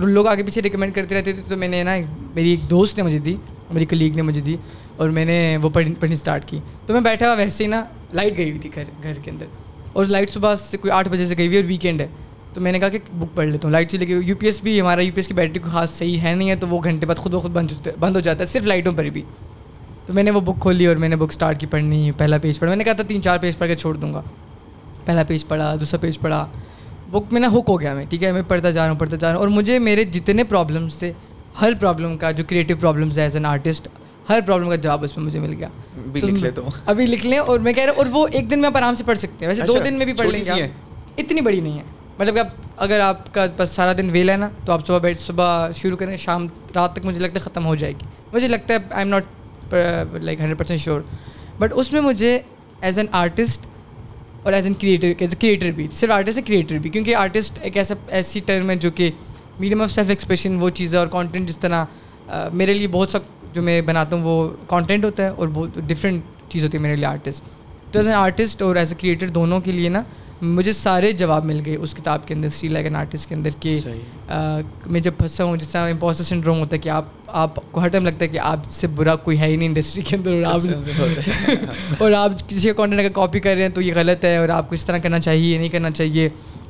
لوگ 0.00 0.26
آگے 0.26 0.42
پیچھے 0.42 0.62
ریکمینڈ 0.62 0.94
کرتے 0.94 1.14
رہتے 1.14 1.32
تھے 1.32 1.42
تو 1.48 1.56
میں 1.56 1.68
نے 1.68 1.82
نا 1.82 1.96
میری 2.34 2.50
ایک 2.50 2.70
دوست 2.70 2.98
نے 2.98 3.04
مجھے 3.04 3.18
دی 3.18 3.36
میری 3.70 3.86
کلیگ 3.86 4.16
نے 4.16 4.22
مجھے 4.22 4.40
دی 4.40 4.56
اور 4.96 5.08
میں 5.08 5.24
نے 5.24 5.56
وہ 5.62 5.70
پڑھنی 5.70 5.94
پڑھنی 6.00 6.14
اسٹارٹ 6.14 6.44
کی۔ 6.44 6.58
تو 6.86 6.92
میں 6.92 7.00
بیٹھا 7.00 7.26
ہوا 7.26 7.34
ویسے 7.34 7.64
ہی 7.64 7.68
نا 7.68 7.84
لائٹ 8.12 8.38
گئی 8.38 8.48
ہوئی 8.50 8.60
تھی 8.60 8.70
گھر 8.74 8.84
گھر 9.02 9.14
کے 9.14 9.30
اندر۔ 9.30 9.46
اور 9.92 10.04
لائٹ 10.04 10.30
صبح 10.30 10.56
سے 10.56 10.76
کوئی 10.76 10.90
آٹھ 10.90 11.08
بجے 11.08 11.26
سے 11.26 11.34
گئی 11.38 11.46
ہوئی 11.46 11.56
اور 11.58 11.64
ویکینڈ 11.64 12.00
ہے۔ 12.00 12.06
تو 12.54 12.60
میں 12.60 12.72
نے 12.72 12.78
کہا 12.78 12.88
کہ 12.88 12.98
بک 13.12 13.36
پڑھ 13.36 13.46
لیتا 13.46 13.60
ہوں۔ 13.64 13.72
لائٹ 13.72 13.90
چلے 13.90 14.08
گئی۔ 14.08 14.20
یو 14.26 14.36
پی 14.36 14.46
ایس 14.46 14.60
بھی 14.60 14.80
ہمارا 14.80 15.00
یو 15.00 15.12
پی 15.14 15.18
ایس 15.18 15.28
کی 15.28 15.34
بیٹری 15.34 15.58
کو 15.58 15.70
خاص 15.70 15.98
صحیح 15.98 16.20
ہے 16.20 16.34
نہیں 16.34 16.50
ہے 16.50 16.56
تو 16.56 16.68
وہ 16.68 16.80
گھنٹے 16.84 17.06
بعد 17.06 17.16
خود 17.16 17.34
و 17.34 17.40
خود 17.40 17.50
بند 17.50 17.88
بند 18.00 18.16
ہو 18.16 18.20
جاتا 18.20 18.40
ہے۔ 18.40 18.46
صرف 18.46 18.62
لائٹوں 18.64 18.92
پر 18.92 19.04
بھی۔ 19.04 19.22
تو 20.06 20.12
میں 20.12 20.22
نے 20.22 20.30
وہ 20.30 20.40
بک 20.40 20.60
کھولی 20.60 20.86
اور 20.86 20.96
میں 20.96 21.08
نے 21.08 21.16
بک 21.16 21.30
اسٹارٹ 21.30 21.60
کی 21.60 21.66
پڑھنی، 21.66 22.10
پہلا 22.16 22.38
پیج 22.38 22.58
پڑھا۔ 22.58 22.70
میں 22.70 22.76
نے 22.76 22.84
کہا 22.84 22.92
تھا 22.92 23.04
تین 23.04 23.22
چار 23.22 23.38
پیج 23.38 23.58
پڑھ 23.58 23.68
کے 23.68 23.76
چھوڑ 23.76 23.94
دوں 23.94 24.14
گا۔ 24.14 24.22
پہلا 25.04 25.24
پیج 25.24 25.48
پڑھا، 25.48 25.74
دوسرا 25.80 26.00
پیج 26.00 26.20
پڑھا۔ 26.20 26.46
بک 27.10 27.32
میں 27.32 27.40
نا 27.40 27.46
ہک 27.46 27.64
ہو 27.68 27.80
گیا 27.80 27.94
میں، 27.94 28.04
ٹھیک 28.06 28.22
ہے؟ 28.24 28.32
میں 28.32 28.42
پڑھتا 28.48 28.70
جا 28.70 28.84
رہا 28.84 28.92
ہوں، 28.92 28.98
پڑھتا 28.98 29.16
جا 29.16 29.28
رہا 29.28 29.34
ہوں۔ 29.34 29.40
اور 29.40 29.48
مجھے 29.48 29.78
میرے 29.78 30.04
جتنے 30.04 30.44
پرابلمس 30.44 30.98
تھے، 30.98 31.12
ہر 31.60 31.72
پرابلم 31.80 32.16
کا 32.16 32.30
جو 32.30 32.44
کریٹیو 32.48 32.76
پرابلمس 32.80 33.18
ہے 33.18 33.22
ایز 33.22 33.36
این 33.36 33.46
آرٹسٹ 33.46 33.88
ہر 34.28 34.40
پرابلم 34.46 34.68
کا 34.68 34.76
جواب 34.76 35.04
اس 35.04 35.16
میں 35.16 35.24
مجھے 35.24 35.38
مل 35.40 35.54
گیا. 35.54 35.68
ابھی 36.86 37.06
لکھ 37.06 37.26
لیں 37.26 37.38
اور 37.38 37.58
میں 37.60 37.72
کہہ 37.72 37.84
رہا 37.84 37.92
ہوں 37.92 37.98
اور 37.98 38.06
وہ 38.12 38.26
ایک 38.32 38.50
دن 38.50 38.60
میں 38.60 38.66
آپ 38.66 38.76
آرام 38.76 38.94
سے 38.94 39.04
پڑھ 39.04 39.18
سکتے 39.18 39.44
ہیں. 39.44 39.48
ویسے 39.48 39.62
دو 39.62 39.72
اچھا، 39.72 39.84
دن 39.84 39.98
میں 39.98 40.06
بھی 40.06 40.12
پڑھ 40.14 40.28
لیں 40.28 40.42
گے 40.46 40.66
اتنی 41.18 41.40
بڑی 41.40 41.60
نہیں 41.60 41.78
ہے 41.78 41.82
مطلب 42.18 42.34
کہ 42.34 42.40
آپ 42.40 42.82
اگر 42.84 43.00
آپ 43.00 43.32
کا 43.34 43.46
بس 43.56 43.70
سارا 43.70 43.92
دن 43.98 44.08
ویل 44.12 44.30
ہے 44.30 44.36
نا 44.36 44.48
تو 44.66 44.72
آپ 44.72 44.86
صبح 44.86 44.98
بیٹھ 44.98 45.18
صبح 45.20 45.70
شروع 45.76 45.96
کریں 45.96 46.16
شام 46.16 46.46
رات 46.74 46.94
تک 46.94 47.06
مجھے 47.06 47.20
لگتا 47.20 47.40
ہے 47.40 47.44
ختم 47.44 47.66
ہو 47.66 47.74
جائے 47.74 47.92
گی. 47.92 48.06
مجھے 48.32 48.48
لگتا 48.48 48.74
ہے 48.74 48.78
I 48.90 49.04
am 49.04 49.08
not 49.08 49.74
like 50.14 50.40
hundred 50.40 50.58
percent 50.58 50.80
sure 50.80 51.00
but 51.58 51.72
اس 51.74 51.92
میں 51.92 52.00
مجھے 52.00 52.38
ایز 52.80 52.98
این 52.98 53.06
آرٹسٹ 53.12 53.66
اور 54.42 54.52
as 54.52 54.64
an 54.64 54.74
creator 54.74 55.12
as 55.18 55.34
a 55.34 55.40
creator 55.40 55.70
بھی 55.70 55.86
صرف 55.92 56.10
آرٹسٹ 56.10 56.36
ہے 56.36 56.42
کریٹر 56.42 56.78
بھی. 56.78 56.90
کیونکہ 56.90 57.16
آرٹسٹ 57.16 57.58
ایک 57.62 57.76
ایسا 57.76 57.94
ایسی 58.08 58.40
ٹرم 58.46 58.70
ہے 58.70 58.76
جو 58.76 58.90
کہ 58.90 59.10
میڈیم 59.58 59.82
آف 59.82 59.90
سیلف 59.90 60.08
ایکسپریشن 60.08 60.56
وہ 60.60 60.70
چیزیں 60.70 60.98
اور 60.98 61.06
کانٹینٹ 61.08 61.48
جس 61.48 61.58
طرح 61.58 61.84
میرے 62.52 62.74
لیے 62.74 62.88
بہت 62.88 63.10
سا 63.10 63.18
جو 63.54 63.62
میں 63.62 63.80
بناتا 63.80 64.16
ہوں 64.16 64.22
وہ 64.22 64.48
کانٹینٹ 64.66 65.04
ہوتا 65.04 65.24
ہے 65.24 65.28
اور 65.28 65.48
بہت 65.48 65.78
ڈفرینٹ 65.86 66.22
چیز 66.48 66.64
ہوتی 66.64 66.78
ہے 66.78 66.82
میرے 66.82 66.96
لیے 66.96 67.06
آرٹسٹ 67.06 67.44
تو 67.92 67.98
ایز 67.98 68.06
این 68.06 68.16
آرٹسٹ 68.16 68.62
اور 68.62 68.76
ایز 68.76 68.92
اے 68.92 68.98
کریٹر 69.00 69.28
دونوں 69.28 69.60
کے 69.60 69.72
لیے 69.72 69.88
نا 69.88 70.02
مجھے 70.42 70.72
سارے 70.72 71.12
جواب 71.12 71.44
مل 71.44 71.60
گئے 71.66 71.76
اس 71.76 71.94
کتاب 71.94 72.26
کے 72.28 72.34
اندر 72.34 72.48
سی 72.48 72.68
لائک 72.68 72.86
این 72.86 72.96
آرٹسٹ 72.96 73.28
کے 73.28 73.34
اندر 73.34 73.50
کہ 73.60 73.80
میں 74.86 75.00
جب 75.00 75.12
پھنسا 75.18 75.44
ہوں 75.44 75.56
جس 75.56 75.68
طرح 75.68 75.90
امپوسٹر 75.90 76.24
سنڈروم 76.24 76.60
ہوتا 76.60 76.76
ہے 76.76 76.80
کہ 76.80 76.88
آپ 76.88 77.04
آپ 77.26 77.72
کو 77.72 77.80
ہر 77.80 77.88
ٹائم 77.88 78.04
لگتا 78.04 78.24
ہے 78.24 78.28
کہ 78.28 78.38
آپ 78.38 78.70
سے 78.70 78.86
برا 78.86 79.16
کوئی 79.16 79.38
ہے 79.40 79.46
ہی 79.46 79.56
نہیں 79.56 79.68
انڈسٹری 79.68 80.02
کے 80.02 80.16
اندر 80.16 80.34
اور 80.34 80.42
آپ 80.42 81.98
اور 81.98 82.12
آپ 82.12 82.48
کسی 82.48 82.68
کا 82.68 82.74
کانٹینٹ 82.74 83.00
اگر 83.00 83.10
کاپی 83.10 83.40
کر 83.40 83.54
رہے 83.54 83.62
ہیں 83.62 83.68
تو 83.68 83.80
یہ 83.80 83.92
غلط 83.96 84.24
ہے 84.24 84.36
اور 84.36 84.48
آپ 84.48 84.68
کو 84.68 84.74
اس 84.74 84.84
طرح 84.84 84.98
کرنا 84.98 85.20
چاہیے 85.20 85.52
یہ 85.52 85.58
نہیں 85.58 85.68
کرنا 85.68 85.90
چاہیے۔ 85.90 86.28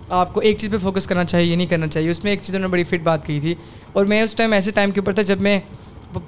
آپ 0.09 0.35
کو 0.35 0.41
ایک 0.41 0.59
چیز 0.59 0.71
پہ 0.71 0.77
فوکس 0.79 1.07
کرنا 1.07 1.25
چاہیے 1.25 1.51
یہ 1.51 1.57
نہیں 1.57 1.67
کرنا 1.67 1.87
چاہیے۔ 1.87 2.11
اس 2.11 2.25
میں 2.25 2.33
ایک 2.33 2.41
چیز 2.43 2.55
نے 2.55 2.69
بڑی 2.69 2.85
فٹ 2.85 3.03
بات 3.03 3.27
کی 3.27 3.41
تھی۔ 3.41 3.55
اور 3.93 4.07
میں 4.07 4.23
اس 4.23 4.35
ٹائم 4.35 4.53
ایسے 4.53 4.71
ٹائم 4.71 4.91
کے 4.91 5.01
اوپر 5.01 5.13
تھا 5.13 5.23
جب 5.23 5.41
میں 5.41 5.61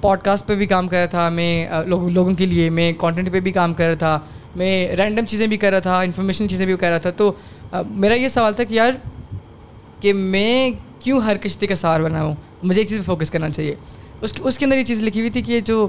پوڈ 0.01 0.21
کاسٹ 0.21 0.47
پہ 0.47 0.55
بھی 0.55 0.65
کام 0.65 0.87
کر 0.87 0.97
رہا 0.97 1.05
تھا، 1.05 1.27
میں 1.29 1.67
لوگوں 1.85 2.33
کے 2.33 2.45
لیے، 2.45 2.69
میں 2.69 2.91
کانٹینٹ 2.97 3.31
پہ 3.31 3.39
بھی 3.39 3.51
کام 3.51 3.73
کر 3.73 3.87
رہا 3.87 3.95
تھا، 3.95 4.19
میں 4.55 4.95
رینڈم 4.95 5.25
چیزیں 5.25 5.45
بھی 5.47 5.57
کر 5.57 5.71
رہا 5.71 5.79
تھا 5.79 5.99
انفارمیشن 5.99 6.49
چیزیں 6.49 6.65
بھی 6.65 6.75
کر 6.77 6.89
رہا 6.89 6.97
تھا، 6.97 7.11
تو 7.11 7.31
میرا 7.85 8.13
یہ 8.13 8.27
سوال 8.27 8.53
تھا 8.53 8.63
کہ 8.63 8.73
یار، 8.73 8.91
کہ 10.01 10.13
میں 10.13 10.69
کیوں 10.99 11.19
ہر 11.21 11.37
کشتی 11.37 11.67
کا 11.67 11.75
سار 11.75 12.01
بنا 12.01 12.23
ہوں؟ 12.23 12.35
مجھے 12.63 12.81
ایک 12.81 12.89
چیز 12.89 12.97
پہ 12.97 13.03
فوکس 13.03 13.31
کرنا 13.31 13.49
چاہیے۔ 13.49 13.75
اس 14.21 14.33
اس 14.43 14.57
کے 14.57 14.65
اندر 14.65 14.77
یہ 14.77 14.83
چیز 14.83 15.03
لکھی 15.03 15.19
ہوئی 15.19 15.29
تھی 15.31 15.41
کہ 15.41 15.51
یہ 15.51 15.59
جو 15.59 15.87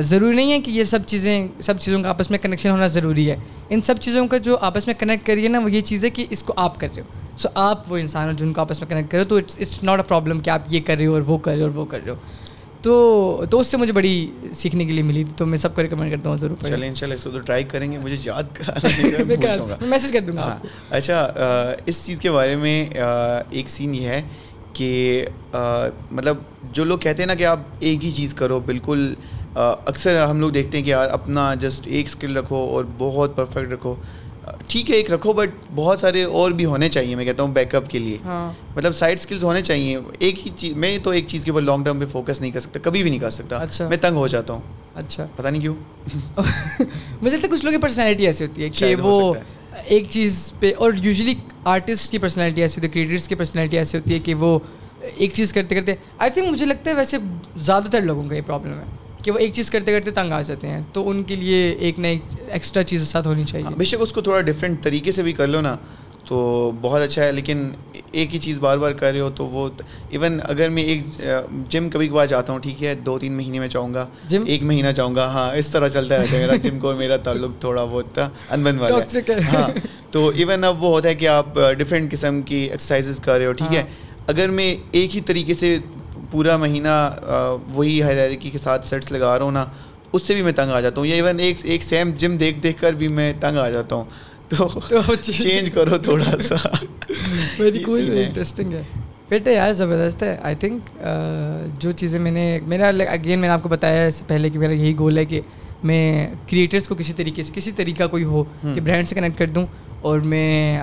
ضروری 0.00 0.34
نہیں 0.36 0.52
ہے 0.52 0.60
کہ 0.60 0.70
یہ 0.70 0.84
سب 0.84 1.06
چیزیں، 1.06 1.46
سب 1.62 1.78
چیزوں 1.80 2.02
کا 2.02 2.08
آپس 2.08 2.30
میں 2.30 2.38
کنیکشن 2.38 2.70
ہونا 2.70 2.86
ضروری 2.86 3.30
ہے۔ 3.30 3.36
ان 3.68 3.80
سب 3.80 3.98
چیزوں 4.00 4.26
کا 4.26 4.38
جو 4.38 4.56
آپس 4.60 4.86
میں 4.86 4.94
کنیکٹ 4.98 5.26
کریے 5.26 5.48
نا، 5.48 5.58
وہ 5.58 5.70
یہ 5.70 5.80
چیز 5.80 6.04
ہے 6.04 6.10
کہ 6.10 6.24
اس 6.30 6.42
کو 6.42 6.54
آپ 6.56 6.78
کر 6.80 6.88
رہے 6.94 7.02
ہو۔ 7.02 7.36
سو 7.38 7.48
آپ 7.54 7.92
وہ 7.92 7.96
انسان 7.96 8.28
ہو 8.28 8.32
جن 8.32 8.52
کو 8.52 8.60
آپس 8.60 8.80
میں 8.80 8.88
کنیکٹ 8.90 9.10
کرے 9.10 9.24
تو 9.24 9.36
it's 9.36 9.58
it's 9.60 9.82
not 9.84 9.98
a 9.98 10.04
problem 10.08 10.40
کہ 10.40 10.50
آپ 10.50 10.62
یہ 10.68 10.80
کر 10.80 10.96
رہے 10.96 11.06
ہو 11.06 11.14
اور 11.14 11.22
وہ 11.26 11.38
کر 11.38 11.52
رہے 11.52 11.60
ہو 11.60 11.66
اور 11.66 11.74
وہ 11.74 11.84
کر 11.84 12.00
رہے 12.04 12.10
ہو۔ 12.10 12.16
تو 12.84 13.44
تو 13.50 13.60
اس 13.60 13.66
سے 13.66 13.76
مجھے 13.76 13.92
بڑی 13.92 14.14
سیکھنے 14.54 14.84
کے 14.84 14.92
لیے 14.92 15.02
ملی 15.02 15.24
تھی 15.24 15.32
تو 15.36 15.46
میں 15.46 15.58
سب 15.58 15.74
کو 15.74 15.82
ریکمینڈ 15.82 16.12
کرتا 16.12 16.30
ہوں 16.30 16.36
ضرور 16.36 16.66
چلیں 16.66 16.88
ان 16.88 16.94
شاء 16.94 17.06
اللہ 17.06 17.28
تو 17.32 17.38
ٹرائی 17.38 17.64
کریں 17.64 17.90
گے 17.92 17.98
مجھے 17.98 18.16
یاد 18.24 18.42
کرا 18.52 18.72
میسج 19.88 20.12
کر 20.12 20.20
دوں 20.20 20.36
گا 20.36 20.56
اچھا 20.90 21.20
اس 21.86 22.04
چیز 22.06 22.20
کے 22.20 22.30
بارے 22.30 22.56
میں 22.56 22.86
ایک 23.50 23.68
سین 23.68 23.94
یہ 23.94 24.08
ہے 24.08 24.22
کہ 24.72 25.24
مطلب 26.10 26.36
جو 26.72 26.84
لوگ 26.84 26.98
کہتے 26.98 27.22
ہیں 27.22 27.26
نا 27.26 27.34
کہ 27.34 27.44
آپ 27.44 27.60
ایک 27.80 28.04
ہی 28.04 28.12
چیز 28.12 28.34
کرو 28.34 28.60
بالکل 28.60 29.12
اکثر 29.54 30.24
ہم 30.24 30.40
لوگ 30.40 30.50
دیکھتے 30.50 30.78
ہیں 30.78 30.84
کہ 30.84 30.90
یار 30.90 31.10
اپنا 31.10 31.54
جسٹ 31.60 31.86
ایک 31.86 32.06
اسکل 32.06 32.36
رکھو 32.36 32.56
اور 32.56 32.84
بہت 32.98 33.36
پرفیکٹ 33.36 33.72
رکھو۔ 33.72 33.94
ٹھیک 34.68 34.90
ہے 34.90 34.96
ایک 34.96 35.10
رکھو 35.12 35.32
بٹ 35.32 35.50
بہت 35.74 36.00
سارے 36.00 36.22
اور 36.22 36.50
بھی 36.52 36.64
ہونے 36.64 36.88
چاہیے 36.88 37.14
میں 37.14 37.24
کہتا 37.24 37.42
ہوں 37.42 37.52
بیک 37.52 37.74
اپ 37.74 37.90
کے 37.90 37.98
لیے۔ 37.98 38.18
ہاں۔ 38.24 38.52
مطلب 38.76 38.94
سائڈ 38.94 39.18
اسکلس 39.20 39.44
ہونے 39.44 39.62
چاہیے۔ 39.62 39.98
ایک 40.18 40.46
ہی 40.46 40.50
چیز 40.56 40.74
میں 40.74 40.98
تو 40.98 41.10
ایک 41.10 41.26
چیز 41.28 41.44
کے 41.44 41.50
اوپر 41.50 41.62
لانگ 41.62 41.84
ٹرم 41.84 42.00
پہ 42.00 42.04
فوکس 42.12 42.40
نہیں 42.40 42.50
کر 42.50 42.60
سکتا 42.60 42.80
کبھی 42.82 43.02
بھی 43.02 43.10
نہیں 43.10 43.20
کر 43.20 43.30
سکتا۔ 43.30 43.56
اچھا۔ 43.56 43.88
میں 43.88 43.96
تنگ 43.96 44.16
ہو 44.16 44.28
جاتا 44.28 44.52
ہوں۔ 44.52 44.60
اچھا۔ 44.94 45.26
پتا 45.36 45.50
نہیں 45.50 45.62
کیوں؟ 45.62 45.74
مجھے 47.22 47.36
لگتا 47.36 47.46
ہے 47.46 47.52
کچھ 47.52 47.64
لوگوں 47.64 47.78
کی 47.78 47.82
پرسنالٹی 47.82 48.26
ایسی 48.26 48.44
ہوتی 48.46 48.62
ہے 48.62 48.68
کہ 48.68 48.94
وہ 48.94 49.34
ایک 49.84 50.04
چیز 50.10 50.52
پہ 50.60 50.72
اور 50.78 50.92
یوزلی 51.02 51.34
آرٹسٹ 51.64 52.10
کی 52.10 52.18
پرسنالٹی 52.18 52.62
ایسی 52.62 52.80
ہوتی 52.80 53.00
ہے 53.00 53.04
کریٹرس 53.04 53.28
کی 53.28 53.34
پرسنالٹی 53.34 53.78
ایسی 53.78 53.96
ہوتی 53.98 54.14
ہے 54.14 54.18
کہ 54.18 54.34
وہ 54.34 54.58
ایک 55.16 55.32
چیز 55.34 55.52
کرتے 55.52 55.74
کرتے 55.74 55.94
آئی 56.18 56.30
تھنک 56.30 56.48
مجھے 56.52 56.66
لگتا 56.66 56.90
ہے 56.90 56.96
ویسے 56.96 57.16
زیادہ 57.56 57.84
تر 57.90 58.00
لوگوں 58.00 58.28
کا 58.28 58.36
یہ 58.36 58.40
پرابلم 58.46 58.78
ہے۔ 58.78 59.03
کہ 59.24 59.30
وہ 59.30 59.38
ایک 59.38 59.52
چیز 59.54 59.70
کرتے 59.70 59.92
کرتے 59.92 60.10
تنگ 60.10 60.32
آ 60.32 60.40
جاتے 60.42 60.68
ہیں 60.68 60.80
تو 60.92 61.08
ان 61.10 61.22
کے 61.24 61.36
لیے 61.36 61.58
ایک 61.78 61.98
نہ 61.98 62.06
ایک 62.06 62.22
ایکسٹرا 62.48 62.82
چیز 62.84 63.06
ساتھ 63.08 63.26
ہونی 63.26 63.44
چاہیے۔ 63.44 63.64
ہاں، 63.64 63.76
بے 63.76 63.84
شک 63.84 64.00
اس 64.00 64.12
کو 64.12 64.20
تھوڑا 64.20 64.40
ڈفرینٹ 64.42 64.82
طریقے 64.82 65.12
سے 65.12 65.22
بھی 65.22 65.32
کر 65.32 65.46
لو 65.46 65.60
نا 65.60 65.76
تو 66.28 66.36
بہت 66.80 67.02
اچھا 67.02 67.24
ہے 67.24 67.32
لیکن 67.32 67.68
ایک 68.12 68.34
ہی 68.34 68.38
چیز 68.38 68.58
بار 68.58 68.78
بار 68.78 68.92
کر 68.92 69.10
رہے 69.12 69.20
ہو 69.20 69.30
تو 69.36 69.46
وہ 69.46 69.68
ایون 70.10 70.38
اگر 70.42 70.68
میں 70.68 70.82
ایک 70.82 71.02
جم 71.70 71.88
کبھی 71.90 72.08
کبھار 72.08 72.26
جاتا 72.26 72.52
ہوں 72.52 72.60
ٹھیک 72.60 72.82
ہے 72.82 72.94
دو 73.06 73.18
تین 73.18 73.36
مہینے 73.36 73.58
میں 73.58 73.68
چاہوں 73.68 73.92
گا 73.94 74.06
جم 74.28 74.44
ایک 74.46 74.62
مہینہ 74.62 74.92
چاہوں 74.96 75.14
گا 75.14 75.26
ہاں 75.32 75.50
اس 75.56 75.68
طرح 75.68 75.88
چلتا 75.88 76.18
رہتا 76.18 76.36
ہے 76.36 76.40
میرا 76.40 76.56
جم 76.62 76.78
کو 76.78 76.92
میرا 76.96 77.16
تعلق 77.24 77.60
تھوڑا 77.60 77.84
بہت 77.84 78.14
تھا 78.14 78.28
انبن 78.50 78.78
والا 78.78 79.30
ہاں 79.52 79.68
تو 80.10 80.28
ایون 80.28 80.64
اب 80.64 80.82
وہ 80.84 80.90
ہوتا 80.90 81.08
ہے 81.08 81.14
کہ 81.14 81.28
آپ 81.28 81.58
ڈفرینٹ 81.78 82.10
قسم 82.12 82.40
کی 82.42 82.56
ایکسرسائزز 82.62 83.20
کر 83.24 83.36
رہے 83.38 83.46
ہو 83.46 83.52
ٹھیک 83.52 83.74
ہے۔ 83.74 83.80
ہاں۔ 83.80 84.02
اگر 84.28 84.48
میں 84.50 84.74
ایک 84.92 85.16
ہی 85.16 85.20
طریقے 85.20 85.54
سے 85.54 85.76
پورا 86.34 86.56
مہینہ 86.56 87.10
وہی 87.72 88.02
ہیرارکی 88.02 88.50
کے 88.50 88.58
ساتھ 88.58 88.86
سیٹس 88.86 89.12
لگا 89.12 89.38
رہا 89.38 89.44
ہوں 89.44 89.52
نا 89.52 89.64
اس 90.12 90.22
سے 90.22 90.34
بھی 90.34 90.42
میں 90.42 90.52
تنگ 90.52 90.70
آ 90.70 90.80
جاتا 90.80 91.00
ہوں۔ 91.00 91.06
یا 91.06 91.14
ایون 91.14 91.38
ایک 91.38 91.56
ایک 91.62 91.82
سیم 91.82 92.10
جم 92.10 92.36
دیکھ 92.36 92.58
دیکھ 92.60 92.80
کر 92.80 92.92
بھی 92.92 93.08
میں 93.08 93.32
تنگ 93.40 93.58
آ 93.58 93.70
جاتا 93.70 93.96
ہوں۔ 93.96 94.04
تو 94.48 94.68
چینج 95.20 95.70
کرو 95.74 95.98
تھوڑا 95.98 96.42
سا۔ 96.42 96.56
انٹرسٹنگ 97.58 98.72
ہے 98.72 98.82
فٹ 99.28 99.48
ہے۔ 99.48 99.52
یار 99.52 99.72
زبردست 99.72 100.22
ہے۔ 100.22 100.36
آئی 100.42 100.54
تھنک 100.54 101.02
جو 101.78 101.92
چیزیں 101.92 102.20
میں 102.20 102.30
نے 102.30 102.58
میرا 102.66 102.88
اگین 102.88 103.38
میں 103.38 103.48
نے 103.48 103.54
آپ 103.54 103.62
کو 103.62 103.68
بتایا 103.68 104.06
اس 104.06 104.14
سے 104.14 104.24
پہلے 104.26 104.50
کہ 104.50 104.58
میرا 104.58 104.72
یہی 104.72 104.98
گول 104.98 105.18
ہے 105.18 105.24
کہ 105.24 105.40
میں 105.84 106.34
کریٹرس 106.50 106.88
کو 106.88 106.94
کسی 106.94 107.12
طریقے 107.12 107.42
سے 107.42 107.52
کسی 107.54 107.72
طریقہ 107.72 108.06
کوئی 108.06 108.24
ہو 108.24 108.44
کہ 108.74 108.80
برانڈ 108.80 109.08
سے 109.08 109.14
کنیکٹ 109.14 109.38
کر 109.38 109.46
دوں 109.46 109.66
اور 110.00 110.18
میں 110.18 110.80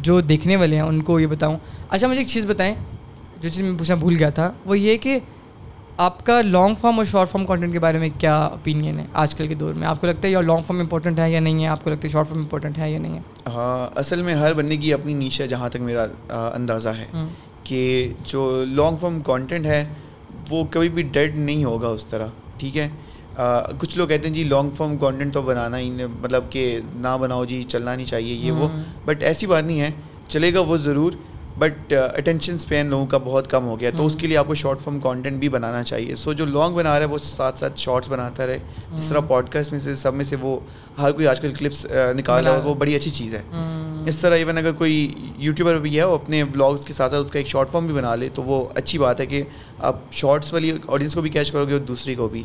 جو 0.00 0.20
دیکھنے 0.20 0.56
والے 0.56 0.76
ہیں 0.76 0.82
ان 0.82 1.00
کو 1.02 1.20
یہ 1.20 1.26
بتاؤں۔ 1.26 1.58
اچھا 1.90 2.08
مجھے 2.08 2.20
ایک 2.20 2.28
چیز 2.28 2.46
بتائیں۔ 2.46 2.74
جو 3.42 3.48
چیز 3.48 3.62
میں 3.62 3.76
پوچھنا 3.78 3.94
بھول 3.96 4.16
گیا 4.18 4.30
تھا 4.30 4.50
وہ 4.66 4.78
یہ 4.78 4.96
کہ 4.96 5.18
آپ 5.96 6.24
کا 6.26 6.40
لانگ 6.42 6.74
فارم 6.74 6.98
اور 6.98 7.04
شارٹ 7.04 7.28
فارم 7.28 7.46
کانٹینٹ 7.46 7.72
کے 7.72 7.78
بارے 7.78 7.98
میں 7.98 8.08
کیا 8.18 8.36
اپینین 8.44 8.98
ہے 8.98 9.04
آج 9.12 9.34
کل 9.34 9.46
کے 9.46 9.54
دور 9.54 9.74
میں؟ 9.74 9.86
آپ 9.88 10.00
کو 10.00 10.06
لگتا 10.06 10.26
ہے 10.28 10.32
یا 10.32 10.40
لانگ 10.40 10.62
فارم 10.62 10.80
امپورٹنٹ 10.80 11.18
ہے 11.18 11.30
یا 11.30 11.40
نہیں 11.40 11.62
ہے؟ 11.62 11.68
آپ 11.68 11.84
کو 11.84 11.90
لگتا 11.90 12.02
ہے 12.04 12.08
شارٹ 12.08 12.28
فارم 12.28 12.38
امپورٹنٹ 12.38 12.78
ہے 12.78 12.90
یا 12.90 12.98
نہیں 12.98 13.16
ہے؟ 13.16 13.20
ہاں 13.46 13.98
اصل 13.98 14.22
میں 14.22 14.34
ہر 14.34 14.54
بندے 14.54 14.76
کی 14.76 14.92
اپنی 14.92 15.14
نیچ 15.14 15.40
ہے 15.40 15.46
جہاں 15.46 15.68
تک 15.68 15.80
میرا 15.80 16.06
اندازہ 16.54 16.88
ہے 16.88 17.06
کہ 17.64 18.08
جو 18.24 18.64
لانگ 18.68 18.96
فارم 18.96 19.20
کانٹینٹ 19.20 19.66
ہے 19.66 19.84
وہ 20.50 20.64
کبھی 20.70 20.88
بھی 20.88 21.02
ڈیڈ 21.02 21.36
نہیں 21.36 21.64
ہوگا 21.64 21.88
اس 21.88 22.06
طرح 22.06 22.26
ٹھیک 22.58 22.76
ہے؟ 22.76 22.88
کچھ 23.78 23.98
لوگ 23.98 24.08
کہتے 24.08 24.28
ہیں 24.28 24.34
جی 24.34 24.44
لانگ 24.44 24.70
فارم 24.70 24.96
کانٹینٹ 24.96 25.34
تو 25.34 25.42
بنانا 25.42 25.78
ہی 25.78 25.90
مطلب 26.20 26.50
کہ 26.50 26.78
نہ 26.94 27.16
بناؤ 27.20 27.44
جی 27.44 27.62
چلنا 27.62 27.94
نہیں 27.94 28.06
چاہیے 28.06 28.34
یہ 28.34 28.52
وہ۔ 28.52 28.68
بٹ 29.04 29.22
ایسی 29.22 29.46
بات 29.46 29.64
نہیں 29.64 29.80
ہے 29.80 29.90
چلے 30.28 30.54
گا 30.54 30.60
وہ 30.60 30.76
ضرور 30.76 31.12
بٹ 31.58 31.92
اٹینشن 31.92 32.54
اسپین 32.54 32.86
لوگوں 32.86 33.06
کا 33.06 33.18
بہت 33.18 33.50
کم 33.50 33.66
ہو 33.66 33.80
گیا 33.80 33.90
تو 33.96 34.06
اس 34.06 34.16
کے 34.16 34.26
لیے 34.26 34.36
آپ 34.36 34.46
کو 34.46 34.54
شارٹ 34.54 34.80
فارم 34.80 35.00
کانٹینٹ 35.00 35.38
بھی 35.38 35.48
بنانا 35.48 35.82
چاہیے۔ 35.82 36.16
سو 36.16 36.32
جو 36.32 36.44
لانگ 36.46 36.74
بنا 36.74 36.90
رہا 36.90 37.00
ہے 37.00 37.04
وہ 37.04 37.18
ساتھ 37.18 37.58
ساتھ 37.58 37.72
شارٹس 37.76 38.08
بناتا 38.08 38.46
رہے۔ 38.46 38.58
جس 38.94 39.04
طرح 39.04 39.20
پوڈ 39.20 39.48
کاسٹ 39.48 39.72
میں 39.72 39.80
سے 39.80 39.94
سب 39.94 40.14
میں 40.14 40.24
سے 40.24 40.36
وہ 40.40 40.60
ہر 40.98 41.12
کوئی 41.12 41.26
آج 41.26 41.40
کل 41.40 41.52
کلپس 41.54 41.86
نکال 42.16 42.46
رہا 42.46 42.56
ہے 42.56 42.62
وہ 42.62 42.74
بڑی 42.74 42.94
اچھی 42.94 43.10
چیز 43.10 43.34
ہے۔ 43.34 43.42
اس 44.06 44.16
طرح 44.16 44.34
ایون 44.34 44.58
اگر 44.58 44.72
کوئی 44.72 45.14
یوٹیوبر 45.38 45.78
بھی 45.78 45.98
ہے 45.98 46.04
وہ 46.04 46.14
اپنے 46.14 46.44
بلاگس 46.44 46.84
کے 46.84 46.92
ساتھ 46.92 47.12
ساتھ 47.12 47.24
اس 47.24 47.30
کا 47.32 47.38
ایک 47.38 47.48
شارٹ 47.48 47.70
فارم 47.70 47.86
بھی 47.86 47.94
بنا 47.94 48.14
لے 48.14 48.28
تو 48.34 48.42
وہ 48.42 48.68
اچھی 48.74 48.98
بات 48.98 49.20
ہے 49.20 49.26
کہ 49.26 49.42
آپ 49.78 49.96
شارٹس 50.12 50.52
والی 50.52 50.72
آڈینس 50.88 51.14
کو 51.14 51.20
بھی 51.20 51.30
کیچ 51.30 51.52
کرو 51.52 51.66
گے 51.66 51.72
اور 51.72 51.80
دوسری 51.80 52.14
کو 52.14 52.28
بھی۔ 52.28 52.44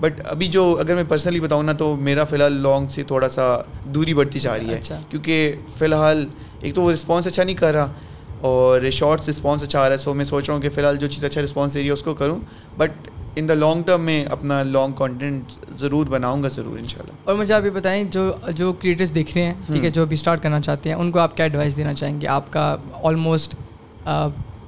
بٹ 0.00 0.20
ابھی 0.24 0.46
جو 0.46 0.76
اگر 0.80 0.94
میں 0.94 1.04
پرسنلی 1.08 1.40
بتاؤں 1.40 1.62
نا 1.62 1.72
تو 1.72 1.96
میرا 1.96 2.24
فی 2.24 2.36
الحال 2.36 2.52
لانگ 2.52 2.88
سے 2.88 3.02
تھوڑا 3.02 3.28
سا 3.28 3.58
دوری 3.84 4.14
بڑھتی 4.14 4.38
جا 4.38 4.58
رہی 4.58 4.68
ہے۔ 4.68 4.74
اچھا۔ 4.74 5.00
کیونکہ 5.08 5.54
فی 5.78 5.84
الحال 5.84 6.26
ایک 6.60 6.74
تو 6.74 6.82
وہ 6.82 6.92
رسپانس 6.92 7.26
اچھا 7.26 7.44
نہیں 7.44 7.56
کر 7.56 7.74
رہا 7.74 7.92
اور 8.40 8.90
شارٹس 8.90 9.28
رسپانس 9.28 9.62
اچھا 9.62 9.80
آ 9.80 9.84
رہا 9.84 9.92
ہے 9.92 9.98
سو 9.98 10.14
میں 10.14 10.24
سوچ 10.24 10.48
رہا 10.48 10.54
ہوں 10.54 10.62
کہ 10.62 10.68
فی 10.68 10.80
الحال 10.80 10.96
جو 10.96 11.08
چیز 11.08 11.24
اچھا 11.24 11.42
رسپانس 11.42 11.74
دے 11.74 11.80
رہی 11.80 11.86
ہے 11.86 11.92
اس 11.92 12.02
کو 12.02 12.14
کروں 12.14 12.38
but 12.76 12.90
in 13.36 13.48
the 13.48 13.54
long 13.54 13.82
term 13.82 14.00
میں 14.00 14.24
اپنا 14.24 14.62
لانگ 14.62 14.92
کانٹینٹ 14.92 15.52
ضرور 15.78 16.06
بناؤں 16.06 16.42
گا 16.42 16.48
ضرور 16.48 16.78
ان 16.78 16.84
شاء 16.84 17.00
اللہ 17.00 17.12
اور 17.24 17.34
مجھے 17.34 17.54
آپ 17.54 17.64
یہ 17.64 17.70
بتائیں 17.70 18.04
جو 18.04 18.32
جو 18.54 18.72
کریٹرس 18.72 19.14
دیکھ 19.14 19.32
رہے 19.34 19.44
ہیں 19.44 19.54
ٹھیک 19.66 19.84
ہے 19.84 19.90
جو 19.90 20.06
بھی 20.06 20.14
اسٹارٹ 20.14 20.42
کرنا 20.42 20.60
چاہتے 20.60 20.88
ہیں 20.88 20.96
ان 20.96 21.10
کو 21.10 21.18
آپ 21.18 21.36
کیا 21.36 21.44
ایڈوائس 21.44 21.76
دینا 21.76 21.94
چاہیں 21.94 22.20
گے؟ 22.20 22.26
آپ 22.26 22.52
کا 22.52 22.76
آلموسٹ 23.02 23.54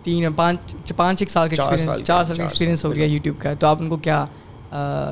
تین 0.03 0.33
پانچ 0.33 0.93
پانچ 0.97 1.23
ایک 1.23 1.31
سال 1.31 1.49
کا 1.49 1.63
ایکسپیرینس 1.63 2.07
چار 2.07 2.25
سال 2.25 2.37
کا 2.37 2.43
ایکسپیرینس 2.43 2.85
ہو 2.85 2.95
گیا 2.95 3.05
یوٹیوب 3.05 3.37
کا 3.39 3.55
تو 3.55 3.67
آپ 3.67 3.77
ان 3.81 3.89
کو 3.89 3.97
کیا 3.97 4.25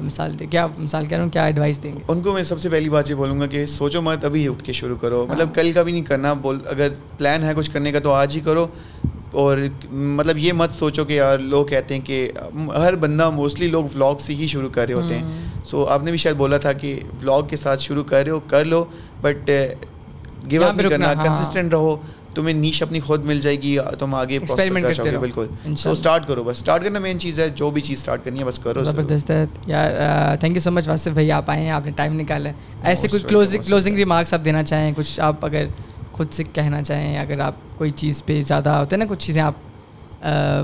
مثال 0.02 0.38
دیں 0.38 0.46
کیا 0.46 0.66
مثال 0.78 1.06
کہہ 1.06 1.16
رہا 1.16 1.24
ہوں 1.24 1.30
کیا 1.30 1.44
ایڈوائس 1.44 1.82
دیں 1.82 1.92
گے؟ 1.92 1.98
ان 2.08 2.22
کو 2.22 2.32
میں 2.32 2.42
سب 2.42 2.60
سے 2.60 2.68
پہلی 2.68 2.88
بات 2.88 3.10
یہ 3.10 3.14
بولوں 3.14 3.40
گا 3.40 3.46
کہ 3.46 3.66
سوچو 3.66 4.02
مت 4.02 4.24
ابھی 4.24 4.48
اٹھ 4.48 4.64
کے 4.64 4.72
شروع 4.72 4.96
کرو۔ 4.96 5.24
ہاں۔ 5.24 5.34
مطلب 5.34 5.54
کل 5.54 5.72
کا 5.72 5.82
بھی 5.82 5.92
نہیں 5.92 6.02
کرنا 6.02 6.32
بول 6.32 6.58
اگر 6.66 6.88
پلان 7.18 7.44
ہے 7.44 7.52
کچھ 7.56 7.70
کرنے 7.70 7.92
کا 7.92 7.98
تو 7.98 8.12
آج 8.12 8.36
ہی 8.36 8.40
کرو۔ 8.40 8.66
اور 9.32 9.58
مطلب 9.90 10.38
یہ 10.38 10.52
مت 10.52 10.72
سوچو 10.72 11.04
کہ 11.04 11.12
یار 11.12 11.38
لوگ 11.38 11.66
کہتے 11.66 11.94
ہیں 11.94 12.00
کہ 12.04 12.32
ہر 12.54 12.96
بندہ 12.96 13.30
موسٹلی 13.30 13.66
لوگ 13.66 13.84
ولاگ 13.84 14.14
سے 14.20 14.34
ہی 14.34 14.46
شروع 14.46 14.70
کر 14.70 14.86
رہے 14.86 14.94
ہوتے 14.94 15.18
ہیں۔ 15.18 15.30
سو 15.64 15.86
آپ 15.86 16.02
نے 16.02 16.10
بھی 16.10 16.18
شاید 16.18 16.36
بولا 16.36 16.58
تھا 16.58 16.72
کہ 16.72 17.00
ولاگ 17.22 17.42
کے 17.42 17.56
ساتھ 17.56 17.80
شروع 17.80 18.04
کر 18.04 18.22
رہے 18.22 18.30
ہو 18.30 18.40
کر 18.40 18.64
لو۔ 18.64 18.84
بٹ 19.20 19.50
گیو 20.50 20.64
اپ 20.64 20.74
کرنا 20.90 21.14
کنسسٹنٹ 21.14 21.72
رہو۔ 21.72 21.96
تمہیں 22.34 22.54
نیش 22.54 22.82
اپنی 22.82 23.00
خود 23.00 23.24
مل 23.24 23.40
جائے 23.40 23.56
گی 23.62 23.76
تم 23.98 24.14
آگے 24.14 24.38
بالکل۔ 25.20 25.46
سو 25.78 25.90
اسٹارٹ 25.92 26.26
کرو 26.28 26.44
بس 26.44 26.56
اسٹارٹ 26.56 26.84
کرنا 26.84 26.98
مین 26.98 27.18
چیز 27.18 27.40
ہے 27.40 27.48
جو 27.48 27.70
بھی 27.70 27.80
چیز 27.80 27.98
اسٹارٹ 27.98 28.24
کرنی 28.24 28.40
ہے 28.40 28.44
بس 28.44 28.58
کرو 28.58 28.84
زبردست 28.84 29.30
ہے۔ 29.30 29.44
یار 29.66 29.90
تھینک 30.40 30.56
یو 30.56 30.62
سو 30.62 30.70
مچ 30.70 30.88
واسف 30.88 31.12
بھائی 31.12 31.30
آپ 31.32 31.50
آئے 31.50 31.62
ہیں 31.62 31.70
آپ 31.70 31.86
نے 31.86 31.92
ٹائم 31.96 32.20
نکالا۔ 32.20 32.48
ہے 32.48 32.54
ایسے 32.82 33.08
کچھ 33.08 33.26
کلوزنگ 33.26 33.62
کلوزنگ 33.62 33.96
ریمارکس 33.96 34.34
آپ 34.34 34.44
دینا 34.44 34.62
چاہیں 34.64 34.92
کچھ 34.96 35.20
آپ 35.20 35.44
اگر 35.46 35.66
خود 36.12 36.32
سے 36.32 36.44
کہنا 36.52 36.82
چاہیں 36.82 37.18
اگر 37.18 37.38
آپ 37.40 37.54
کوئی 37.78 37.90
چیز 37.90 38.24
پہ 38.26 38.40
زیادہ 38.42 38.70
ہوتے 38.70 38.96
ہیں 38.96 39.04
نا 39.04 39.10
کچھ 39.10 39.24
چیزیں 39.26 39.42
آپ 39.42 39.54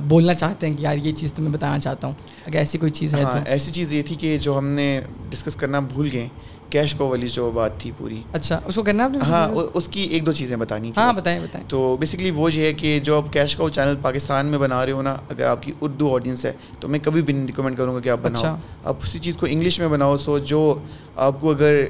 بولنا 0.09 0.35
چاہتے 0.35 0.67
ہیں 0.67 0.75
کہ 0.77 0.83
یار 0.83 0.97
یہ 0.97 1.13
چیز 1.13 1.33
تمہیں 1.33 1.55
بتانا 1.55 1.79
چاہتا 1.79 2.07
ہوں۔ 2.07 2.15
اگر 2.47 2.59
ایسی 2.59 2.79
کوئی 2.79 2.93
چیز 2.93 3.15
ہے 3.15 3.23
ہاں 3.23 3.31
تو۔ 3.33 3.39
ایسی 3.47 3.71
چیز 3.71 3.93
یہ 3.93 4.03
تھی 4.03 4.15
کہ 4.15 4.39
جو 4.39 4.59
ہم 4.59 4.67
نے 4.67 5.01
ڈسکس 5.31 5.57
کرنا 5.57 5.81
بھول 5.81 6.09
گئے 6.13 6.29
کیش 6.71 6.95
کو 6.95 7.07
والی 7.09 7.29
جو 7.29 7.51
بات 7.51 7.79
تھی 7.79 7.91
پوری۔ 7.99 8.23
اچھا 8.33 8.61
اس 8.67 8.75
کو 8.75 8.83
کرنا 8.83 9.09
ہاں 9.29 9.49
اس 9.75 9.89
کی 9.89 10.03
ایک 10.03 10.27
دو 10.27 10.33
چیزیں 10.33 10.57
بتانی 10.57 10.93
ہاں 10.97 11.13
بتائیں 11.13 11.41
بتائیں۔ 11.41 11.69
تو 11.69 11.97
بیسکلی 12.01 12.31
وہ 12.31 12.53
یہ 12.53 12.63
ہے 12.63 12.73
کہ 12.73 13.01
جو 13.01 13.17
آپ 13.17 13.33
کیش 13.33 13.57
کا 13.57 13.65
چینل 13.73 13.95
پاکستان 14.03 14.47
میں 14.47 14.59
بنا 14.59 14.85
رہے 14.87 14.93
ہو 14.93 15.03
نا 15.03 15.17
اگر 15.31 15.47
آپ 15.47 15.63
کی 15.63 15.73
اردو 15.81 16.15
آڈینس 16.15 16.45
ہے 16.45 16.53
تو 16.81 16.89
میں 16.89 16.99
کبھی 17.03 17.23
بھی 17.23 17.33
نہیں 17.35 17.47
ریکمینڈ 17.47 17.77
کروں 17.77 17.95
گا 17.95 18.01
کہ 18.01 18.09
آپ 18.09 18.19
بناؤ۔ 18.23 18.41
اچھا۔ 18.41 18.57
آپ 18.85 18.97
اسی 19.03 19.19
چیز 19.19 19.37
کو 19.37 19.47
انگلش 19.51 19.81
میں 19.81 19.89
بناؤ 19.89 20.17
سو 20.17 20.39
جو 20.39 20.75
آپ 21.17 21.41
کو 21.41 21.51
اگر 21.51 21.85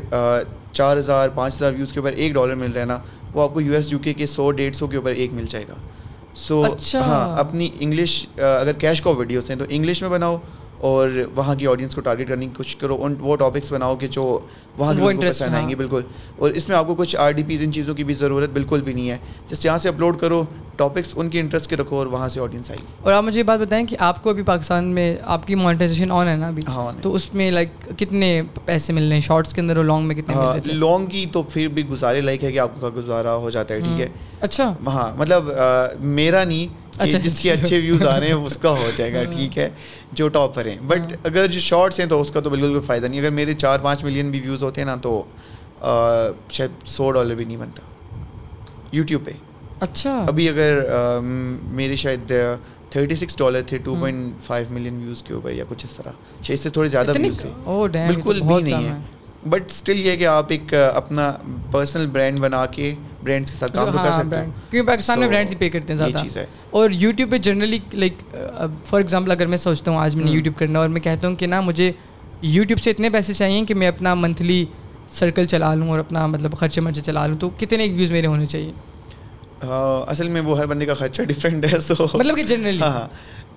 چار 0.73 0.97
ہزار 0.97 1.29
پانچ 1.29 1.55
ہزار 1.55 1.73
ویوز 1.73 1.93
کے 1.93 1.99
اوپر 1.99 2.13
ایک 2.13 2.35
ڈالر 2.35 2.55
مل 2.55 2.73
رہا 2.73 2.81
ہے 2.81 2.87
نا 2.87 2.99
وہ 3.35 3.43
آپ 3.43 3.55
کو 3.55 3.61
یو 3.61 3.73
ایس 3.73 3.93
یو 3.93 3.99
کے 3.99 4.27
سو 4.27 4.51
ڈیڑھ 4.51 4.77
سو 4.77 4.87
کے 4.87 4.97
اوپر 4.97 5.11
ایک 5.11 5.33
مل 5.33 5.47
جائے 5.49 5.65
گا۔ 5.69 5.75
سو 6.37 6.63
اچھا۔ 6.65 7.01
ہاں 7.01 7.39
اپنی 7.39 7.69
انگلش 7.81 8.27
اگر 8.37 8.73
کیش 8.73 9.01
کا 9.03 9.11
ویڈیوز 9.11 9.51
ہیں 9.51 9.57
تو 9.59 9.65
انگلش 9.69 10.03
میں 10.03 10.11
بناؤ 10.11 10.37
اور 10.85 11.09
وہاں 11.37 11.55
کی 11.55 11.67
آڈینس 11.67 11.95
کو 11.95 12.01
ٹارگیٹ 12.01 12.29
کرنے 12.29 12.47
کی 12.47 12.53
کوشش 12.57 12.77
کرو 12.77 13.05
ان 13.05 13.15
وہ 13.21 13.37
ٹاپکس 13.37 13.73
بناؤ 13.73 13.95
کہ 13.95 14.07
جو 14.07 14.41
وہاں 14.79 14.95
وہ 14.95 15.11
کے 15.11 15.29
پسند 15.29 15.53
آئیں 15.55 15.63
ہاں۔ 15.63 15.71
گے 15.71 15.75
بالکل۔ 15.75 16.01
اور 16.39 16.51
اس 16.51 16.69
میں 16.69 16.77
آپ 16.77 16.87
کو 16.87 16.95
کچھ 16.95 17.17
آر 17.17 17.31
ڈی 17.33 17.43
پیز 17.43 17.63
ان 17.63 17.73
چیزوں 17.73 17.95
کی 17.95 18.05
بھی 18.05 18.15
ضرورت 18.15 18.51
بالکل 18.51 18.81
بھی 18.81 18.93
نہیں 18.93 19.11
ہے۔ 19.11 19.17
جس 19.49 19.65
یہاں 19.65 19.79
سے 19.79 19.89
اپلوڈ 19.89 20.19
کرو 20.19 20.45
ٹاپکس 20.77 21.13
ان 21.17 21.29
کی 21.29 21.41
انٹرسٹ 21.41 21.71
کے 21.71 21.77
رکھو 21.77 21.97
اور 21.97 22.07
وہاں 22.07 22.29
سے 22.29 22.41
آڈینس 22.41 22.71
آئے 22.71 22.79
گی۔ 22.83 22.87
اور 23.03 23.13
آپ 23.13 23.25
مجھے 23.25 23.39
یہ 23.39 23.45
بات 23.45 23.61
بتائیں 23.61 23.87
کہ 23.87 23.97
آپ 23.99 24.23
کو 24.23 24.31
ابھی 24.31 24.43
پاکستان 24.43 24.85
میں 24.85 25.17
آپ 25.25 25.47
کی 25.47 25.55
مانیٹائزیشن 25.55 26.11
آن 26.11 26.29
ہے 26.29 26.37
نا 26.37 26.47
ابھی؟ 26.47 26.63
ہاں 26.69 26.93
تو 27.03 27.15
اس 27.15 27.35
میں 27.35 27.51
لائک 27.51 27.69
کتنے 27.99 28.43
پیسے 28.65 28.93
مل 28.93 29.07
رہے 29.07 29.15
ہیں؟ 29.15 29.21
شارٹس 29.21 29.55
کے 29.55 29.61
اندر 29.61 29.77
اور 29.77 29.85
لانگ 29.85 30.07
میں 30.07 30.17
کتنے 30.17 30.61
تھے 30.61 30.73
لانگ 30.73 31.07
کی 31.07 31.27
تو 31.33 31.43
پھر 31.43 31.69
بھی 31.69 31.89
گزارے 31.89 32.21
لائک 32.21 32.45
ہے 32.45 32.53
کہ 32.53 32.59
آپ 32.59 32.81
کا 32.81 32.91
گزارا 32.97 33.35
ہو 33.37 33.51
جاتا 33.51 33.75
ہے 33.75 33.81
ٹھیک 33.81 34.01
ہے۔ 34.01 34.09
اچھا۔ 34.41 34.73
ہاں 34.87 35.17
مطلب 35.17 35.51
میرا 36.01 36.45
نہیں 36.45 36.84
جس 36.99 37.41
کے 37.41 37.51
اچھے 37.53 37.79
ویوز 37.79 38.05
آ 38.05 38.21
رہے 38.21 38.27
ہیں 38.27 38.35
اس 38.35 38.57
کا 38.57 38.71
ہو 38.71 38.91
جائے 38.97 39.13
گا 39.15 39.25
ٹھیک 39.25 39.59
ہے 39.59 39.71
جو 40.13 40.29
ٹاپ 40.29 40.55
پر 40.55 40.67
ہیں۔ 40.67 40.79
بٹ 40.87 41.01
اگر 41.25 41.47
جو 41.47 41.61
شارٹس 41.61 42.01
ہیں 42.01 42.07
تو 42.07 42.21
اس 42.21 42.31
کا 42.31 42.41
تو 42.41 42.51
بالکل 42.51 42.69
کوئی 42.69 42.81
فائدہ 42.81 43.07
نہیں۔ 43.07 43.21
اگر 43.21 43.31
میرے 43.31 43.55
چار 43.55 43.79
پانچ 43.79 44.05
ملین 44.05 44.31
بھی 44.31 44.41
ویوز 44.41 44.63
ہوتے 44.63 44.81
ہیں 44.81 44.87
نا 44.87 44.97
تو 44.97 45.23
شاید 46.51 46.71
سو 46.87 47.11
ڈالر 47.11 47.35
بھی 47.35 47.45
نہیں 47.45 47.57
بنتا۔ 47.57 47.83
یوٹیوب 48.93 49.25
پہ۔ 49.25 49.31
اچھا۔ 49.81 50.25
ابھی 50.27 50.49
اگر 50.49 50.81
میرے 51.63 51.97
شاید 51.97 52.33
تھرٹی 52.91 53.15
سکس 53.15 53.39
ڈالر 53.39 53.63
تھے 53.67 53.79
two 53.79 53.95
point 53.95 54.43
five 54.43 54.67
million 54.71 54.99
views 55.03 55.23
کے 55.23 55.35
اوپر 55.35 55.51
یا 55.51 55.65
کچھ 55.69 55.85
اس 55.85 55.97
طرح۔ 55.97 56.11
اس 56.49 56.61
سے 56.61 56.71
تھوڑے 56.71 56.89
زیادہ 56.89 57.13
ویوز 57.19 57.39
تھے۔ 57.39 57.49
بالکل 58.09 58.41
بھی 58.41 58.63
نہیں 58.63 58.89
ہے۔ 58.89 59.01
بٹ 59.51 59.63
اسٹل 59.71 60.01
یہ 60.01 60.17
کہ 60.17 60.27
آپ 60.27 60.47
ایک 60.49 60.75
اپنا 60.95 61.33
پرسنل 61.71 62.07
برانڈ 62.07 62.39
بنا 62.39 62.67
کے 62.67 62.95
برانڈس 63.23 63.51
کے 63.51 63.57
ساتھ 63.57 63.73
کام 63.75 63.87
کر 64.05 64.13
سکتے 64.13 64.37
ہیں۔ 64.37 64.47
کیونکہ 64.71 64.93
پاکستان 64.93 65.19
میں 65.19 65.29
برانڈس 65.29 65.53
ہی 65.53 65.57
پے 65.57 65.71
کرتے 65.71 65.87
ہیں 65.89 65.97
زیادہ۔ 65.97 66.19
چیز 66.23 66.37
ہے۔ 66.37 66.47
اور 66.71 66.91
یوٹیوب 66.91 67.31
پہ 67.31 67.39
جنرلی 67.39 67.79
لائک 67.93 68.37
فار 68.87 69.01
ایگزامپل 69.01 69.31
اگر 69.31 69.47
میں 69.47 69.59
سوچتا 69.59 69.91
ہوں 69.91 69.99
آج 69.99 70.15
میں 70.17 70.25
نے 70.25 70.31
یوٹیوب 70.31 70.59
کرنا 70.59 70.79
اور 70.79 70.89
میں 70.89 71.01
کہتا 71.01 71.29
ہوں 71.29 71.35
کہ 71.35 71.47
نا 71.47 71.61
مجھے 71.61 71.93
یوٹیوب 72.43 72.81
سے 72.81 72.91
اتنے 72.91 73.11
پیسے 73.11 73.35
چاہیے 73.35 73.65
کہ 73.65 73.75
میں 73.75 73.89
اپنا 73.89 74.15
منتھلی 74.15 74.67
سرکل 75.13 75.45
چلا 75.45 75.75
لوں 75.75 75.89
اور 75.89 75.99
اپنا 75.99 76.27
مطلب 76.27 76.57
خرچے 76.57 76.81
مرچے 76.81 77.01
چلا 77.01 77.27
لوں۔ 77.27 77.39
تو 77.39 77.51
کتنے 77.59 77.85
ویوز 77.85 78.11
میرے 78.11 78.27
ہونے 78.27 78.47
چاہیے؟ 78.47 78.73
اصل 80.07 80.29
میں 80.29 80.41
وہ 80.41 80.59
ہر 80.59 80.67
بندے 80.67 80.87
کا 80.87 80.95
خرچہ 80.95 81.23
ڈفرینٹ 81.23 81.65
ہے 81.73 81.81
سو 81.81 81.95
مطلب 82.15 82.37
کہ 82.37 82.43
جنرلی 82.43 82.81
ہاں۔ 82.81 83.09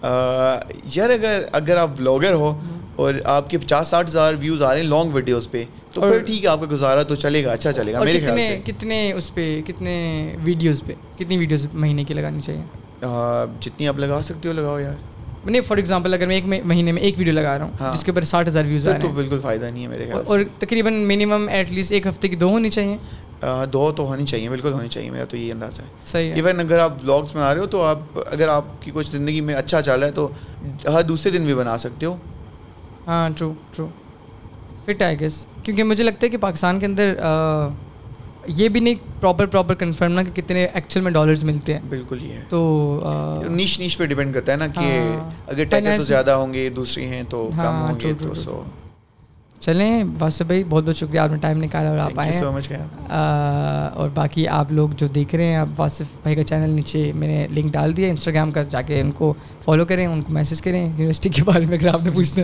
یار 0.03 1.09
اگر 1.09 1.41
اگر 1.51 1.77
آپ 1.77 1.89
بلاگر 1.97 2.33
ہو 2.33 2.59
اور 2.95 3.13
آپ 3.25 3.49
کے 3.49 3.57
پچاس 3.57 3.87
ساٹھ 3.87 4.09
ہزار 4.09 4.33
ویوز 4.39 4.61
آ 4.63 4.73
رہے 4.73 4.81
ہیں 4.81 4.87
لانگ 4.87 5.09
ویڈیوز 5.13 5.49
پہ 5.51 5.63
تو 5.93 6.01
پھر 6.01 6.19
ٹھیک 6.19 6.43
ہے 6.43 6.49
آپ 6.49 6.59
کا 6.59 6.65
گزارا 6.71 7.03
تو 7.03 7.15
چلے 7.15 7.43
گا 7.43 7.51
اچھا 7.51 7.73
چلے 7.73 7.93
گا 7.93 8.03
میرے 8.03 8.19
خیال 8.25 8.37
سے۔ 8.37 8.59
کتنے 8.65 9.11
اس 9.11 9.33
پہ 9.33 9.61
کتنے 9.65 9.95
ویڈیوز 10.43 10.83
پہ 10.85 10.93
کتنی 11.17 11.37
ویڈیوز 11.37 11.67
مہینے 11.73 12.03
کی 12.03 12.13
لگانی 12.13 12.41
چاہیے؟ 12.41 12.63
جتنی 13.61 13.87
آپ 13.87 13.99
لگا 13.99 14.21
سکتے 14.23 14.49
ہو 14.49 14.53
لگاؤ 14.53 14.79
یار۔ 14.79 14.93
نہیں 15.45 15.61
فار 15.61 15.77
ایگزامپل 15.77 16.13
اگر 16.13 16.27
میں 16.27 16.35
ایک 16.35 16.45
مہینے 16.65 16.91
میں 16.91 17.01
ایک 17.01 17.15
ویڈیو 17.17 17.33
لگا 17.33 17.57
رہا 17.57 17.65
ہوں 17.65 17.93
جس 17.93 18.03
کے 18.03 18.11
اوپر 18.11 18.23
ساٹھ 18.23 18.49
ہزار 18.49 18.65
ویوز 18.65 18.87
آ 18.87 18.89
رہے 18.89 18.95
ہیں۔ 18.95 19.01
تو 19.01 19.13
بالکل 19.15 19.39
فائدہ 19.39 19.65
نہیں 19.65 19.83
ہے 19.83 19.87
میرے 19.87 20.05
خیال 20.05 20.23
اور 20.25 20.39
تقریباً 20.59 20.93
منیمم 21.07 21.47
ایٹ 21.51 21.71
لیسٹ 21.71 21.91
ایک 21.91 22.07
ہفتے 22.07 22.27
کی 22.27 22.35
دو 22.35 22.49
ہونی 22.49 22.69
چاہیے۔ 22.69 22.97
دو 23.73 23.91
تو 23.91 24.05
ہونی 24.07 24.25
چاہیے 24.25 24.49
بالکل 24.49 24.73
ہونی 24.73 24.88
چاہیے 24.88 25.09
میرا 25.11 25.25
تو 25.25 25.38
یہ 25.38 25.51
اندازہ 25.53 25.81
ہے۔ 25.81 25.88
صحیح 26.05 26.33
ایون 26.33 26.59
اگر 26.59 26.79
آپ 26.79 27.01
بلاگس 27.01 27.35
بنا 27.35 27.53
رہے 27.53 27.61
ہو 27.61 27.65
تو 27.65 27.81
آپ 27.81 28.19
اگر 28.25 28.47
آپ 28.49 28.65
کی 28.81 28.91
کچھ 28.93 29.11
زندگی 29.11 29.41
میں 29.41 29.55
اچھا 29.55 29.81
چل 29.81 29.99
رہا 29.99 30.07
ہے 30.07 30.11
تو 30.11 30.27
ہر 30.85 31.01
دوسرے 31.01 31.31
دن 31.31 31.45
بھی 31.45 31.55
بنا 31.55 31.77
سکتے 31.77 32.05
ہو۔ 32.05 32.15
ہاں 33.07 33.29
true 33.38 33.53
true 33.75 33.88
fit 34.85 35.01
I 35.01 35.19
guess 35.19 35.45
کیونکہ 35.63 35.83
مجھے 35.83 36.03
لگتا 36.03 36.25
ہے 36.25 36.29
کہ 36.29 36.38
پاکستان 36.38 36.79
کے 36.79 36.85
اندر 36.85 37.13
یہ 38.57 38.69
بھی 38.69 38.79
نہیں 38.79 39.21
پراپر 39.21 39.45
پراپر 39.45 39.75
کنفرم 39.75 40.11
نا 40.11 40.23
کہ 40.23 40.31
کتنے 40.31 40.65
ایکچوئل 40.65 41.03
میں 41.03 41.11
ڈالرز 41.11 41.43
ملتے 41.43 41.73
ہیں۔ 41.73 41.81
بالکل 41.89 42.23
یہ 42.23 42.39
تو 42.49 42.59
نیش 43.49 43.79
نیش 43.79 43.97
پہ 43.97 44.05
ڈپینڈ 44.05 44.33
کرتا 44.33 44.51
ہے 44.51 44.57
نا 44.57 44.67
کہ 44.67 44.99
اگر 45.47 45.63
ٹیکر 45.63 45.97
تو 45.97 46.03
زیادہ 46.03 46.31
ہوں 46.31 46.53
گے 46.53 46.67
دوسری 46.75 47.05
ہیں 47.05 47.23
تو 47.29 47.49
کم 47.57 47.81
ہوں 47.81 47.99
گے 48.01 48.13
تو 48.19 48.33
سو 48.33 48.61
چلیں 49.60 50.03
واسف 50.20 50.41
بھائی 50.41 50.64
بہت 50.70 50.84
بہت 50.84 50.97
شکریہ 50.97 51.20
آپ 51.20 51.30
نے 51.32 51.38
ٹائم 51.38 51.64
نکالا 51.64 51.89
اور 51.89 51.97
آپ 51.97 52.20
آئے 52.20 52.32
سو 52.32 52.51
مچ 52.51 52.72
اور 53.93 54.10
باقی 54.14 54.47
آپ 54.47 54.72
لوگ 54.72 54.89
جو 54.97 55.08
دیکھ 55.08 55.36
رہے 55.36 55.45
ہیں 55.45 55.55
آپ 55.55 55.68
واسف 55.78 56.05
بھائی 56.22 56.36
کا 56.36 56.43
چینل 56.43 56.70
نیچے 56.70 57.12
میں 57.16 57.28
نے 57.28 57.47
لنک 57.51 57.74
ڈال 57.74 57.97
دیا 57.97 58.10
انسٹاگرام 58.10 58.51
کا 58.51 58.64
جا 58.64 58.82
کے 58.82 59.01
ان 59.01 59.12
کو 59.12 59.34
فالو 59.62 59.86
کریں 59.86 60.05
ان 60.08 60.22
کو 60.22 60.34
میسیج 60.34 60.62
کریں 60.62 60.86
یونیورسٹی 60.86 61.30
کے 61.30 61.43
بارے 61.43 61.66
میں 61.66 61.78
اگر 61.78 61.88
آپ 61.88 62.03
نے 62.03 62.12
پوچھنا۔ 62.12 62.43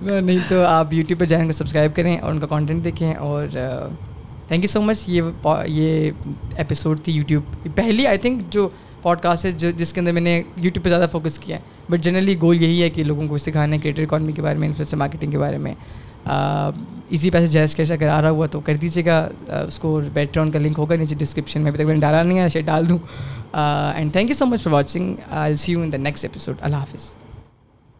نہیں 0.20 0.38
تو 0.48 0.64
آپ 0.64 0.92
یوٹیوب 0.92 1.20
پہ 1.20 1.24
چینل 1.26 1.46
کو 1.46 1.52
سبسکرائب 1.52 1.96
کریں 1.96 2.18
اور 2.18 2.32
ان 2.32 2.38
کا 2.38 2.46
کانٹینٹ 2.46 2.84
دیکھیں۔ 2.84 3.14
اور 3.14 3.46
تھینک 4.48 4.64
یو 4.64 4.68
سو 4.68 4.82
مچ 4.82 4.98
یہ 5.06 5.22
یہ 5.66 6.10
ایپیسوڈ 6.56 7.00
تھی 7.00 7.12
یوٹیوب 7.12 7.68
پہلی 7.74 8.06
آئی 8.06 8.18
تھنک 8.18 8.42
جو 8.50 8.68
پوڈ 9.02 9.20
کاسٹ 9.20 9.44
ہے 9.44 9.52
جو 9.52 9.70
جس 9.70 9.92
کے 9.92 10.00
اندر 10.00 10.12
میں 10.12 10.22
نے 10.22 10.42
یوٹیوب 10.56 10.84
پہ 10.84 10.88
زیادہ 10.88 11.06
فوکس 11.12 11.38
کیا 11.38 11.56
ہے۔ 11.56 11.60
بٹ 11.90 12.00
جنرلی 12.00 12.36
گول 12.40 12.62
یہی 12.62 12.82
ہے 12.82 12.90
کہ 12.90 13.04
لوگوں 13.04 13.28
کو 13.28 13.38
سکھانا 13.38 13.74
ہے 13.74 13.78
کریٹر 13.78 14.02
اکانومی 14.02 14.32
کے 14.32 14.42
بارے 14.42 14.58
میں 14.58 14.68
انفلوئنسر 14.68 14.96
مارکیٹنگ 14.96 15.30
کے 15.30 15.38
بارے 15.38 15.58
میں۔ 15.58 15.74
اسی 17.10 17.30
پیسے 17.30 17.46
جیز 17.46 17.74
کیش 17.74 17.92
اگر 17.92 18.08
آ 18.08 18.20
رہا 18.22 18.30
ہوا 18.30 18.46
تو 18.46 18.60
کر 18.60 18.76
دیجیے 18.76 19.04
گا۔ 19.04 19.28
اس 19.66 19.78
کو 19.78 20.00
بیٹرون 20.12 20.50
کا 20.50 20.58
لنک 20.58 20.78
ہوگا 20.78 20.96
نیچے 20.96 21.14
ڈسکرپشن 21.18 21.62
میں، 21.62 21.70
ابھی 21.70 21.78
تک 21.78 21.86
میں 21.86 21.94
نے 21.94 22.00
ڈالا 22.00 22.22
نہیں 22.22 22.38
ہے، 22.38 22.48
شاید 22.48 22.66
ڈال 22.66 22.88
دوں۔ 22.88 22.98
And 23.52 24.12
thank 24.12 24.30
you 24.30 24.36
so 24.36 24.46
much 24.46 24.62
for 24.62 24.72
watching 24.72 25.14
I 25.30 25.56
see 25.56 25.72
you 25.72 25.80
in 25.80 25.92
the 25.92 25.96
next 25.96 26.24
episode 26.24 26.56
اللہ 26.60 26.76
حافظ۔ 26.76 27.14